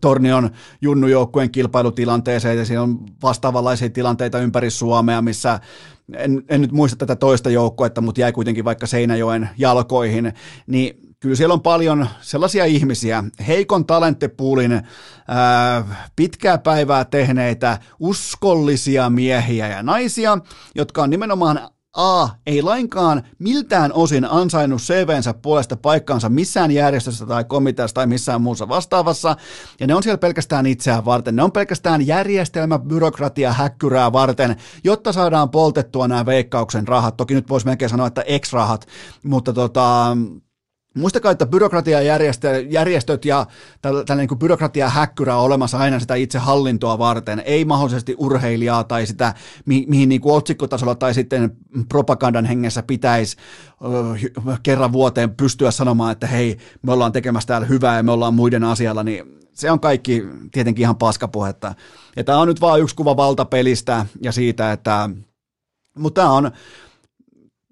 Tornion 0.00 0.50
junnujoukkueen 0.82 1.50
kilpailutilanteeseen 1.50 2.58
ja 2.58 2.64
siinä 2.64 2.82
on 2.82 2.98
vastaavanlaisia 3.22 3.90
tilanteita 3.90 4.38
ympäri 4.38 4.70
Suomea, 4.70 5.22
missä 5.22 5.60
en, 6.16 6.42
en 6.48 6.60
nyt 6.60 6.72
muista 6.72 6.96
tätä 6.96 7.16
toista 7.16 7.50
joukkuetta, 7.50 8.00
mutta 8.00 8.20
jäi 8.20 8.32
kuitenkin 8.32 8.64
vaikka 8.64 8.86
Seinäjoen 8.86 9.50
jalkoihin, 9.58 10.32
niin 10.66 11.08
kyllä 11.20 11.36
siellä 11.36 11.52
on 11.52 11.62
paljon 11.62 12.08
sellaisia 12.20 12.64
ihmisiä, 12.64 13.24
heikon 13.46 13.86
talenttipuulin 13.86 14.72
ää, 15.28 15.84
pitkää 16.16 16.58
päivää 16.58 17.04
tehneitä, 17.04 17.78
uskollisia 18.00 19.10
miehiä 19.10 19.68
ja 19.68 19.82
naisia, 19.82 20.38
jotka 20.74 21.02
on 21.02 21.10
nimenomaan 21.10 21.60
A. 21.96 22.28
Ei 22.46 22.62
lainkaan 22.62 23.22
miltään 23.38 23.92
osin 23.92 24.24
ansainnut 24.24 24.80
CVnsä 24.80 25.34
puolesta 25.34 25.76
paikkaansa 25.76 26.28
missään 26.28 26.70
järjestössä 26.70 27.26
tai 27.26 27.44
komiteassa 27.44 27.94
tai 27.94 28.06
missään 28.06 28.42
muussa 28.42 28.68
vastaavassa, 28.68 29.36
ja 29.80 29.86
ne 29.86 29.94
on 29.94 30.02
siellä 30.02 30.18
pelkästään 30.18 30.66
itseään 30.66 31.04
varten. 31.04 31.36
Ne 31.36 31.42
on 31.42 31.52
pelkästään 31.52 32.06
järjestelmä, 32.06 32.78
byrokratia, 32.78 33.52
häkkyrää 33.52 34.12
varten, 34.12 34.56
jotta 34.84 35.12
saadaan 35.12 35.50
poltettua 35.50 36.08
nämä 36.08 36.26
veikkauksen 36.26 36.88
rahat. 36.88 37.16
Toki 37.16 37.34
nyt 37.34 37.48
voisi 37.48 37.66
melkein 37.66 37.88
sanoa, 37.88 38.06
että 38.06 38.22
ex-rahat, 38.22 38.86
mutta 39.22 39.52
tota, 39.52 40.16
Muistakaa, 40.98 41.32
että 41.32 41.46
byrokratiajärjestöt 41.46 43.24
ja 43.24 43.46
tällainen 43.82 44.18
niin 44.18 44.38
byrokratiahäkkyrä 44.38 45.36
on 45.36 45.44
olemassa 45.44 45.78
aina 45.78 46.00
sitä 46.00 46.14
itse 46.14 46.38
hallintoa 46.38 46.98
varten, 46.98 47.42
ei 47.44 47.64
mahdollisesti 47.64 48.14
urheilijaa 48.18 48.84
tai 48.84 49.06
sitä, 49.06 49.34
mi- 49.66 49.84
mihin 49.88 50.08
niin 50.08 50.20
kuin 50.20 50.34
otsikkotasolla 50.34 50.94
tai 50.94 51.14
sitten 51.14 51.56
propagandan 51.88 52.44
hengessä 52.44 52.82
pitäisi 52.82 53.36
kerran 54.62 54.92
vuoteen 54.92 55.34
pystyä 55.34 55.70
sanomaan, 55.70 56.12
että 56.12 56.26
hei, 56.26 56.58
me 56.82 56.92
ollaan 56.92 57.12
tekemässä 57.12 57.46
täällä 57.46 57.66
hyvää 57.66 57.96
ja 57.96 58.02
me 58.02 58.12
ollaan 58.12 58.34
muiden 58.34 58.64
asialla, 58.64 59.02
niin 59.02 59.38
se 59.52 59.70
on 59.70 59.80
kaikki 59.80 60.24
tietenkin 60.52 60.82
ihan 60.82 60.96
paskapuhetta. 60.96 61.74
Ja 62.16 62.24
tämä 62.24 62.38
on 62.38 62.48
nyt 62.48 62.60
vaan 62.60 62.80
yksi 62.80 62.96
kuva 62.96 63.16
valtapelistä 63.16 64.06
ja 64.22 64.32
siitä, 64.32 64.72
että, 64.72 65.10
mutta 65.98 66.20
tämä 66.20 66.32
on, 66.32 66.50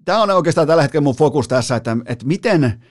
tämä 0.05 0.21
on 0.21 0.31
oikeastaan 0.31 0.67
tällä 0.67 0.81
hetkellä 0.81 1.03
mun 1.03 1.15
fokus 1.15 1.47
tässä, 1.47 1.75
että, 1.75 1.97
että 2.05 2.25
miten, 2.25 2.83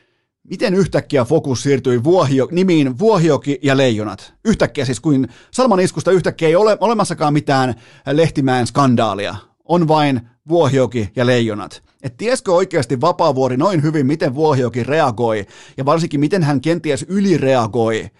Miten 0.50 0.74
yhtäkkiä 0.74 1.24
fokus 1.24 1.62
siirtyi 1.62 2.04
vuohio, 2.04 2.48
nimiin 2.52 2.98
Vuohioki 2.98 3.58
ja 3.62 3.76
Leijonat? 3.76 4.34
Yhtäkkiä 4.44 4.84
siis 4.84 5.00
kuin 5.00 5.28
Salman 5.50 5.80
iskusta 5.80 6.10
yhtäkkiä 6.10 6.48
ei 6.48 6.56
ole 6.56 6.76
olemassakaan 6.80 7.32
mitään 7.32 7.74
Lehtimäen 8.12 8.66
skandaalia. 8.66 9.36
On 9.64 9.88
vain 9.88 10.20
Vuohioki 10.48 11.10
ja 11.16 11.26
Leijonat. 11.26 11.82
Et 12.02 12.16
tiesikö 12.16 12.52
oikeasti 12.52 13.00
Vapaavuori 13.00 13.56
noin 13.56 13.82
hyvin, 13.82 14.06
miten 14.06 14.34
Vuohioki 14.34 14.84
reagoi 14.84 15.46
ja 15.76 15.84
varsinkin 15.84 16.20
miten 16.20 16.42
hän 16.42 16.60
kenties 16.60 17.06
ylireagoi, 17.08 18.10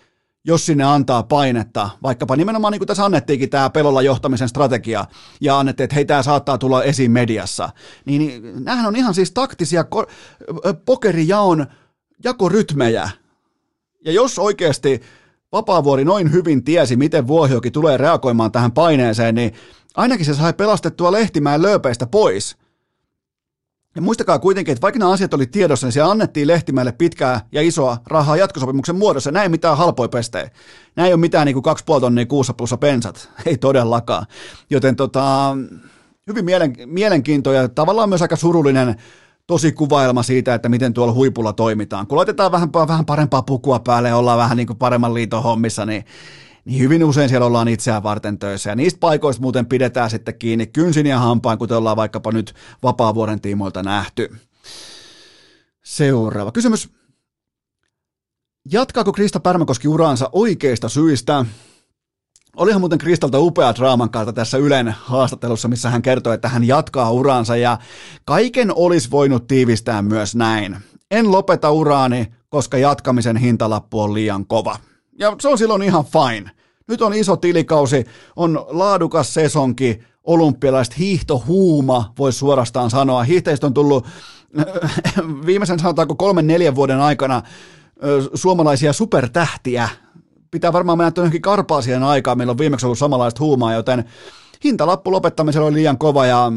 jos 0.44 0.66
sinne 0.66 0.85
antaa 0.85 1.23
painetta, 1.23 1.90
vaikkapa 2.03 2.36
nimenomaan 2.36 2.73
niin 2.73 2.81
kuin 2.81 2.86
tässä 2.86 3.05
annettiinkin 3.05 3.51
tämä 3.51 3.70
pelolla 3.70 4.03
johtamisen 4.03 4.48
strategia, 4.48 5.05
ja 5.40 5.59
annettiin, 5.59 5.85
että 5.85 5.94
hei, 5.94 6.05
tämä 6.05 6.23
saattaa 6.23 6.59
tulla 6.59 6.82
esiin 6.82 7.11
mediassa, 7.11 7.69
niin, 8.05 8.19
niin 8.19 8.65
nämähän 8.65 8.86
on 8.86 8.97
ihan 8.97 9.15
siis 9.15 9.31
taktisia 9.31 9.82
ko- 9.82 10.11
pokerijaon 10.86 11.66
jakorytmejä. 12.27 13.11
Ja 14.05 14.12
jos 14.12 14.39
oikeasti 14.39 15.01
Vapaavuori 15.53 16.05
noin 16.05 16.32
hyvin 16.32 16.65
tiesi, 16.65 16.97
miten 16.97 17.27
Vuohioki 17.27 17.70
tulee 17.70 17.97
reagoimaan 17.97 18.53
tähän 18.53 18.73
paineeseen, 18.73 19.35
niin 19.35 19.53
ainakin 19.97 20.27
se 20.27 20.35
sai 20.35 20.53
pelastettua 20.53 21.12
Lehtimään 21.12 21.62
lööpeistä 21.62 22.07
pois. 22.07 22.57
Ja 23.97 24.03
muistakaa 24.03 24.39
kuitenkin, 24.39 24.73
että 24.73 24.82
vaikka 24.82 24.98
nämä 24.98 25.12
asiat 25.12 25.35
oli 25.35 25.47
tiedossa, 25.47 25.86
niin 25.86 25.93
se 25.93 26.01
annettiin 26.01 26.47
Lehtimäelle 26.47 26.93
pitkää 26.93 27.40
ja 27.53 27.62
isoa 27.62 27.98
rahaa 28.07 28.36
jatkosopimuksen 28.36 28.97
muodossa. 28.97 29.32
Näin 29.32 29.43
ei 29.43 29.48
mitään 29.48 29.77
halpoja 29.77 30.09
pestejä. 30.09 30.51
Näin 30.97 31.07
ei 31.07 31.12
ole 31.12 31.20
mitään 31.20 31.47
niin 31.47 31.62
kuin 31.62 31.77
2,5 31.97 32.01
tonnia 32.01 32.27
kuussa 32.27 32.55
plussa 32.55 32.77
pensat. 32.77 33.31
Ei 33.47 33.57
todellakaan. 33.57 34.27
Joten 34.70 34.97
tota, 34.97 35.57
hyvin 36.27 36.44
mielen, 36.44 36.74
mielenkiintoinen 36.86 37.62
ja 37.62 37.69
tavallaan 37.69 38.09
myös 38.09 38.23
aika 38.23 38.36
surullinen 38.36 38.97
tosi 39.47 39.73
kuvailma 39.73 40.23
siitä, 40.23 40.55
että 40.55 40.68
miten 40.68 40.94
tuolla 40.94 41.12
huipulla 41.12 41.52
toimitaan. 41.52 42.06
Kun 42.06 42.18
laitetaan 42.18 42.52
vähän, 42.52 42.68
vähän 42.73 43.06
parempaa 43.06 43.43
pukua 43.43 43.78
päälle 43.78 44.09
ja 44.09 44.16
ollaan 44.16 44.39
vähän 44.39 44.56
niin 44.56 44.66
kuin 44.66 44.78
paremman 44.78 45.14
liiton 45.14 45.43
hommissa, 45.43 45.86
niin, 45.86 46.05
niin 46.64 46.81
hyvin 46.81 47.05
usein 47.05 47.28
siellä 47.28 47.47
ollaan 47.47 47.68
itseään 47.68 48.02
varten 48.02 48.39
töissä. 48.39 48.70
Ja 48.70 48.77
niistä 48.77 49.01
paikoista 49.01 49.43
muuten 49.43 49.66
pidetään 49.66 50.10
sitten 50.10 50.39
kiinni 50.39 50.66
kynsin 50.66 51.06
ja 51.06 51.18
hampaan, 51.18 51.59
kuten 51.59 51.77
ollaan 51.77 51.97
vaikkapa 51.97 52.32
nyt 52.32 52.55
vapaa-vuoden 52.82 53.40
tiimoilta 53.40 53.82
nähty. 53.82 54.36
Seuraava 55.85 56.52
kysymys. 56.52 56.89
Jatkaako 58.73 59.12
Krista 59.12 59.40
Pärmäkoski 59.40 59.89
uraansa 59.89 60.31
oikeista 60.32 60.89
syistä? 60.89 61.47
Olihan 62.56 62.80
muuten 62.80 62.98
Kristalta 62.98 63.38
upea 63.38 63.74
draaman 63.74 64.10
kautta 64.10 64.32
tässä 64.32 64.58
Ylen 64.58 64.94
haastattelussa, 64.98 65.68
missä 65.68 65.90
hän 65.90 66.02
kertoi, 66.02 66.34
että 66.34 66.48
hän 66.48 66.64
jatkaa 66.64 67.10
uraansa 67.10 67.56
ja 67.56 67.78
kaiken 68.24 68.72
olisi 68.74 69.10
voinut 69.10 69.46
tiivistää 69.46 70.02
myös 70.02 70.34
näin. 70.34 70.76
En 71.10 71.32
lopeta 71.32 71.70
uraani, 71.70 72.26
koska 72.48 72.78
jatkamisen 72.78 73.36
hintalappu 73.36 74.00
on 74.00 74.14
liian 74.14 74.46
kova. 74.46 74.76
Ja 75.18 75.36
se 75.40 75.48
on 75.48 75.58
silloin 75.58 75.82
ihan 75.82 76.04
fine. 76.04 76.50
Nyt 76.88 77.02
on 77.02 77.14
iso 77.14 77.36
tilikausi, 77.36 78.04
on 78.36 78.66
laadukas 78.68 79.34
sesonki, 79.34 79.98
olympialaiset 80.24 80.98
hiihtohuuma, 80.98 82.12
voisi 82.18 82.38
suorastaan 82.38 82.90
sanoa. 82.90 83.22
Hiihtäjistä 83.22 83.66
on 83.66 83.74
tullut 83.74 84.06
viimeisen 85.46 85.78
sanotaanko 85.78 86.14
kolmen 86.14 86.46
neljän 86.46 86.74
vuoden 86.74 87.00
aikana 87.00 87.42
suomalaisia 88.34 88.92
supertähtiä, 88.92 89.88
pitää 90.56 90.72
varmaan 90.72 90.98
mennä 90.98 91.12
johonkin 91.16 91.42
Karpaasien 91.42 92.02
aikaan, 92.02 92.38
meillä 92.38 92.50
on 92.50 92.58
viimeksi 92.58 92.86
ollut 92.86 92.98
samanlaista 92.98 93.44
huumaa, 93.44 93.72
joten 93.72 94.04
hintalappu 94.64 95.12
lopettamisella 95.12 95.66
oli 95.66 95.74
liian 95.74 95.98
kova 95.98 96.26
ja 96.26 96.52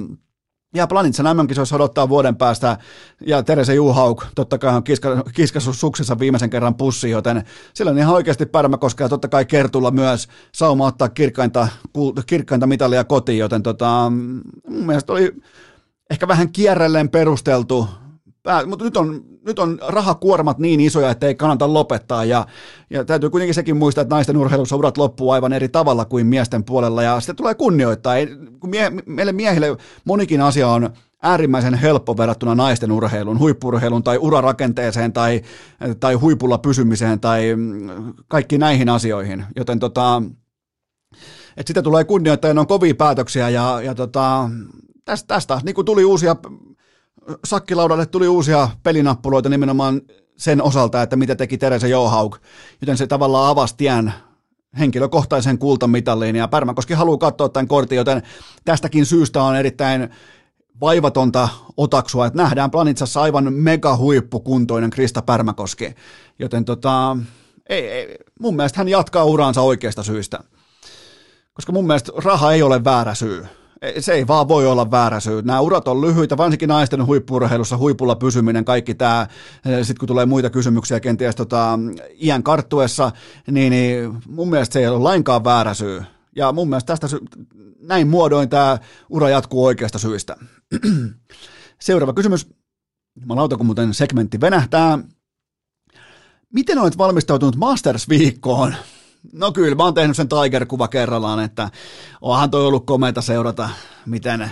ja 0.73 0.87
Planitsan 0.87 1.37
MM-kisoissa 1.37 1.75
odottaa 1.75 2.09
vuoden 2.09 2.35
päästä, 2.35 2.77
ja 3.25 3.43
Terese 3.43 3.73
Juhauk 3.73 4.25
totta 4.35 4.57
kai 4.57 4.75
on 4.75 4.83
kiska, 4.83 5.23
kiskassu 5.35 5.73
suksissa 5.73 6.19
viimeisen 6.19 6.49
kerran 6.49 6.75
pussi, 6.75 7.09
joten 7.09 7.43
sillä 7.73 7.91
on 7.91 7.97
ihan 7.97 8.15
oikeasti 8.15 8.45
Pärmäkoska 8.45 9.03
ja 9.03 9.09
totta 9.09 9.27
kai 9.27 9.45
Kertulla 9.45 9.91
myös 9.91 10.27
sauma 10.51 10.85
ottaa 10.85 11.09
kirkkainta, 11.09 11.67
kirkkainta 12.25 12.67
mitalia 12.67 13.03
kotiin, 13.03 13.37
joten 13.37 13.63
tota, 13.63 14.11
mun 14.67 14.85
mielestä 14.85 15.13
oli 15.13 15.35
ehkä 16.09 16.27
vähän 16.27 16.51
kierrelleen 16.51 17.09
perusteltu 17.09 17.87
mutta 18.65 18.85
nyt 18.85 18.97
on, 18.97 19.23
nyt 19.45 19.59
on 19.59 19.79
rahakuormat 19.87 20.59
niin 20.59 20.79
isoja, 20.79 21.09
että 21.09 21.27
ei 21.27 21.35
kannata 21.35 21.73
lopettaa. 21.73 22.25
Ja, 22.25 22.45
ja 22.89 23.05
täytyy 23.05 23.29
kuitenkin 23.29 23.53
sekin 23.53 23.77
muistaa, 23.77 24.01
että 24.01 24.15
naisten 24.15 24.37
urheilussa 24.37 24.75
urat 24.75 24.97
loppuu 24.97 25.31
aivan 25.31 25.53
eri 25.53 25.69
tavalla 25.69 26.05
kuin 26.05 26.27
miesten 26.27 26.63
puolella. 26.63 27.03
Ja 27.03 27.19
sitä 27.19 27.33
tulee 27.33 27.55
kunnioittaa. 27.55 28.15
Ei, 28.15 28.27
kun 28.59 28.69
mie, 28.69 28.91
meille 29.05 29.31
miehille 29.31 29.77
monikin 30.05 30.41
asia 30.41 30.67
on 30.67 30.89
äärimmäisen 31.21 31.73
helppo 31.73 32.17
verrattuna 32.17 32.55
naisten 32.55 32.91
urheiluun, 32.91 33.39
huippurheiluun 33.39 34.03
tai 34.03 34.17
urarakenteeseen 34.17 35.13
tai, 35.13 35.41
tai 35.99 36.13
huipulla 36.13 36.57
pysymiseen 36.57 37.19
tai 37.19 37.55
kaikki 38.27 38.57
näihin 38.57 38.89
asioihin. 38.89 39.45
Joten 39.55 39.79
tota, 39.79 40.21
että 41.57 41.69
sitä 41.69 41.81
tulee 41.81 42.03
kunnioittaa 42.03 42.49
ja 42.49 42.53
ne 42.53 42.59
on 42.59 42.67
kovia 42.67 42.95
päätöksiä 42.95 43.49
ja, 43.49 43.81
ja 43.83 43.95
tota, 43.95 44.49
tästä, 45.05 45.27
tästä 45.27 45.61
niin 45.63 45.85
tuli 45.85 46.05
uusia 46.05 46.35
sakkilaudalle 47.45 48.05
tuli 48.05 48.27
uusia 48.27 48.69
pelinappuloita 48.83 49.49
nimenomaan 49.49 50.01
sen 50.37 50.63
osalta, 50.63 51.01
että 51.01 51.15
mitä 51.15 51.35
teki 51.35 51.57
Teresa 51.57 51.87
Johaug, 51.87 52.35
joten 52.81 52.97
se 52.97 53.07
tavallaan 53.07 53.49
avasi 53.49 53.75
tien 53.77 54.13
henkilökohtaisen 54.79 55.57
kultamitaliin 55.57 56.35
ja 56.35 56.47
Pärmäkoski 56.47 56.93
haluaa 56.93 57.17
katsoa 57.17 57.49
tämän 57.49 57.67
kortin, 57.67 57.95
joten 57.95 58.23
tästäkin 58.65 59.05
syystä 59.05 59.43
on 59.43 59.55
erittäin 59.55 60.09
vaivatonta 60.81 61.49
otaksua, 61.77 62.25
että 62.25 62.43
nähdään 62.43 62.71
Planitsassa 62.71 63.21
aivan 63.21 63.53
mega 63.53 63.97
huippukuntoinen 63.97 64.89
Krista 64.89 65.21
Pärmäkoski, 65.21 65.95
joten 66.39 66.65
tota, 66.65 67.17
ei, 67.69 67.89
ei, 67.89 68.15
mun 68.39 68.55
mielestä 68.55 68.79
hän 68.79 68.89
jatkaa 68.89 69.23
uraansa 69.23 69.61
oikeasta 69.61 70.03
syystä, 70.03 70.39
koska 71.53 71.71
mun 71.71 71.87
mielestä 71.87 72.11
raha 72.15 72.53
ei 72.53 72.63
ole 72.63 72.83
väärä 72.83 73.15
syy 73.15 73.45
se 73.99 74.13
ei 74.13 74.27
vaan 74.27 74.47
voi 74.47 74.67
olla 74.67 74.91
väärä 74.91 75.19
syy. 75.19 75.41
Nämä 75.41 75.59
urat 75.59 75.87
on 75.87 76.01
lyhyitä, 76.01 76.37
varsinkin 76.37 76.69
naisten 76.69 77.05
huippurheilussa, 77.05 77.77
huipulla 77.77 78.15
pysyminen, 78.15 78.65
kaikki 78.65 78.95
tämä, 78.95 79.27
sitten 79.63 79.97
kun 79.99 80.07
tulee 80.07 80.25
muita 80.25 80.49
kysymyksiä 80.49 80.99
kenties 80.99 81.35
tota, 81.35 81.79
iän 82.21 82.43
karttuessa, 82.43 83.11
niin, 83.51 83.71
niin 83.71 84.13
mun 84.27 84.49
mielestä 84.49 84.73
se 84.73 84.79
ei 84.79 84.87
ole 84.87 84.99
lainkaan 84.99 85.43
väärä 85.43 85.73
syy. 85.73 86.03
Ja 86.35 86.51
mun 86.51 86.69
mielestä 86.69 86.87
tästä 86.87 87.07
sy- 87.07 87.25
näin 87.79 88.07
muodoin 88.07 88.49
tämä 88.49 88.77
ura 89.09 89.29
jatkuu 89.29 89.65
oikeasta 89.65 89.99
syistä. 89.99 90.35
Seuraava 91.81 92.13
kysymys. 92.13 92.47
Jumalauta, 93.21 93.57
kun 93.57 93.65
muuten 93.65 93.93
segmentti 93.93 94.41
venähtää. 94.41 94.99
Miten 96.53 96.77
olet 96.77 96.97
valmistautunut 96.97 97.55
Masters-viikkoon? 97.55 98.73
No 99.33 99.51
kyllä, 99.51 99.75
mä 99.75 99.83
oon 99.83 99.93
tehnyt 99.93 100.17
sen 100.17 100.29
Tiger-kuva 100.29 100.87
kerrallaan, 100.87 101.43
että 101.43 101.69
onhan 102.21 102.51
toi 102.51 102.65
ollut 102.65 102.85
komeita 102.85 103.21
seurata, 103.21 103.69
miten 104.05 104.51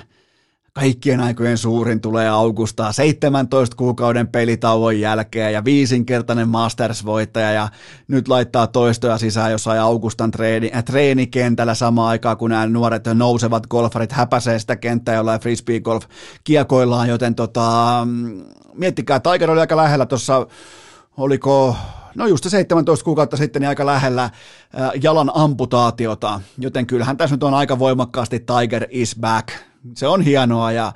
kaikkien 0.79 1.19
aikojen 1.19 1.57
suurin 1.57 2.01
tulee 2.01 2.29
Augusta 2.29 2.91
17 2.91 3.75
kuukauden 3.75 4.27
pelitauon 4.27 4.99
jälkeen 4.99 5.53
ja 5.53 5.65
viisinkertainen 5.65 6.47
Masters-voittaja 6.47 7.51
ja 7.51 7.69
nyt 8.07 8.27
laittaa 8.27 8.67
toistoja 8.67 9.17
sisään 9.17 9.51
jossain 9.51 9.81
Augustan 9.81 10.31
treeni, 10.31 10.71
äh, 10.75 10.83
treenikentällä 10.83 11.75
samaan 11.75 12.09
aikaan, 12.09 12.37
kun 12.37 12.49
nämä 12.49 12.67
nuoret 12.67 13.03
nousevat 13.13 13.67
golfarit 13.67 14.11
häpäisee 14.11 14.59
sitä 14.59 14.75
kenttää, 14.75 15.15
jollain 15.15 15.41
frisbee 15.41 15.79
golf 15.79 16.03
kiekoillaan, 16.43 17.09
joten 17.09 17.35
tota, 17.35 18.01
mm, 18.05 18.43
miettikää, 18.73 19.19
Tiger 19.19 19.51
oli 19.51 19.59
aika 19.59 19.77
lähellä 19.77 20.05
tuossa, 20.05 20.47
oliko 21.17 21.75
no 22.17 22.27
just 22.27 22.45
17 22.49 23.05
kuukautta 23.05 23.37
sitten 23.37 23.59
niin 23.61 23.69
aika 23.69 23.85
lähellä 23.85 24.23
äh, 24.23 24.31
jalan 25.03 25.31
amputaatiota, 25.33 26.41
joten 26.57 26.87
kyllähän 26.87 27.17
tässä 27.17 27.35
nyt 27.35 27.43
on 27.43 27.53
aika 27.53 27.79
voimakkaasti 27.79 28.39
Tiger 28.39 28.85
is 28.89 29.15
back. 29.21 29.49
Se 29.95 30.07
on 30.07 30.21
hienoa 30.21 30.71
ja 30.71 30.93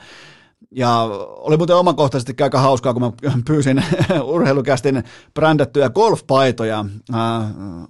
ja 0.75 0.99
oli 1.37 1.57
muuten 1.57 1.75
omakohtaisesti 1.75 2.43
aika 2.43 2.59
hauskaa, 2.59 2.93
kun 2.93 3.01
mä 3.01 3.11
pyysin 3.47 3.83
urheilukästin 4.23 5.03
brändättyjä 5.33 5.89
golfpaitoja 5.89 6.85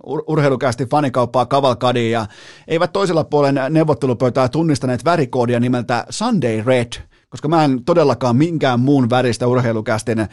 uh, 0.05 0.23
urheilukästin 0.27 0.89
fanikauppaa 0.89 1.45
Kavalkadiin 1.45 2.11
ja 2.11 2.25
eivät 2.67 2.93
toisella 2.93 3.23
puolen 3.23 3.59
neuvottelupöytää 3.69 4.49
tunnistaneet 4.49 5.05
värikoodia 5.05 5.59
nimeltä 5.59 6.05
Sunday 6.09 6.63
Red, 6.65 6.93
koska 7.29 7.47
mä 7.47 7.63
en 7.63 7.83
todellakaan 7.85 8.35
minkään 8.35 8.79
muun 8.79 9.09
väristä 9.09 9.47
urheilukästin 9.47 10.27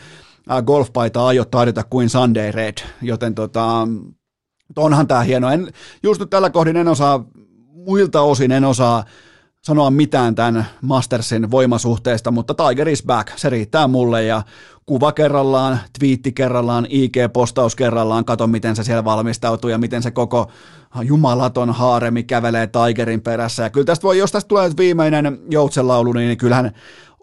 golfpaita 0.66 1.26
aio 1.26 1.44
tarjota 1.44 1.84
kuin 1.84 2.08
Sunday 2.08 2.52
Red, 2.52 2.76
joten 3.02 3.34
tota, 3.34 3.88
onhan 4.76 5.06
tämä 5.06 5.20
hieno. 5.20 5.50
En, 5.50 5.72
just 6.02 6.20
nyt 6.20 6.30
tällä 6.30 6.50
kohdin 6.50 6.76
en 6.76 6.88
osaa, 6.88 7.24
muilta 7.72 8.20
osin 8.20 8.52
en 8.52 8.64
osaa 8.64 9.04
sanoa 9.62 9.90
mitään 9.90 10.34
tämän 10.34 10.66
Mastersin 10.82 11.50
voimasuhteesta, 11.50 12.30
mutta 12.30 12.54
Tiger 12.54 12.88
is 12.88 13.02
back, 13.02 13.32
se 13.36 13.50
riittää 13.50 13.86
mulle 13.86 14.24
ja 14.24 14.42
kuva 14.86 15.12
kerrallaan, 15.12 15.80
twiitti 15.98 16.32
kerrallaan, 16.32 16.86
IG-postaus 16.86 17.76
kerrallaan, 17.76 18.24
kato 18.24 18.46
miten 18.46 18.76
se 18.76 18.84
siellä 18.84 19.04
valmistautuu 19.04 19.70
ja 19.70 19.78
miten 19.78 20.02
se 20.02 20.10
koko 20.10 20.50
jumalaton 21.02 21.70
haaremi 21.70 22.22
kävelee 22.22 22.66
Tigerin 22.66 23.20
perässä. 23.20 23.62
Ja 23.62 23.70
kyllä 23.70 23.84
tästä 23.84 24.02
voi, 24.02 24.18
jos 24.18 24.32
tästä 24.32 24.48
tulee 24.48 24.70
viimeinen 24.78 25.38
joutsenlaulu, 25.50 26.12
niin 26.12 26.38
kyllähän 26.38 26.72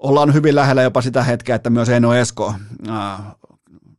ollaan 0.06 0.34
hyvin 0.34 0.56
lähellä 0.56 0.82
jopa 0.82 1.02
sitä 1.02 1.24
hetkeä, 1.24 1.56
että 1.56 1.70
myös 1.70 1.90
Eno 1.90 2.14
Esko 2.14 2.54
äh, 2.90 3.20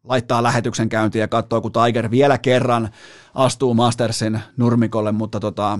laittaa 0.04 0.42
lähetyksen 0.42 0.88
käyntiin 0.88 1.20
ja 1.20 1.28
katsoo, 1.28 1.60
kun 1.60 1.72
Tiger 1.72 2.10
vielä 2.10 2.38
kerran 2.38 2.88
astuu 3.34 3.74
Mastersin 3.74 4.40
nurmikolle, 4.56 5.12
mutta 5.12 5.40
tota, 5.40 5.78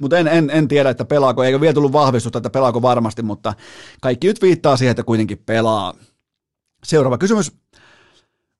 mutta 0.00 0.18
en, 0.18 0.28
en, 0.28 0.50
en, 0.50 0.68
tiedä, 0.68 0.90
että 0.90 1.04
pelaako, 1.04 1.44
eikä 1.44 1.60
vielä 1.60 1.74
tullut 1.74 1.92
vahvistusta, 1.92 2.38
että 2.38 2.50
pelaako 2.50 2.82
varmasti, 2.82 3.22
mutta 3.22 3.54
kaikki 4.00 4.26
nyt 4.26 4.42
viittaa 4.42 4.76
siihen, 4.76 4.90
että 4.90 5.02
kuitenkin 5.02 5.42
pelaa. 5.46 5.94
Seuraava 6.84 7.18
kysymys. 7.18 7.52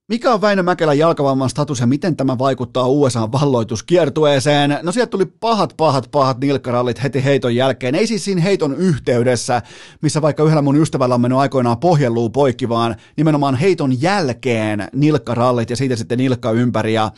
Mikä 0.08 0.34
on 0.34 0.40
Väinö 0.40 0.62
Mäkelän 0.62 0.98
jalkavamman 0.98 1.50
status 1.50 1.80
ja 1.80 1.86
miten 1.86 2.16
tämä 2.16 2.38
vaikuttaa 2.38 2.88
USA-valloituskiertueeseen? 2.88 4.78
No 4.82 4.92
sieltä 4.92 5.10
tuli 5.10 5.26
pahat, 5.26 5.74
pahat, 5.76 6.08
pahat 6.10 6.40
nilkkarallit 6.40 7.02
heti 7.02 7.24
heiton 7.24 7.54
jälkeen. 7.54 7.94
Ei 7.94 8.06
siis 8.06 8.24
siinä 8.24 8.40
heiton 8.40 8.76
yhteydessä, 8.76 9.62
missä 10.00 10.22
vaikka 10.22 10.42
yhdellä 10.42 10.62
mun 10.62 10.76
ystävällä 10.76 11.14
on 11.14 11.20
mennyt 11.20 11.38
aikoinaan 11.38 11.78
pohjeluu 11.78 12.30
poikki, 12.30 12.68
vaan 12.68 12.96
nimenomaan 13.16 13.54
heiton 13.54 14.02
jälkeen 14.02 14.88
nilkkarallit 14.92 15.70
ja 15.70 15.76
siitä 15.76 15.96
sitten 15.96 16.18
nilkka 16.18 16.50
ympäri. 16.50 16.94
Ja 16.94 17.10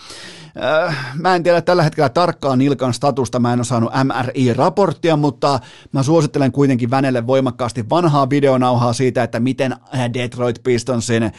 mä 1.14 1.34
en 1.34 1.42
tiedä 1.42 1.62
tällä 1.62 1.82
hetkellä 1.82 2.08
tarkkaan 2.08 2.58
Nilkan 2.58 2.94
statusta, 2.94 3.38
mä 3.38 3.52
en 3.52 3.58
ole 3.58 3.64
saanut 3.64 3.92
MRI-raporttia, 4.04 5.16
mutta 5.16 5.60
mä 5.92 6.02
suosittelen 6.02 6.52
kuitenkin 6.52 6.90
Vänelle 6.90 7.26
voimakkaasti 7.26 7.88
vanhaa 7.90 8.30
videonauhaa 8.30 8.92
siitä, 8.92 9.22
että 9.22 9.40
miten 9.40 9.76
Detroit 10.14 10.62
Pistonsin 10.62 11.32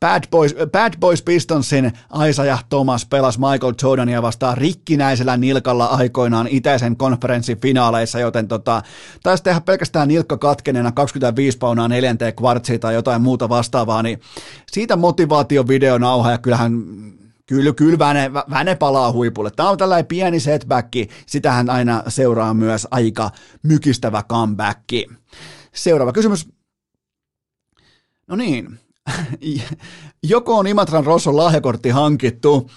Bad 0.00 0.22
Boys, 0.30 0.54
Bad 0.72 0.94
Boys 1.00 1.22
Pistonsin 1.22 1.92
Aisa 2.10 2.44
ja 2.44 2.58
Thomas 2.68 3.06
pelas 3.06 3.38
Michael 3.38 3.74
Jordania 3.82 4.22
vastaan 4.22 4.58
rikkinäisellä 4.58 5.36
nilkalla 5.36 5.84
aikoinaan 5.84 6.48
itäisen 6.50 6.96
konferenssin 6.96 7.60
finaaleissa, 7.60 8.20
joten 8.20 8.48
tota, 8.48 8.82
taisi 9.22 9.42
tehdä 9.42 9.60
pelkästään 9.60 10.08
nilkka 10.08 10.38
katkeneena 10.38 10.92
25 10.92 11.58
paunaa 11.58 11.88
neljänteen 11.88 12.34
kvartsiin 12.34 12.80
tai 12.80 12.94
jotain 12.94 13.22
muuta 13.22 13.48
vastaavaa, 13.48 14.02
niin 14.02 14.20
siitä 14.72 14.96
motivaatiovideonauha 14.96 16.30
ja 16.30 16.38
kyllähän 16.38 16.72
Kyllä, 17.50 17.72
kyllä 17.72 17.98
Väne, 17.98 18.32
Väne 18.50 18.74
palaa 18.74 19.12
huipulle. 19.12 19.50
Tämä 19.50 19.70
on 19.70 19.78
tällainen 19.78 20.06
pieni 20.06 20.40
setback, 20.40 20.92
sitähän 21.26 21.70
aina 21.70 22.02
seuraa 22.08 22.54
myös 22.54 22.88
aika 22.90 23.30
mykistävä 23.62 24.22
comeback. 24.28 24.84
Seuraava 25.74 26.12
kysymys. 26.12 26.48
No 28.26 28.36
niin, 28.36 28.78
joko 30.22 30.58
on 30.58 30.66
Imatran 30.66 31.06
Rosson 31.06 31.36
lahjakortti 31.36 31.90
hankittu? 31.90 32.70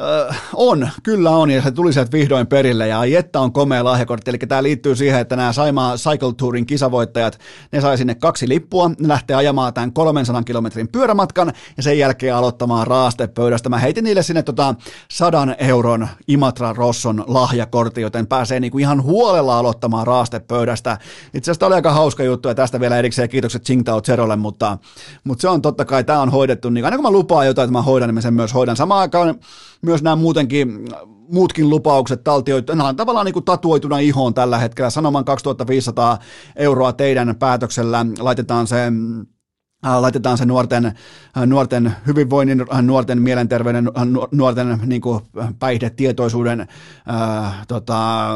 Öö, 0.00 0.32
on, 0.54 0.88
kyllä 1.02 1.30
on, 1.30 1.50
ja 1.50 1.62
se 1.62 1.70
tuli 1.70 1.92
sieltä 1.92 2.12
vihdoin 2.12 2.46
perille, 2.46 2.88
ja 2.88 3.04
Jetta 3.04 3.40
on 3.40 3.52
komea 3.52 3.84
lahjakortti, 3.84 4.30
eli 4.30 4.38
tämä 4.38 4.62
liittyy 4.62 4.96
siihen, 4.96 5.20
että 5.20 5.36
nämä 5.36 5.52
Saimaa 5.52 5.96
Cycle 5.96 6.32
Tourin 6.36 6.66
kisavoittajat, 6.66 7.38
ne 7.72 7.80
sai 7.80 7.98
sinne 7.98 8.14
kaksi 8.14 8.48
lippua, 8.48 8.88
ne 8.88 9.08
lähtee 9.08 9.36
ajamaan 9.36 9.74
tämän 9.74 9.92
300 9.92 10.42
kilometrin 10.42 10.88
pyörämatkan, 10.88 11.52
ja 11.76 11.82
sen 11.82 11.98
jälkeen 11.98 12.34
aloittamaan 12.34 12.86
raastepöydästä. 12.86 13.68
Mä 13.68 13.78
heitin 13.78 14.04
niille 14.04 14.22
sinne 14.22 14.42
tota 14.42 14.74
100 15.10 15.48
euron 15.58 16.08
Imatran 16.28 16.76
Rosson 16.76 17.24
lahjakortti, 17.26 18.00
joten 18.00 18.26
pääsee 18.26 18.60
niinku 18.60 18.78
ihan 18.78 19.02
huolella 19.02 19.58
aloittamaan 19.58 20.06
raastepöydästä. 20.06 20.98
Itse 21.34 21.50
asiassa 21.50 21.66
oli 21.66 21.74
aika 21.74 21.92
hauska 21.92 22.22
juttu, 22.22 22.48
ja 22.48 22.54
tästä 22.54 22.80
vielä 22.80 22.96
erikseen 22.96 23.28
kiitokset 23.28 23.62
Tsingtao 23.62 24.00
Zerolle, 24.02 24.36
mutta, 24.36 24.78
mutta 25.24 25.42
se 25.42 25.48
on 25.48 25.62
totta 25.80 25.90
kai, 25.90 26.04
tämä 26.04 26.20
on 26.20 26.28
hoidettu, 26.30 26.70
niin 26.70 26.84
aina 26.84 26.96
kun 26.96 27.04
mä 27.04 27.10
lupaan 27.10 27.46
jotain, 27.46 27.64
että 27.64 27.72
mä 27.72 27.82
hoidan, 27.82 28.08
niin 28.08 28.14
mä 28.14 28.20
sen 28.20 28.34
myös 28.34 28.54
hoidan. 28.54 28.76
Samaan 28.76 29.00
aikaan 29.00 29.34
myös 29.82 30.02
nämä 30.02 30.16
muutenkin, 30.16 30.88
muutkin 31.32 31.70
lupaukset 31.70 32.24
taltioitu, 32.24 32.74
nämä 32.74 32.88
on 32.88 32.96
tavallaan 32.96 33.26
niin 33.26 33.32
kuin 33.32 33.44
tatuoituna 33.44 33.98
ihoon 33.98 34.34
tällä 34.34 34.58
hetkellä. 34.58 34.90
Sanoman 34.90 35.24
2500 35.24 36.18
euroa 36.56 36.92
teidän 36.92 37.36
päätöksellä 37.38 38.06
laitetaan 38.18 38.66
se 38.66 38.76
Äh, 38.86 39.39
laitetaan 39.82 40.38
se 40.38 40.46
nuorten, 40.46 40.86
äh, 40.86 41.46
nuorten 41.46 41.94
hyvinvoinnin, 42.06 42.64
äh, 42.72 42.82
nuorten 42.82 43.22
mielenterveyden, 43.22 43.90
nuorten 44.30 44.78
niin 44.86 45.00
kuin 45.00 45.20
päihdetietoisuuden 45.58 46.68
ää, 47.06 47.64
tota, 47.68 48.28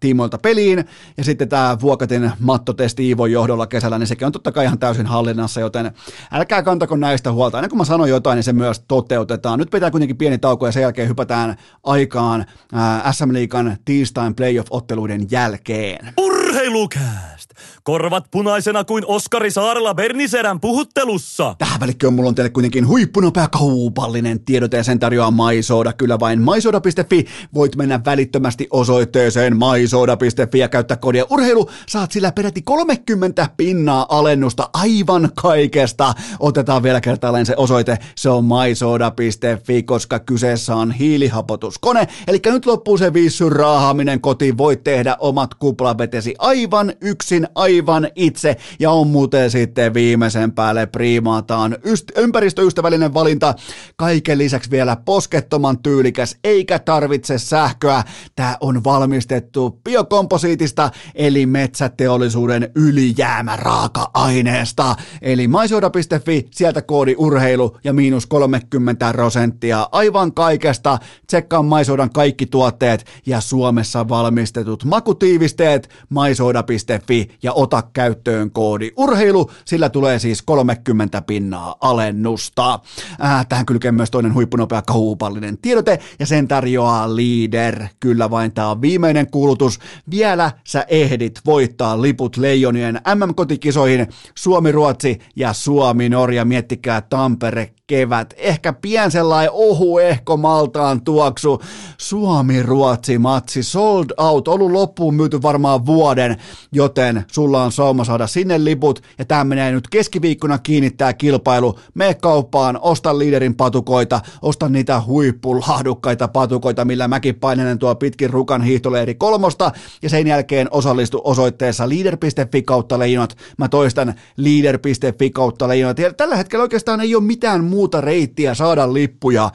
tiimoilta 0.00 0.38
peliin. 0.38 0.84
Ja 1.16 1.24
sitten 1.24 1.48
tämä 1.48 1.76
Vuokatin 1.80 2.32
mattotesti 2.38 3.08
Iivon 3.08 3.32
johdolla 3.32 3.66
kesällä, 3.66 3.98
niin 3.98 4.06
sekin 4.06 4.26
on 4.26 4.32
totta 4.32 4.52
kai 4.52 4.64
ihan 4.64 4.78
täysin 4.78 5.06
hallinnassa, 5.06 5.60
joten 5.60 5.92
älkää 6.32 6.62
kantako 6.62 6.96
näistä 6.96 7.32
huolta. 7.32 7.58
Ennen 7.58 7.70
kuin 7.70 7.78
mä 7.78 7.84
sanon 7.84 8.08
jotain, 8.08 8.36
niin 8.36 8.44
se 8.44 8.52
myös 8.52 8.80
toteutetaan. 8.88 9.58
Nyt 9.58 9.70
pitää 9.70 9.90
kuitenkin 9.90 10.16
pieni 10.16 10.38
tauko 10.38 10.66
ja 10.66 10.72
sen 10.72 10.82
jälkeen 10.82 11.08
hypätään 11.08 11.56
aikaan 11.84 12.44
ää, 12.72 13.12
SM 13.12 13.32
Liikan 13.32 13.76
tiistain 13.84 14.34
playoff-otteluiden 14.34 15.26
jälkeen. 15.30 16.12
Urheilukääst! 16.18 17.51
Korvat 17.82 18.24
punaisena 18.30 18.84
kuin 18.84 19.04
Oskari 19.06 19.50
Saarella 19.50 19.94
Berniserän 19.94 20.60
puhuttelussa. 20.60 21.54
Tähän 21.58 21.80
välikköön 21.80 22.14
mulla 22.14 22.28
on 22.28 22.34
teille 22.34 22.50
kuitenkin 22.50 22.88
huippunopea 22.88 23.48
kaupallinen 23.48 24.44
tiedote 24.44 24.76
ja 24.76 24.84
sen 24.84 24.98
tarjoaa 24.98 25.30
Maisoda. 25.30 25.92
Kyllä 25.92 26.20
vain 26.20 26.40
maisoda.fi. 26.40 27.24
Voit 27.54 27.76
mennä 27.76 28.00
välittömästi 28.04 28.66
osoitteeseen 28.70 29.56
maisoda.fi 29.56 30.58
ja 30.58 30.68
käyttää 30.68 30.96
kodia 30.96 31.24
urheilu. 31.30 31.70
Saat 31.88 32.12
sillä 32.12 32.32
peräti 32.32 32.62
30 32.62 33.48
pinnaa 33.56 34.06
alennusta 34.08 34.70
aivan 34.74 35.28
kaikesta. 35.34 36.14
Otetaan 36.40 36.82
vielä 36.82 37.00
kertaalleen 37.00 37.46
se 37.46 37.54
osoite. 37.56 37.98
Se 38.16 38.30
on 38.30 38.44
maisoda.fi, 38.44 39.82
koska 39.82 40.18
kyseessä 40.18 40.76
on 40.76 40.92
hiilihapotuskone. 40.92 42.08
Eli 42.28 42.40
nyt 42.44 42.66
loppuu 42.66 42.98
se 42.98 43.12
viissyn 43.12 43.52
raahaaminen 43.52 44.20
kotiin. 44.20 44.58
Voit 44.58 44.84
tehdä 44.84 45.16
omat 45.18 45.54
kuplavetesi 45.54 46.34
aivan 46.38 46.92
yksin 47.00 47.48
aivan 47.54 48.08
itse 48.14 48.56
ja 48.78 48.90
on 48.90 49.06
muuten 49.06 49.50
sitten 49.50 49.94
viimeisen 49.94 50.52
päälle 50.52 50.86
priimaataan 50.86 51.76
yst- 51.86 52.20
ympäristöystävällinen 52.20 53.14
valinta. 53.14 53.54
Kaiken 53.96 54.38
lisäksi 54.38 54.70
vielä 54.70 54.96
poskettoman 54.96 55.78
tyylikäs 55.78 56.36
eikä 56.44 56.78
tarvitse 56.78 57.38
sähköä. 57.38 58.04
Tämä 58.36 58.56
on 58.60 58.84
valmistettu 58.84 59.80
biokomposiitista 59.84 60.90
eli 61.14 61.46
metsäteollisuuden 61.46 62.70
ylijäämä 62.74 63.56
raaka-aineesta. 63.56 64.96
Eli 65.22 65.48
maisoda.fi, 65.48 66.48
sieltä 66.50 66.82
koodi 66.82 67.14
urheilu 67.18 67.76
ja 67.84 67.92
miinus 67.92 68.26
30 68.26 69.12
prosenttia 69.12 69.88
aivan 69.92 70.34
kaikesta. 70.34 70.98
Tsekkaa 71.26 71.62
Maisodan 71.62 72.10
kaikki 72.10 72.46
tuotteet 72.46 73.06
ja 73.26 73.40
Suomessa 73.40 74.08
valmistetut 74.08 74.84
makutiivisteet 74.84 75.88
maisoda.fi 76.08 77.28
ja 77.42 77.52
ota 77.52 77.82
käyttöön 77.92 78.50
koodi 78.50 78.90
urheilu, 78.96 79.50
sillä 79.64 79.88
tulee 79.88 80.18
siis 80.18 80.42
30 80.42 81.22
pinnaa 81.22 81.76
alennusta. 81.80 82.80
Äh, 83.24 83.46
tähän 83.46 83.66
kylkee 83.66 83.92
myös 83.92 84.10
toinen 84.10 84.34
huippunopea 84.34 84.82
kaupallinen 84.82 85.58
tiedote 85.58 85.98
ja 86.18 86.26
sen 86.26 86.48
tarjoaa 86.48 87.16
Leader. 87.16 87.86
Kyllä 88.00 88.30
vain 88.30 88.52
tämä 88.52 88.70
on 88.70 88.82
viimeinen 88.82 89.30
kuulutus. 89.30 89.78
Vielä 90.10 90.50
sä 90.66 90.86
ehdit 90.88 91.40
voittaa 91.46 92.02
liput 92.02 92.36
Leijonien 92.36 93.00
MM-kotikisoihin 93.14 94.06
Suomi-Ruotsi 94.34 95.18
ja 95.36 95.52
Suomi-Norja. 95.52 96.44
Miettikää 96.44 97.00
Tampere 97.00 97.72
kevät. 97.92 98.34
Ehkä 98.36 98.72
pien 98.72 99.10
sellainen 99.10 99.50
ohu 99.52 99.98
ehko 99.98 100.36
Maltaan 100.36 101.04
tuoksu. 101.04 101.62
Suomi-Ruotsi-matsi 101.98 103.62
sold 103.62 104.06
out, 104.16 104.48
ollut 104.48 104.70
loppuun 104.70 105.14
myyty 105.14 105.42
varmaan 105.42 105.86
vuoden, 105.86 106.36
joten 106.72 107.24
sulla 107.32 107.62
on 107.62 107.72
sauma 107.72 108.04
saada 108.04 108.26
sinne 108.26 108.64
liput 108.64 109.02
ja 109.18 109.24
tämä 109.24 109.44
menee 109.44 109.72
nyt 109.72 109.88
keskiviikkona 109.88 110.58
kiinnittää 110.58 111.12
kilpailu. 111.12 111.78
Me 111.94 112.14
kauppaan, 112.14 112.78
osta 112.82 113.18
liiderin 113.18 113.54
patukoita, 113.54 114.20
osta 114.42 114.68
niitä 114.68 115.02
huippulahdukkaita 115.06 116.28
patukoita, 116.28 116.84
millä 116.84 117.08
mäkin 117.08 117.34
painenen 117.34 117.78
tuo 117.78 117.94
pitkin 117.94 118.30
rukan 118.30 118.62
hiihtoleiri 118.62 119.14
kolmosta 119.14 119.72
ja 120.02 120.08
sen 120.08 120.26
jälkeen 120.26 120.68
osallistu 120.70 121.20
osoitteessa 121.24 121.88
leader.fi 121.88 122.62
kautta 122.62 122.98
leijonat. 122.98 123.36
Mä 123.58 123.68
toistan 123.68 124.14
leader.fi 124.36 125.30
kautta 125.30 125.68
leijonat. 125.68 125.98
Ja 125.98 126.12
tällä 126.12 126.36
hetkellä 126.36 126.62
oikeastaan 126.62 127.00
ei 127.00 127.14
ole 127.14 127.22
mitään 127.22 127.64
muuta 127.64 127.81
reittiä 128.00 128.54
saada 128.54 128.92
lippuja 128.92 129.50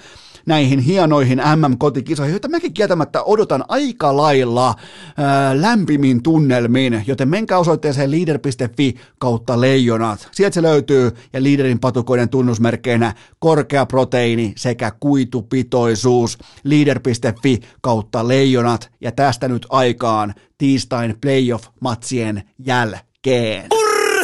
näihin 0.47 0.79
hienoihin 0.79 1.41
MM-kotikisoihin, 1.55 2.33
joita 2.33 2.47
mäkin 2.47 2.73
kieltämättä 2.73 3.23
odotan 3.23 3.63
aika 3.67 4.17
lailla 4.17 4.75
ää, 5.17 5.61
lämpimin 5.61 6.23
tunnelmin, 6.23 7.03
joten 7.07 7.29
menkää 7.29 7.57
osoitteeseen 7.57 8.11
leader.fi 8.11 8.95
kautta 9.17 9.61
leijonat. 9.61 10.29
Sieltä 10.31 10.53
se 10.53 10.61
löytyy 10.61 11.11
ja 11.33 11.43
liiderin 11.43 11.79
patukoiden 11.79 12.29
tunnusmerkkeinä 12.29 13.13
korkea 13.39 13.85
proteiini 13.85 14.53
sekä 14.57 14.91
kuitupitoisuus. 14.99 16.37
leader.fi 16.63 17.59
kautta 17.81 18.27
leijonat 18.27 18.91
ja 19.01 19.11
tästä 19.11 19.47
nyt 19.47 19.65
aikaan 19.69 20.33
tiistain 20.57 21.15
playoff-matsien 21.21 22.41
jälkeen. 22.59 23.76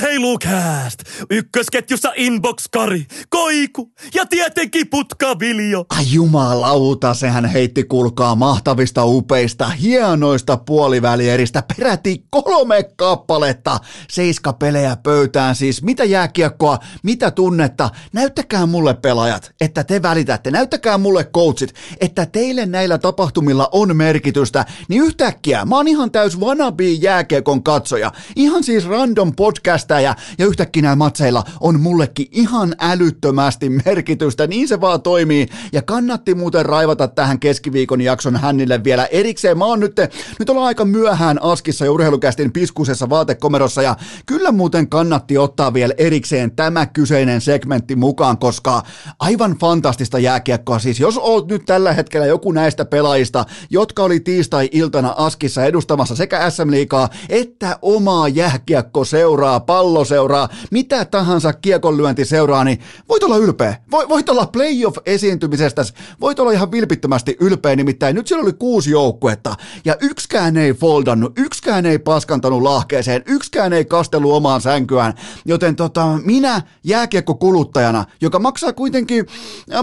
Urheilukääst! 0.03 1.03
Ykkösketjussa 1.29 2.11
Inbox 2.15 2.63
Kari, 2.71 3.05
Koiku 3.29 3.91
ja 4.13 4.25
tietenkin 4.25 4.89
Putkaviljo. 4.89 5.85
Ai 5.89 6.03
jumalauta, 6.11 7.13
sehän 7.13 7.45
heitti 7.45 7.83
kulkaa 7.83 8.35
mahtavista 8.35 9.05
upeista, 9.05 9.69
hienoista 9.69 10.57
puolivälieristä, 10.57 11.63
peräti 11.77 12.25
kolme 12.29 12.83
kappaletta. 12.95 13.79
Seiska 14.09 14.53
pelejä 14.53 14.97
pöytään 15.03 15.55
siis, 15.55 15.83
mitä 15.83 16.03
jääkiekkoa, 16.03 16.79
mitä 17.03 17.31
tunnetta. 17.31 17.89
Näyttäkää 18.13 18.65
mulle 18.65 18.93
pelaajat, 18.93 19.51
että 19.61 19.83
te 19.83 20.01
välitätte, 20.01 20.51
näyttäkää 20.51 20.97
mulle 20.97 21.23
coachit, 21.23 21.73
että 22.01 22.25
teille 22.25 22.65
näillä 22.65 22.97
tapahtumilla 22.97 23.69
on 23.71 23.97
merkitystä. 23.97 24.65
Niin 24.87 25.03
yhtäkkiä, 25.03 25.65
mä 25.65 25.75
oon 25.75 25.87
ihan 25.87 26.11
täys 26.11 26.39
wannabe 26.39 26.89
jääkiekon 26.89 27.63
katsoja, 27.63 28.11
ihan 28.35 28.63
siis 28.63 28.87
random 28.87 29.35
podcast 29.35 29.92
ja, 29.99 30.15
ja 30.37 30.45
yhtäkkiä 30.45 30.81
näillä 30.81 30.95
matseilla 30.95 31.43
on 31.59 31.79
mullekin 31.79 32.27
ihan 32.31 32.75
älyttömästi 32.79 33.69
merkitystä, 33.69 34.47
niin 34.47 34.67
se 34.67 34.81
vaan 34.81 35.01
toimii. 35.01 35.47
Ja 35.71 35.81
kannatti 35.81 36.35
muuten 36.35 36.65
raivata 36.65 37.07
tähän 37.07 37.39
keskiviikon 37.39 38.01
jakson 38.01 38.37
hännille 38.37 38.83
vielä 38.83 39.05
erikseen. 39.05 39.57
Mä 39.57 39.65
oon 39.65 39.79
nyt, 39.79 39.95
nyt 40.39 40.49
ollaan 40.49 40.67
aika 40.67 40.85
myöhään 40.85 41.39
Askissa 41.41 41.85
ja 41.85 41.91
urheilukästin 41.91 42.51
piskusessa 42.51 43.09
vaatekomerossa 43.09 43.81
ja 43.81 43.95
kyllä 44.25 44.51
muuten 44.51 44.89
kannatti 44.89 45.37
ottaa 45.37 45.73
vielä 45.73 45.93
erikseen 45.97 46.51
tämä 46.51 46.85
kyseinen 46.85 47.41
segmentti 47.41 47.95
mukaan, 47.95 48.37
koska 48.37 48.83
aivan 49.19 49.55
fantastista 49.59 50.19
jääkiekkoa. 50.19 50.79
Siis 50.79 50.99
jos 50.99 51.17
oot 51.17 51.47
nyt 51.47 51.65
tällä 51.65 51.93
hetkellä 51.93 52.27
joku 52.27 52.51
näistä 52.51 52.85
pelaajista, 52.85 53.45
jotka 53.69 54.03
oli 54.03 54.19
tiistai-iltana 54.19 55.13
Askissa 55.17 55.65
edustamassa 55.65 56.15
sekä 56.15 56.49
SM 56.49 56.71
Liigaa 56.71 57.09
että 57.29 57.77
omaa 57.81 58.27
jääkiekko 58.27 59.05
seuraa 59.05 59.59
palloseuraa, 59.83 60.49
mitä 60.71 61.05
tahansa 61.05 61.53
kiekonlyönti 61.53 62.25
seuraa, 62.25 62.63
niin 62.63 62.79
voit 63.09 63.23
olla 63.23 63.37
ylpeä. 63.37 63.75
Voit 63.91 64.29
olla 64.29 64.45
playoff-esiintymisestä, 64.45 65.81
voit 66.21 66.39
olla 66.39 66.51
ihan 66.51 66.71
vilpittömästi 66.71 67.37
ylpeä, 67.39 67.75
nimittäin 67.75 68.15
nyt 68.15 68.27
siellä 68.27 68.43
oli 68.43 68.53
kuusi 68.53 68.91
joukkuetta, 68.91 69.55
ja 69.85 69.95
yksikään 70.01 70.57
ei 70.57 70.73
foldannut, 70.73 71.39
yksikään 71.39 71.85
ei 71.85 71.99
paskantanut 71.99 72.61
lahkeeseen, 72.61 73.23
yksikään 73.25 73.73
ei 73.73 73.85
kastelu 73.85 74.35
omaan 74.35 74.61
sänkyään, 74.61 75.13
joten 75.45 75.75
tota, 75.75 76.19
minä 76.25 76.61
jääkiekko-kuluttajana, 76.83 78.05
joka 78.21 78.39
maksaa 78.39 78.73
kuitenkin, 78.73 79.25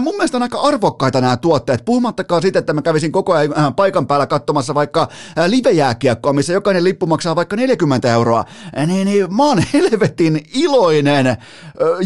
mun 0.01 0.15
mielestä 0.15 0.37
on 0.37 0.43
aika 0.43 0.59
arvokkaita 0.59 1.21
nämä 1.21 1.37
tuotteet, 1.37 1.85
puhumattakaan 1.85 2.41
siitä, 2.41 2.59
että 2.59 2.73
mä 2.73 2.81
kävisin 2.81 3.11
koko 3.11 3.33
ajan 3.33 3.57
äh, 3.57 3.75
paikan 3.75 4.07
päällä 4.07 4.27
katsomassa 4.27 4.75
vaikka 4.75 5.01
äh, 5.01 5.49
live-jääkiekkoa, 5.49 6.33
missä 6.33 6.53
jokainen 6.53 6.83
lippu 6.83 7.05
maksaa 7.05 7.35
vaikka 7.35 7.55
40 7.55 8.13
euroa, 8.13 8.45
niin, 8.87 9.05
niin 9.05 9.35
mä 9.35 9.43
oon 9.43 9.63
helvetin 9.81 10.45
iloinen 10.53 11.37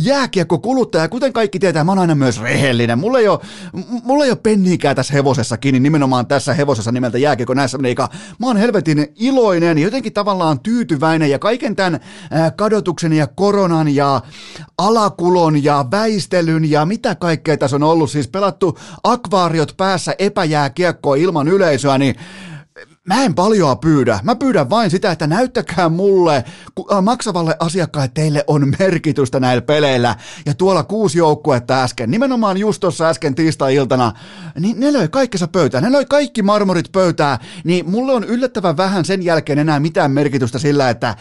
jääkiekkokuluttaja. 0.02 1.10
Kuten 1.10 1.34
kaikki 1.34 1.60
tietää, 1.60 1.84
mä 1.84 1.91
oon 1.91 1.99
aina 1.99 2.15
myös 2.15 2.41
rehellinen. 2.41 2.99
Mulla 2.99 3.19
ei 3.19 3.27
ole, 3.27 3.39
mulla 4.03 4.26
ei 4.26 4.31
ole 4.31 4.39
penniikää 4.43 4.95
tässä 4.95 5.14
hevosessa 5.14 5.57
kiinni, 5.57 5.80
nimenomaan 5.80 6.27
tässä 6.27 6.53
hevosessa 6.53 6.91
nimeltä 6.91 7.18
jääkiekko 7.18 7.53
näissä. 7.53 7.77
Mä 8.39 8.47
oon 8.47 8.57
helvetin 8.57 9.07
iloinen, 9.15 9.77
jotenkin 9.77 10.14
tavallaan 10.14 10.60
tyytyväinen 10.60 11.30
ja 11.30 11.39
kaiken 11.39 11.76
tämän 11.76 11.99
kadotuksen 12.56 13.14
ja 13.14 13.27
koronan 13.27 13.95
ja 13.95 14.22
alakulon 14.77 15.64
ja 15.64 15.85
väistelyn 15.91 16.72
ja 16.72 16.85
mitä 16.85 17.15
kaikkea 17.15 17.57
tässä 17.57 17.76
on 17.76 17.84
ollut. 17.84 18.11
Siis 18.11 18.27
pelattu 18.27 18.77
akvaariot 19.03 19.73
päässä 19.77 20.15
epäjääkiekkoa 20.19 21.15
ilman 21.15 21.47
yleisöä, 21.47 21.97
niin 21.97 22.15
Mä 23.07 23.23
en 23.23 23.36
paljoa 23.36 23.76
pyydä. 23.76 24.19
Mä 24.23 24.36
pyydän 24.36 24.69
vain 24.69 24.91
sitä, 24.91 25.11
että 25.11 25.27
näyttäkää 25.27 25.90
mulle 25.90 26.44
maksavalle 27.02 27.56
asiakkaalle, 27.60 28.11
teille 28.14 28.44
on 28.48 28.73
merkitystä 28.80 29.40
näillä 29.40 29.61
peleillä. 29.61 30.15
Ja 30.45 30.53
tuolla 30.53 30.84
kuusi 30.84 31.18
joukkuetta 31.18 31.84
äsken, 31.84 32.11
nimenomaan 32.11 32.57
just 32.57 32.80
tuossa 32.80 33.10
äsken 33.10 33.36
tiistai-iltana, 33.36 34.14
niin 34.60 34.80
ne 34.80 34.94
löi 34.94 35.07
kaikkensa 35.07 35.48
pöytään. 35.48 35.84
Ne 35.84 35.91
löi 35.91 36.06
kaikki 36.06 36.41
marmorit 36.41 36.91
pöytään. 36.91 37.40
Niin 37.64 37.90
mulle 37.90 38.14
on 38.14 38.23
yllättävän 38.23 38.77
vähän 38.77 39.06
sen 39.06 39.23
jälkeen 39.23 39.60
enää 39.60 39.80
mitään 39.80 40.11
merkitystä 40.11 40.60
sillä, 40.60 40.90
että 40.90 41.15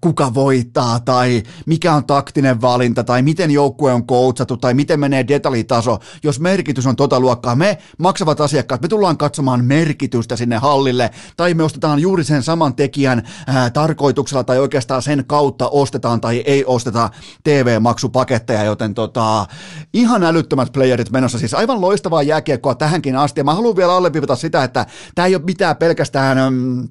kuka 0.00 0.34
voittaa 0.34 1.00
tai 1.00 1.42
mikä 1.66 1.94
on 1.94 2.04
taktinen 2.04 2.60
valinta 2.60 3.04
tai 3.04 3.22
miten 3.22 3.50
joukkue 3.50 3.92
on 3.92 4.06
koutsattu 4.06 4.56
tai 4.56 4.74
miten 4.74 5.00
menee 5.00 5.28
detaljitaso. 5.28 5.98
Jos 6.22 6.40
merkitys 6.40 6.86
on 6.86 6.96
tota 6.96 7.20
luokkaa, 7.20 7.54
me 7.54 7.78
maksavat 7.98 8.40
asiakkaat, 8.40 8.82
me 8.82 8.88
tullaan 8.88 9.16
katsomaan 9.16 9.64
merkitystä 9.64 10.36
sinne 10.36 10.56
hallille 10.56 10.91
hallille, 10.92 11.10
tai 11.36 11.54
me 11.54 11.62
ostetaan 11.62 11.98
juuri 11.98 12.24
sen 12.24 12.42
saman 12.42 12.74
tekijän 12.74 13.22
ää, 13.46 13.70
tarkoituksella, 13.70 14.44
tai 14.44 14.58
oikeastaan 14.58 15.02
sen 15.02 15.24
kautta 15.26 15.68
ostetaan 15.68 16.20
tai 16.20 16.42
ei 16.46 16.64
osteta 16.66 17.10
TV-maksupaketteja, 17.44 18.64
joten 18.64 18.94
tota, 18.94 19.46
ihan 19.94 20.22
älyttömät 20.22 20.72
playerit 20.72 21.10
menossa, 21.10 21.38
siis 21.38 21.54
aivan 21.54 21.80
loistavaa 21.80 22.22
jääkiekkoa 22.22 22.74
tähänkin 22.74 23.16
asti, 23.16 23.40
ja 23.40 23.44
mä 23.44 23.54
haluan 23.54 23.76
vielä 23.76 23.96
alleviivata 23.96 24.36
sitä, 24.36 24.64
että 24.64 24.86
tämä 25.14 25.26
ei 25.26 25.34
ole 25.34 25.44
mitään 25.44 25.76
pelkästään... 25.76 26.52
Mm, 26.52 26.88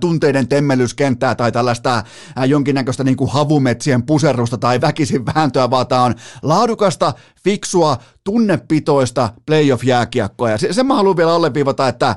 tunteiden 0.00 0.48
temmellyskenttää 0.48 1.34
tai 1.34 1.52
tällaista 1.52 2.02
jonkinnäköistä 2.46 3.04
niin 3.04 3.16
kuin 3.16 3.30
havumetsien 3.30 4.02
puserrusta 4.02 4.58
tai 4.58 4.80
väkisin 4.80 5.26
vääntöä, 5.26 5.70
vaan 5.70 5.86
tämä 5.86 6.02
on 6.02 6.14
laadukasta, 6.42 7.12
fiksua, 7.44 7.96
tunnepitoista 8.24 9.32
playoff-jääkiekkoa. 9.46 10.50
Ja 10.50 10.58
sen 10.58 10.86
mä 10.86 10.94
haluan 10.94 11.16
vielä 11.16 11.34
alleviivata, 11.34 11.88
että 11.88 12.16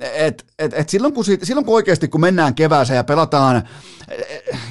et, 0.00 0.46
et, 0.58 0.74
et 0.74 0.88
silloin, 0.88 1.14
kun, 1.14 1.24
silloin 1.42 1.64
kun 1.64 1.74
oikeasti 1.74 2.08
kun 2.08 2.20
mennään 2.20 2.54
kevääseen 2.54 2.96
ja 2.96 3.04
pelataan 3.04 3.68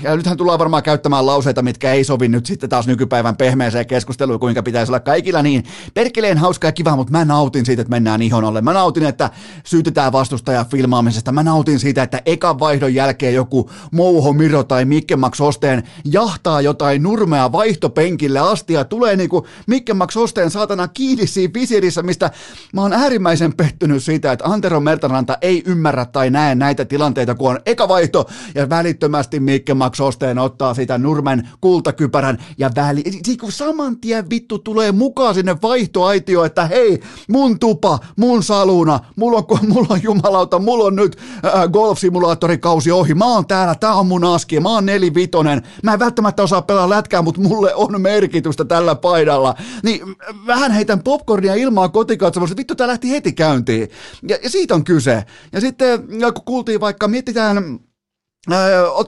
ja 0.02 0.16
nythän 0.16 0.38
tullaan 0.38 0.60
varmaan 0.60 0.84
käyttämään 0.84 1.26
lauseita, 1.26 1.62
mitkä 1.62 1.94
ei 1.94 2.03
sovi 2.03 2.28
nyt 2.28 2.45
sitten 2.45 2.70
taas 2.70 2.88
nykypäivän 2.88 3.38
pehmeeseen 3.38 3.88
keskusteluun, 3.88 4.40
kuinka 4.40 4.64
pitäisi 4.64 4.91
olla 4.91 4.99
kaikilla 4.99 5.41
niin 5.41 5.64
perkeleen 5.94 6.38
hauska 6.38 6.68
ja 6.68 6.72
kiva, 6.72 6.95
mutta 6.95 7.12
mä 7.12 7.26
nautin 7.26 7.66
siitä, 7.66 7.82
että 7.82 7.90
mennään 7.90 8.22
ihon 8.22 8.45
alle. 8.45 8.62
Mä 8.62 8.74
nautin, 8.74 9.03
että 9.03 9.30
syytetään 9.66 10.12
vastustaja 10.12 10.66
filmaamisesta. 10.66 11.32
Mä 11.32 11.44
nautin 11.44 11.80
siitä, 11.80 12.03
että 12.03 12.22
ekan 12.26 12.60
vaihdon 12.60 12.94
jälkeen 12.94 13.34
joku 13.34 13.70
Mouho 13.91 14.34
Miro 14.34 14.64
tai 14.64 14.86
Mikke 14.86 15.16
Max 15.16 15.41
Osteen 15.41 15.84
jahtaa 16.06 16.62
jotain 16.62 17.03
nurmea 17.03 17.52
vaihtopenkille 17.52 18.40
asti 18.40 18.74
ja 18.74 18.86
tulee 18.86 19.16
niinku 19.16 19.48
Mikke 19.68 19.94
Max 19.94 20.18
Osteen 20.18 20.52
saatana 20.52 20.88
kiinni 20.88 21.28
siinä 21.28 21.53
visirissä, 21.53 22.03
mistä 22.03 22.32
mä 22.74 22.82
oon 22.82 22.94
äärimmäisen 22.94 23.53
pettynyt 23.53 24.03
siitä, 24.03 24.32
että 24.32 24.45
Antero 24.45 24.80
Mertaranta 24.80 25.38
ei 25.41 25.64
ymmärrä 25.66 26.06
tai 26.06 26.30
näe 26.30 26.56
näitä 26.56 26.86
tilanteita, 26.86 27.36
kun 27.36 27.49
on 27.49 27.60
eka 27.66 27.88
vaihto 27.88 28.30
ja 28.56 28.70
välittömästi 28.70 29.24
nopeasti 29.26 29.39
Mikke 29.39 29.65
tiukemmaksi 29.65 30.03
osteen, 30.03 30.39
ottaa 30.39 30.73
sitä 30.73 30.97
Nurmen 30.97 31.49
kultakypärän 31.61 32.38
ja 32.57 32.69
väli. 32.76 33.02
Niin 33.02 33.52
saman 33.52 33.99
tien 33.99 34.30
vittu 34.30 34.60
tulee 34.60 34.91
mukaan 34.91 35.35
sinne 35.35 35.56
vaihtoaitio, 35.61 36.43
että 36.43 36.65
hei, 36.65 36.99
mun 37.30 37.60
tupa, 37.60 37.99
mun 38.18 38.43
saluna, 38.43 38.99
mulla 39.15 39.38
on, 39.38 39.60
mulla 39.73 39.88
on 39.89 40.03
jumalauta, 40.03 40.60
mulla 40.60 40.84
on 40.84 40.95
nyt 40.95 41.18
äh, 41.45 41.52
golf-simulaattorikausi 41.72 42.91
ohi, 42.91 43.14
mä 43.14 43.26
oon 43.26 43.47
täällä, 43.47 43.76
tää 43.76 43.93
on 43.93 44.07
mun 44.07 44.23
aski, 44.23 44.60
mä 44.60 44.69
oon 44.69 44.85
nelivitonen, 44.85 45.61
mä 45.84 45.93
en 45.93 45.99
välttämättä 45.99 46.43
osaa 46.43 46.61
pelaa 46.61 46.89
lätkää, 46.89 47.22
mutta 47.22 47.41
mulle 47.41 47.76
on 47.76 48.02
merkitystä 48.02 48.65
tällä 48.65 48.95
paidalla. 48.95 49.56
Niin 49.84 50.02
vähän 50.47 50.72
heitän 50.72 51.03
popcornia 51.03 51.56
ilmaa 51.56 51.89
kotikatsomusta, 51.89 52.57
vittu 52.57 52.76
tää 52.76 52.88
lähti 52.88 53.11
heti 53.11 53.34
käyntiin. 53.34 53.89
Ja, 54.30 54.38
ja 54.43 54.49
siitä 54.49 54.76
on 54.76 54.84
kyse. 54.84 55.23
Ja 55.52 55.61
sitten 55.61 56.07
kun 56.07 56.45
kuultiin 56.45 56.80
vaikka, 56.80 57.07
mietitään 57.07 57.80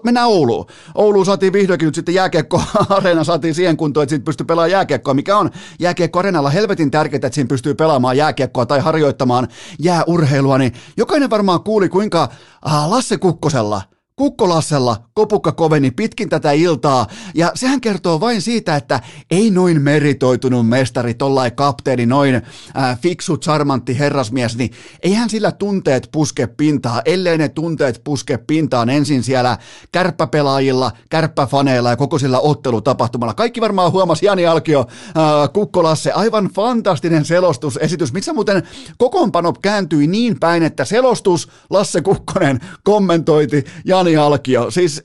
mennään 0.03 0.27
Ouluun. 0.27 0.65
Ouluun 0.95 1.25
saatiin 1.25 1.53
vihdoinkin 1.53 1.85
nyt 1.85 1.95
sitten 1.95 2.15
jääkiekko-areena, 2.15 3.23
saatiin 3.33 3.55
siihen 3.55 3.77
kuntoon, 3.77 4.03
että 4.03 4.09
siitä 4.09 4.25
pystyy 4.25 4.45
pelaamaan 4.45 4.71
jääkiekkoa, 4.71 5.13
mikä 5.13 5.37
on 5.37 5.49
jääkiekko-areenalla 5.79 6.49
helvetin 6.49 6.91
tärkeää, 6.91 7.17
että 7.17 7.29
siinä 7.31 7.47
pystyy 7.47 7.73
pelaamaan 7.73 8.17
jääkiekkoa 8.17 8.65
tai 8.65 8.79
harjoittamaan 8.79 9.47
jääurheilua, 9.79 10.57
niin 10.57 10.73
jokainen 10.97 11.29
varmaan 11.29 11.63
kuuli, 11.63 11.89
kuinka 11.89 12.29
Lasse 12.87 13.17
Kukkosella– 13.17 13.81
Kukkolassella 14.19 14.97
kopukka 15.13 15.51
koveni 15.51 15.91
pitkin 15.91 16.29
tätä 16.29 16.51
iltaa, 16.51 17.07
ja 17.35 17.51
sehän 17.55 17.81
kertoo 17.81 18.19
vain 18.19 18.41
siitä, 18.41 18.75
että 18.75 18.99
ei 19.31 19.51
noin 19.51 19.81
meritoitunut 19.81 20.69
mestari, 20.69 21.13
tollai 21.13 21.51
kapteeni, 21.51 22.05
noin 22.05 22.35
äh, 22.35 22.99
fiksu, 23.01 23.37
charmantti 23.37 23.99
herrasmies, 23.99 24.57
niin 24.57 24.71
eihän 25.03 25.29
sillä 25.29 25.51
tunteet 25.51 26.09
puske 26.11 26.47
pintaa, 26.47 27.01
ellei 27.05 27.37
ne 27.37 27.49
tunteet 27.49 28.01
puske 28.03 28.37
pintaan 28.37 28.89
ensin 28.89 29.23
siellä 29.23 29.57
kärppäpelaajilla, 29.91 30.91
kärppäfaneilla 31.09 31.89
ja 31.89 31.95
koko 31.95 32.19
sillä 32.19 32.39
ottelutapahtumalla. 32.39 33.33
Kaikki 33.33 33.61
varmaan 33.61 33.91
huomasi 33.91 34.25
Jani 34.25 34.45
Alkio, 34.45 34.79
äh, 34.79 35.53
Kukkolasse, 35.53 36.11
aivan 36.11 36.45
fantastinen 36.45 37.25
selostusesitys, 37.25 38.13
missä 38.13 38.33
muuten 38.33 38.63
kokoonpano 38.97 39.53
kääntyi 39.53 40.07
niin 40.07 40.39
päin, 40.39 40.63
että 40.63 40.85
selostus 40.85 41.49
Lasse 41.69 42.01
Kukkonen 42.01 42.59
kommentoiti 42.83 43.65
Jani 43.85 44.06
Jani 44.07 44.17
Alkio, 44.17 44.71
siis 44.71 45.03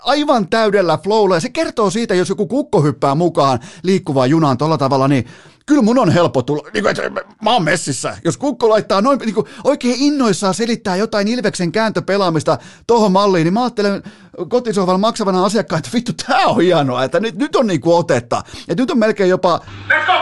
aivan 0.00 0.48
täydellä 0.48 0.98
flowlla, 0.98 1.34
ja 1.34 1.40
se 1.40 1.48
kertoo 1.48 1.90
siitä, 1.90 2.14
jos 2.14 2.28
joku 2.28 2.46
kukko 2.46 2.82
hyppää 2.82 3.14
mukaan 3.14 3.58
liikkuvaan 3.82 4.30
junaan 4.30 4.58
tuolla 4.58 4.78
tavalla, 4.78 5.08
niin 5.08 5.26
kyllä 5.66 5.82
mun 5.82 5.98
on 5.98 6.10
helppo 6.10 6.42
tulla, 6.42 6.68
niin 6.74 6.84
kuin, 6.84 6.90
että 7.00 7.20
mä 7.42 7.52
oon 7.52 7.64
messissä. 7.64 8.16
Jos 8.24 8.36
kukko 8.36 8.68
laittaa 8.68 9.00
noin 9.00 9.18
niin 9.18 9.34
kuin, 9.34 9.46
oikein 9.64 9.96
innoissaan 9.98 10.54
selittää 10.54 10.96
jotain 10.96 11.28
Ilveksen 11.28 11.72
kääntöpelaamista 11.72 12.58
tohon 12.86 13.12
malliin, 13.12 13.44
niin 13.44 13.54
mä 13.54 13.62
ajattelen 13.62 14.02
kotisohvalla 14.48 14.98
maksavana 14.98 15.44
asiakkaan, 15.44 15.78
että 15.78 15.90
vittu, 15.94 16.12
tää 16.26 16.46
on 16.46 16.60
hienoa, 16.60 17.04
että 17.04 17.20
nyt, 17.20 17.34
nyt 17.34 17.56
on 17.56 17.66
niin 17.66 17.80
kuin 17.80 17.96
otetta. 17.96 18.42
Ja 18.68 18.74
nyt 18.74 18.90
on 18.90 18.98
melkein 18.98 19.30
jopa... 19.30 19.60
Let's 19.88 20.06
go, 20.06 20.12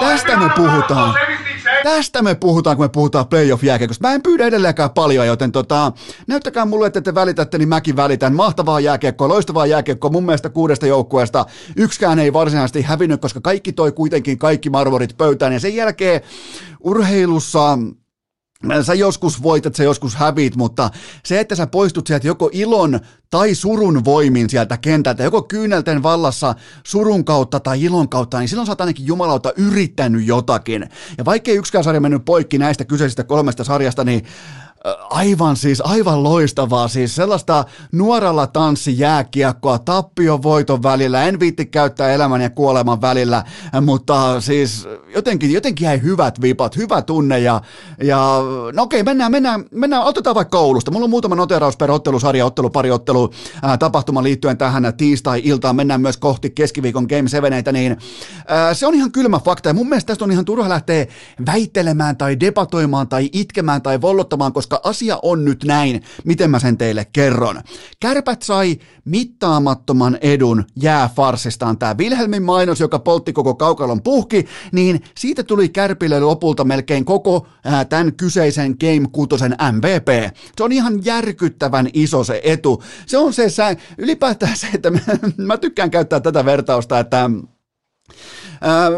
Tästä 0.00 0.36
me 0.36 0.50
puhutaan. 0.56 1.14
Tästä 1.82 2.22
me 2.22 2.34
puhutaan, 2.34 2.76
kun 2.76 2.84
me 2.84 2.88
puhutaan 2.88 3.26
playoff-jääkiekosta. 3.26 4.08
Mä 4.08 4.14
en 4.14 4.22
pyydä 4.22 4.46
edelleenkään 4.46 4.90
paljon, 4.90 5.26
joten 5.26 5.52
tota, 5.52 5.92
näyttäkää 6.26 6.64
mulle, 6.64 6.86
että 6.86 7.00
te 7.00 7.14
välitätte, 7.14 7.58
niin 7.58 7.68
mäkin 7.68 7.96
välitän. 7.96 8.34
Mahtavaa 8.34 8.80
jääkiekkoa, 8.80 9.28
loistavaa 9.28 9.66
jääkiekkoa. 9.66 10.10
Mun 10.10 10.24
mielestä 10.24 10.48
kuudesta 10.48 10.86
joukkueesta 10.86 11.46
yksikään 11.76 12.18
ei 12.18 12.32
varsinaisesti 12.32 12.82
hävinnyt, 12.82 13.20
koska 13.20 13.40
kaikki 13.40 13.72
toi 13.72 13.92
kuitenkin 13.92 14.38
kaikki 14.38 14.70
marmorit 14.70 15.16
pöytään. 15.16 15.52
Ja 15.52 15.60
sen 15.60 15.76
jälkeen 15.76 16.20
urheilussa 16.80 17.78
Sä 18.82 18.94
joskus 18.94 19.42
voitat, 19.42 19.74
sä 19.74 19.84
joskus 19.84 20.14
hävit, 20.14 20.56
mutta 20.56 20.90
se, 21.24 21.40
että 21.40 21.54
sä 21.54 21.66
poistut 21.66 22.06
sieltä 22.06 22.26
joko 22.26 22.50
ilon 22.52 23.00
tai 23.30 23.54
surun 23.54 24.04
voimin 24.04 24.50
sieltä 24.50 24.76
kentältä, 24.76 25.22
joko 25.22 25.42
kyynelten 25.42 26.02
vallassa 26.02 26.54
surun 26.84 27.24
kautta 27.24 27.60
tai 27.60 27.82
ilon 27.82 28.08
kautta, 28.08 28.38
niin 28.38 28.48
silloin 28.48 28.66
sä 28.66 28.72
oot 28.72 28.80
ainakin 28.80 29.06
jumalauta 29.06 29.52
yrittänyt 29.56 30.26
jotakin. 30.26 30.88
Ja 31.18 31.24
vaikkei 31.24 31.56
yksikään 31.56 31.84
sarja 31.84 32.00
mennyt 32.00 32.24
poikki 32.24 32.58
näistä 32.58 32.84
kyseisistä 32.84 33.24
kolmesta 33.24 33.64
sarjasta, 33.64 34.04
niin 34.04 34.24
Aivan 35.10 35.56
siis, 35.56 35.80
aivan 35.80 36.22
loistavaa, 36.22 36.88
siis 36.88 37.14
sellaista 37.14 37.64
nuoralla 37.92 38.46
tanssi 38.46 38.98
jääkiekkoa 38.98 39.78
tappion 39.78 40.42
voiton 40.42 40.82
välillä, 40.82 41.24
en 41.24 41.40
viitti 41.40 41.66
käyttää 41.66 42.12
elämän 42.12 42.40
ja 42.40 42.50
kuoleman 42.50 43.00
välillä, 43.00 43.44
mutta 43.80 44.40
siis 44.40 44.88
jotenkin, 45.14 45.52
jotenkin 45.52 45.84
jäi 45.84 46.02
hyvät 46.02 46.40
vipat, 46.42 46.76
hyvä 46.76 47.02
tunne 47.02 47.38
ja, 47.38 47.60
ja 48.02 48.38
no 48.72 48.82
okei, 48.82 49.02
mennään, 49.02 49.32
mennään, 49.32 49.64
mennään, 49.70 50.02
otetaan 50.02 50.36
vaikka 50.36 50.58
koulusta. 50.58 50.90
Mulla 50.90 51.04
on 51.04 51.10
muutama 51.10 51.34
noteraus 51.34 51.76
per 51.76 51.90
ottelusarja, 51.90 52.46
ottelu, 52.46 52.70
pari 52.70 52.90
ottelu, 52.90 53.30
ää, 53.62 53.78
tapahtuma 53.78 54.22
liittyen 54.22 54.58
tähän 54.58 54.92
tiistai-iltaan, 54.96 55.76
mennään 55.76 56.00
myös 56.00 56.16
kohti 56.16 56.50
keskiviikon 56.50 57.06
Game 57.08 57.28
7, 57.28 57.64
niin 57.72 57.96
ää, 58.48 58.74
se 58.74 58.86
on 58.86 58.94
ihan 58.94 59.12
kylmä 59.12 59.38
fakta. 59.38 59.68
Ja 59.68 59.74
mun 59.74 59.88
mielestä 59.88 60.06
tästä 60.06 60.24
on 60.24 60.32
ihan 60.32 60.44
turha 60.44 60.68
lähteä 60.68 61.06
väittelemään 61.46 62.16
tai 62.16 62.40
debatoimaan 62.40 63.08
tai 63.08 63.30
itkemään 63.32 63.82
tai 63.82 64.00
vollottamaan, 64.00 64.52
koska 64.52 64.69
koska 64.70 64.88
asia 64.88 65.18
on 65.22 65.44
nyt 65.44 65.64
näin, 65.64 66.02
miten 66.24 66.50
mä 66.50 66.58
sen 66.58 66.78
teille 66.78 67.06
kerron. 67.12 67.60
Kärpät 68.00 68.42
sai 68.42 68.78
mittaamattoman 69.04 70.18
edun 70.20 70.64
jääfarsistaan. 70.82 71.78
Tämä 71.78 71.94
Wilhelmin 71.98 72.42
mainos, 72.42 72.80
joka 72.80 72.98
poltti 72.98 73.32
koko 73.32 73.54
kaukalon 73.54 74.02
puhki, 74.02 74.46
niin 74.72 75.02
siitä 75.16 75.42
tuli 75.42 75.68
Kärpille 75.68 76.20
lopulta 76.20 76.64
melkein 76.64 77.04
koko 77.04 77.46
ää, 77.64 77.84
tämän 77.84 78.12
kyseisen 78.12 78.76
Game 78.80 79.08
6 79.12 79.28
MVP. 79.72 80.36
Se 80.56 80.64
on 80.64 80.72
ihan 80.72 81.04
järkyttävän 81.04 81.88
iso 81.92 82.24
se 82.24 82.40
etu. 82.44 82.82
Se 83.06 83.18
on 83.18 83.32
se, 83.32 83.48
sä, 83.48 83.76
ylipäätään 83.98 84.56
se, 84.56 84.66
että 84.74 84.90
mä, 84.94 85.00
mä 85.36 85.56
tykkään 85.56 85.90
käyttää 85.90 86.20
tätä 86.20 86.44
vertausta, 86.44 86.98
että 86.98 87.30
ää, 88.60 88.90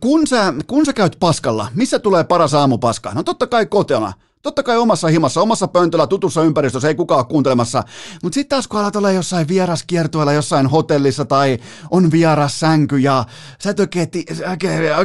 kun 0.00 0.26
sä, 0.26 0.54
kun 0.66 0.86
sä 0.86 0.92
käyt 0.92 1.16
paskalla, 1.20 1.68
missä 1.74 1.98
tulee 1.98 2.24
paras 2.24 2.54
aamupaska? 2.54 3.12
No 3.14 3.22
totta 3.22 3.46
kai 3.46 3.66
kotona. 3.66 4.12
Totta 4.42 4.62
kai 4.62 4.78
omassa 4.78 5.08
himassa, 5.08 5.40
omassa 5.40 5.68
pöntöllä, 5.68 6.06
tutussa 6.06 6.42
ympäristössä, 6.42 6.88
ei 6.88 6.94
kukaan 6.94 7.26
kuuntelemassa. 7.26 7.82
Mutta 8.22 8.34
sitten 8.34 8.48
taas 8.48 8.68
kun 8.68 8.80
alat 8.80 8.96
olla 8.96 9.10
jossain 9.10 9.48
vieraskiertueella, 9.48 10.32
jossain 10.32 10.66
hotellissa 10.66 11.24
tai 11.24 11.58
on 11.90 12.10
vieras 12.10 12.60
sänky 12.60 12.98
ja 12.98 13.24
sä 13.58 13.70
et 13.70 13.80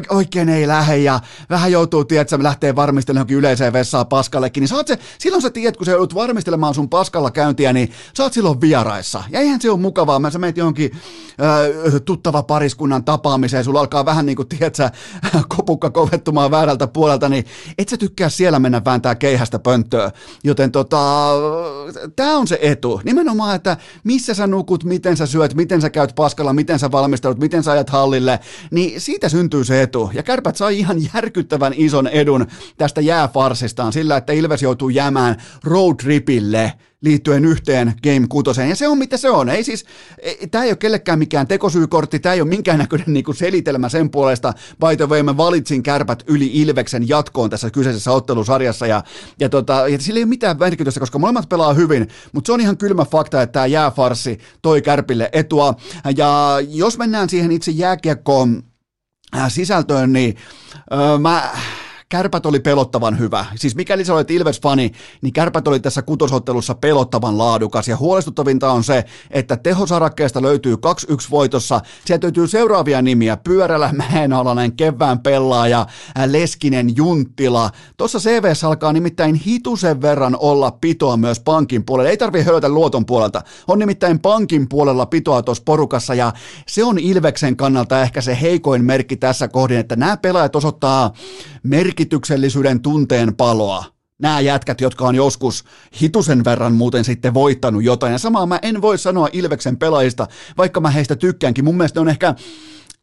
oikein, 0.10 0.49
ei 0.49 0.68
lähde 0.68 0.97
ja 0.97 1.19
vähän 1.49 1.72
joutuu, 1.72 2.05
tiedät, 2.05 2.30
sä 2.30 2.43
lähtee 2.43 2.76
varmistelemaan 2.76 3.19
johonkin 3.22 3.38
yleiseen 3.38 3.73
vessaan 3.73 4.07
paskallekin, 4.07 4.61
niin 4.61 4.68
saat 4.68 4.88
se, 4.88 4.99
silloin 5.18 5.41
sä 5.41 5.49
tiedät, 5.49 5.77
kun 5.77 5.85
sä 5.85 5.91
joudut 5.91 6.15
varmistelemaan 6.15 6.73
sun 6.73 6.89
paskalla 6.89 7.31
käyntiä, 7.31 7.73
niin 7.73 7.91
sä 8.18 8.23
oot 8.23 8.34
silloin 8.34 8.61
vieraissa. 8.61 9.23
Ja 9.30 9.39
eihän 9.39 9.61
se 9.61 9.69
ole 9.69 9.80
mukavaa, 9.80 10.19
mä 10.19 10.30
sä 10.30 10.39
meet 10.39 10.57
johonkin 10.57 10.91
äh, 10.93 12.01
tuttava 12.05 12.43
pariskunnan 12.43 13.03
tapaamiseen, 13.03 13.64
sulla 13.64 13.80
alkaa 13.80 14.05
vähän 14.05 14.26
niin 14.26 14.35
kuin, 14.35 14.47
tiedät 14.47 14.76
sä, 14.76 14.91
kopukka 15.57 15.89
kovettumaan 15.89 16.51
väärältä 16.51 16.88
puolelta, 16.88 17.30
niin 17.30 17.45
et 17.77 17.89
sä 17.89 17.97
tykkää 17.97 18.30
siellä 18.30 18.60
mennä 18.60 18.81
vääntää 18.85 19.15
keihästä 19.23 19.59
pönttöä. 19.59 20.11
Joten 20.43 20.71
tota, 20.71 21.31
tämä 22.15 22.37
on 22.37 22.47
se 22.47 22.59
etu. 22.61 23.01
Nimenomaan, 23.03 23.55
että 23.55 23.77
missä 24.03 24.33
sä 24.33 24.47
nukut, 24.47 24.83
miten 24.83 25.17
sä 25.17 25.25
syöt, 25.25 25.53
miten 25.53 25.81
sä 25.81 25.89
käyt 25.89 26.15
paskalla, 26.15 26.53
miten 26.53 26.79
sä 26.79 26.91
valmistaudut, 26.91 27.39
miten 27.39 27.63
sä 27.63 27.71
ajat 27.71 27.89
hallille, 27.89 28.39
niin 28.71 29.01
siitä 29.01 29.29
syntyy 29.29 29.63
se 29.63 29.81
etu. 29.81 30.11
Ja 30.13 30.23
kärpät 30.23 30.55
sai 30.55 30.79
ihan 30.79 30.97
järkyttävän 31.13 31.73
ison 31.75 32.07
edun 32.07 32.47
tästä 32.77 33.01
jääfarsistaan 33.01 33.93
sillä, 33.93 34.17
että 34.17 34.33
Ilves 34.33 34.61
joutuu 34.61 34.89
jäämään 34.89 35.35
road 35.63 35.95
tripille 35.95 36.73
liittyen 37.03 37.45
yhteen 37.45 37.93
Game 38.03 38.27
6. 38.30 38.61
Ja 38.69 38.75
se 38.75 38.88
on 38.88 38.97
mitä 38.97 39.17
se 39.17 39.30
on. 39.30 39.49
Ei 39.49 39.63
siis, 39.63 39.85
tämä 40.51 40.63
ei 40.63 40.69
ole 40.69 40.77
kellekään 40.77 41.19
mikään 41.19 41.47
tekosyykortti, 41.47 42.19
tämä 42.19 42.34
ei 42.34 42.41
ole 42.41 42.49
minkäännäköinen 42.49 43.13
niinku 43.13 43.34
selitelmä 43.34 43.89
sen 43.89 44.09
puolesta. 44.09 44.53
By 44.80 44.97
the 44.97 45.09
way, 45.09 45.23
mä 45.23 45.38
valitsin 45.38 45.84
kärpät 45.84 46.23
yli 46.27 46.51
Ilveksen 46.53 47.09
jatkoon 47.09 47.49
tässä 47.49 47.69
kyseisessä 47.69 48.11
ottelusarjassa. 48.11 48.88
Ja, 48.88 49.03
ja, 49.39 49.49
tota, 49.49 49.88
ja 49.88 49.99
sillä 49.99 50.17
ei 50.17 50.23
ole 50.23 50.30
mitään 50.30 50.59
merkitystä, 50.59 50.99
koska 50.99 51.19
molemmat 51.19 51.49
pelaa 51.49 51.73
hyvin, 51.73 52.07
mutta 52.31 52.47
se 52.47 52.53
on 52.53 52.61
ihan 52.61 52.77
kylmä 52.77 53.05
fakta, 53.05 53.41
että 53.41 53.53
tämä 53.53 53.65
jääfarsi 53.65 54.39
toi 54.61 54.81
kärpille 54.81 55.30
etua. 55.34 55.75
Ja 56.17 56.57
jos 56.69 56.97
mennään 56.97 57.30
siihen 57.30 57.51
itse 57.51 57.71
jääkiekkoon 57.71 58.63
äh, 59.38 59.51
sisältöön, 59.51 60.13
niin 60.13 60.35
öö, 60.93 61.17
mä 61.17 61.51
kärpät 62.09 62.45
oli 62.45 62.59
pelottavan 62.59 63.19
hyvä. 63.19 63.45
Siis 63.55 63.75
mikäli 63.75 64.05
sä 64.05 64.13
olet 64.13 64.31
Ilves-fani, 64.31 64.91
niin 65.21 65.34
kärpät 65.34 65.67
oli 65.67 65.80
tässä 65.80 66.01
kutosottelussa 66.01 66.75
pelottavan 66.75 67.38
laadukas. 67.38 67.88
Ja 67.88 67.97
huolestuttavinta 67.97 68.71
on 68.71 68.84
se, 68.84 69.05
että 69.31 69.57
tehosarakkeesta 69.57 70.41
löytyy 70.41 70.75
2-1 70.75 70.77
voitossa. 71.31 71.81
Sieltä 72.05 72.25
löytyy 72.25 72.47
seuraavia 72.47 73.01
nimiä. 73.01 73.38
Pyörällä 73.38 73.93
Mäenalainen, 73.93 74.71
Kevään 74.71 75.19
pelaaja, 75.19 75.85
Leskinen, 76.25 76.95
Junttila. 76.95 77.69
Tuossa 77.97 78.19
CVS 78.19 78.63
alkaa 78.63 78.93
nimittäin 78.93 79.35
hitusen 79.35 80.01
verran 80.01 80.38
olla 80.39 80.71
pitoa 80.71 81.17
myös 81.17 81.39
pankin 81.39 81.85
puolella. 81.85 82.09
Ei 82.09 82.17
tarvitse 82.17 82.45
hölötä 82.45 82.69
luoton 82.69 83.05
puolelta. 83.05 83.41
On 83.67 83.80
nimittäin 83.80 84.19
pankin 84.19 84.69
puolella 84.69 85.05
pitoa 85.05 85.41
tuossa 85.41 85.63
porukassa 85.65 86.13
ja 86.13 86.34
se 86.67 86.84
on 86.84 86.99
Ilveksen 86.99 87.55
kannalta 87.55 88.01
ehkä 88.01 88.21
se 88.21 88.38
heikoin 88.41 88.85
merkki 88.85 89.15
tässä 89.15 89.47
kohdin, 89.47 89.77
että 89.77 89.95
nämä 89.95 90.17
pelaajat 90.17 90.55
osoittaa 90.55 91.13
merkityksellisyyden 92.03 92.81
tunteen 92.81 93.35
paloa. 93.35 93.85
nämä 94.21 94.39
jätkät, 94.39 94.81
jotka 94.81 95.07
on 95.07 95.15
joskus 95.15 95.63
hitusen 96.01 96.43
verran 96.43 96.73
muuten 96.73 97.03
sitten 97.03 97.34
voittanut 97.34 97.84
jotain. 97.84 98.11
Ja 98.11 98.17
samaa 98.17 98.45
mä 98.45 98.59
en 98.61 98.81
voi 98.81 98.97
sanoa 98.97 99.30
Ilveksen 99.34 99.77
pelaajista, 99.77 100.27
vaikka 100.57 100.80
mä 100.80 100.89
heistä 100.89 101.15
tykkäänkin. 101.15 101.65
Mun 101.65 101.77
mielestä 101.77 101.99
ne 101.99 102.01
on 102.01 102.09
ehkä 102.09 102.35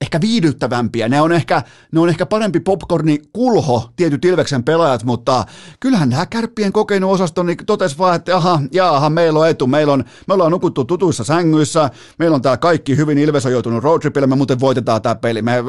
ehkä 0.00 0.20
viihdyttävämpiä. 0.20 1.08
Ne 1.08 1.20
on 1.20 1.32
ehkä, 1.32 1.62
ne 1.92 2.00
on 2.00 2.08
ehkä 2.08 2.26
parempi 2.26 2.60
popcorni 2.60 3.18
kulho, 3.32 3.90
tietyt 3.96 4.24
Ilveksen 4.24 4.64
pelaajat, 4.64 5.04
mutta 5.04 5.44
kyllähän 5.80 6.08
nämä 6.08 6.26
kärppien 6.26 6.72
kokenut 6.72 7.10
osasto 7.10 7.42
niin 7.42 7.56
totesi 7.66 7.98
vaan, 7.98 8.16
että 8.16 8.36
aha, 8.36 8.62
jaaha, 8.72 9.10
meillä 9.10 9.38
on 9.38 9.48
etu, 9.48 9.66
meillä 9.66 9.92
on, 9.92 10.04
me 10.26 10.34
ollaan 10.34 10.52
nukuttu 10.52 10.84
tutuissa 10.84 11.24
sängyissä, 11.24 11.90
meillä 12.18 12.34
on 12.34 12.42
tää 12.42 12.56
kaikki 12.56 12.96
hyvin, 12.96 13.18
Ilves 13.18 13.46
on 13.46 13.52
joutunut 13.52 13.84
roadtripille, 13.84 14.26
me 14.26 14.36
muuten 14.36 14.60
voitetaan 14.60 15.02
tämä 15.02 15.14
peli, 15.14 15.42
me, 15.42 15.62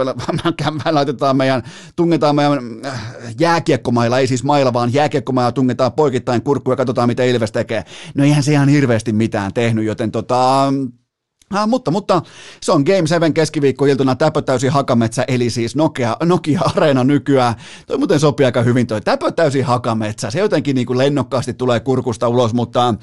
me 0.84 0.92
laitetaan 0.92 1.38
meidän, 1.38 1.64
tungetaan 1.96 2.36
meidän 2.36 2.60
äh, 2.86 3.02
jääkiekkomailla, 3.40 4.20
ei 4.20 4.28
siis 4.28 4.44
mailla, 4.44 4.74
vaan 4.74 4.94
jääkiekkomailla 4.94 5.52
tungetaan 5.52 5.94
poikittain 5.94 6.42
kurkkuja 6.42 6.74
ja 6.74 6.78
katsotaan, 6.78 7.08
mitä 7.08 7.24
Ilves 7.24 7.52
tekee. 7.52 7.84
No 8.16 8.24
eihän 8.24 8.44
se 8.44 8.52
ihan 8.52 8.70
hirveästi 8.70 9.14
mitään 9.14 9.54
tehnyt, 9.54 9.86
joten 9.86 10.12
tota, 10.12 10.74
Ah, 11.52 11.68
mutta, 11.68 11.92
mutta 11.92 12.22
se 12.62 12.72
on 12.72 12.84
Game 12.84 13.08
7 13.08 13.34
keskiviikkoiltuna 13.34 14.16
täpötäysi 14.16 14.68
hakametsä, 14.68 15.26
eli 15.28 15.50
siis 15.50 15.76
Nokia, 15.76 16.18
Nokia 16.24 16.62
Areena 16.76 17.04
nykyään. 17.04 17.56
Toi 17.88 17.98
muuten 17.98 18.20
sopii 18.20 18.46
aika 18.46 18.62
hyvin 18.62 18.88
toi 18.88 19.02
täpötäysi 19.02 19.62
hakametsä. 19.62 20.32
Se 20.32 20.40
jotenkin 20.40 20.76
niin 20.76 20.88
kuin 20.88 20.98
lennokkaasti 20.98 21.54
tulee 21.54 21.80
kurkusta 21.80 22.28
ulos, 22.28 22.54
mutta 22.54 22.96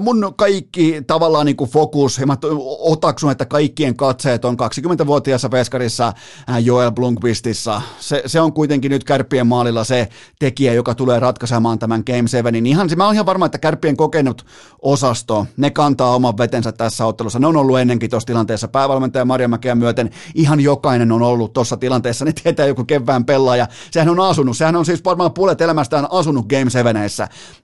mun 0.00 0.32
kaikki 0.36 1.02
tavallaan 1.06 1.46
niin 1.46 1.56
kuin 1.56 1.70
fokus, 1.70 2.18
ja 2.18 2.26
mä 2.26 2.36
otaksun, 2.78 3.30
että 3.30 3.44
kaikkien 3.44 3.96
katseet 3.96 4.44
on 4.44 4.56
20-vuotiaassa 4.56 5.50
veskarissa 5.50 6.12
Joel 6.60 6.92
Blunkvistissa. 6.92 7.82
Se, 8.00 8.22
se 8.26 8.40
on 8.40 8.52
kuitenkin 8.52 8.90
nyt 8.90 9.04
kärppien 9.04 9.46
maalilla 9.46 9.84
se 9.84 10.08
tekijä, 10.38 10.72
joka 10.72 10.94
tulee 10.94 11.20
ratkaisemaan 11.20 11.78
tämän 11.78 12.02
Game 12.06 12.28
7. 12.28 12.52
Niin 12.52 12.66
ihan, 12.66 12.88
mä 12.96 13.04
oon 13.04 13.14
ihan 13.14 13.26
varma, 13.26 13.46
että 13.46 13.58
kärppien 13.58 13.96
kokenut 13.96 14.46
osasto, 14.82 15.46
ne 15.56 15.70
kantaa 15.70 16.14
oman 16.14 16.38
vetensä 16.38 16.72
tässä 16.72 17.06
ottelussa. 17.06 17.38
Ne 17.38 17.46
on 17.46 17.55
ollut 17.56 17.78
ennenkin 17.78 18.10
tuossa 18.10 18.26
tilanteessa. 18.26 18.68
Päävalmentaja 18.68 19.24
Maria 19.24 19.48
Mäkeä 19.48 19.74
myöten 19.74 20.10
ihan 20.34 20.60
jokainen 20.60 21.12
on 21.12 21.22
ollut 21.22 21.52
tuossa 21.52 21.76
tilanteessa. 21.76 22.24
Ne 22.24 22.32
tietää 22.32 22.66
joku 22.66 22.84
kevään 22.84 23.24
pelaaja. 23.24 23.66
Sehän 23.90 24.08
on 24.08 24.20
asunut. 24.20 24.56
Sehän 24.56 24.76
on 24.76 24.84
siis 24.84 25.04
varmaan 25.04 25.32
puolet 25.32 25.60
elämästään 25.60 26.06
asunut 26.10 26.46
Game 26.46 26.70
7. 26.70 26.96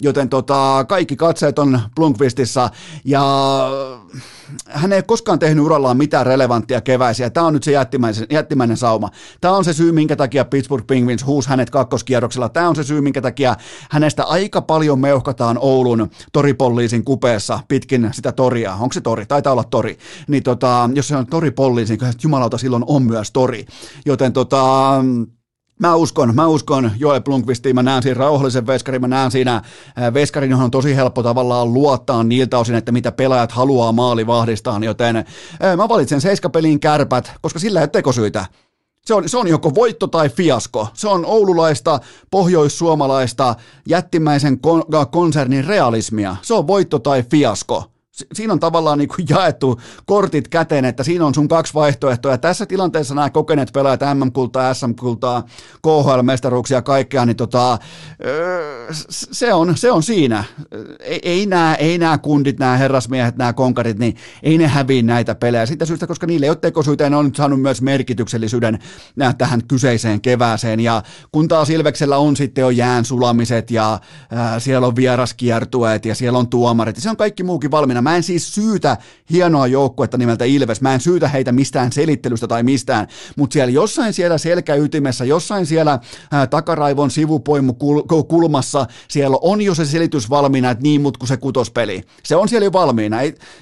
Joten 0.01 0.29
tota, 0.29 0.85
kaikki 0.89 1.17
katseet 1.17 1.59
on 1.59 1.81
Blomqvistissa 1.97 2.71
ja 3.05 3.23
hän 4.69 4.93
ei 4.93 5.03
koskaan 5.03 5.39
tehnyt 5.39 5.65
urallaan 5.65 5.97
mitään 5.97 6.27
relevanttia 6.27 6.81
keväisiä. 6.81 7.31
Tämä 7.31 7.47
on 7.47 7.53
nyt 7.53 7.63
se 7.63 7.73
jättimäinen, 7.73 8.27
jättimäinen 8.31 8.77
sauma. 8.77 9.11
Tämä 9.41 9.57
on 9.57 9.65
se 9.65 9.73
syy, 9.73 9.93
minkä 9.93 10.17
takia 10.17 10.45
Pittsburgh 10.45 10.87
Penguins 10.87 11.27
huusi 11.27 11.49
hänet 11.49 11.71
kakkoskierroksella. 11.71 12.49
Tämä 12.49 12.69
on 12.69 12.77
se 12.77 12.85
syy, 12.85 13.01
minkä 13.01 13.21
takia 13.21 13.57
hänestä 13.91 14.25
aika 14.25 14.63
paljon 14.63 15.01
meuhkataan 15.01 15.59
Oulun 15.61 16.11
toripolliisin 16.33 17.05
kupeessa 17.05 17.61
pitkin 17.69 18.11
sitä 18.13 18.33
toria. 18.33 18.73
Onko 18.73 18.93
se 18.93 19.01
tori? 19.01 19.27
Taitaa 19.27 19.53
olla 19.53 19.65
tori. 19.65 19.82
Niin 20.29 20.43
tota, 20.43 20.91
jos 20.95 21.09
se 21.09 21.17
on 21.17 21.27
toripolliisin, 21.27 21.99
niin 22.01 22.13
jumalauta 22.23 22.59
silloin 22.59 22.85
on 22.87 23.03
myös 23.03 23.31
tori. 23.31 23.67
Joten 24.07 24.33
tota, 24.33 24.95
Mä 25.83 25.95
uskon, 25.95 26.35
mä 26.35 26.47
uskon 26.47 26.91
Joe 26.99 27.21
Blunkvistiin, 27.21 27.75
mä 27.75 27.83
näen 27.83 28.03
siinä 28.03 28.19
rauhallisen 28.19 28.67
veskarin, 28.67 29.01
mä 29.01 29.09
näen 29.09 29.31
siinä 29.31 29.63
veskarin, 30.15 30.51
johon 30.51 30.65
on 30.65 30.71
tosi 30.71 30.97
helppo 30.97 31.23
tavallaan 31.23 31.73
luottaa 31.73 32.25
niiltä 32.25 32.59
osin, 32.59 32.75
että 32.75 32.93
mitä 32.93 33.13
pelaajat 33.13 33.53
haluaa 33.53 33.93
maalivahdistaan, 33.93 34.83
joten 34.83 35.17
äh, 35.17 35.25
mä 35.77 35.89
valitsen 35.89 36.21
seiskapeliin 36.21 36.81
kärpät, 36.81 37.33
koska 37.41 37.59
sillä 37.59 37.81
ei 37.81 37.85
ole 37.85 37.89
tekosyitä. 37.89 38.47
Se 39.05 39.15
on, 39.15 39.29
se 39.29 39.39
on 39.39 39.49
joko 39.49 39.75
voitto 39.75 40.07
tai 40.07 40.29
fiasko. 40.29 40.89
Se 40.95 41.09
on 41.09 41.27
oululaista, 41.27 42.01
pohjoissuomalaista, 42.31 43.55
jättimäisen 43.89 44.55
kon- 44.67 45.07
konsernin 45.11 45.65
realismia. 45.65 46.37
Se 46.43 46.55
on 46.55 46.67
voitto 46.67 46.99
tai 46.99 47.23
fiasko 47.23 47.92
siinä 48.33 48.53
on 48.53 48.61
tavallaan 48.61 48.99
niin 48.99 49.09
kuin 49.09 49.27
jaettu 49.29 49.81
kortit 50.07 50.49
käteen, 50.49 50.85
että 50.85 51.05
siinä 51.05 51.27
on 51.27 51.35
sun 51.35 51.49
kaksi 51.49 51.75
vaihtoehtoa. 51.75 52.31
Ja 52.31 52.39
tässä 52.39 52.67
tilanteessa 52.67 53.15
nämä 53.15 53.31
kokeneet 53.31 53.71
pelaajat, 53.73 54.01
MM-kultaa, 54.15 54.75
SM-kultaa, 54.75 55.43
KHL-mestaruuksia 55.87 56.83
kaikkea, 56.83 57.27
niin 57.27 57.37
tota, 57.37 57.79
se, 59.11 59.55
on, 59.55 59.77
se 59.77 59.93
on 59.93 60.03
siinä. 60.03 60.45
Ei, 61.01 61.21
ei, 61.23 61.47
nämä, 61.47 61.75
ei 61.75 61.99
nämä 61.99 62.19
kundit, 62.19 62.59
nämä 62.59 62.77
herrasmiehet, 62.77 63.37
nämä 63.37 63.53
konkarit, 63.53 63.99
niin 63.99 64.17
ei 64.43 64.59
ne 64.59 64.67
häviä 64.67 65.03
näitä 65.03 65.35
pelejä. 65.35 65.67
Siitä 65.67 65.87
syystä, 65.87 66.07
koska 66.07 66.27
niille 66.27 66.47
ei 66.47 66.51
ole 66.51 66.57
tekosyitä, 66.57 67.11
ne 67.11 67.17
on 67.17 67.25
nyt 67.25 67.37
saanut 67.37 67.61
myös 67.63 67.83
merkityksellisyyden 67.83 68.79
tähän 69.39 69.65
kyseiseen 69.69 70.21
kevääseen. 70.21 70.81
Ja 70.81 71.03
kun 71.33 71.49
taas 71.49 71.71
Ilveksellä 71.71 72.17
on 72.17 72.37
sitten 72.37 72.63
jo 72.63 72.71
jään 72.71 73.05
sulamiset 73.05 73.71
ja 73.71 73.93
äh, 73.93 74.01
siellä 74.59 74.87
on 74.87 74.97
vieraskiertueet 74.97 76.05
ja 76.05 76.15
siellä 76.15 76.39
on 76.39 76.49
tuomarit, 76.49 76.97
ja 76.97 77.03
se 77.03 77.11
on 77.11 77.17
kaikki 77.17 77.43
muukin 77.43 77.71
valmiina 77.71 78.02
Mä 78.03 78.17
en 78.17 78.23
siis 78.23 78.55
syytä 78.55 78.97
hienoa 79.31 79.67
joukkuetta 79.67 80.19
nimeltä 80.19 80.45
Ilves, 80.45 80.81
mä 80.81 80.95
en 80.95 81.01
syytä 81.01 81.29
heitä 81.29 81.53
mistään 81.53 81.93
selittelystä 81.93 82.47
tai 82.49 82.63
mistään, 82.63 83.09
mutta 83.37 83.53
siellä 83.55 83.71
jossain 83.71 84.13
siellä 84.13 84.39
selkäytimessä, 84.39 85.25
jossain 85.25 85.67
siellä 85.67 85.99
ää, 86.31 86.47
takaraivon 86.47 87.11
sivupoimu 87.11 87.73
kul- 87.73 88.25
kulmassa, 88.29 88.87
siellä 89.09 89.37
on 89.41 89.63
jo 89.63 89.75
se 89.75 89.85
selitys 89.85 90.31
valmiina, 90.31 90.71
että 90.71 90.83
niin 90.83 91.01
mut 91.01 91.17
kuin 91.17 91.29
se 91.29 91.37
kutospeli. 91.37 92.03
Se 92.25 92.37
on 92.37 92.49
siellä 92.49 92.65
jo 92.65 92.73
valmiina. 92.73 93.17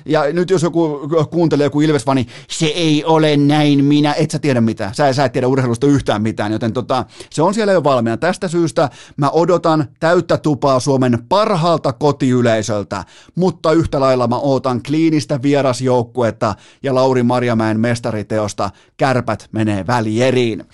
Ja 0.07 0.33
nyt 0.33 0.51
jos 0.51 0.63
joku 0.63 1.09
kuuntelee 1.31 1.67
joku 1.67 1.81
ilves 1.81 2.05
niin 2.15 2.27
se 2.51 2.67
ei 2.67 3.05
ole 3.05 3.37
näin 3.37 3.85
minä, 3.85 4.13
et 4.13 4.31
sä 4.31 4.39
tiedä 4.39 4.61
mitään. 4.61 4.95
Sä, 4.95 5.13
sä 5.13 5.25
et 5.25 5.33
tiedä 5.33 5.47
urheilusta 5.47 5.87
yhtään 5.87 6.23
mitään, 6.23 6.53
joten 6.53 6.73
tota, 6.73 7.05
se 7.31 7.43
on 7.43 7.55
siellä 7.55 7.73
jo 7.73 7.85
valmiina. 7.85 8.17
Tästä 8.17 8.49
syystä 8.49 8.91
mä 9.17 9.31
odotan 9.31 9.85
täyttä 10.01 10.39
tupaa 10.39 10.81
Suomen 10.81 11.19
parhaalta 11.29 11.93
kotiyleisöltä, 11.93 13.05
mutta 13.35 13.73
yhtä 13.73 14.01
lailla 14.01 14.30
mä 14.31 14.37
ootan 14.37 14.83
kliinistä 14.83 15.43
vierasjoukkuetta 15.43 16.55
ja 16.83 16.95
Lauri 16.95 17.23
Marjamäen 17.23 17.81
mestariteosta 17.81 18.71
Kärpät 18.97 19.49
menee 19.53 19.87
välieriin. 19.87 20.65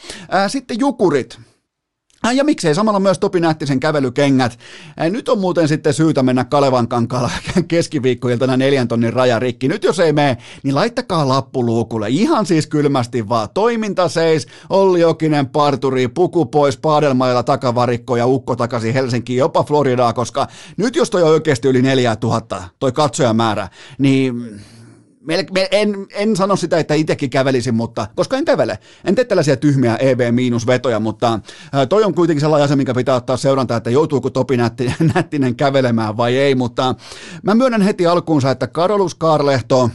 Sitten 0.48 0.80
Jukurit. 0.80 1.38
Ja 2.32 2.44
miksei 2.44 2.74
samalla 2.74 3.00
myös 3.00 3.18
Topi 3.18 3.40
Nähtisen 3.40 3.80
kävelykengät. 3.80 4.58
Nyt 5.10 5.28
on 5.28 5.38
muuten 5.38 5.68
sitten 5.68 5.94
syytä 5.94 6.22
mennä 6.22 6.44
Kalevan 6.44 6.88
kankaalla 6.88 7.30
keskiviikkoiltana 7.68 8.56
neljän 8.56 8.88
tonnin 8.88 9.12
rajarikki. 9.12 9.68
Nyt 9.68 9.84
jos 9.84 10.00
ei 10.00 10.12
mene, 10.12 10.36
niin 10.62 10.74
laittakaa 10.74 11.28
lappu 11.28 11.66
luukulle. 11.66 12.08
Ihan 12.08 12.46
siis 12.46 12.66
kylmästi 12.66 13.28
vaan. 13.28 13.48
Toiminta 13.54 14.08
seis, 14.08 14.46
Olli 14.70 15.00
Jokinen 15.00 15.46
parturi, 15.46 16.08
puku 16.08 16.46
pois, 16.46 16.76
paadelmailla 16.76 17.42
takavarikko 17.42 18.16
ja 18.16 18.26
ukko 18.26 18.56
takaisin 18.56 18.94
Helsinkiin, 18.94 19.38
jopa 19.38 19.62
Floridaa, 19.62 20.12
koska 20.12 20.46
nyt 20.76 20.96
jos 20.96 21.10
toi 21.10 21.22
on 21.22 21.28
oikeasti 21.28 21.68
yli 21.68 21.82
4000, 21.82 22.62
toi 22.78 22.92
katsojamäärä, 22.92 23.68
niin 23.98 24.60
En, 25.70 26.06
en 26.14 26.36
sano 26.36 26.56
sitä, 26.56 26.78
että 26.78 26.94
itsekin 26.94 27.30
kävelisin, 27.30 27.74
mutta 27.74 28.06
koska 28.14 28.36
en 28.36 28.44
kävele. 28.44 28.78
En 29.04 29.14
tee 29.14 29.24
tällaisia 29.24 29.56
tyhmiä 29.56 29.96
EV-vetoja, 29.96 31.00
mutta 31.00 31.40
toi 31.88 32.04
on 32.04 32.14
kuitenkin 32.14 32.40
sellainen 32.40 32.64
asia, 32.64 32.76
mikä 32.76 32.94
pitää 32.94 33.14
ottaa 33.14 33.36
seuranta, 33.36 33.76
että 33.76 33.90
joutuuko 33.90 34.30
Topi 34.30 34.56
Nätti, 34.56 34.94
Nättinen 35.14 35.56
kävelemään 35.56 36.16
vai 36.16 36.36
ei, 36.36 36.54
mutta 36.54 36.94
mä 37.42 37.54
myönnän 37.54 37.82
heti 37.82 38.06
alkuunsa, 38.06 38.50
että 38.50 38.66
Karolus 38.66 39.14
Karlehto, 39.14 39.90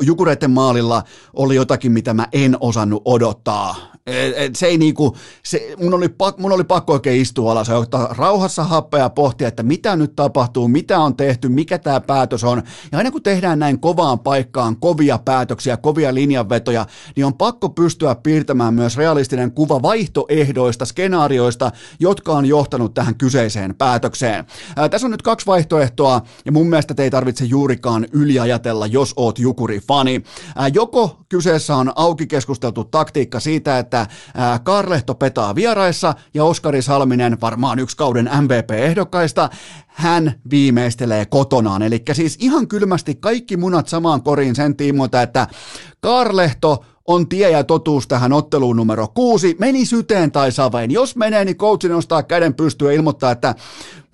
Jukureiden 0.00 0.50
maalilla 0.50 1.02
oli 1.32 1.54
jotakin, 1.54 1.92
mitä 1.92 2.14
mä 2.14 2.26
en 2.32 2.56
osannut 2.60 3.02
odottaa 3.04 3.91
et 4.06 4.56
se 4.56 4.66
ei 4.66 4.78
niinku, 4.78 5.16
se, 5.42 5.74
mun, 5.78 5.94
oli 5.94 6.08
pak, 6.08 6.38
mun 6.38 6.52
oli 6.52 6.64
pakko 6.64 6.92
oikein 6.92 7.22
istua 7.22 7.52
alas 7.52 7.68
ja 7.68 7.76
ottaa 7.76 8.14
rauhassa 8.18 8.64
happea 8.64 9.00
ja 9.00 9.10
pohtia, 9.10 9.48
että 9.48 9.62
mitä 9.62 9.96
nyt 9.96 10.16
tapahtuu, 10.16 10.68
mitä 10.68 10.98
on 10.98 11.16
tehty, 11.16 11.48
mikä 11.48 11.78
tämä 11.78 12.00
päätös 12.00 12.44
on. 12.44 12.62
Ja 12.92 12.98
aina 12.98 13.10
kun 13.10 13.22
tehdään 13.22 13.58
näin 13.58 13.80
kovaan 13.80 14.18
paikkaan 14.18 14.76
kovia 14.76 15.18
päätöksiä, 15.18 15.76
kovia 15.76 16.14
linjanvetoja, 16.14 16.86
niin 17.16 17.24
on 17.26 17.34
pakko 17.34 17.68
pystyä 17.68 18.14
piirtämään 18.14 18.74
myös 18.74 18.96
realistinen 18.96 19.52
kuva 19.52 19.82
vaihtoehdoista, 19.82 20.84
skenaarioista, 20.84 21.70
jotka 22.00 22.32
on 22.32 22.46
johtanut 22.46 22.94
tähän 22.94 23.14
kyseiseen 23.14 23.74
päätökseen. 23.74 24.44
Ää, 24.76 24.88
tässä 24.88 25.06
on 25.06 25.10
nyt 25.10 25.22
kaksi 25.22 25.46
vaihtoehtoa, 25.46 26.20
ja 26.44 26.52
mun 26.52 26.68
mielestä 26.68 26.94
te 26.94 27.02
ei 27.02 27.10
tarvitse 27.10 27.44
juurikaan 27.44 28.06
yliajatella, 28.12 28.86
jos 28.86 29.12
oot 29.16 29.38
Jukuri-fani. 29.38 30.22
Ää, 30.56 30.68
joko 30.68 31.18
kyseessä 31.28 31.76
on 31.76 31.92
auki 31.96 32.26
keskusteltu 32.26 32.84
taktiikka 32.84 33.40
siitä, 33.40 33.78
että 33.78 33.91
että 33.92 34.06
Karlehto 34.62 35.14
petaa 35.14 35.54
vieraissa 35.54 36.14
ja 36.34 36.44
Oskari 36.44 36.82
Salminen, 36.82 37.40
varmaan 37.40 37.78
yksi 37.78 37.96
kauden 37.96 38.30
MVP-ehdokkaista, 38.40 39.50
hän 39.86 40.34
viimeistelee 40.50 41.26
kotonaan. 41.26 41.82
Eli 41.82 42.02
siis 42.12 42.36
ihan 42.40 42.68
kylmästi 42.68 43.14
kaikki 43.14 43.56
munat 43.56 43.88
samaan 43.88 44.22
koriin 44.22 44.54
sen 44.54 44.76
tiimoilta, 44.76 45.22
että 45.22 45.46
Karlehto 46.00 46.84
on 47.06 47.28
tie 47.28 47.50
ja 47.50 47.64
totuus 47.64 48.08
tähän 48.08 48.32
otteluun 48.32 48.76
numero 48.76 49.08
kuusi. 49.08 49.56
Meni 49.58 49.86
syteen 49.86 50.32
tai 50.32 50.52
saveen. 50.52 50.90
Jos 50.90 51.16
menee, 51.16 51.44
niin 51.44 51.56
coachi 51.56 51.88
nostaa 51.88 52.22
käden 52.22 52.54
pystyyn 52.54 52.90
ja 52.90 52.96
ilmoittaa, 52.96 53.30
että 53.30 53.54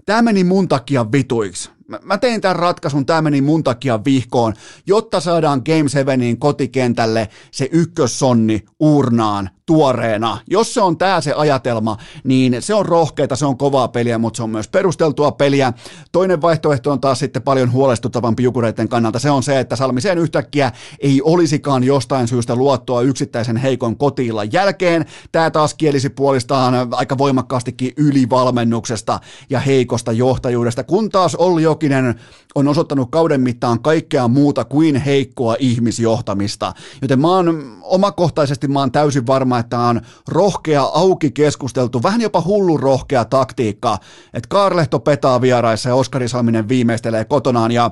tämä 0.06 0.22
meni 0.22 0.44
mun 0.44 0.68
takia 0.68 1.12
vituiksi 1.12 1.70
mä, 1.88 1.98
mä 2.02 2.18
tein 2.18 2.40
tämän 2.40 2.56
ratkaisun, 2.56 3.06
tämä 3.06 3.22
meni 3.22 3.40
mun 3.40 3.64
takia 3.64 4.04
vihkoon, 4.04 4.54
jotta 4.86 5.20
saadaan 5.20 5.62
Game 5.64 5.88
7 5.88 6.38
kotikentälle 6.38 7.28
se 7.50 7.68
ykkössonni 7.72 8.64
urnaan 8.80 9.50
tuoreena. 9.68 10.38
Jos 10.46 10.74
se 10.74 10.80
on 10.80 10.98
tämä 10.98 11.20
se 11.20 11.32
ajatelma, 11.32 11.96
niin 12.24 12.56
se 12.60 12.74
on 12.74 12.86
rohkeita, 12.86 13.36
se 13.36 13.46
on 13.46 13.58
kovaa 13.58 13.88
peliä, 13.88 14.18
mutta 14.18 14.36
se 14.36 14.42
on 14.42 14.50
myös 14.50 14.68
perusteltua 14.68 15.32
peliä. 15.32 15.72
Toinen 16.12 16.42
vaihtoehto 16.42 16.92
on 16.92 17.00
taas 17.00 17.18
sitten 17.18 17.42
paljon 17.42 17.72
huolestuttavampi 17.72 18.42
jukureiden 18.42 18.88
kannalta. 18.88 19.18
Se 19.18 19.30
on 19.30 19.42
se, 19.42 19.60
että 19.60 19.76
Salmiseen 19.76 20.18
yhtäkkiä 20.18 20.72
ei 21.00 21.22
olisikaan 21.24 21.84
jostain 21.84 22.28
syystä 22.28 22.56
luottoa 22.56 23.02
yksittäisen 23.02 23.56
heikon 23.56 23.96
kotiilla 23.96 24.44
jälkeen. 24.44 25.06
Tämä 25.32 25.50
taas 25.50 25.74
kielisi 25.74 26.10
puolistaan 26.10 26.74
aika 26.90 27.18
voimakkaastikin 27.18 27.92
ylivalmennuksesta 27.96 29.20
ja 29.50 29.60
heikosta 29.60 30.12
johtajuudesta, 30.12 30.84
kun 30.84 31.10
taas 31.10 31.34
Olli 31.34 31.62
Jokinen 31.78 32.14
on 32.54 32.68
osoittanut 32.68 33.10
kauden 33.10 33.40
mittaan 33.40 33.82
kaikkea 33.82 34.28
muuta 34.28 34.64
kuin 34.64 34.96
heikkoa 34.96 35.56
ihmisjohtamista. 35.58 36.72
Joten 37.02 37.20
mä 37.20 37.28
oon 37.28 37.78
omakohtaisesti 37.82 38.68
mä 38.68 38.80
oon 38.80 38.92
täysin 38.92 39.26
varma, 39.26 39.58
että 39.58 39.78
on 39.78 40.00
rohkea, 40.28 40.82
auki 40.82 41.30
keskusteltu, 41.30 42.02
vähän 42.02 42.20
jopa 42.20 42.42
hullu 42.46 42.76
rohkea 42.76 43.24
taktiikka, 43.24 43.98
että 44.34 44.48
Kaarlehto 44.48 44.98
petaa 44.98 45.40
vieraissa 45.40 45.88
ja 45.88 45.94
Oskari 45.94 46.28
Salminen 46.28 46.68
viimeistelee 46.68 47.24
kotonaan. 47.24 47.72
Ja 47.72 47.90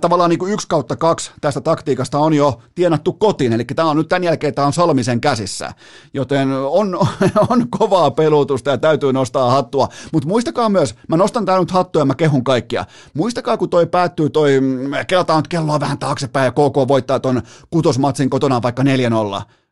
tavallaan 0.00 0.30
niin 0.30 0.38
kuin 0.38 0.52
yksi 0.52 0.68
kautta 0.68 0.96
kaksi 0.96 1.30
tästä 1.40 1.60
taktiikasta 1.60 2.18
on 2.18 2.34
jo 2.34 2.62
tienattu 2.74 3.12
kotiin, 3.12 3.52
eli 3.52 3.64
tämä 3.64 3.90
on 3.90 3.96
nyt 3.96 4.08
tämän 4.08 4.24
jälkeen 4.24 4.54
tämä 4.54 4.66
on 4.66 4.72
Salmisen 4.72 5.20
käsissä, 5.20 5.72
joten 6.14 6.48
on, 6.52 6.98
on 7.50 7.66
kovaa 7.70 8.10
pelutusta 8.10 8.70
ja 8.70 8.78
täytyy 8.78 9.12
nostaa 9.12 9.50
hattua, 9.50 9.88
mutta 10.12 10.28
muistakaa 10.28 10.68
myös, 10.68 10.94
mä 11.08 11.16
nostan 11.16 11.44
tää 11.44 11.60
nyt 11.60 11.70
hattua 11.70 12.02
ja 12.02 12.06
mä 12.06 12.14
kehun 12.14 12.44
kaikkia, 12.44 12.84
muistakaa 13.14 13.56
kun 13.56 13.70
toi 13.70 13.86
päättyy 13.86 14.30
toi, 14.30 14.60
kelataan 15.06 15.38
nyt 15.38 15.48
kelloa 15.48 15.80
vähän 15.80 15.98
taaksepäin 15.98 16.44
ja 16.44 16.52
KK 16.52 16.88
voittaa 16.88 17.20
ton 17.20 17.42
kutosmatsin 17.70 18.30
kotona 18.30 18.62
vaikka 18.62 18.82
4-0, 18.82 18.86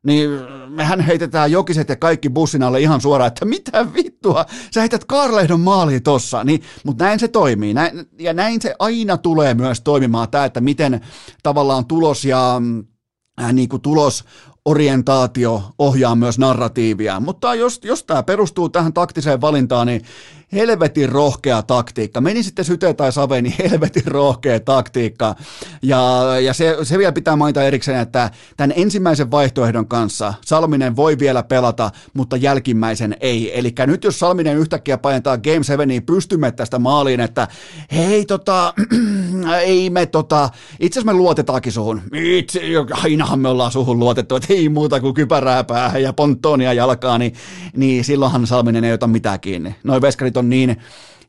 niin 0.03 0.31
mehän 0.69 1.01
heitetään 1.01 1.53
jokiset 1.53 1.89
ja 1.89 1.97
kaikki 1.97 2.31
bussin 2.31 2.63
alle 2.63 2.81
ihan 2.81 3.01
suoraan, 3.01 3.29
että 3.29 3.45
mitä 3.45 3.93
vittua, 3.95 4.47
sä 4.75 4.81
heität 4.81 5.05
Karlehdon 5.05 5.61
maaliin 5.61 6.03
tossa, 6.03 6.45
niin, 6.45 6.63
mutta 6.85 7.05
näin 7.05 7.21
se 7.21 7.29
toimii, 7.29 7.75
näin, 7.75 8.05
ja 8.19 8.33
näin 8.33 8.63
se 8.63 8.75
aina 8.79 9.17
tulee 9.17 9.55
myös 9.55 9.81
toimimaan, 9.81 10.29
tämä, 10.31 10.45
että 10.45 10.61
miten 10.61 11.01
tavallaan 11.43 11.87
tulos 11.87 12.25
ja 12.25 12.61
äh, 13.43 13.53
niin 13.53 13.69
kuin 13.69 13.83
tulos 13.83 14.25
orientaatio 14.65 15.63
ohjaa 15.79 16.15
myös 16.15 16.39
narratiivia, 16.39 17.21
mutta 17.21 17.55
jos, 17.55 17.81
jos 17.85 18.05
tämä 18.05 18.23
perustuu 18.23 18.69
tähän 18.69 18.93
taktiseen 18.93 19.41
valintaan, 19.41 19.87
niin 19.87 20.03
helvetin 20.53 21.09
rohkea 21.09 21.63
taktiikka. 21.63 22.21
Meni 22.21 22.43
sitten 22.43 22.65
syte 22.65 22.95
tai 22.95 23.13
save, 23.13 23.43
niin 23.43 23.55
helvetin 23.71 24.07
rohkea 24.07 24.61
taktiikka. 24.61 25.35
Ja, 25.83 26.23
ja 26.41 26.55
se, 26.55 26.77
se 26.83 26.99
vielä 26.99 27.13
pitää 27.13 27.37
mainita 27.37 27.63
erikseen, 27.63 28.01
että 28.01 28.31
tämän 28.57 28.73
ensimmäisen 28.77 29.31
vaihtoehdon 29.31 29.89
kanssa 29.89 30.35
Salminen 30.47 30.97
voi 30.97 31.19
vielä 31.19 31.43
pelata, 31.43 31.91
mutta 32.15 32.37
jälkimmäisen 32.37 33.17
ei. 33.21 33.59
Eli 33.59 33.75
nyt 33.87 34.05
jos 34.05 34.19
Salminen 34.19 34.57
yhtäkkiä 34.57 34.99
paintaa 34.99 35.39
Game 35.39 35.63
7, 35.63 35.89
niin 35.89 36.03
pystymme 36.03 36.53
tästä 36.53 36.79
maaliin, 36.79 37.21
että 37.21 37.49
hei 37.93 38.25
tota, 38.25 38.75
ei 39.63 39.91
me 39.91 40.07
tota, 40.07 40.51
itse 40.81 41.01
asiassa 41.01 41.13
me 41.13 41.19
luotetaankin 41.19 41.73
suhun. 41.73 42.03
Itse, 42.15 42.61
ainahan 42.91 43.41
me 43.41 43.49
ollaan 43.49 43.73
suhun 43.73 43.99
luotettu, 43.99 44.37
että 44.37 44.53
ei 44.55 44.69
muuta 44.69 45.01
kuin 45.01 45.15
kypärää 45.15 45.65
päähän 45.65 46.03
ja 46.03 46.13
ponttonia 46.13 46.73
jalkaa, 46.73 47.19
niin, 47.19 47.35
niin 47.77 48.05
silloinhan 48.05 48.47
Salminen 48.47 48.85
ei 48.85 48.93
ota 48.93 49.07
mitään 49.07 49.41
kiinni. 49.41 49.75
Noin 49.85 50.03
veskarit 50.03 50.37
on 50.41 50.51
niin 50.51 50.77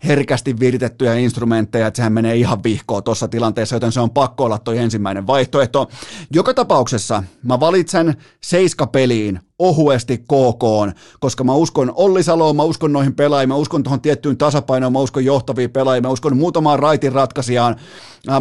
herkästi 0.03 0.59
viritettyjä 0.59 1.15
instrumentteja, 1.15 1.87
että 1.87 1.95
sehän 1.95 2.13
menee 2.13 2.35
ihan 2.35 2.63
vihkoon 2.63 3.03
tuossa 3.03 3.27
tilanteessa, 3.27 3.75
joten 3.75 3.91
se 3.91 3.99
on 3.99 4.09
pakko 4.09 4.45
olla 4.45 4.57
toi 4.57 4.77
ensimmäinen 4.77 5.27
vaihtoehto. 5.27 5.89
Joka 6.33 6.53
tapauksessa 6.53 7.23
mä 7.43 7.59
valitsen 7.59 8.15
seiskapeliin 8.43 9.39
ohuesti 9.59 10.17
KK, 10.17 10.95
koska 11.19 11.43
mä 11.43 11.53
uskon 11.53 11.91
Olli 11.95 12.23
Saloon, 12.23 12.55
mä 12.55 12.63
uskon 12.63 12.93
noihin 12.93 13.15
pelaajiin, 13.15 13.49
mä 13.49 13.55
uskon 13.55 13.83
tuohon 13.83 14.01
tiettyyn 14.01 14.37
tasapainoon, 14.37 14.93
mä 14.93 14.99
uskon 14.99 15.25
johtaviin 15.25 15.71
pelaajiin, 15.71 16.03
mä 16.03 16.09
uskon 16.09 16.37
muutamaan 16.37 16.79
raitin 16.79 17.11
ratkaisijaan, 17.11 17.75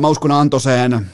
mä 0.01 0.09
uskon 0.09 0.33
Antoseen, 0.33 1.07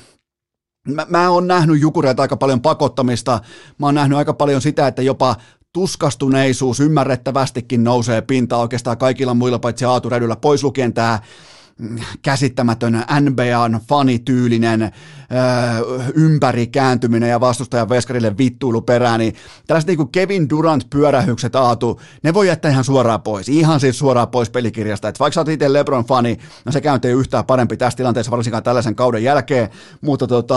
Mä, 0.88 1.06
mä 1.08 1.30
oon 1.30 1.46
nähnyt 1.46 1.80
Jukureita 1.80 2.22
aika 2.22 2.36
paljon 2.36 2.60
pakottamista, 2.60 3.40
mä 3.78 3.86
oon 3.86 3.94
nähnyt 3.94 4.18
aika 4.18 4.34
paljon 4.34 4.60
sitä, 4.60 4.86
että 4.86 5.02
jopa 5.02 5.36
tuskastuneisuus 5.76 6.80
ymmärrettävästikin 6.80 7.84
nousee 7.84 8.22
pintaan 8.22 8.62
oikeastaan 8.62 8.98
kaikilla 8.98 9.34
muilla 9.34 9.58
paitsi 9.58 9.84
Aaturedyllä, 9.84 10.36
pois 10.36 10.64
lukien 10.64 10.92
tämä 10.92 11.18
käsittämätön 12.22 13.04
NBAn 13.20 13.80
fanityylinen 13.88 14.82
öö, 14.82 14.90
ympäri 16.14 16.66
kääntyminen 16.66 17.30
ja 17.30 17.40
vastustajan 17.40 17.88
veskarille 17.88 18.38
vittuilu 18.38 18.80
perään, 18.82 19.20
niin 19.20 19.34
tällaiset 19.66 19.88
niin 19.88 19.96
kuin 19.96 20.08
Kevin 20.08 20.48
Durant 20.50 20.86
pyörähykset 20.90 21.56
Aatu, 21.56 22.00
ne 22.22 22.34
voi 22.34 22.48
jättää 22.48 22.70
ihan 22.70 22.84
suoraan 22.84 23.22
pois, 23.22 23.48
ihan 23.48 23.80
siis 23.80 23.98
suoraan 23.98 24.28
pois 24.28 24.50
pelikirjasta, 24.50 25.08
että 25.08 25.18
vaikka 25.18 25.34
sä 25.34 25.40
oot 25.40 25.48
itse 25.48 25.72
LeBron 25.72 26.04
fani, 26.04 26.38
no 26.64 26.72
se 26.72 26.80
käynti 26.80 27.08
yhtään 27.08 27.44
parempi 27.44 27.76
tässä 27.76 27.96
tilanteessa 27.96 28.30
varsinkaan 28.30 28.62
tällaisen 28.62 28.94
kauden 28.94 29.22
jälkeen, 29.22 29.68
mutta 30.00 30.26
tota, 30.26 30.56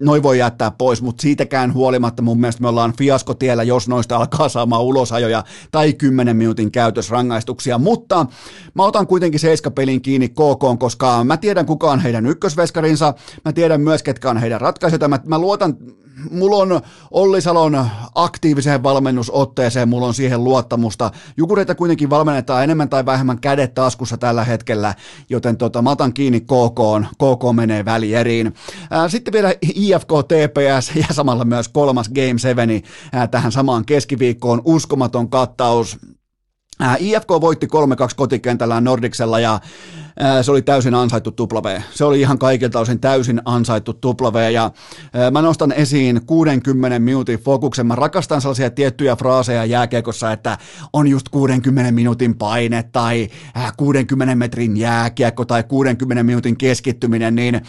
noi 0.00 0.22
voi 0.22 0.38
jättää 0.38 0.70
pois, 0.70 1.02
mutta 1.02 1.22
siitäkään 1.22 1.74
huolimatta 1.74 2.22
mun 2.22 2.40
mielestä 2.40 2.62
me 2.62 2.68
ollaan 2.68 2.92
fiaskotiellä, 2.98 3.62
jos 3.62 3.88
noista 3.88 4.16
alkaa 4.16 4.48
saamaan 4.48 4.82
ulosajoja 4.82 5.44
tai 5.70 5.92
10 5.92 6.36
minuutin 6.36 6.72
käytösrangaistuksia, 6.72 7.78
mutta 7.78 8.26
mä 8.74 8.84
otan 8.84 9.06
kuitenkin 9.06 9.40
seiskapelin 9.40 10.02
kiinni 10.02 10.28
KK, 10.38 10.78
koska 10.78 11.24
mä 11.24 11.36
tiedän 11.36 11.66
kuka 11.66 11.90
on 11.90 12.00
heidän 12.00 12.26
ykkösveskarinsa, 12.26 13.14
mä 13.44 13.52
tiedän 13.52 13.80
myös 13.80 14.02
ketkä 14.02 14.30
on 14.30 14.36
heidän 14.36 14.60
ratkaisut, 14.60 15.00
mä, 15.08 15.18
mä 15.24 15.38
luotan, 15.38 15.76
mulla 16.30 16.56
on 16.56 16.80
Olli 17.10 17.40
Salon 17.40 17.86
aktiiviseen 18.14 18.82
valmennusotteeseen, 18.82 19.88
mulla 19.88 20.06
on 20.06 20.14
siihen 20.14 20.44
luottamusta. 20.44 21.10
Jukureita 21.36 21.74
kuitenkin 21.74 22.10
valmennetaan 22.10 22.64
enemmän 22.64 22.88
tai 22.88 23.06
vähemmän 23.06 23.40
kädet 23.40 23.74
taskussa 23.74 24.16
tällä 24.16 24.44
hetkellä, 24.44 24.94
joten 25.28 25.56
tota, 25.56 25.82
mä 25.82 25.90
otan 25.90 26.12
kiinni 26.12 26.40
KK, 26.40 27.08
KK 27.14 27.54
menee 27.54 27.84
välieriin. 27.84 28.54
Sitten 29.08 29.32
vielä 29.32 29.54
IFK 29.74 30.08
TPS 30.28 30.96
ja 30.96 31.14
samalla 31.14 31.44
myös 31.44 31.68
kolmas 31.68 32.08
Game 32.08 32.38
7 32.38 32.68
tähän 33.30 33.52
samaan 33.52 33.84
keskiviikkoon, 33.84 34.62
uskomaton 34.64 35.30
kattaus. 35.30 35.98
IFK 36.98 37.28
voitti 37.28 37.66
3-2 37.66 37.68
kotikentällään 38.16 38.84
Nordiksella 38.84 39.40
ja 39.40 39.60
se 40.42 40.50
oli 40.50 40.62
täysin 40.62 40.94
ansaittu 40.94 41.30
tupla 41.30 41.62
V. 41.62 41.80
Se 41.90 42.04
oli 42.04 42.20
ihan 42.20 42.38
kaikilta 42.38 42.80
osin 42.80 43.00
täysin 43.00 43.42
ansaittu 43.44 43.92
tupla 43.92 44.32
V 44.32 44.50
ja 44.52 44.70
mä 45.30 45.42
nostan 45.42 45.72
esiin 45.72 46.20
60 46.26 46.98
minuutin 46.98 47.38
fokuksen. 47.38 47.86
Mä 47.86 47.94
rakastan 47.94 48.40
sellaisia 48.40 48.70
tiettyjä 48.70 49.16
fraaseja 49.16 49.64
jääkiekossa, 49.64 50.32
että 50.32 50.58
on 50.92 51.08
just 51.08 51.28
60 51.28 51.92
minuutin 51.92 52.34
paine 52.34 52.82
tai 52.82 53.28
60 53.76 54.34
metrin 54.34 54.76
jääkiekko 54.76 55.44
tai 55.44 55.64
60 55.64 56.22
minuutin 56.22 56.56
keskittyminen, 56.56 57.34
niin 57.34 57.60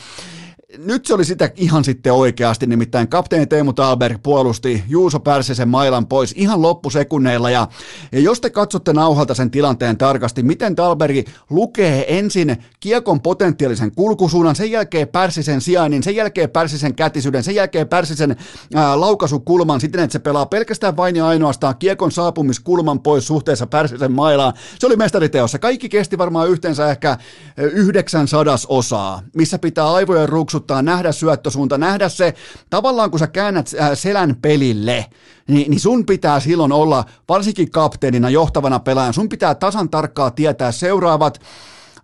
nyt 0.77 1.05
se 1.05 1.13
oli 1.13 1.25
sitä 1.25 1.51
ihan 1.55 1.83
sitten 1.83 2.13
oikeasti, 2.13 2.67
nimittäin 2.67 3.07
kapteeni 3.07 3.45
Teemu 3.45 3.73
Talberg 3.73 4.23
puolusti 4.23 4.83
Juuso 4.87 5.19
Pärssisen 5.19 5.69
mailan 5.69 6.07
pois 6.07 6.33
ihan 6.37 6.61
loppusekunneilla 6.61 7.49
ja, 7.49 7.67
ja 8.11 8.19
jos 8.19 8.41
te 8.41 8.49
katsotte 8.49 8.93
nauhalta 8.93 9.33
sen 9.33 9.51
tilanteen 9.51 9.97
tarkasti, 9.97 10.43
miten 10.43 10.75
Talberg 10.75 11.27
lukee 11.49 12.17
ensin 12.17 12.57
kiekon 12.79 13.21
potentiaalisen 13.21 13.91
kulkusuunnan, 13.95 14.55
sen 14.55 14.71
jälkeen 14.71 15.07
Pärssisen 15.07 15.61
sijainnin, 15.61 16.03
sen 16.03 16.15
jälkeen 16.15 16.49
Pärssisen 16.49 16.95
kätisyyden, 16.95 17.43
sen 17.43 17.55
jälkeen 17.55 17.87
Pärssisen 17.87 18.35
ää, 18.75 18.99
laukaisukulman 18.99 19.81
siten, 19.81 20.01
että 20.01 20.11
se 20.11 20.19
pelaa 20.19 20.45
pelkästään 20.45 20.97
vain 20.97 21.15
ja 21.15 21.27
ainoastaan 21.27 21.77
kiekon 21.79 22.11
saapumiskulman 22.11 22.99
pois 22.99 23.27
suhteessa 23.27 23.67
Pärssisen 23.67 24.11
mailaan. 24.11 24.53
Se 24.79 24.87
oli 24.87 24.95
mestariteossa. 24.95 25.59
Kaikki 25.59 25.89
kesti 25.89 26.17
varmaan 26.17 26.49
yhteensä 26.49 26.89
ehkä 26.89 27.17
yhdeksän 27.57 28.27
osaa, 28.67 29.21
missä 29.33 29.59
pitää 29.59 29.93
aivojen 29.93 30.29
ruksut 30.29 30.58
muistuttaa, 30.59 30.81
nähdä 30.81 31.11
syöttösuunta, 31.11 31.77
nähdä 31.77 32.09
se, 32.09 32.33
tavallaan 32.69 33.09
kun 33.11 33.19
sä 33.19 33.27
käännät 33.27 33.67
äh, 33.81 33.89
selän 33.93 34.35
pelille, 34.41 35.05
niin, 35.47 35.71
niin 35.71 35.79
sun 35.79 36.05
pitää 36.05 36.39
silloin 36.39 36.71
olla, 36.71 37.05
varsinkin 37.29 37.71
kapteenina, 37.71 38.29
johtavana 38.29 38.79
pelaajana, 38.79 39.13
sun 39.13 39.29
pitää 39.29 39.55
tasan 39.55 39.89
tarkkaa 39.89 40.31
tietää 40.31 40.71
seuraavat 40.71 41.39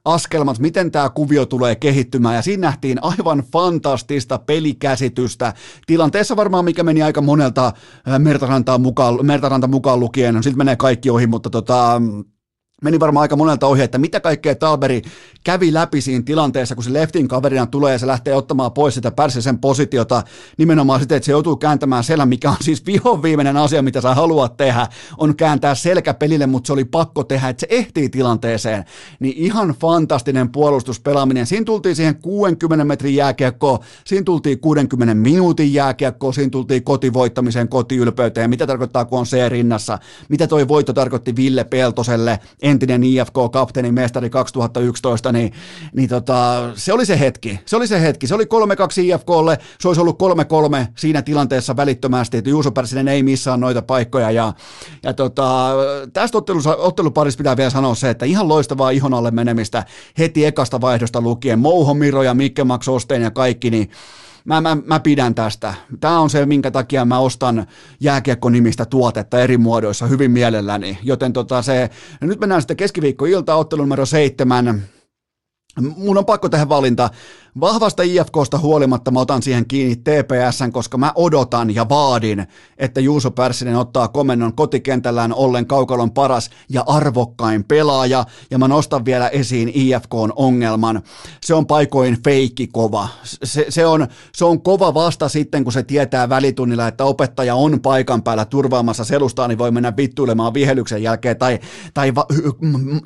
askelmat, 0.06 0.60
miten 0.60 0.92
tämä 0.92 1.10
kuvio 1.10 1.46
tulee 1.46 1.76
kehittymään, 1.76 2.36
ja 2.36 2.42
siinä 2.42 2.68
nähtiin 2.68 3.04
aivan 3.04 3.44
fantastista 3.54 4.38
pelikäsitystä. 4.38 5.54
Tilanteessa 5.86 6.36
varmaan, 6.36 6.66
mikä 6.66 6.84
meni 6.84 7.04
aika 7.04 7.22
monelta 7.22 7.68
äh, 7.68 8.20
Mertarantaa 8.20 8.78
mukaan, 8.78 9.26
Mertaranta 9.26 9.68
mukaan 9.68 10.00
lukien, 10.00 10.34
no, 10.34 10.42
sitten 10.42 10.58
menee 10.58 10.76
kaikki 10.76 11.10
ohi, 11.10 11.28
mutta 11.28 11.50
tota, 11.50 12.02
meni 12.86 13.00
varmaan 13.00 13.22
aika 13.22 13.36
monelta 13.36 13.68
ohi, 13.68 13.82
että 13.82 13.98
mitä 13.98 14.20
kaikkea 14.20 14.56
Talberi 14.56 15.02
kävi 15.44 15.74
läpi 15.74 16.02
siinä 16.02 16.24
tilanteessa, 16.26 16.76
kun 16.76 16.84
se 16.84 16.94
leftin 16.94 17.28
kaverina 17.28 17.66
tulee 17.66 17.94
ja 17.94 18.00
se 18.00 18.08
lähtee 18.08 18.36
ottamaan 18.36 18.72
pois 18.72 18.96
sitä 18.96 19.12
Pärssisen 19.12 19.60
positiota 19.60 20.24
nimenomaan 20.58 21.00
sitten, 21.00 21.16
että 21.16 21.26
se 21.26 21.32
joutuu 21.32 21.56
kääntämään 21.56 22.04
selän, 22.04 22.30
mikä 22.30 22.50
on 22.50 22.56
siis 22.62 22.86
vihon 22.86 23.24
viimeinen 23.24 23.58
asia, 23.58 23.82
mitä 23.82 24.02
sä 24.02 24.14
haluat 24.14 24.58
tehdä, 24.58 24.88
on 25.18 25.36
kääntää 25.36 25.76
selkä 25.76 26.14
pelille, 26.14 26.46
mutta 26.46 26.68
se 26.68 26.74
oli 26.74 26.86
pakko 26.86 27.24
tehdä, 27.24 27.50
että 27.50 27.62
se 27.62 27.68
ehtii 27.70 28.10
tilanteeseen. 28.10 28.86
Niin 29.20 29.38
ihan 29.38 29.70
fantastinen 29.70 30.52
puolustuspelaaminen. 30.52 31.46
Siinä 31.46 31.66
tultiin 31.66 31.96
siihen 31.96 32.16
60 32.16 32.86
metrin 32.86 33.16
jääkiekkoon, 33.16 33.80
siinä 34.06 34.24
tultiin 34.24 34.60
60 34.60 35.14
minuutin 35.14 35.74
jääkiekkoon, 35.74 36.34
siinä 36.34 36.50
tultiin 36.50 36.84
kotivoittamiseen, 36.84 37.68
kotiylpeyteen, 37.68 38.50
mitä 38.50 38.68
tarkoittaa, 38.68 39.06
kun 39.06 39.20
on 39.20 39.26
se 39.26 39.50
rinnassa, 39.50 40.00
mitä 40.30 40.48
toi 40.48 40.68
voitto 40.68 40.94
tarkoitti 40.94 41.36
Ville 41.36 41.64
Peltoselle, 41.64 42.40
entinen 42.76 43.04
IFK-kapteeni, 43.04 43.92
mestari 43.92 44.30
2011, 44.30 45.32
niin, 45.32 45.54
niin 45.94 46.10
tota, 46.10 46.72
se 46.76 46.94
oli 46.94 47.06
se 47.06 47.20
hetki. 47.20 47.60
Se 47.66 47.76
oli 47.76 47.88
se 47.88 48.02
hetki. 48.02 48.28
Se 48.28 48.36
oli 48.36 48.44
3-2 48.44 48.48
IFKlle, 49.02 49.58
se 49.80 49.88
olisi 49.88 50.02
ollut 50.02 50.20
3-3 50.24 50.26
siinä 50.98 51.22
tilanteessa 51.22 51.76
välittömästi, 51.76 52.38
että 52.38 52.50
Juuso 52.50 52.72
Pärssinen 52.72 53.08
ei 53.08 53.24
missään 53.24 53.60
noita 53.60 53.82
paikkoja. 53.82 54.32
Ja, 54.32 54.54
ja 55.04 55.14
tota, 55.14 55.70
tästä 56.14 56.38
otteluparissa 56.78 57.38
pitää 57.38 57.58
vielä 57.58 57.70
sanoa 57.70 57.96
se, 57.96 58.10
että 58.10 58.26
ihan 58.26 58.48
loistavaa 58.48 58.90
ihon 58.90 59.14
alle 59.14 59.32
menemistä 59.32 59.86
heti 60.18 60.46
ekasta 60.46 60.82
vaihdosta 60.82 61.22
lukien. 61.22 61.60
Mouho 61.60 61.94
Miro 61.94 62.24
ja 62.24 62.34
Mikke 62.34 62.64
Max 62.64 62.88
Osteen 62.88 63.22
ja 63.22 63.32
kaikki, 63.32 63.70
niin 63.70 63.90
mä, 64.46 64.62
mä, 64.62 64.78
mä 64.86 65.00
pidän 65.00 65.36
tästä. 65.36 65.74
Tämä 66.00 66.20
on 66.20 66.30
se, 66.30 66.46
minkä 66.46 66.72
takia 66.72 67.06
mä 67.06 67.20
ostan 67.20 67.68
jääkiekko-nimistä 68.00 68.86
tuotetta 68.86 69.40
eri 69.40 69.58
muodoissa 69.58 70.08
hyvin 70.08 70.32
mielelläni. 70.32 70.98
Joten 71.04 71.34
tota 71.34 71.62
se, 71.62 71.90
nyt 72.22 72.40
mennään 72.40 72.62
sitten 72.62 72.78
keskiviikko-ilta, 72.78 73.56
ottelu 73.56 73.82
numero 73.82 74.06
seitsemän. 74.06 74.84
Mun 75.98 76.18
on 76.18 76.26
pakko 76.26 76.50
tehdä 76.50 76.70
valinta. 76.70 77.10
Vahvasta 77.60 78.04
IFKsta 78.04 78.58
huolimatta 78.58 79.12
mä 79.12 79.20
otan 79.20 79.42
siihen 79.42 79.66
kiinni 79.68 79.96
TPSn, 79.96 80.72
koska 80.72 80.98
mä 80.98 81.12
odotan 81.16 81.76
ja 81.76 81.90
vaadin, 81.90 82.48
että 82.78 83.00
Juuso 83.00 83.32
Pärssinen 83.32 83.76
ottaa 83.76 84.08
komennon 84.08 84.54
kotikentällään 84.56 85.34
ollen 85.34 85.68
kaukalon 85.68 86.12
paras 86.12 86.50
ja 86.70 86.84
arvokkain 86.88 87.64
pelaaja, 87.64 88.26
ja 88.52 88.58
mä 88.58 88.68
nostan 88.68 89.06
vielä 89.06 89.28
esiin 89.28 89.72
IFKn 89.74 90.32
ongelman. 90.36 91.02
Se 91.44 91.54
on 91.54 91.66
paikoin 91.66 92.24
feikki 92.24 92.68
kova. 92.68 93.08
Se, 93.24 93.66
se, 93.70 93.86
on, 93.86 94.08
se 94.34 94.46
on 94.46 94.62
kova 94.62 94.94
vasta 94.94 95.30
sitten, 95.30 95.64
kun 95.64 95.74
se 95.74 95.84
tietää 95.84 96.30
välitunnilla, 96.30 96.88
että 96.88 97.06
opettaja 97.06 97.56
on 97.56 97.82
paikan 97.82 98.24
päällä 98.24 98.46
turvaamassa 98.46 99.04
selustaa, 99.04 99.48
niin 99.48 99.58
voi 99.58 99.72
mennä 99.72 99.94
vittuilemaan 99.98 100.54
vihelyksen 100.54 101.04
jälkeen 101.04 101.38
tai, 101.38 101.60
tai 101.94 102.16
va, 102.16 102.26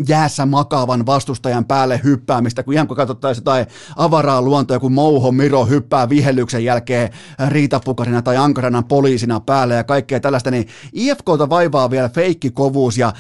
jäässä 0.08 0.46
makaavan 0.46 1.06
vastustajan 1.06 1.66
päälle 1.66 2.02
hyppäämistä, 2.04 2.64
kun 2.64 2.74
ihan 2.74 2.88
kun 2.88 2.98
katsottaisiin 2.98 3.42
jotain 3.42 3.66
avaraa 3.96 4.39
suoraan 4.40 4.46
luonto, 4.46 4.74
joku 4.74 4.90
Mouho 4.90 5.32
Miro 5.32 5.66
hyppää 5.66 6.10
vihellyksen 6.10 6.64
jälkeen 6.64 7.10
riitapukarina 7.50 8.22
tai 8.22 8.38
ankarana 8.38 8.84
poliisina 8.84 9.40
päälle 9.40 9.76
ja 9.76 9.84
kaikkea 9.84 10.20
tällaista, 10.20 10.52
niin 10.52 10.68
IFKta 10.94 11.50
vaivaa 11.50 11.90
vielä 11.90 12.10
feikkikovuus. 12.10 12.98
Ja 12.98 13.14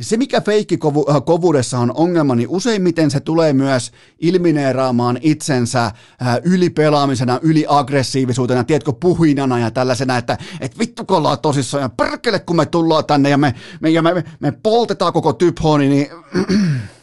se, 0.00 0.16
mikä 0.16 0.40
feikkikovuudessa 0.40 1.78
on 1.78 1.92
ongelma, 1.94 2.34
niin 2.34 2.48
useimmiten 2.48 3.10
se 3.10 3.20
tulee 3.20 3.52
myös 3.52 3.92
ilmineeraamaan 4.18 5.18
itsensä 5.20 5.92
ylipelaamisena, 6.44 7.38
yliaggressiivisuutena, 7.42 8.64
tiedätkö, 8.64 8.92
puhinana 8.92 9.58
ja 9.58 9.70
tällaisena, 9.70 10.16
että 10.16 10.38
et 10.60 10.78
vittu 10.78 11.04
kun 11.04 11.16
ollaan 11.16 11.38
tosissaan 11.38 11.82
ja 11.82 11.88
perkele 11.88 12.38
kun 12.38 12.56
me 12.56 12.66
tullaan 12.66 13.04
tänne 13.04 13.30
ja 13.30 13.38
me, 13.38 13.54
me, 13.80 13.90
ja 13.90 14.02
me, 14.02 14.24
me 14.40 14.52
poltetaan 14.62 15.12
koko 15.12 15.32
typhoni, 15.32 15.88
niin 15.88 16.08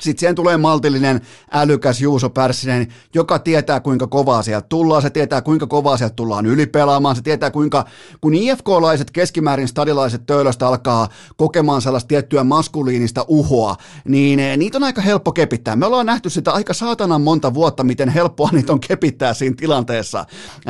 sitten 0.00 0.20
siihen 0.20 0.34
tulee 0.34 0.56
maltillinen, 0.56 1.20
älykäs 1.52 2.00
Juuso 2.00 2.30
Pärssinen, 2.30 2.88
joka 3.14 3.38
tietää 3.38 3.80
kuinka 3.80 4.06
kovaa 4.06 4.42
sieltä 4.42 4.66
tullaan, 4.68 5.02
se 5.02 5.10
tietää 5.10 5.42
kuinka 5.42 5.66
kovaa 5.66 5.96
sieltä 5.96 6.14
tullaan 6.14 6.46
ylipelaamaan, 6.46 7.16
se 7.16 7.22
tietää 7.22 7.50
kuinka, 7.50 7.84
kun 8.20 8.34
IFK-laiset 8.34 9.10
keskimäärin 9.10 9.68
stadilaiset 9.68 10.26
töölöstä 10.26 10.66
alkaa 10.66 11.08
kokemaan 11.36 11.82
sellaista 11.82 12.08
tiettyä 12.08 12.44
maskuliinista 12.44 13.24
uhoa, 13.28 13.76
niin 14.04 14.40
eh, 14.40 14.56
niitä 14.56 14.78
on 14.78 14.84
aika 14.84 15.02
helppo 15.02 15.32
kepittää. 15.32 15.76
Me 15.76 15.86
ollaan 15.86 16.06
nähty 16.06 16.30
sitä 16.30 16.52
aika 16.52 16.74
saatanan 16.74 17.22
monta 17.22 17.54
vuotta, 17.54 17.84
miten 17.84 18.08
helppoa 18.08 18.48
niitä 18.52 18.72
on 18.72 18.80
kepittää 18.80 19.34
siinä 19.34 19.56
tilanteessa. 19.56 20.24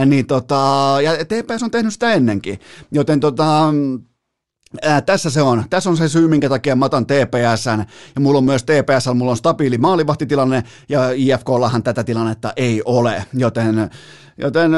Niin 0.07 0.27
tota, 0.27 0.97
ja 1.03 1.13
TPS 1.25 1.63
on 1.63 1.71
tehnyt 1.71 1.93
sitä 1.93 2.13
ennenkin, 2.13 2.61
joten 2.93 3.21
tota, 3.21 3.73
Ää, 4.83 5.01
tässä 5.01 5.31
se 5.31 5.43
on. 5.43 5.65
Tässä 5.71 5.91
on 5.91 5.97
se 5.97 6.09
syy, 6.09 6.29
minkä 6.29 6.49
takia 6.49 6.77
mä 6.77 6.85
otan 6.85 7.07
TPSn. 7.07 7.85
Ja 8.15 8.21
mulla 8.21 8.39
on 8.39 8.45
myös 8.45 8.65
TPS, 8.65 9.15
mulla 9.15 9.31
on 9.31 9.37
stabiili 9.37 9.79
maalivahtitilanne, 9.79 10.65
ja 10.89 11.11
IFKllahan 11.15 11.83
tätä 11.83 12.05
tilannetta 12.05 12.53
ei 12.57 12.83
ole. 12.85 13.25
Joten, 13.33 13.91
joten 14.39 14.71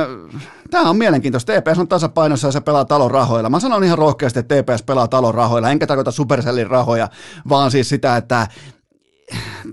tämä 0.70 0.90
on 0.90 0.96
mielenkiintoista. 0.96 1.52
TPS 1.52 1.78
on 1.78 1.88
tasapainossa 1.88 2.48
ja 2.48 2.52
se 2.52 2.60
pelaa 2.60 2.84
talon 2.84 3.10
rahoilla. 3.10 3.50
Mä 3.50 3.60
sanon 3.60 3.84
ihan 3.84 3.98
rohkeasti, 3.98 4.38
että 4.38 4.62
TPS 4.62 4.82
pelaa 4.82 5.08
talon 5.08 5.34
rahoilla, 5.34 5.70
enkä 5.70 5.86
tarkoita 5.86 6.10
Supercellin 6.10 6.70
rahoja, 6.70 7.08
vaan 7.48 7.70
siis 7.70 7.88
sitä, 7.88 8.16
että 8.16 8.46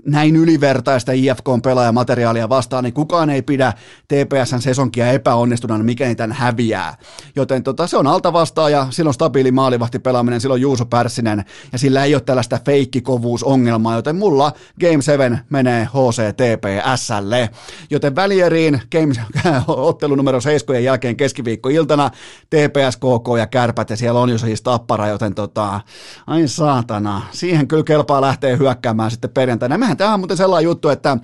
näin 0.04 0.36
ylivertaista 0.36 1.12
IFK-pelaajamateriaalia 1.12 2.48
vastaan, 2.48 2.84
niin 2.84 2.94
kukaan 2.94 3.30
ei 3.30 3.42
pidä 3.42 3.72
TPSn 4.08 4.60
sesonkia 4.60 5.12
epäonnistuneena, 5.12 5.84
mikäli 5.84 6.14
tämän 6.14 6.36
häviää. 6.36 6.96
Joten 7.36 7.62
tota, 7.62 7.86
se 7.86 7.96
on 7.96 8.06
alta 8.06 8.32
vastaaja, 8.32 8.86
silloin 8.90 9.14
stabiili 9.14 9.50
maalivahti 9.50 9.98
pelaaminen, 9.98 10.40
silloin 10.40 10.62
Juuso 10.62 10.86
Pärssinen, 10.86 11.44
ja 11.72 11.78
sillä 11.78 12.04
ei 12.04 12.14
ole 12.14 12.22
tällaista 12.22 12.60
feikkikovuusongelmaa, 12.64 13.94
joten 13.94 14.16
mulla 14.16 14.52
Game 14.80 15.02
7 15.02 15.40
menee 15.50 15.84
HCTPSlle. 15.84 17.50
Joten 17.90 18.16
välieriin 18.16 18.80
Game, 18.92 19.14
ottelu 19.66 20.14
numero 20.14 20.40
7 20.40 20.84
jälkeen 20.84 21.16
keskiviikkoiltana 21.16 22.10
TPS, 22.50 22.96
KK 22.96 23.38
ja 23.38 23.46
Kärpät, 23.46 23.90
ja 23.90 23.96
siellä 23.96 24.20
on 24.20 24.30
jo 24.30 24.38
siis 24.38 24.62
tappara, 24.62 25.08
joten 25.08 25.34
tota, 25.34 25.80
ai 26.26 26.48
saatana, 26.48 27.22
siihen 27.30 27.68
kyllä 27.68 27.84
kelpaa 27.84 28.20
lähteä 28.20 28.56
hyökkäämään 28.56 29.10
sitten 29.10 29.30
perjantaina. 29.50 29.78
Mehän 29.78 29.96
tämä 29.96 30.14
on 30.14 30.20
muuten 30.20 30.36
sellainen 30.36 30.64
juttu, 30.64 30.88
että 30.88 31.16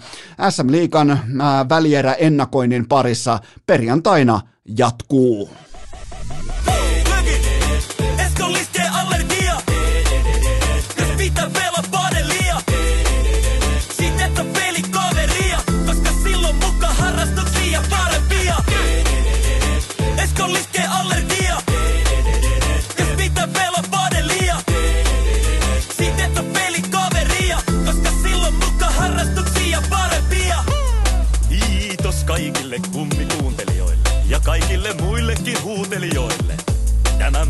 SM 0.51 0.71
Liikan 0.71 1.21
välierä 1.69 2.13
ennakoinnin 2.13 2.89
parissa 2.89 3.39
perjantaina 3.67 4.41
jatkuu. 4.79 5.51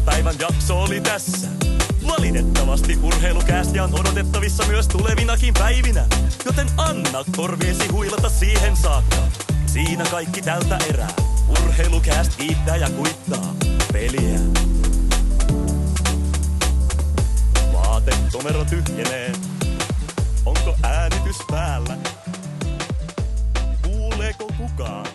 Päivän 0.07 0.35
jakso 0.39 0.83
oli 0.83 1.01
tässä. 1.01 1.49
Valitettavasti 2.07 2.99
urheilukäästiä 3.03 3.85
on 3.85 4.01
odotettavissa 4.01 4.67
myös 4.67 4.89
tulevinakin 4.89 5.55
päivinä, 5.55 6.07
joten 6.45 6.67
anna 6.77 7.25
korviesi 7.37 7.89
huilata 7.89 8.29
siihen 8.29 8.77
saakka. 8.77 9.17
Siinä 9.67 10.05
kaikki 10.11 10.43
tältä 10.43 10.79
erää. 10.89 11.11
Urheilukääst 11.49 12.37
kiittää 12.37 12.77
ja 12.77 12.91
kuittaa 12.91 13.55
peliä. 13.93 14.39
Vaatekomero 17.73 18.65
tyhjenee. 18.65 19.33
Onko 20.45 20.77
äänitys 20.83 21.37
päällä? 21.51 21.97
Kuuleeko 23.83 24.51
kukaan? 24.59 25.07